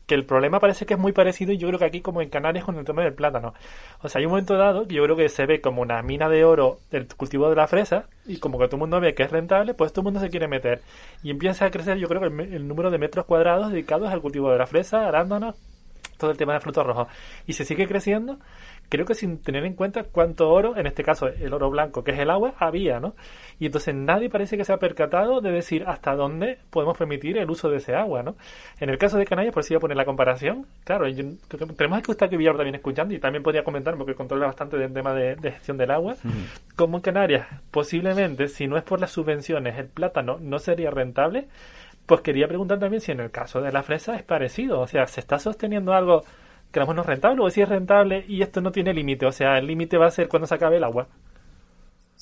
que 0.06 0.14
el 0.14 0.24
problema 0.24 0.60
parece 0.60 0.86
que 0.86 0.94
es 0.94 1.00
muy 1.00 1.12
parecido 1.12 1.52
y 1.52 1.58
yo 1.58 1.68
creo 1.68 1.78
que 1.78 1.86
aquí 1.86 2.00
como 2.00 2.20
en 2.20 2.28
Canarias 2.28 2.64
con 2.64 2.76
el 2.76 2.84
tema 2.84 3.02
del 3.02 3.14
plátano. 3.14 3.54
O 4.02 4.08
sea, 4.08 4.18
hay 4.18 4.26
un 4.26 4.32
momento 4.32 4.56
dado 4.56 4.86
que 4.86 4.94
yo 4.94 5.04
creo 5.04 5.16
que 5.16 5.28
se 5.28 5.46
ve 5.46 5.60
como 5.60 5.82
una 5.82 6.02
mina 6.02 6.28
de 6.28 6.44
oro 6.44 6.78
del 6.90 7.06
cultivo 7.16 7.48
de 7.48 7.56
la 7.56 7.66
fresa 7.66 8.06
y 8.26 8.38
como 8.38 8.58
que 8.58 8.66
todo 8.66 8.76
el 8.76 8.80
mundo 8.80 9.00
ve 9.00 9.14
que 9.14 9.22
es 9.22 9.30
rentable, 9.30 9.74
pues 9.74 9.92
todo 9.92 10.02
el 10.02 10.04
mundo 10.04 10.20
se 10.20 10.30
quiere 10.30 10.48
meter. 10.48 10.82
Y 11.22 11.30
empieza 11.30 11.64
a 11.64 11.70
crecer 11.70 11.98
yo 11.98 12.08
creo 12.08 12.20
que 12.20 12.26
el, 12.26 12.68
número 12.68 12.90
de 12.90 12.98
metros 12.98 13.24
cuadrados 13.24 13.70
dedicados 13.70 14.10
al 14.10 14.20
cultivo 14.20 14.50
de 14.50 14.58
la 14.58 14.66
fresa, 14.66 15.08
arándanos, 15.08 15.56
todo 16.18 16.30
el 16.30 16.36
tema 16.36 16.54
de 16.54 16.60
frutos 16.60 16.86
rojos. 16.86 17.08
Y 17.46 17.54
se 17.54 17.64
sigue 17.64 17.86
creciendo 17.86 18.38
creo 18.88 19.06
que 19.06 19.14
sin 19.14 19.42
tener 19.42 19.64
en 19.64 19.74
cuenta 19.74 20.04
cuánto 20.04 20.50
oro, 20.50 20.76
en 20.76 20.86
este 20.86 21.02
caso 21.02 21.28
el 21.28 21.52
oro 21.52 21.70
blanco, 21.70 22.04
que 22.04 22.12
es 22.12 22.18
el 22.18 22.30
agua, 22.30 22.54
había, 22.58 23.00
¿no? 23.00 23.14
Y 23.58 23.66
entonces 23.66 23.94
nadie 23.94 24.28
parece 24.28 24.56
que 24.56 24.64
se 24.64 24.72
ha 24.72 24.78
percatado 24.78 25.40
de 25.40 25.50
decir 25.50 25.84
hasta 25.86 26.14
dónde 26.14 26.58
podemos 26.70 26.96
permitir 26.98 27.38
el 27.38 27.48
uso 27.50 27.68
de 27.70 27.78
ese 27.78 27.94
agua, 27.94 28.22
¿no? 28.22 28.34
En 28.80 28.90
el 28.90 28.98
caso 28.98 29.16
de 29.16 29.24
Canarias, 29.24 29.54
por 29.54 29.62
si 29.62 29.74
voy 29.74 29.78
a 29.78 29.80
poner 29.80 29.96
la 29.96 30.04
comparación, 30.04 30.66
claro, 30.84 31.06
tenemos 31.76 32.02
que 32.02 32.12
estar 32.12 32.28
que 32.28 32.36
Villar 32.36 32.56
también 32.56 32.74
escuchando 32.74 33.14
y 33.14 33.18
también 33.18 33.42
podría 33.42 33.64
comentar, 33.64 33.96
porque 33.96 34.14
controla 34.14 34.46
bastante 34.46 34.76
del 34.76 34.92
tema 34.92 35.14
de, 35.14 35.36
gestión 35.52 35.76
del 35.76 35.90
agua, 35.90 36.16
como 36.76 36.98
en 36.98 37.02
Canarias, 37.02 37.46
posiblemente, 37.70 38.48
si 38.48 38.66
no 38.66 38.76
es 38.76 38.82
por 38.82 39.00
las 39.00 39.10
subvenciones, 39.10 39.78
el 39.78 39.86
plátano 39.86 40.38
no 40.40 40.58
sería 40.58 40.90
rentable, 40.90 41.46
pues 42.06 42.20
quería 42.20 42.48
preguntar 42.48 42.78
también 42.78 43.00
si 43.00 43.12
en 43.12 43.20
el 43.20 43.30
caso 43.30 43.60
de 43.60 43.72
la 43.72 43.82
fresa 43.82 44.16
es 44.16 44.22
parecido, 44.22 44.80
o 44.80 44.86
sea, 44.86 45.06
¿se 45.06 45.20
está 45.20 45.38
sosteniendo 45.38 45.92
algo 45.92 46.24
creamos 46.74 46.96
no 46.96 47.04
rentable 47.04 47.42
o 47.42 47.50
si 47.50 47.62
es 47.62 47.68
rentable 47.68 48.24
y 48.28 48.42
esto 48.42 48.60
no 48.60 48.72
tiene 48.72 48.92
límite, 48.92 49.24
o 49.24 49.32
sea, 49.32 49.58
el 49.58 49.66
límite 49.66 49.96
va 49.96 50.08
a 50.08 50.10
ser 50.10 50.28
cuando 50.28 50.46
se 50.46 50.56
acabe 50.56 50.76
el 50.76 50.84
agua. 50.84 51.06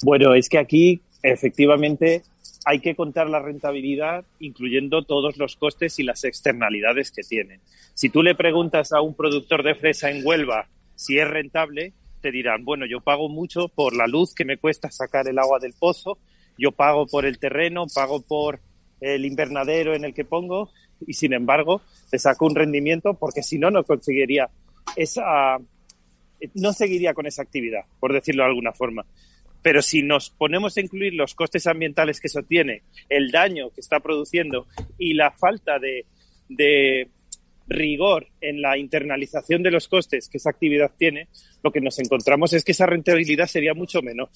Bueno, 0.04 0.34
es 0.34 0.48
que 0.48 0.58
aquí 0.58 1.00
efectivamente 1.22 2.22
hay 2.64 2.80
que 2.80 2.94
contar 2.94 3.28
la 3.28 3.40
rentabilidad 3.40 4.24
incluyendo 4.40 5.02
todos 5.02 5.38
los 5.38 5.56
costes 5.56 5.98
y 5.98 6.02
las 6.02 6.24
externalidades 6.24 7.10
que 7.10 7.22
tiene. 7.22 7.60
Si 7.94 8.10
tú 8.10 8.22
le 8.22 8.34
preguntas 8.34 8.92
a 8.92 9.00
un 9.00 9.14
productor 9.14 9.62
de 9.62 9.74
fresa 9.74 10.10
en 10.10 10.24
Huelva 10.24 10.68
si 10.94 11.18
es 11.18 11.28
rentable, 11.28 11.94
te 12.20 12.30
dirán, 12.30 12.64
bueno, 12.64 12.86
yo 12.86 13.00
pago 13.00 13.28
mucho 13.28 13.68
por 13.68 13.96
la 13.96 14.06
luz 14.06 14.34
que 14.34 14.44
me 14.44 14.58
cuesta 14.58 14.90
sacar 14.90 15.26
el 15.28 15.38
agua 15.38 15.58
del 15.58 15.72
pozo, 15.72 16.18
yo 16.58 16.72
pago 16.72 17.06
por 17.06 17.24
el 17.24 17.38
terreno, 17.38 17.86
pago 17.92 18.20
por 18.20 18.60
el 19.00 19.24
invernadero 19.24 19.94
en 19.94 20.04
el 20.04 20.14
que 20.14 20.24
pongo 20.24 20.70
y 21.06 21.14
sin 21.14 21.32
embargo 21.32 21.82
te 22.10 22.18
saco 22.18 22.46
un 22.46 22.54
rendimiento 22.54 23.14
porque 23.14 23.42
si 23.42 23.58
no, 23.58 23.70
no 23.70 23.84
conseguiría 23.84 24.48
esa, 24.96 25.58
no 26.54 26.72
seguiría 26.72 27.14
con 27.14 27.26
esa 27.26 27.42
actividad, 27.42 27.82
por 28.00 28.12
decirlo 28.12 28.42
de 28.42 28.50
alguna 28.50 28.72
forma. 28.72 29.04
Pero 29.62 29.80
si 29.80 30.02
nos 30.02 30.30
ponemos 30.30 30.76
a 30.76 30.80
incluir 30.80 31.14
los 31.14 31.34
costes 31.34 31.66
ambientales 31.66 32.20
que 32.20 32.26
eso 32.26 32.42
tiene, 32.42 32.82
el 33.08 33.30
daño 33.30 33.70
que 33.70 33.80
está 33.80 34.00
produciendo 34.00 34.66
y 34.98 35.14
la 35.14 35.30
falta 35.30 35.78
de, 35.78 36.04
de 36.48 37.08
rigor 37.68 38.26
en 38.40 38.60
la 38.60 38.76
internalización 38.76 39.62
de 39.62 39.70
los 39.70 39.88
costes 39.88 40.28
que 40.28 40.38
esa 40.38 40.50
actividad 40.50 40.90
tiene, 40.96 41.28
lo 41.62 41.70
que 41.70 41.80
nos 41.80 41.98
encontramos 41.98 42.52
es 42.52 42.64
que 42.64 42.72
esa 42.72 42.86
rentabilidad 42.86 43.46
sería 43.46 43.74
mucho 43.74 44.02
menor. 44.02 44.30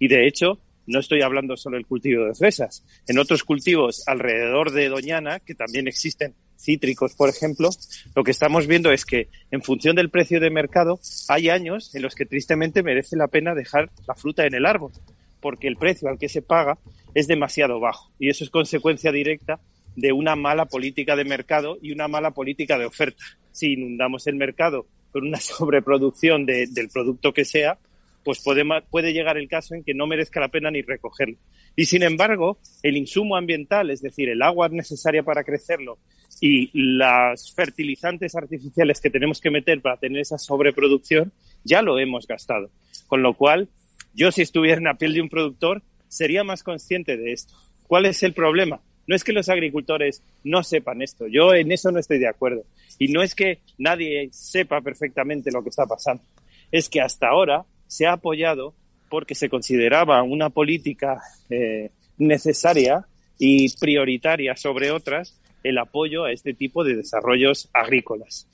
Y 0.00 0.08
de 0.08 0.26
hecho, 0.26 0.58
no 0.86 0.98
estoy 0.98 1.22
hablando 1.22 1.56
solo 1.56 1.76
del 1.76 1.86
cultivo 1.86 2.24
de 2.24 2.34
fresas. 2.34 2.84
En 3.06 3.18
otros 3.18 3.44
cultivos 3.44 4.02
alrededor 4.06 4.72
de 4.72 4.88
Doñana, 4.88 5.40
que 5.40 5.54
también 5.54 5.88
existen 5.88 6.34
cítricos, 6.58 7.14
por 7.14 7.28
ejemplo, 7.28 7.70
lo 8.14 8.24
que 8.24 8.30
estamos 8.30 8.66
viendo 8.66 8.92
es 8.92 9.04
que 9.04 9.28
en 9.50 9.62
función 9.62 9.96
del 9.96 10.10
precio 10.10 10.40
de 10.40 10.50
mercado 10.50 11.00
hay 11.28 11.48
años 11.48 11.94
en 11.94 12.02
los 12.02 12.14
que 12.14 12.26
tristemente 12.26 12.82
merece 12.82 13.16
la 13.16 13.28
pena 13.28 13.54
dejar 13.54 13.90
la 14.06 14.14
fruta 14.14 14.46
en 14.46 14.54
el 14.54 14.66
árbol, 14.66 14.92
porque 15.40 15.66
el 15.66 15.76
precio 15.76 16.08
al 16.08 16.18
que 16.18 16.28
se 16.28 16.42
paga 16.42 16.78
es 17.14 17.26
demasiado 17.26 17.80
bajo 17.80 18.10
y 18.18 18.28
eso 18.28 18.44
es 18.44 18.50
consecuencia 18.50 19.10
directa 19.12 19.60
de 19.96 20.12
una 20.12 20.36
mala 20.36 20.66
política 20.66 21.16
de 21.16 21.24
mercado 21.24 21.78
y 21.82 21.92
una 21.92 22.08
mala 22.08 22.30
política 22.30 22.78
de 22.78 22.86
oferta. 22.86 23.22
Si 23.50 23.72
inundamos 23.72 24.26
el 24.26 24.36
mercado 24.36 24.86
con 25.10 25.26
una 25.26 25.40
sobreproducción 25.40 26.46
de, 26.46 26.66
del 26.68 26.88
producto 26.88 27.32
que 27.32 27.44
sea, 27.44 27.78
pues 28.24 28.42
puede, 28.42 28.64
puede 28.90 29.12
llegar 29.12 29.36
el 29.36 29.48
caso 29.48 29.74
en 29.74 29.84
que 29.84 29.94
no 29.94 30.06
merezca 30.06 30.40
la 30.40 30.48
pena 30.48 30.70
ni 30.70 30.82
recogerlo. 30.82 31.36
Y 31.76 31.86
sin 31.86 32.02
embargo, 32.02 32.58
el 32.82 32.96
insumo 32.96 33.36
ambiental, 33.36 33.90
es 33.90 34.02
decir, 34.02 34.28
el 34.28 34.42
agua 34.42 34.68
necesaria 34.68 35.22
para 35.22 35.44
crecerlo 35.44 35.98
y 36.40 36.70
los 36.72 37.54
fertilizantes 37.54 38.34
artificiales 38.34 39.00
que 39.00 39.10
tenemos 39.10 39.40
que 39.40 39.50
meter 39.50 39.80
para 39.80 39.96
tener 39.96 40.20
esa 40.20 40.38
sobreproducción, 40.38 41.32
ya 41.64 41.82
lo 41.82 41.98
hemos 41.98 42.26
gastado. 42.26 42.70
Con 43.06 43.22
lo 43.22 43.34
cual, 43.34 43.68
yo 44.14 44.32
si 44.32 44.42
estuviera 44.42 44.78
en 44.78 44.84
la 44.84 44.94
piel 44.94 45.14
de 45.14 45.22
un 45.22 45.28
productor, 45.28 45.82
sería 46.08 46.44
más 46.44 46.62
consciente 46.62 47.16
de 47.16 47.32
esto. 47.32 47.54
¿Cuál 47.86 48.06
es 48.06 48.22
el 48.22 48.32
problema? 48.32 48.80
No 49.06 49.16
es 49.16 49.24
que 49.24 49.32
los 49.32 49.48
agricultores 49.48 50.22
no 50.44 50.62
sepan 50.62 51.02
esto, 51.02 51.26
yo 51.26 51.54
en 51.54 51.72
eso 51.72 51.90
no 51.90 51.98
estoy 51.98 52.18
de 52.18 52.28
acuerdo. 52.28 52.64
Y 52.98 53.08
no 53.08 53.22
es 53.22 53.34
que 53.34 53.58
nadie 53.78 54.28
sepa 54.32 54.80
perfectamente 54.80 55.50
lo 55.50 55.62
que 55.62 55.70
está 55.70 55.86
pasando, 55.86 56.22
es 56.70 56.88
que 56.88 57.00
hasta 57.00 57.28
ahora 57.28 57.64
se 57.92 58.06
ha 58.06 58.12
apoyado 58.12 58.72
porque 59.10 59.34
se 59.34 59.50
consideraba 59.50 60.22
una 60.22 60.48
política 60.48 61.20
eh, 61.50 61.90
necesaria 62.16 63.04
y 63.38 63.68
prioritaria 63.76 64.56
sobre 64.56 64.90
otras 64.90 65.38
el 65.62 65.76
apoyo 65.76 66.24
a 66.24 66.32
este 66.32 66.54
tipo 66.54 66.84
de 66.84 66.96
desarrollos 66.96 67.68
agrícolas. 67.74 68.48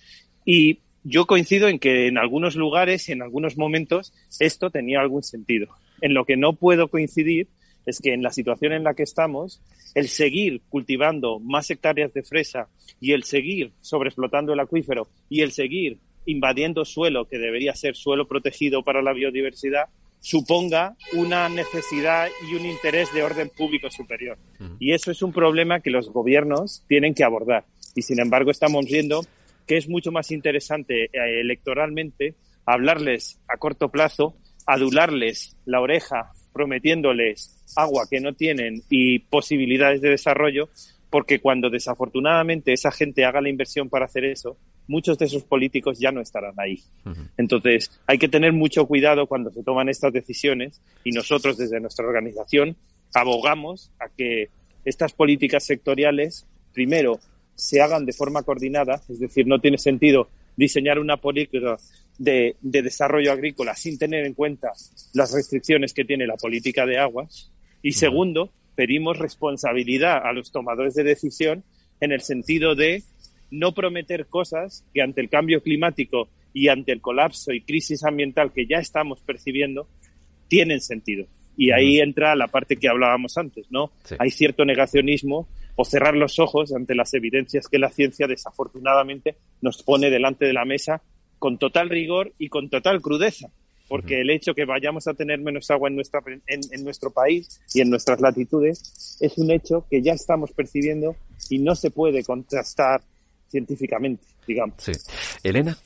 Y 0.45 0.81
yo 1.05 1.27
coincido 1.27 1.69
en 1.69 1.79
que 1.79 2.09
en 2.09 2.19
algunos 2.19 2.57
lugares 2.57 3.09
y 3.09 3.13
en 3.13 3.23
algunos 3.23 3.57
momentos 3.57 4.13
esto 4.41 4.71
tenía 4.71 4.99
algún 5.01 5.23
sentido. 5.23 5.69
En 6.01 6.15
lo 6.15 6.25
que 6.25 6.37
no 6.37 6.55
puedo 6.55 6.89
coincidir 6.89 7.47
es 7.87 8.01
que 8.01 8.15
en 8.15 8.25
la 8.25 8.33
situación 8.33 8.73
en 8.73 8.83
la 8.83 8.95
que 8.95 9.05
estamos, 9.05 9.63
el 9.95 10.09
seguir 10.09 10.63
cultivando 10.69 11.39
más 11.39 11.71
hectáreas 11.71 12.13
de 12.13 12.25
fresa 12.25 12.67
y 13.01 13.13
el 13.13 13.23
seguir 13.23 13.71
sobreexplotando 13.83 14.53
el 14.53 14.61
acuífero 14.61 15.07
y 15.31 15.43
el 15.43 15.53
seguir 15.53 15.99
invadiendo 16.29 16.85
suelo 16.85 17.27
que 17.27 17.39
debería 17.39 17.75
ser 17.75 17.97
suelo 17.97 18.29
protegido 18.29 18.83
para 18.83 19.03
la 19.03 19.13
biodiversidad, 19.13 19.87
suponga 20.21 20.97
una 21.15 21.49
necesidad 21.49 22.29
y 22.49 22.55
un 22.55 22.67
interés 22.67 23.13
de 23.15 23.23
orden 23.23 23.51
público 23.57 23.91
superior. 23.91 24.37
Y 24.79 24.93
eso 24.93 25.11
es 25.11 25.23
un 25.23 25.33
problema 25.33 25.81
que 25.81 25.91
los 25.91 26.11
gobiernos 26.11 26.85
tienen 26.89 27.15
que 27.15 27.25
abordar. 27.25 27.65
Y 27.95 28.03
sin 28.03 28.21
embargo 28.21 28.51
estamos 28.51 28.85
viendo 28.87 29.23
que 29.67 29.77
es 29.77 29.89
mucho 29.89 30.13
más 30.13 30.31
interesante 30.31 31.05
eh, 31.05 31.41
electoralmente 31.41 32.35
hablarles 32.67 33.41
a 33.49 33.57
corto 33.57 33.89
plazo, 33.89 34.35
adularles 34.67 35.57
la 35.65 35.81
oreja 35.81 36.33
prometiéndoles 36.53 37.55
agua 37.77 38.07
que 38.11 38.21
no 38.21 38.35
tienen 38.35 38.83
y 38.91 39.21
posibilidades 39.21 40.01
de 40.01 40.11
desarrollo, 40.11 40.69
porque 41.11 41.39
cuando 41.39 41.71
desafortunadamente 41.71 42.73
esa 42.73 42.91
gente 42.91 43.25
haga 43.25 43.41
la 43.41 43.49
inversión 43.49 43.89
para 43.89 44.07
hacer 44.07 44.25
eso, 44.25 44.57
muchos 44.89 45.19
de 45.19 45.27
esos 45.27 45.45
políticos 45.45 45.99
ya 46.01 46.11
no 46.11 46.21
estarán 46.21 46.55
ahí. 46.57 46.83
Entonces, 47.37 48.01
hay 48.07 48.19
que 48.19 48.29
tener 48.29 48.53
mucho 48.53 48.87
cuidado 48.87 49.27
cuando 49.27 49.51
se 49.51 49.63
toman 49.63 49.89
estas 49.89 50.13
decisiones 50.13 50.81
y 51.05 51.13
nosotros 51.13 51.57
desde 51.57 51.79
nuestra 51.79 52.07
organización 52.07 52.77
abogamos 53.15 53.91
a 54.01 54.09
que 54.09 54.49
estas 54.85 55.13
políticas 55.13 55.65
sectoriales, 55.65 56.47
primero, 56.73 57.21
se 57.55 57.81
hagan 57.81 58.07
de 58.07 58.13
forma 58.13 58.43
coordinada, 58.43 59.03
es 59.09 59.21
decir, 59.21 59.47
no 59.47 59.61
tiene 59.61 59.79
sentido 59.79 60.29
diseñar 60.57 60.99
una 60.99 61.19
política 61.19 61.77
de, 62.19 62.57
de, 62.61 62.83
desarrollo 62.83 63.33
agrícola 63.33 63.75
sin 63.75 63.99
tener 63.99 64.25
en 64.25 64.35
cuenta 64.35 64.73
las 65.13 65.33
restricciones 65.33 65.93
que 65.93 66.05
tiene 66.05 66.27
la 66.27 66.37
política 66.37 66.87
de 66.87 66.99
aguas. 66.99 67.51
Y 67.83 67.93
segundo, 67.93 68.51
pedimos 68.75 69.19
responsabilidad 69.19 70.25
a 70.25 70.33
los 70.33 70.51
tomadores 70.51 70.95
de 70.95 71.05
decisión 71.05 71.65
en 72.01 72.13
el 72.13 72.21
sentido 72.21 72.75
de 72.75 73.03
no 73.51 73.73
prometer 73.73 74.27
cosas 74.27 74.85
que 74.93 75.03
ante 75.03 75.21
el 75.21 75.29
cambio 75.29 75.63
climático 75.63 76.29
y 76.53 76.69
ante 76.69 76.93
el 76.93 77.01
colapso 77.01 77.53
y 77.53 77.61
crisis 77.61 78.05
ambiental 78.05 78.53
que 78.53 78.67
ya 78.67 78.79
estamos 78.79 79.21
percibiendo 79.21 79.87
tienen 80.49 80.81
sentido. 80.81 81.27
Y 81.57 81.73
ahí 81.73 81.99
entra 81.99 82.37
la 82.37 82.47
parte 82.47 82.77
que 82.77 82.89
hablábamos 82.89 83.37
antes, 83.37 83.67
¿no? 83.71 83.91
Hay 84.19 84.31
cierto 84.31 84.65
negacionismo 84.65 85.49
o 85.75 85.85
cerrar 85.85 86.15
los 86.15 86.39
ojos 86.39 86.73
ante 86.73 86.95
las 86.95 87.15
evidencias 87.15 87.69
que 87.69 87.79
la 87.79 87.91
ciencia 87.91 88.27
desafortunadamente 88.27 89.37
nos 89.61 89.83
pone 89.83 90.11
delante 90.11 90.47
de 90.47 90.53
la 90.53 90.65
mesa 90.65 91.03
con 91.39 91.59
total 91.59 91.89
rigor 91.89 92.33
y 92.39 92.49
con 92.49 92.69
total 92.69 93.01
crudeza. 93.01 93.51
Porque 93.89 94.21
el 94.21 94.31
hecho 94.31 94.55
que 94.55 94.67
vayamos 94.67 95.09
a 95.09 95.15
tener 95.15 95.41
menos 95.41 95.71
agua 95.71 95.89
en, 95.89 95.97
nuestra, 95.97 96.21
en 96.47 96.85
nuestro 96.85 97.11
país 97.11 97.61
y 97.73 97.81
en 97.81 97.91
nuestras 97.91 98.21
latitudes 98.21 99.19
es 99.21 99.39
un 99.39 99.51
hecho 99.51 99.87
que 99.91 100.03
ya 100.03 100.13
estamos 100.13 100.53
percibiendo 100.53 101.17
y 101.49 101.59
no 101.59 101.75
se 101.75 101.91
puede 101.91 102.23
contrastar 102.23 103.01
científicamente, 103.49 104.25
digamos. 104.47 104.77
Sí. 104.79 104.93
Elena. 105.43 105.77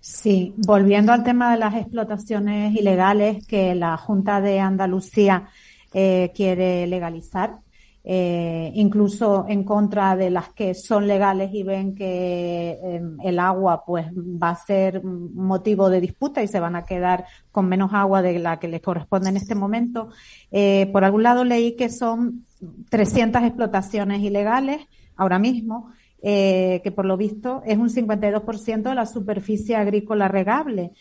Sí, 0.00 0.54
volviendo 0.56 1.12
al 1.12 1.24
tema 1.24 1.52
de 1.52 1.58
las 1.58 1.74
explotaciones 1.74 2.74
ilegales 2.74 3.46
que 3.46 3.74
la 3.74 3.96
Junta 3.96 4.40
de 4.40 4.60
Andalucía 4.60 5.48
eh, 5.92 6.32
quiere 6.34 6.86
legalizar, 6.86 7.58
eh, 8.04 8.70
incluso 8.74 9.44
en 9.48 9.64
contra 9.64 10.16
de 10.16 10.30
las 10.30 10.48
que 10.54 10.72
son 10.72 11.06
legales 11.06 11.50
y 11.52 11.62
ven 11.62 11.94
que 11.94 12.78
eh, 12.82 13.02
el 13.22 13.38
agua 13.38 13.84
pues 13.84 14.06
va 14.14 14.50
a 14.50 14.56
ser 14.56 15.04
motivo 15.04 15.90
de 15.90 16.00
disputa 16.00 16.42
y 16.42 16.48
se 16.48 16.60
van 16.60 16.76
a 16.76 16.86
quedar 16.86 17.26
con 17.52 17.68
menos 17.68 17.92
agua 17.92 18.22
de 18.22 18.38
la 18.38 18.58
que 18.58 18.68
les 18.68 18.80
corresponde 18.80 19.28
en 19.28 19.36
este 19.36 19.54
momento. 19.54 20.08
por 20.92 21.04
algún 21.04 21.22
lado 21.22 21.44
leí 21.44 21.76
que 21.76 21.90
son 21.90 22.46
300 22.88 23.42
explotaciones 23.42 24.22
ilegales 24.22 24.86
ahora 25.16 25.38
mismo 25.38 25.90
eh, 26.20 26.80
que 26.82 26.90
por 26.90 27.04
lo 27.04 27.16
visto 27.16 27.62
es 27.64 27.78
un 27.78 27.90
52% 27.90 28.82
de 28.82 28.94
la 28.94 29.06
superficie 29.06 29.76
agrícola 29.76 30.28
regable. 30.28 30.92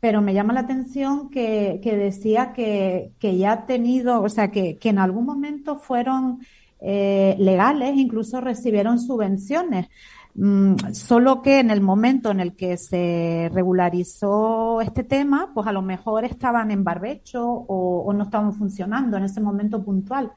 Pero 0.00 0.22
me 0.22 0.34
llama 0.34 0.52
la 0.52 0.60
atención 0.60 1.30
que, 1.30 1.80
decía 1.82 2.52
que, 2.52 3.12
ya 3.20 3.52
ha 3.52 3.66
tenido, 3.66 4.22
o 4.22 4.28
sea, 4.28 4.50
que, 4.50 4.78
en 4.82 4.98
algún 4.98 5.24
momento 5.24 5.76
fueron 5.76 6.40
eh, 6.80 7.36
legales, 7.38 7.96
incluso 7.96 8.40
recibieron 8.40 9.00
subvenciones. 9.00 9.88
Mm, 10.34 10.92
solo 10.92 11.42
que 11.42 11.60
en 11.60 11.70
el 11.70 11.80
momento 11.80 12.30
en 12.30 12.40
el 12.40 12.56
que 12.56 12.76
se 12.76 13.50
regularizó 13.52 14.80
este 14.80 15.04
tema, 15.04 15.52
pues 15.54 15.66
a 15.66 15.72
lo 15.72 15.80
mejor 15.80 16.24
estaban 16.24 16.70
en 16.70 16.84
barbecho 16.84 17.46
o 17.46 18.12
no 18.12 18.24
estaban 18.24 18.52
funcionando 18.52 19.16
en 19.16 19.24
ese 19.24 19.40
momento 19.40 19.82
puntual. 19.82 20.32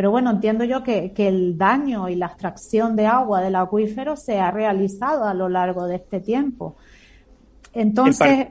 Pero 0.00 0.12
bueno, 0.12 0.30
entiendo 0.30 0.64
yo 0.64 0.82
que, 0.82 1.12
el 1.14 1.58
daño 1.58 2.08
y 2.08 2.14
la 2.14 2.28
extracción 2.28 2.96
de 2.96 3.04
agua 3.04 3.42
del 3.42 3.54
acuífero 3.54 4.16
se 4.16 4.38
ha 4.38 4.50
realizado 4.50 5.24
a 5.24 5.34
lo 5.34 5.50
largo 5.50 5.86
de 5.86 5.96
este 5.96 6.20
tiempo. 6.20 6.74
Entonces, 7.74 8.46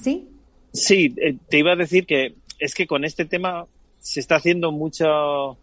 ¿sí? 0.00 0.28
Sí, 0.72 1.12
eh, 1.16 1.36
te 1.48 1.58
iba 1.58 1.72
a 1.72 1.76
decir 1.76 2.06
que 2.06 2.36
es 2.60 2.76
que 2.76 2.86
con 2.86 3.04
este 3.04 3.24
tema 3.24 3.66
se 3.98 4.20
está 4.20 4.36
haciendo 4.36 4.70
mucho 4.70 5.58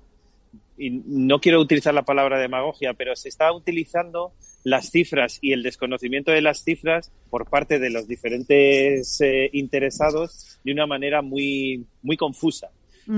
y 0.77 0.89
no 0.89 1.39
quiero 1.39 1.61
utilizar 1.61 1.93
la 1.93 2.03
palabra 2.03 2.37
demagogia, 2.37 2.93
pero 2.93 3.15
se 3.15 3.29
está 3.29 3.53
utilizando 3.53 4.33
las 4.65 4.91
cifras 4.91 5.39
y 5.41 5.53
el 5.53 5.63
desconocimiento 5.63 6.31
de 6.33 6.41
las 6.41 6.65
cifras 6.65 7.13
por 7.29 7.49
parte 7.49 7.79
de 7.79 7.91
los 7.91 8.09
diferentes 8.09 9.21
eh, 9.21 9.49
interesados 9.53 10.59
de 10.65 10.73
una 10.73 10.85
manera 10.85 11.21
muy, 11.21 11.85
muy 12.03 12.17
confusa. 12.17 12.71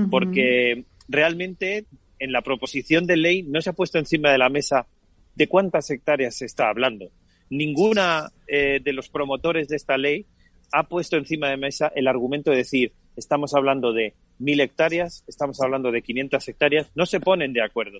Porque 0.08 0.84
realmente 1.10 1.84
en 2.18 2.32
la 2.32 2.42
proposición 2.42 3.06
de 3.06 3.16
ley 3.16 3.42
no 3.42 3.60
se 3.60 3.70
ha 3.70 3.74
puesto 3.74 3.98
encima 3.98 4.30
de 4.30 4.38
la 4.38 4.48
mesa 4.48 4.86
de 5.34 5.48
cuántas 5.48 5.90
hectáreas 5.90 6.36
se 6.36 6.46
está 6.46 6.68
hablando. 6.68 7.10
Ninguna 7.50 8.30
eh, 8.46 8.80
de 8.82 8.92
los 8.92 9.08
promotores 9.08 9.68
de 9.68 9.76
esta 9.76 9.98
ley 9.98 10.26
ha 10.72 10.84
puesto 10.84 11.16
encima 11.16 11.48
de 11.48 11.56
mesa 11.56 11.90
el 11.94 12.06
argumento 12.06 12.50
de 12.50 12.58
decir 12.58 12.92
estamos 13.16 13.54
hablando 13.54 13.92
de 13.92 14.14
mil 14.38 14.60
hectáreas, 14.60 15.24
estamos 15.26 15.60
hablando 15.60 15.92
de 15.92 16.02
500 16.02 16.48
hectáreas, 16.48 16.90
no 16.94 17.06
se 17.06 17.20
ponen 17.20 17.52
de 17.52 17.62
acuerdo. 17.62 17.98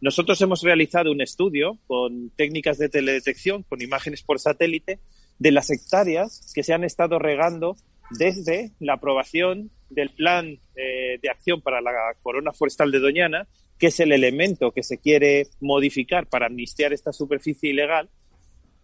Nosotros 0.00 0.40
hemos 0.42 0.62
realizado 0.62 1.12
un 1.12 1.20
estudio 1.20 1.78
con 1.86 2.30
técnicas 2.30 2.78
de 2.78 2.88
teledetección, 2.88 3.62
con 3.62 3.80
imágenes 3.80 4.22
por 4.22 4.40
satélite, 4.40 4.98
de 5.38 5.52
las 5.52 5.70
hectáreas 5.70 6.52
que 6.54 6.62
se 6.62 6.74
han 6.74 6.82
estado 6.82 7.18
regando 7.18 7.76
desde 8.10 8.72
la 8.80 8.94
aprobación 8.94 9.70
del 9.90 10.10
plan 10.10 10.58
eh, 10.74 11.18
de 11.20 11.30
acción 11.30 11.60
para 11.60 11.80
la 11.80 11.92
corona 12.22 12.52
forestal 12.52 12.90
de 12.90 12.98
Doñana, 12.98 13.46
que 13.78 13.88
es 13.88 14.00
el 14.00 14.12
elemento 14.12 14.72
que 14.72 14.82
se 14.82 14.98
quiere 14.98 15.46
modificar 15.60 16.26
para 16.26 16.46
amnistiar 16.46 16.92
esta 16.92 17.12
superficie 17.12 17.70
ilegal, 17.70 18.08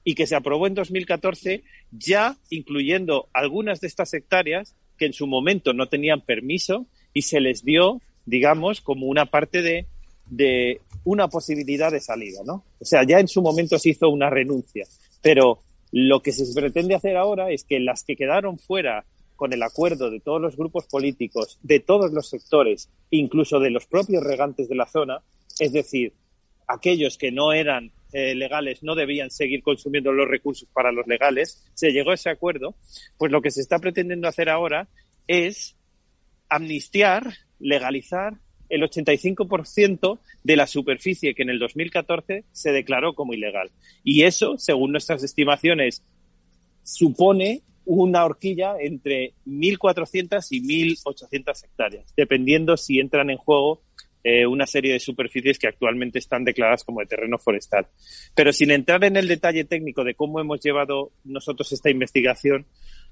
y 0.04 0.14
que 0.14 0.26
se 0.26 0.34
aprobó 0.34 0.66
en 0.66 0.74
2014, 0.74 1.62
ya 1.92 2.36
incluyendo 2.50 3.28
algunas 3.32 3.80
de 3.80 3.86
estas 3.86 4.12
hectáreas 4.14 4.74
que 4.98 5.06
en 5.06 5.12
su 5.12 5.26
momento 5.26 5.72
no 5.72 5.86
tenían 5.86 6.20
permiso 6.20 6.86
y 7.14 7.22
se 7.22 7.40
les 7.40 7.64
dio, 7.64 8.00
digamos, 8.26 8.80
como 8.80 9.06
una 9.06 9.26
parte 9.26 9.62
de, 9.62 9.86
de 10.26 10.80
una 11.04 11.28
posibilidad 11.28 11.92
de 11.92 12.00
salida, 12.00 12.40
¿no? 12.44 12.64
O 12.80 12.84
sea, 12.84 13.04
ya 13.04 13.20
en 13.20 13.28
su 13.28 13.42
momento 13.42 13.78
se 13.78 13.90
hizo 13.90 14.08
una 14.08 14.28
renuncia, 14.30 14.86
pero 15.20 15.60
lo 15.92 16.20
que 16.20 16.32
se 16.32 16.52
pretende 16.58 16.94
hacer 16.94 17.16
ahora 17.16 17.50
es 17.50 17.64
que 17.64 17.78
las 17.78 18.02
que 18.02 18.16
quedaron 18.16 18.58
fuera 18.58 19.04
con 19.42 19.52
el 19.52 19.64
acuerdo 19.64 20.08
de 20.08 20.20
todos 20.20 20.40
los 20.40 20.56
grupos 20.56 20.86
políticos, 20.86 21.58
de 21.64 21.80
todos 21.80 22.12
los 22.12 22.28
sectores, 22.28 22.88
incluso 23.10 23.58
de 23.58 23.70
los 23.70 23.86
propios 23.86 24.22
regantes 24.22 24.68
de 24.68 24.76
la 24.76 24.86
zona, 24.86 25.20
es 25.58 25.72
decir, 25.72 26.12
aquellos 26.68 27.18
que 27.18 27.32
no 27.32 27.52
eran 27.52 27.90
eh, 28.12 28.36
legales 28.36 28.84
no 28.84 28.94
debían 28.94 29.32
seguir 29.32 29.64
consumiendo 29.64 30.12
los 30.12 30.28
recursos 30.28 30.68
para 30.72 30.92
los 30.92 31.08
legales, 31.08 31.60
se 31.74 31.90
llegó 31.90 32.12
a 32.12 32.14
ese 32.14 32.30
acuerdo, 32.30 32.76
pues 33.18 33.32
lo 33.32 33.42
que 33.42 33.50
se 33.50 33.60
está 33.60 33.80
pretendiendo 33.80 34.28
hacer 34.28 34.48
ahora 34.48 34.86
es 35.26 35.74
amnistiar, 36.48 37.32
legalizar 37.58 38.34
el 38.68 38.82
85% 38.82 40.20
de 40.44 40.56
la 40.56 40.68
superficie 40.68 41.34
que 41.34 41.42
en 41.42 41.50
el 41.50 41.58
2014 41.58 42.44
se 42.52 42.70
declaró 42.70 43.16
como 43.16 43.34
ilegal. 43.34 43.72
Y 44.04 44.22
eso, 44.22 44.56
según 44.56 44.92
nuestras 44.92 45.24
estimaciones, 45.24 46.04
supone 46.84 47.62
una 47.84 48.24
horquilla 48.24 48.76
entre 48.80 49.34
1.400 49.46 50.46
y 50.50 50.94
1.800 50.94 51.64
hectáreas, 51.64 52.12
dependiendo 52.16 52.76
si 52.76 53.00
entran 53.00 53.30
en 53.30 53.36
juego 53.36 53.80
eh, 54.24 54.46
una 54.46 54.66
serie 54.66 54.92
de 54.92 55.00
superficies 55.00 55.58
que 55.58 55.66
actualmente 55.66 56.20
están 56.20 56.44
declaradas 56.44 56.84
como 56.84 57.00
de 57.00 57.06
terreno 57.06 57.38
forestal. 57.38 57.88
Pero 58.34 58.52
sin 58.52 58.70
entrar 58.70 59.02
en 59.04 59.16
el 59.16 59.26
detalle 59.26 59.64
técnico 59.64 60.04
de 60.04 60.14
cómo 60.14 60.38
hemos 60.38 60.60
llevado 60.60 61.10
nosotros 61.24 61.72
esta 61.72 61.90
investigación, 61.90 62.66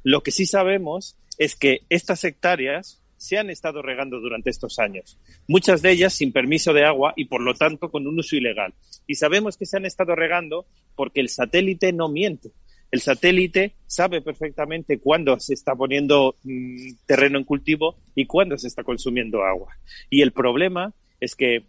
lo 0.04 0.22
que 0.22 0.30
sí 0.30 0.46
sabemos 0.46 1.16
es 1.36 1.56
que 1.56 1.80
estas 1.88 2.22
hectáreas 2.22 3.02
se 3.16 3.36
han 3.36 3.50
estado 3.50 3.82
regando 3.82 4.18
durante 4.18 4.48
estos 4.48 4.78
años, 4.78 5.18
muchas 5.46 5.82
de 5.82 5.90
ellas 5.90 6.14
sin 6.14 6.32
permiso 6.32 6.72
de 6.72 6.86
agua 6.86 7.12
y 7.16 7.26
por 7.26 7.42
lo 7.42 7.52
tanto 7.54 7.90
con 7.90 8.06
un 8.06 8.18
uso 8.18 8.36
ilegal. 8.36 8.72
Y 9.06 9.16
sabemos 9.16 9.58
que 9.58 9.66
se 9.66 9.76
han 9.76 9.84
estado 9.84 10.14
regando 10.14 10.64
porque 10.94 11.20
el 11.20 11.28
satélite 11.28 11.92
no 11.92 12.08
miente. 12.08 12.50
El 12.91 13.01
satélite 13.01 13.74
sabe 13.86 14.20
perfectamente 14.20 14.99
cuándo 14.99 15.38
se 15.38 15.55
está 15.55 15.74
poniendo 15.74 16.34
mm, 16.43 16.93
terreno 17.07 17.38
en 17.38 17.45
cultivo 17.45 17.97
y 18.14 18.26
cuándo 18.26 18.59
se 18.59 18.66
está 18.66 18.82
consumiendo 18.82 19.45
agua. 19.45 19.76
Y 20.09 20.22
el 20.22 20.32
problema 20.32 20.93
es 21.20 21.36
que 21.36 21.64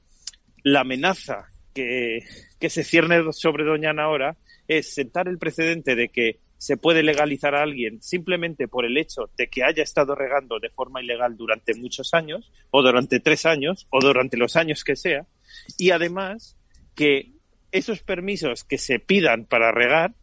la 0.63 0.81
amenaza 0.81 1.45
que, 1.73 2.23
que 2.59 2.69
se 2.69 2.83
cierne 2.83 3.21
sobre 3.33 3.65
Doñana 3.65 4.03
ahora 4.03 4.37
es 4.67 4.93
sentar 4.93 5.27
el 5.27 5.37
precedente 5.37 5.95
de 5.95 6.09
que 6.09 6.39
se 6.57 6.77
puede 6.77 7.01
legalizar 7.01 7.55
a 7.55 7.63
alguien 7.63 8.01
simplemente 8.03 8.67
por 8.67 8.85
el 8.85 8.95
hecho 8.97 9.31
de 9.35 9.47
que 9.47 9.63
haya 9.63 9.81
estado 9.81 10.13
regando 10.13 10.59
de 10.59 10.69
forma 10.69 11.01
ilegal 11.01 11.35
durante 11.35 11.73
muchos 11.73 12.13
años, 12.13 12.51
o 12.69 12.83
durante 12.83 13.19
tres 13.19 13.47
años, 13.47 13.87
o 13.89 13.99
durante 13.99 14.37
los 14.37 14.55
años 14.55 14.83
que 14.83 14.95
sea, 14.95 15.25
y 15.79 15.89
además 15.89 16.55
que 16.95 17.31
esos 17.71 18.03
permisos 18.03 18.63
que 18.63 18.77
se 18.77 18.99
pidan 18.99 19.45
para 19.45 19.71
regar 19.71 20.13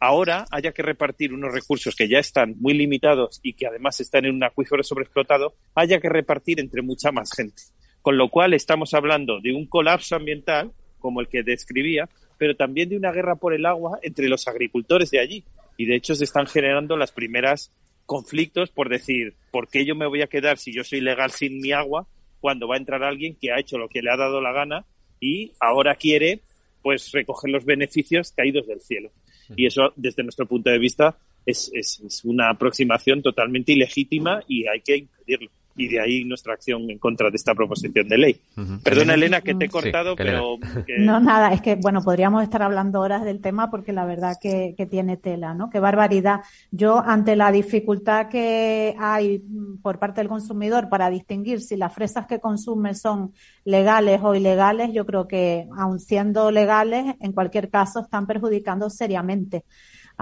ahora 0.00 0.46
haya 0.50 0.72
que 0.72 0.82
repartir 0.82 1.32
unos 1.32 1.52
recursos 1.52 1.94
que 1.94 2.08
ya 2.08 2.18
están 2.18 2.56
muy 2.58 2.72
limitados 2.72 3.38
y 3.42 3.52
que 3.52 3.66
además 3.66 4.00
están 4.00 4.24
en 4.24 4.34
un 4.34 4.42
acuífero 4.42 4.82
sobreexplotado, 4.82 5.54
haya 5.74 6.00
que 6.00 6.08
repartir 6.08 6.58
entre 6.58 6.82
mucha 6.82 7.12
más 7.12 7.30
gente. 7.36 7.62
Con 8.00 8.16
lo 8.16 8.30
cual 8.30 8.54
estamos 8.54 8.94
hablando 8.94 9.40
de 9.40 9.52
un 9.52 9.66
colapso 9.66 10.16
ambiental, 10.16 10.72
como 10.98 11.20
el 11.20 11.28
que 11.28 11.42
describía, 11.42 12.08
pero 12.38 12.56
también 12.56 12.88
de 12.88 12.96
una 12.96 13.12
guerra 13.12 13.36
por 13.36 13.52
el 13.52 13.66
agua 13.66 13.98
entre 14.02 14.28
los 14.28 14.48
agricultores 14.48 15.10
de 15.10 15.20
allí. 15.20 15.44
Y 15.76 15.84
de 15.84 15.96
hecho 15.96 16.14
se 16.14 16.24
están 16.24 16.46
generando 16.46 16.96
las 16.96 17.12
primeras 17.12 17.70
conflictos 18.06 18.70
por 18.70 18.88
decir, 18.88 19.34
¿por 19.50 19.68
qué 19.68 19.84
yo 19.84 19.94
me 19.94 20.06
voy 20.06 20.22
a 20.22 20.26
quedar 20.26 20.56
si 20.56 20.72
yo 20.72 20.82
soy 20.82 21.00
legal 21.00 21.30
sin 21.30 21.60
mi 21.60 21.72
agua 21.72 22.06
cuando 22.40 22.66
va 22.66 22.76
a 22.76 22.78
entrar 22.78 23.02
alguien 23.02 23.36
que 23.38 23.52
ha 23.52 23.60
hecho 23.60 23.76
lo 23.76 23.88
que 23.88 24.02
le 24.02 24.10
ha 24.10 24.16
dado 24.16 24.40
la 24.40 24.52
gana 24.52 24.84
y 25.20 25.52
ahora 25.60 25.94
quiere 25.94 26.40
pues 26.82 27.12
recoger 27.12 27.50
los 27.50 27.66
beneficios 27.66 28.32
caídos 28.32 28.66
del 28.66 28.80
cielo? 28.80 29.10
Y 29.56 29.66
eso, 29.66 29.92
desde 29.96 30.22
nuestro 30.22 30.46
punto 30.46 30.70
de 30.70 30.78
vista, 30.78 31.16
es, 31.46 32.22
una 32.24 32.50
aproximación 32.50 33.22
totalmente 33.22 33.72
ilegítima 33.72 34.42
y 34.46 34.66
hay 34.66 34.80
que 34.80 34.96
impedirlo 34.98 35.50
y 35.76 35.88
de 35.88 36.00
ahí 36.00 36.24
nuestra 36.24 36.54
acción 36.54 36.90
en 36.90 36.98
contra 36.98 37.30
de 37.30 37.36
esta 37.36 37.54
proposición 37.54 38.08
de 38.08 38.18
ley. 38.18 38.40
Perdona, 38.82 39.14
Elena, 39.14 39.40
que 39.40 39.54
te 39.54 39.66
he 39.66 39.68
cortado, 39.68 40.16
pero... 40.16 40.56
No, 40.98 41.20
nada, 41.20 41.52
es 41.52 41.62
que, 41.62 41.76
bueno, 41.76 42.02
podríamos 42.02 42.42
estar 42.42 42.62
hablando 42.62 43.00
horas 43.00 43.24
del 43.24 43.40
tema 43.40 43.70
porque 43.70 43.92
la 43.92 44.04
verdad 44.04 44.36
que, 44.40 44.74
que, 44.76 44.86
tiene 44.86 45.16
tela, 45.16 45.54
¿no? 45.54 45.70
Qué 45.70 45.80
barbaridad. 45.80 46.40
Yo, 46.70 46.98
ante 46.98 47.36
la 47.36 47.52
dificultad 47.52 48.28
que 48.28 48.94
hay 48.98 49.42
por 49.82 49.98
parte 49.98 50.20
del 50.20 50.28
consumidor 50.28 50.88
para 50.88 51.08
distinguir 51.08 51.60
si 51.60 51.76
las 51.76 51.94
fresas 51.94 52.26
que 52.26 52.40
consume 52.40 52.94
son 52.94 53.32
legales 53.64 54.20
o 54.22 54.34
ilegales, 54.34 54.92
yo 54.92 55.06
creo 55.06 55.26
que, 55.28 55.66
aun 55.76 56.00
siendo 56.00 56.50
legales, 56.50 57.14
en 57.20 57.32
cualquier 57.32 57.70
caso 57.70 58.00
están 58.00 58.26
perjudicando 58.26 58.90
seriamente 58.90 59.64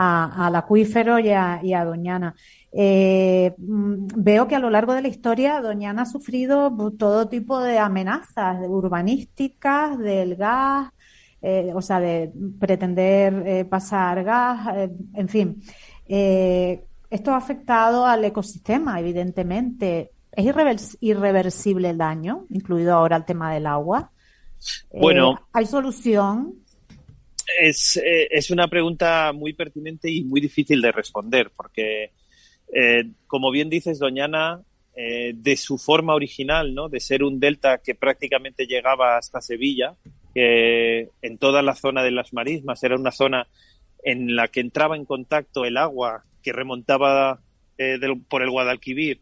al 0.00 0.54
acuífero 0.54 1.18
y 1.18 1.30
a, 1.30 1.60
y 1.62 1.74
a 1.74 1.84
Doñana. 1.84 2.34
Eh, 2.70 3.54
mm, 3.58 4.06
veo 4.16 4.46
que 4.46 4.54
a 4.54 4.60
lo 4.60 4.70
largo 4.70 4.94
de 4.94 5.02
la 5.02 5.08
historia 5.08 5.60
Doñana 5.60 6.02
ha 6.02 6.06
sufrido 6.06 6.72
todo 6.96 7.28
tipo 7.28 7.60
de 7.60 7.78
amenazas 7.78 8.60
urbanísticas, 8.68 9.98
del 9.98 10.36
gas, 10.36 10.92
eh, 11.42 11.72
o 11.74 11.82
sea, 11.82 11.98
de 11.98 12.32
pretender 12.60 13.42
eh, 13.46 13.64
pasar 13.64 14.22
gas, 14.22 14.68
en 15.14 15.28
fin. 15.28 15.62
esto 16.06 17.32
ha 17.32 17.36
afectado 17.36 18.06
al 18.06 18.24
ecosistema, 18.24 19.00
evidentemente. 19.00 20.12
¿Es 20.30 20.46
irreversible 21.00 21.90
el 21.90 21.98
daño, 21.98 22.44
incluido 22.50 22.94
ahora 22.94 23.16
el 23.16 23.24
tema 23.24 23.52
del 23.52 23.66
agua? 23.66 24.12
Bueno. 24.92 25.40
¿Hay 25.52 25.66
solución? 25.66 26.54
Es, 27.60 28.00
es 28.04 28.50
una 28.50 28.68
pregunta 28.68 29.32
muy 29.32 29.52
pertinente 29.52 30.10
y 30.10 30.24
muy 30.24 30.40
difícil 30.40 30.82
de 30.82 30.92
responder, 30.92 31.50
porque 31.56 32.12
eh, 32.72 33.10
como 33.26 33.50
bien 33.50 33.70
dices, 33.70 33.98
Doñana, 33.98 34.62
eh, 34.94 35.32
de 35.34 35.56
su 35.56 35.78
forma 35.78 36.14
original, 36.14 36.74
¿no? 36.74 36.88
De 36.88 37.00
ser 37.00 37.22
un 37.22 37.40
delta 37.40 37.78
que 37.78 37.94
prácticamente 37.94 38.66
llegaba 38.66 39.16
hasta 39.16 39.40
Sevilla, 39.40 39.94
que 40.34 41.08
en 41.22 41.38
toda 41.38 41.62
la 41.62 41.74
zona 41.74 42.02
de 42.02 42.10
las 42.10 42.32
marismas 42.32 42.82
era 42.82 42.96
una 42.96 43.12
zona 43.12 43.46
en 44.04 44.36
la 44.36 44.48
que 44.48 44.60
entraba 44.60 44.96
en 44.96 45.04
contacto 45.04 45.64
el 45.64 45.76
agua 45.76 46.24
que 46.42 46.52
remontaba 46.52 47.40
eh, 47.78 47.98
por 48.28 48.42
el 48.42 48.50
Guadalquivir 48.50 49.20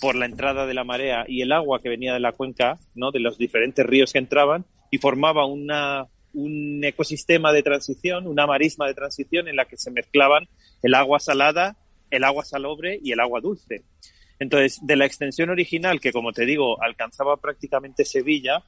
por 0.00 0.14
la 0.14 0.26
entrada 0.26 0.66
de 0.66 0.74
la 0.74 0.84
marea 0.84 1.24
y 1.28 1.42
el 1.42 1.52
agua 1.52 1.80
que 1.80 1.88
venía 1.88 2.14
de 2.14 2.20
la 2.20 2.32
cuenca, 2.32 2.78
¿no? 2.94 3.10
de 3.10 3.20
los 3.20 3.36
diferentes 3.36 3.84
ríos 3.84 4.12
que 4.12 4.18
entraban 4.18 4.64
y 4.90 4.98
formaba 4.98 5.44
una, 5.46 6.06
un 6.34 6.82
ecosistema 6.84 7.52
de 7.52 7.62
transición, 7.62 8.26
una 8.26 8.46
marisma 8.46 8.86
de 8.86 8.94
transición 8.94 9.48
en 9.48 9.56
la 9.56 9.64
que 9.64 9.76
se 9.76 9.90
mezclaban 9.90 10.48
el 10.82 10.94
agua 10.94 11.20
salada 11.20 11.76
el 12.10 12.24
agua 12.24 12.44
salobre 12.44 12.98
y 13.02 13.12
el 13.12 13.20
agua 13.20 13.40
dulce. 13.40 13.82
Entonces, 14.38 14.78
de 14.82 14.96
la 14.96 15.06
extensión 15.06 15.50
original, 15.50 16.00
que 16.00 16.12
como 16.12 16.32
te 16.32 16.46
digo, 16.46 16.82
alcanzaba 16.82 17.36
prácticamente 17.36 18.04
Sevilla, 18.04 18.62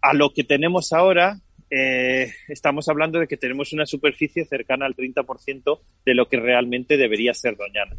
a 0.00 0.14
lo 0.14 0.32
que 0.32 0.44
tenemos 0.44 0.92
ahora, 0.92 1.38
eh, 1.70 2.32
estamos 2.48 2.88
hablando 2.88 3.18
de 3.18 3.26
que 3.26 3.36
tenemos 3.36 3.72
una 3.72 3.86
superficie 3.86 4.44
cercana 4.44 4.86
al 4.86 4.94
30% 4.94 5.80
de 6.04 6.14
lo 6.14 6.28
que 6.28 6.38
realmente 6.38 6.96
debería 6.96 7.34
ser 7.34 7.56
Doñana. 7.56 7.96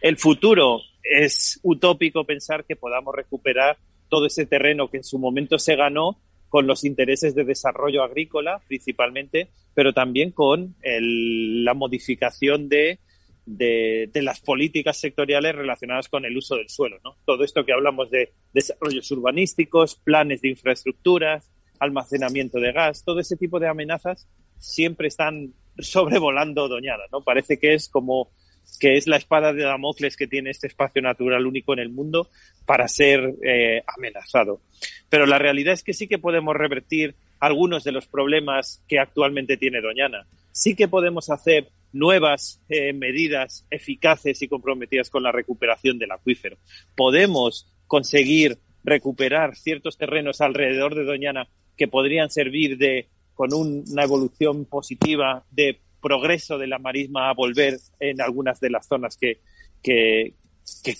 El 0.00 0.18
futuro 0.18 0.80
es 1.02 1.58
utópico 1.62 2.24
pensar 2.24 2.64
que 2.64 2.76
podamos 2.76 3.14
recuperar 3.14 3.78
todo 4.08 4.26
ese 4.26 4.46
terreno 4.46 4.88
que 4.88 4.98
en 4.98 5.04
su 5.04 5.18
momento 5.18 5.58
se 5.58 5.74
ganó 5.74 6.18
con 6.48 6.66
los 6.66 6.84
intereses 6.84 7.34
de 7.34 7.44
desarrollo 7.44 8.02
agrícola 8.02 8.60
principalmente, 8.66 9.50
pero 9.74 9.92
también 9.92 10.30
con 10.30 10.74
la 10.82 11.74
modificación 11.74 12.68
de, 12.68 12.98
de, 13.46 14.10
las 14.22 14.40
políticas 14.40 14.98
sectoriales 14.98 15.54
relacionadas 15.54 16.08
con 16.08 16.24
el 16.24 16.36
uso 16.36 16.56
del 16.56 16.68
suelo. 16.68 16.98
¿no? 17.04 17.16
Todo 17.24 17.44
esto 17.44 17.64
que 17.64 17.72
hablamos 17.72 18.10
de 18.10 18.32
desarrollos 18.52 19.10
urbanísticos, 19.10 19.96
planes 19.96 20.40
de 20.40 20.48
infraestructuras, 20.48 21.50
almacenamiento 21.78 22.58
de 22.58 22.72
gas, 22.72 23.04
todo 23.04 23.20
ese 23.20 23.36
tipo 23.36 23.60
de 23.60 23.68
amenazas 23.68 24.26
siempre 24.58 25.08
están 25.08 25.52
sobrevolando 25.78 26.68
Doñana, 26.68 27.02
¿no? 27.12 27.22
Parece 27.22 27.58
que 27.58 27.74
es 27.74 27.88
como 27.88 28.30
que 28.78 28.96
es 28.96 29.06
la 29.06 29.16
espada 29.16 29.52
de 29.52 29.62
Damocles 29.62 30.16
que 30.16 30.26
tiene 30.26 30.50
este 30.50 30.66
espacio 30.66 31.02
natural 31.02 31.46
único 31.46 31.72
en 31.72 31.78
el 31.78 31.90
mundo 31.90 32.28
para 32.64 32.88
ser 32.88 33.34
eh, 33.42 33.82
amenazado. 33.96 34.60
Pero 35.08 35.26
la 35.26 35.38
realidad 35.38 35.74
es 35.74 35.82
que 35.82 35.94
sí 35.94 36.08
que 36.08 36.18
podemos 36.18 36.54
revertir 36.54 37.14
algunos 37.40 37.84
de 37.84 37.92
los 37.92 38.06
problemas 38.06 38.82
que 38.88 38.98
actualmente 38.98 39.56
tiene 39.56 39.80
Doñana. 39.80 40.26
Sí 40.52 40.74
que 40.74 40.88
podemos 40.88 41.30
hacer 41.30 41.68
nuevas 41.92 42.60
eh, 42.68 42.92
medidas 42.92 43.66
eficaces 43.70 44.42
y 44.42 44.48
comprometidas 44.48 45.10
con 45.10 45.22
la 45.22 45.32
recuperación 45.32 45.98
del 45.98 46.12
acuífero. 46.12 46.56
Podemos 46.94 47.72
conseguir 47.86 48.58
recuperar 48.84 49.56
ciertos 49.56 49.96
terrenos 49.96 50.40
alrededor 50.40 50.94
de 50.94 51.04
Doñana 51.04 51.48
que 51.76 51.88
podrían 51.88 52.30
servir 52.30 52.78
de 52.78 53.08
con 53.34 53.52
una 53.52 54.02
evolución 54.02 54.64
positiva 54.64 55.44
de 55.50 55.78
progreso 56.06 56.56
de 56.56 56.68
la 56.68 56.78
marisma 56.78 57.28
a 57.28 57.34
volver 57.34 57.78
en 57.98 58.20
algunas 58.20 58.60
de 58.60 58.70
las 58.70 58.86
zonas 58.86 59.16
que, 59.16 59.40
que, 59.82 60.34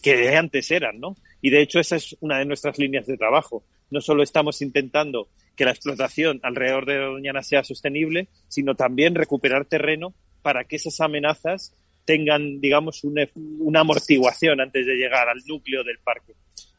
que, 0.03 0.37
antes 0.37 0.69
eran, 0.73 0.99
¿no? 0.99 1.17
Y 1.41 1.51
de 1.51 1.63
hecho 1.63 1.79
esa 1.79 1.95
es 1.95 2.17
una 2.19 2.41
de 2.41 2.45
nuestras 2.45 2.77
líneas 2.77 3.07
de 3.07 3.17
trabajo. 3.17 3.63
No 3.89 4.01
solo 4.01 4.25
estamos 4.25 4.63
intentando 4.63 5.29
que 5.55 5.65
la 5.65 5.71
explotación 5.71 6.41
alrededor 6.43 6.87
de 6.87 6.97
Doñana 6.97 7.45
sea 7.45 7.63
sostenible, 7.63 8.27
sino 8.49 8.75
también 8.75 9.15
recuperar 9.15 9.67
terreno 9.67 10.13
para 10.43 10.65
que 10.65 10.75
esas 10.75 11.01
amenazas 11.01 11.73
tengan, 12.05 12.61
digamos, 12.61 13.05
una, 13.05 13.29
una 13.61 13.81
amortiguación 13.81 14.61
antes 14.61 14.87
de 14.87 14.97
llegar 14.97 15.29
al 15.29 15.39
núcleo 15.47 15.85
del 15.85 16.01
parque. 16.01 16.33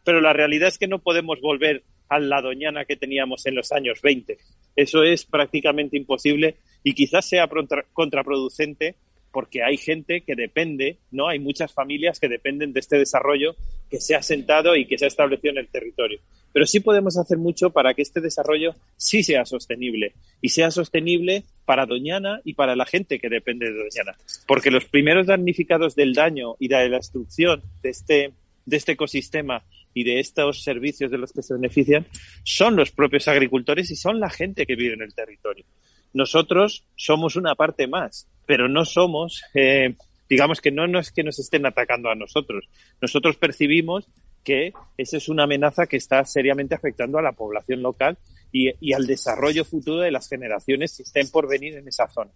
Pero 0.03 0.19
la 0.19 0.33
realidad 0.33 0.67
es 0.67 0.77
que 0.77 0.87
no 0.87 0.99
podemos 0.99 1.39
volver 1.39 1.83
a 2.09 2.19
la 2.19 2.41
doñana 2.41 2.85
que 2.85 2.95
teníamos 2.95 3.45
en 3.45 3.55
los 3.55 3.71
años 3.71 4.01
20. 4.01 4.37
Eso 4.75 5.03
es 5.03 5.25
prácticamente 5.25 5.97
imposible 5.97 6.55
y 6.83 6.93
quizás 6.93 7.27
sea 7.27 7.49
contraproducente 7.93 8.95
porque 9.31 9.61
hay 9.61 9.77
gente 9.77 10.21
que 10.21 10.35
depende, 10.35 10.97
¿no? 11.11 11.27
Hay 11.27 11.39
muchas 11.39 11.71
familias 11.71 12.19
que 12.19 12.27
dependen 12.27 12.73
de 12.73 12.79
este 12.79 12.97
desarrollo 12.97 13.55
que 13.89 13.99
se 13.99 14.15
ha 14.15 14.21
sentado 14.21 14.75
y 14.75 14.85
que 14.85 14.97
se 14.97 15.05
ha 15.05 15.07
establecido 15.07 15.51
en 15.51 15.59
el 15.59 15.67
territorio. 15.67 16.19
Pero 16.53 16.65
sí 16.65 16.79
podemos 16.79 17.17
hacer 17.17 17.37
mucho 17.37 17.69
para 17.69 17.93
que 17.93 18.01
este 18.01 18.19
desarrollo 18.19 18.73
sí 18.95 19.21
sea 19.21 19.45
sostenible 19.45 20.13
y 20.41 20.49
sea 20.49 20.71
sostenible 20.71 21.43
para 21.65 21.85
Doñana 21.85 22.41
y 22.45 22.53
para 22.53 22.75
la 22.75 22.85
gente 22.85 23.19
que 23.19 23.29
depende 23.29 23.71
de 23.71 23.77
Doñana. 23.77 24.17
Porque 24.47 24.71
los 24.71 24.85
primeros 24.85 25.27
damnificados 25.27 25.95
del 25.95 26.13
daño 26.13 26.55
y 26.59 26.67
de 26.67 26.89
la 26.89 26.97
destrucción 26.97 27.61
de 27.83 27.89
este, 27.89 28.33
de 28.65 28.77
este 28.77 28.93
ecosistema 28.93 29.63
y 29.93 30.03
de 30.03 30.19
estos 30.19 30.63
servicios 30.63 31.11
de 31.11 31.17
los 31.17 31.31
que 31.31 31.41
se 31.41 31.53
benefician 31.53 32.05
son 32.43 32.75
los 32.75 32.91
propios 32.91 33.27
agricultores 33.27 33.89
y 33.91 33.95
son 33.95 34.19
la 34.19 34.29
gente 34.29 34.65
que 34.65 34.75
vive 34.75 34.93
en 34.93 35.01
el 35.01 35.13
territorio. 35.13 35.65
Nosotros 36.13 36.85
somos 36.95 37.35
una 37.35 37.55
parte 37.55 37.87
más, 37.87 38.27
pero 38.45 38.67
no 38.67 38.85
somos, 38.85 39.43
eh, 39.53 39.95
digamos 40.29 40.61
que 40.61 40.71
no, 40.71 40.87
no 40.87 40.99
es 40.99 41.11
que 41.11 41.23
nos 41.23 41.39
estén 41.39 41.65
atacando 41.65 42.09
a 42.09 42.15
nosotros. 42.15 42.69
Nosotros 43.01 43.35
percibimos 43.35 44.07
que 44.43 44.71
esa 44.97 45.17
es 45.17 45.27
una 45.29 45.43
amenaza 45.43 45.87
que 45.87 45.97
está 45.97 46.23
seriamente 46.23 46.75
afectando 46.75 47.17
a 47.17 47.21
la 47.21 47.33
población 47.33 47.81
local 47.81 48.17
y, 48.51 48.93
al 48.93 49.05
desarrollo 49.05 49.65
futuro 49.65 50.01
de 50.01 50.11
las 50.11 50.29
generaciones 50.29 50.95
que 50.95 51.03
estén 51.03 51.29
por 51.29 51.47
venir 51.47 51.75
en 51.75 51.87
esa 51.87 52.07
zona. 52.07 52.31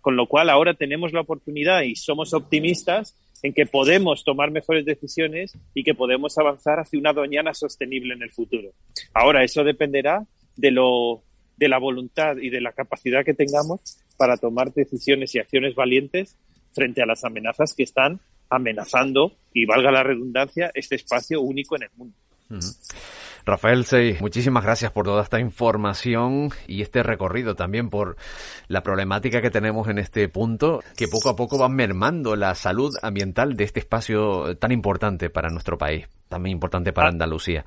Con 0.00 0.16
lo 0.16 0.26
cual 0.26 0.50
ahora 0.50 0.74
tenemos 0.74 1.12
la 1.12 1.20
oportunidad 1.20 1.82
y 1.82 1.96
somos 1.96 2.32
optimistas 2.34 3.16
en 3.42 3.52
que 3.52 3.66
podemos 3.66 4.24
tomar 4.24 4.50
mejores 4.50 4.84
decisiones 4.84 5.52
y 5.74 5.84
que 5.84 5.94
podemos 5.94 6.38
avanzar 6.38 6.80
hacia 6.80 6.98
una 6.98 7.12
doñana 7.12 7.52
sostenible 7.52 8.14
en 8.14 8.22
el 8.22 8.32
futuro. 8.32 8.70
Ahora, 9.12 9.44
eso 9.44 9.64
dependerá 9.64 10.24
de 10.56 10.70
lo 10.70 11.22
de 11.56 11.68
la 11.68 11.78
voluntad 11.78 12.36
y 12.36 12.50
de 12.50 12.60
la 12.60 12.72
capacidad 12.72 13.24
que 13.24 13.32
tengamos 13.32 13.80
para 14.18 14.36
tomar 14.36 14.72
decisiones 14.74 15.34
y 15.34 15.38
acciones 15.38 15.74
valientes 15.74 16.36
frente 16.72 17.02
a 17.02 17.06
las 17.06 17.24
amenazas 17.24 17.74
que 17.74 17.82
están 17.82 18.20
amenazando, 18.48 19.32
y 19.52 19.64
valga 19.64 19.90
la 19.90 20.02
redundancia, 20.02 20.70
este 20.74 20.94
espacio 20.96 21.40
único 21.40 21.76
en 21.76 21.82
el 21.84 21.90
mundo. 21.96 22.16
Rafael 23.46 23.84
Sey, 23.84 24.16
muchísimas 24.20 24.64
gracias 24.64 24.90
por 24.90 25.04
toda 25.04 25.22
esta 25.22 25.38
información 25.38 26.50
y 26.66 26.82
este 26.82 27.04
recorrido 27.04 27.54
también 27.54 27.90
por 27.90 28.16
la 28.66 28.82
problemática 28.82 29.40
que 29.40 29.52
tenemos 29.52 29.86
en 29.86 29.98
este 29.98 30.28
punto, 30.28 30.82
que 30.96 31.06
poco 31.06 31.28
a 31.28 31.36
poco 31.36 31.56
va 31.56 31.68
mermando 31.68 32.34
la 32.34 32.56
salud 32.56 32.92
ambiental 33.02 33.56
de 33.56 33.62
este 33.62 33.78
espacio 33.78 34.56
tan 34.56 34.72
importante 34.72 35.30
para 35.30 35.48
nuestro 35.48 35.78
país, 35.78 36.08
también 36.28 36.56
importante 36.56 36.92
para 36.92 37.06
ah. 37.06 37.12
Andalucía. 37.12 37.64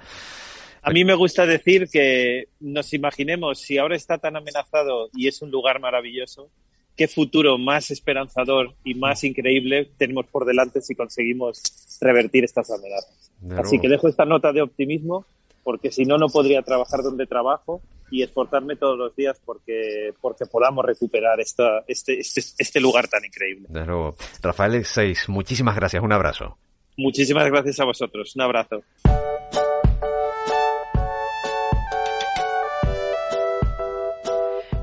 A 0.81 0.91
mí 0.91 1.05
me 1.05 1.15
gusta 1.15 1.45
decir 1.45 1.87
que 1.89 2.49
nos 2.59 2.93
imaginemos 2.93 3.59
si 3.59 3.77
ahora 3.77 3.95
está 3.95 4.17
tan 4.17 4.35
amenazado 4.35 5.09
y 5.13 5.29
es 5.29 5.41
un 5.41 5.49
lugar 5.49 5.79
maravilloso, 5.79 6.49
qué 6.97 7.07
futuro 7.07 7.57
más 7.57 7.89
esperanzador 7.89 8.73
y 8.83 8.95
más 8.95 9.23
increíble 9.23 9.89
tenemos 9.97 10.25
por 10.25 10.43
delante 10.43 10.81
si 10.81 10.93
conseguimos 10.93 11.61
revertir 12.01 12.43
estas 12.43 12.69
amenazas. 12.69 13.31
Así 13.57 13.79
que 13.79 13.87
dejo 13.87 14.09
esta 14.09 14.25
nota 14.25 14.51
de 14.51 14.61
optimismo 14.61 15.25
porque 15.63 15.91
si 15.91 16.05
no, 16.05 16.17
no 16.17 16.27
podría 16.27 16.61
trabajar 16.61 17.01
donde 17.01 17.25
trabajo 17.25 17.81
y 18.11 18.23
esforzarme 18.23 18.75
todos 18.75 18.97
los 18.97 19.15
días 19.15 19.39
porque, 19.45 20.13
porque 20.21 20.45
podamos 20.45 20.85
recuperar 20.85 21.39
esta, 21.39 21.83
este, 21.87 22.19
este, 22.19 22.41
este 22.57 22.79
lugar 22.79 23.07
tan 23.07 23.23
increíble. 23.23 23.67
De 23.69 23.85
nuevo. 23.85 24.15
Rafael 24.41 24.83
Seis, 24.85 25.29
muchísimas 25.29 25.75
gracias. 25.75 26.03
Un 26.03 26.11
abrazo. 26.11 26.57
Muchísimas 26.97 27.45
gracias 27.45 27.79
a 27.79 27.85
vosotros. 27.85 28.35
Un 28.35 28.41
abrazo. 28.41 28.83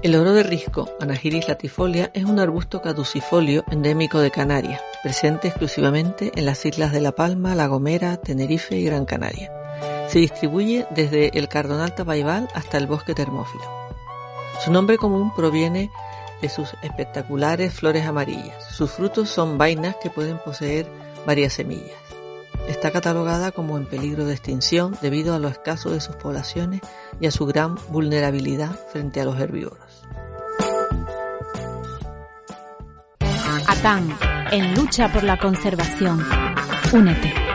El 0.02 0.14
oro 0.14 0.34
de 0.34 0.44
risco, 0.44 0.88
Anagiris 1.00 1.48
latifolia, 1.48 2.12
es 2.14 2.24
un 2.24 2.38
arbusto 2.38 2.80
caducifolio 2.80 3.64
endémico 3.72 4.20
de 4.20 4.30
Canarias, 4.30 4.80
presente 5.02 5.48
exclusivamente 5.48 6.30
en 6.36 6.46
las 6.46 6.64
islas 6.64 6.92
de 6.92 7.00
La 7.00 7.10
Palma, 7.10 7.56
La 7.56 7.66
Gomera, 7.66 8.16
Tenerife 8.18 8.76
y 8.76 8.84
Gran 8.84 9.04
Canaria. 9.04 9.55
Se 10.08 10.20
distribuye 10.20 10.86
desde 10.90 11.36
el 11.38 11.48
cardonal 11.48 11.94
tabaibal 11.94 12.48
hasta 12.54 12.78
el 12.78 12.86
bosque 12.86 13.14
termófilo. 13.14 13.64
Su 14.64 14.70
nombre 14.70 14.98
común 14.98 15.32
proviene 15.34 15.90
de 16.40 16.48
sus 16.48 16.74
espectaculares 16.82 17.74
flores 17.74 18.06
amarillas. 18.06 18.64
Sus 18.72 18.92
frutos 18.92 19.28
son 19.28 19.58
vainas 19.58 19.96
que 20.02 20.10
pueden 20.10 20.38
poseer 20.38 20.86
varias 21.26 21.54
semillas. 21.54 21.96
Está 22.68 22.90
catalogada 22.90 23.52
como 23.52 23.76
en 23.76 23.86
peligro 23.86 24.24
de 24.24 24.32
extinción 24.32 24.96
debido 25.00 25.34
a 25.34 25.38
lo 25.38 25.48
escaso 25.48 25.90
de 25.90 26.00
sus 26.00 26.16
poblaciones 26.16 26.80
y 27.20 27.26
a 27.26 27.30
su 27.30 27.46
gran 27.46 27.76
vulnerabilidad 27.90 28.70
frente 28.92 29.20
a 29.20 29.24
los 29.24 29.38
herbívoros. 29.38 30.02
ATAN, 33.66 34.16
en 34.50 34.74
lucha 34.74 35.12
por 35.12 35.22
la 35.22 35.38
conservación. 35.38 36.24
Únete 36.92 37.45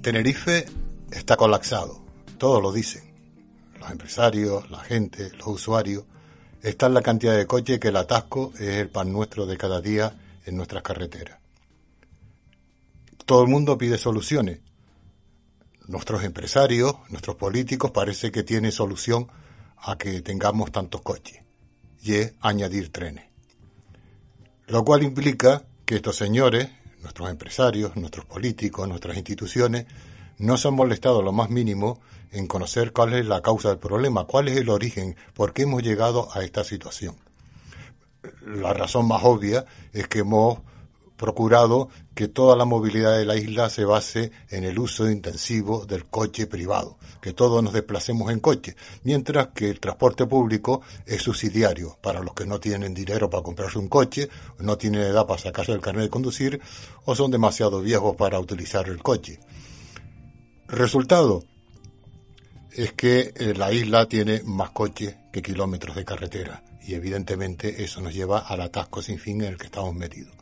Tenerife 0.00 0.66
está 1.12 1.36
colapsado, 1.36 2.02
todos 2.38 2.60
lo 2.60 2.72
dicen. 2.72 3.04
Los 3.78 3.90
empresarios, 3.90 4.68
la 4.70 4.80
gente, 4.80 5.30
los 5.38 5.46
usuarios. 5.46 6.04
Está 6.62 6.86
en 6.86 6.94
la 6.94 7.02
cantidad 7.02 7.36
de 7.36 7.46
coches 7.46 7.78
que 7.78 7.88
el 7.88 7.96
atasco 7.96 8.52
es 8.54 8.78
el 8.78 8.88
pan 8.88 9.12
nuestro 9.12 9.46
de 9.46 9.56
cada 9.56 9.80
día 9.80 10.14
en 10.46 10.56
nuestras 10.56 10.82
carreteras. 10.82 11.38
Todo 13.24 13.42
el 13.42 13.48
mundo 13.48 13.78
pide 13.78 13.98
soluciones, 13.98 14.60
nuestros 15.86 16.24
empresarios, 16.24 16.94
nuestros 17.08 17.36
políticos, 17.36 17.90
parece 17.90 18.30
que 18.30 18.42
tienen 18.42 18.72
solución 18.72 19.28
a 19.76 19.96
que 19.98 20.20
tengamos 20.22 20.70
tantos 20.70 21.02
coches, 21.02 21.42
y 22.02 22.14
es 22.14 22.34
añadir 22.40 22.90
trenes. 22.90 23.26
Lo 24.66 24.84
cual 24.84 25.02
implica 25.02 25.64
que 25.84 25.96
estos 25.96 26.16
señores, 26.16 26.70
nuestros 27.00 27.30
empresarios, 27.30 27.96
nuestros 27.96 28.24
políticos, 28.24 28.88
nuestras 28.88 29.16
instituciones, 29.16 29.86
no 30.38 30.56
se 30.56 30.68
han 30.68 30.74
molestado 30.74 31.22
lo 31.22 31.32
más 31.32 31.50
mínimo 31.50 32.00
en 32.30 32.46
conocer 32.46 32.92
cuál 32.92 33.12
es 33.14 33.26
la 33.26 33.42
causa 33.42 33.68
del 33.68 33.78
problema, 33.78 34.24
cuál 34.24 34.48
es 34.48 34.56
el 34.56 34.70
origen, 34.70 35.16
por 35.34 35.52
qué 35.52 35.62
hemos 35.62 35.82
llegado 35.82 36.28
a 36.32 36.42
esta 36.42 36.64
situación. 36.64 37.16
La 38.46 38.72
razón 38.72 39.08
más 39.08 39.22
obvia 39.24 39.66
es 39.92 40.08
que 40.08 40.20
hemos 40.20 40.60
procurado 41.22 41.88
que 42.16 42.26
toda 42.26 42.56
la 42.56 42.64
movilidad 42.64 43.16
de 43.16 43.24
la 43.24 43.36
isla 43.36 43.70
se 43.70 43.84
base 43.84 44.32
en 44.50 44.64
el 44.64 44.76
uso 44.76 45.08
intensivo 45.08 45.86
del 45.86 46.06
coche 46.06 46.48
privado, 46.48 46.98
que 47.20 47.32
todos 47.32 47.62
nos 47.62 47.72
desplacemos 47.72 48.32
en 48.32 48.40
coche, 48.40 48.74
mientras 49.04 49.50
que 49.54 49.70
el 49.70 49.78
transporte 49.78 50.26
público 50.26 50.82
es 51.06 51.22
subsidiario 51.22 51.96
para 52.02 52.18
los 52.18 52.34
que 52.34 52.44
no 52.44 52.58
tienen 52.58 52.92
dinero 52.92 53.30
para 53.30 53.44
comprarse 53.44 53.78
un 53.78 53.86
coche, 53.86 54.28
no 54.58 54.76
tienen 54.76 55.02
edad 55.02 55.24
para 55.24 55.40
sacarse 55.40 55.70
el 55.70 55.80
carnet 55.80 56.06
de 56.06 56.10
conducir 56.10 56.60
o 57.04 57.14
son 57.14 57.30
demasiado 57.30 57.80
viejos 57.80 58.16
para 58.16 58.40
utilizar 58.40 58.88
el 58.88 59.00
coche. 59.00 59.38
Resultado 60.66 61.44
es 62.72 62.94
que 62.94 63.32
eh, 63.36 63.54
la 63.56 63.72
isla 63.72 64.08
tiene 64.08 64.42
más 64.44 64.70
coches 64.70 65.14
que 65.32 65.40
kilómetros 65.40 65.94
de 65.94 66.04
carretera 66.04 66.64
y 66.84 66.94
evidentemente 66.94 67.84
eso 67.84 68.00
nos 68.00 68.12
lleva 68.12 68.40
al 68.40 68.60
atasco 68.60 69.00
sin 69.02 69.20
fin 69.20 69.42
en 69.42 69.52
el 69.52 69.56
que 69.56 69.66
estamos 69.66 69.94
metidos. 69.94 70.41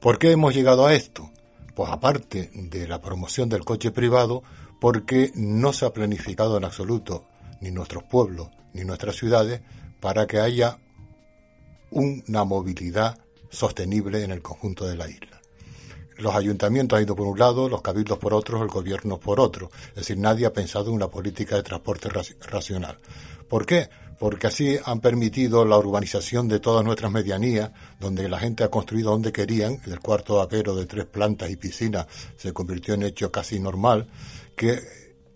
¿Por 0.00 0.18
qué 0.18 0.30
hemos 0.30 0.54
llegado 0.54 0.86
a 0.86 0.94
esto? 0.94 1.30
Pues 1.74 1.90
aparte 1.90 2.50
de 2.54 2.86
la 2.86 3.00
promoción 3.00 3.48
del 3.48 3.64
coche 3.64 3.90
privado, 3.90 4.44
porque 4.80 5.32
no 5.34 5.72
se 5.72 5.86
ha 5.86 5.92
planificado 5.92 6.56
en 6.56 6.64
absoluto 6.64 7.24
ni 7.60 7.72
nuestros 7.72 8.04
pueblos 8.04 8.48
ni 8.72 8.84
nuestras 8.84 9.16
ciudades 9.16 9.60
para 10.00 10.26
que 10.26 10.38
haya 10.38 10.78
una 11.90 12.44
movilidad 12.44 13.18
sostenible 13.50 14.22
en 14.22 14.30
el 14.30 14.40
conjunto 14.40 14.86
de 14.86 14.96
la 14.96 15.08
isla. 15.08 15.40
Los 16.16 16.34
ayuntamientos 16.34 16.96
han 16.96 17.04
ido 17.04 17.16
por 17.16 17.26
un 17.26 17.38
lado, 17.38 17.68
los 17.68 17.82
cabildos 17.82 18.18
por 18.18 18.34
otro, 18.34 18.62
el 18.62 18.68
gobierno 18.68 19.18
por 19.18 19.40
otro. 19.40 19.70
Es 19.90 19.94
decir, 19.96 20.18
nadie 20.18 20.46
ha 20.46 20.52
pensado 20.52 20.90
en 20.90 20.94
una 20.94 21.08
política 21.08 21.56
de 21.56 21.62
transporte 21.62 22.08
racional. 22.40 22.98
¿Por 23.48 23.66
qué? 23.66 23.88
Porque 24.18 24.48
así 24.48 24.78
han 24.84 25.00
permitido 25.00 25.64
la 25.64 25.78
urbanización 25.78 26.48
de 26.48 26.58
todas 26.58 26.84
nuestras 26.84 27.12
medianías, 27.12 27.70
donde 28.00 28.28
la 28.28 28.38
gente 28.38 28.64
ha 28.64 28.70
construido 28.70 29.12
donde 29.12 29.32
querían, 29.32 29.80
el 29.86 30.00
cuarto 30.00 30.36
vaquero 30.36 30.74
de 30.74 30.86
tres 30.86 31.06
plantas 31.06 31.50
y 31.50 31.56
piscina 31.56 32.06
se 32.36 32.52
convirtió 32.52 32.94
en 32.94 33.04
hecho 33.04 33.30
casi 33.30 33.60
normal, 33.60 34.08
que 34.56 34.80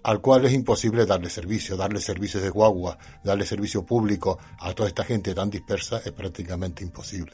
al 0.02 0.20
cual 0.20 0.44
es 0.44 0.52
imposible 0.52 1.06
darle 1.06 1.30
servicio, 1.30 1.76
darle 1.76 2.00
servicios 2.00 2.42
de 2.42 2.50
guagua, 2.50 2.98
darle 3.22 3.46
servicio 3.46 3.84
público 3.84 4.38
a 4.58 4.74
toda 4.74 4.88
esta 4.88 5.04
gente 5.04 5.34
tan 5.34 5.48
dispersa 5.48 6.02
es 6.04 6.12
prácticamente 6.12 6.82
imposible. 6.82 7.32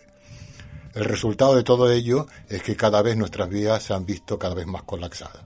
El 0.95 1.05
resultado 1.05 1.55
de 1.55 1.63
todo 1.63 1.91
ello 1.91 2.27
es 2.49 2.63
que 2.63 2.77
cada 2.77 3.03
vez 3.03 3.17
nuestras 3.17 3.49
vías 3.49 3.83
se 3.83 3.95
han 3.95 4.05
visto 4.05 4.39
cada 4.39 4.55
vez 4.55 4.67
más 4.67 4.83
colapsadas. 4.83 5.45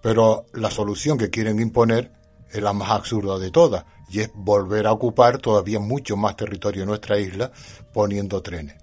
Pero 0.00 0.46
la 0.52 0.70
solución 0.70 1.18
que 1.18 1.30
quieren 1.30 1.60
imponer 1.60 2.12
es 2.50 2.62
la 2.62 2.72
más 2.72 2.90
absurda 2.90 3.38
de 3.38 3.50
todas, 3.50 3.84
y 4.08 4.20
es 4.20 4.30
volver 4.34 4.86
a 4.86 4.92
ocupar 4.92 5.38
todavía 5.38 5.78
mucho 5.78 6.16
más 6.16 6.36
territorio 6.36 6.82
en 6.82 6.88
nuestra 6.88 7.18
isla 7.18 7.50
poniendo 7.92 8.42
trenes. 8.42 8.76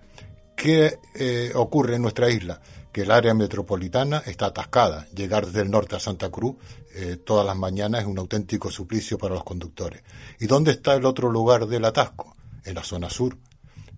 ¿Qué 0.56 1.00
eh, 1.16 1.52
ocurre 1.56 1.96
en 1.96 2.02
nuestra 2.02 2.30
isla? 2.30 2.62
Que 2.92 3.02
el 3.02 3.12
área 3.12 3.34
metropolitana 3.34 4.24
está 4.26 4.48
atascada. 4.48 5.06
Llegar 5.14 5.46
desde 5.46 5.62
el 5.62 5.70
norte 5.70 5.96
a 5.96 6.00
Santa 6.00 6.30
Cruz 6.30 6.56
eh, 6.96 7.18
todas 7.18 7.46
las 7.46 7.58
mañanas 7.58 8.02
es 8.02 8.08
un 8.08 8.18
auténtico 8.18 8.72
suplicio 8.72 9.18
para 9.18 9.36
los 9.36 9.44
conductores. 9.44 10.02
¿Y 10.40 10.48
dónde 10.48 10.72
está 10.72 10.96
el 10.96 11.06
otro 11.06 11.30
lugar 11.30 11.68
del 11.68 11.84
atasco? 11.84 12.36
En 12.64 12.76
la 12.76 12.84
zona 12.84 13.10
sur. 13.10 13.38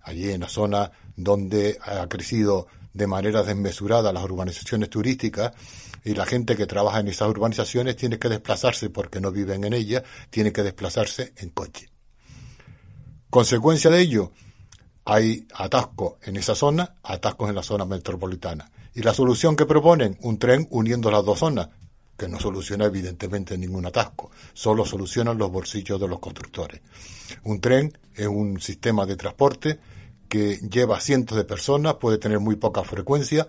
Allí 0.02 0.30
en 0.30 0.40
la 0.40 0.48
zona 0.48 0.90
donde 1.16 1.78
ha 1.80 2.08
crecido 2.08 2.66
de 2.92 3.06
manera 3.06 3.42
desmesurada 3.42 4.12
las 4.12 4.24
urbanizaciones 4.24 4.90
turísticas 4.90 5.52
y 6.08 6.14
la 6.14 6.24
gente 6.24 6.56
que 6.56 6.66
trabaja 6.66 7.00
en 7.00 7.08
esas 7.08 7.28
urbanizaciones 7.28 7.94
tiene 7.94 8.18
que 8.18 8.30
desplazarse 8.30 8.88
porque 8.88 9.20
no 9.20 9.30
viven 9.30 9.64
en 9.64 9.74
ellas, 9.74 10.04
tiene 10.30 10.54
que 10.54 10.62
desplazarse 10.62 11.34
en 11.36 11.50
coche. 11.50 11.90
Consecuencia 13.28 13.90
de 13.90 14.00
ello, 14.00 14.32
hay 15.04 15.46
atascos 15.54 16.14
en 16.22 16.38
esa 16.38 16.54
zona, 16.54 16.94
atascos 17.02 17.50
en 17.50 17.56
la 17.56 17.62
zona 17.62 17.84
metropolitana. 17.84 18.70
Y 18.94 19.02
la 19.02 19.12
solución 19.12 19.54
que 19.54 19.66
proponen, 19.66 20.16
un 20.22 20.38
tren 20.38 20.66
uniendo 20.70 21.10
las 21.10 21.26
dos 21.26 21.40
zonas, 21.40 21.68
que 22.16 22.26
no 22.26 22.40
soluciona 22.40 22.86
evidentemente 22.86 23.58
ningún 23.58 23.84
atasco, 23.84 24.30
solo 24.54 24.86
solucionan 24.86 25.36
los 25.36 25.52
bolsillos 25.52 26.00
de 26.00 26.08
los 26.08 26.20
constructores. 26.20 26.80
Un 27.44 27.60
tren 27.60 27.92
es 28.14 28.26
un 28.26 28.58
sistema 28.62 29.04
de 29.04 29.16
transporte 29.16 29.78
que 30.26 30.56
lleva 30.56 31.00
cientos 31.00 31.36
de 31.36 31.44
personas, 31.44 31.96
puede 31.96 32.16
tener 32.16 32.40
muy 32.40 32.56
poca 32.56 32.82
frecuencia, 32.82 33.46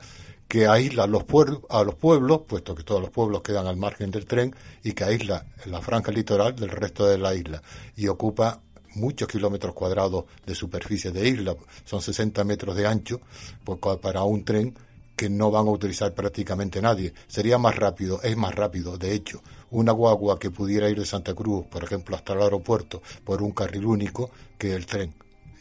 que 0.49 0.65
aísla 0.67 1.05
los 1.05 1.26
a 1.69 1.84
los 1.84 1.95
pueblos, 1.95 2.41
puesto 2.47 2.73
que 2.73 2.84
todos 2.84 2.99
los 2.99 3.11
pueblos 3.11 3.43
quedan 3.43 3.67
al 3.67 3.77
margen 3.77 4.09
del 4.09 4.26
tren, 4.26 4.53
y 4.84 4.93
que 4.93 5.03
aísla 5.03 5.45
la 5.65 5.80
franja 5.80 6.11
litoral 6.11 6.55
del 6.55 6.69
resto 6.71 7.05
de 7.05 7.19
la 7.19 7.35
isla 7.35 7.61
y 7.95 8.07
ocupa 8.07 8.59
muchos 8.95 9.27
kilómetros 9.27 9.76
cuadrados 9.76 10.26
de 10.47 10.55
superficie 10.55 11.11
de 11.11 11.30
isla, 11.30 11.55
son 11.85 12.01
60 12.01 12.43
metros 12.43 12.76
de 12.76 12.88
ancho, 12.88 13.21
para 14.01 14.23
un 14.23 14.43
tren 14.43 14.76
que 15.15 15.30
no 15.30 15.51
van 15.51 15.67
a 15.67 15.71
utilizar 15.71 16.15
prácticamente 16.15 16.81
nadie. 16.81 17.13
Sería 17.27 17.59
más 17.59 17.76
rápido, 17.76 18.19
es 18.23 18.35
más 18.35 18.55
rápido, 18.55 18.97
de 18.97 19.13
hecho, 19.13 19.43
una 19.69 19.91
guagua 19.91 20.39
que 20.39 20.49
pudiera 20.49 20.89
ir 20.89 20.97
de 20.97 21.05
Santa 21.05 21.35
Cruz, 21.35 21.67
por 21.67 21.84
ejemplo, 21.84 22.15
hasta 22.15 22.34
el 22.34 22.41
aeropuerto 22.41 23.03
por 23.23 23.43
un 23.43 23.51
carril 23.51 23.85
único 23.85 24.31
que 24.57 24.73
el 24.73 24.88
tren 24.88 25.13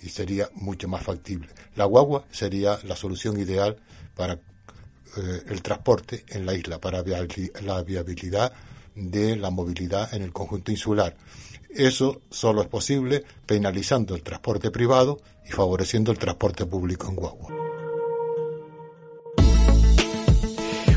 y 0.02 0.08
sería 0.08 0.48
mucho 0.54 0.88
más 0.88 1.02
factible. 1.02 1.48
La 1.76 1.84
guagua 1.84 2.24
sería 2.30 2.78
la 2.84 2.96
solución 2.96 3.38
ideal 3.38 3.76
para 4.14 4.38
eh, 5.16 5.42
el 5.48 5.62
transporte 5.62 6.24
en 6.28 6.46
la 6.46 6.54
isla, 6.54 6.80
para 6.80 7.02
la 7.02 7.82
viabilidad 7.82 8.52
de 8.94 9.36
la 9.36 9.50
movilidad 9.50 10.12
en 10.14 10.22
el 10.22 10.32
conjunto 10.32 10.70
insular. 10.70 11.16
Eso 11.70 12.22
solo 12.30 12.62
es 12.62 12.68
posible 12.68 13.24
penalizando 13.46 14.14
el 14.14 14.22
transporte 14.22 14.70
privado 14.70 15.20
y 15.46 15.52
favoreciendo 15.52 16.12
el 16.12 16.18
transporte 16.18 16.66
público 16.66 17.08
en 17.08 17.16
guagua. 17.16 17.68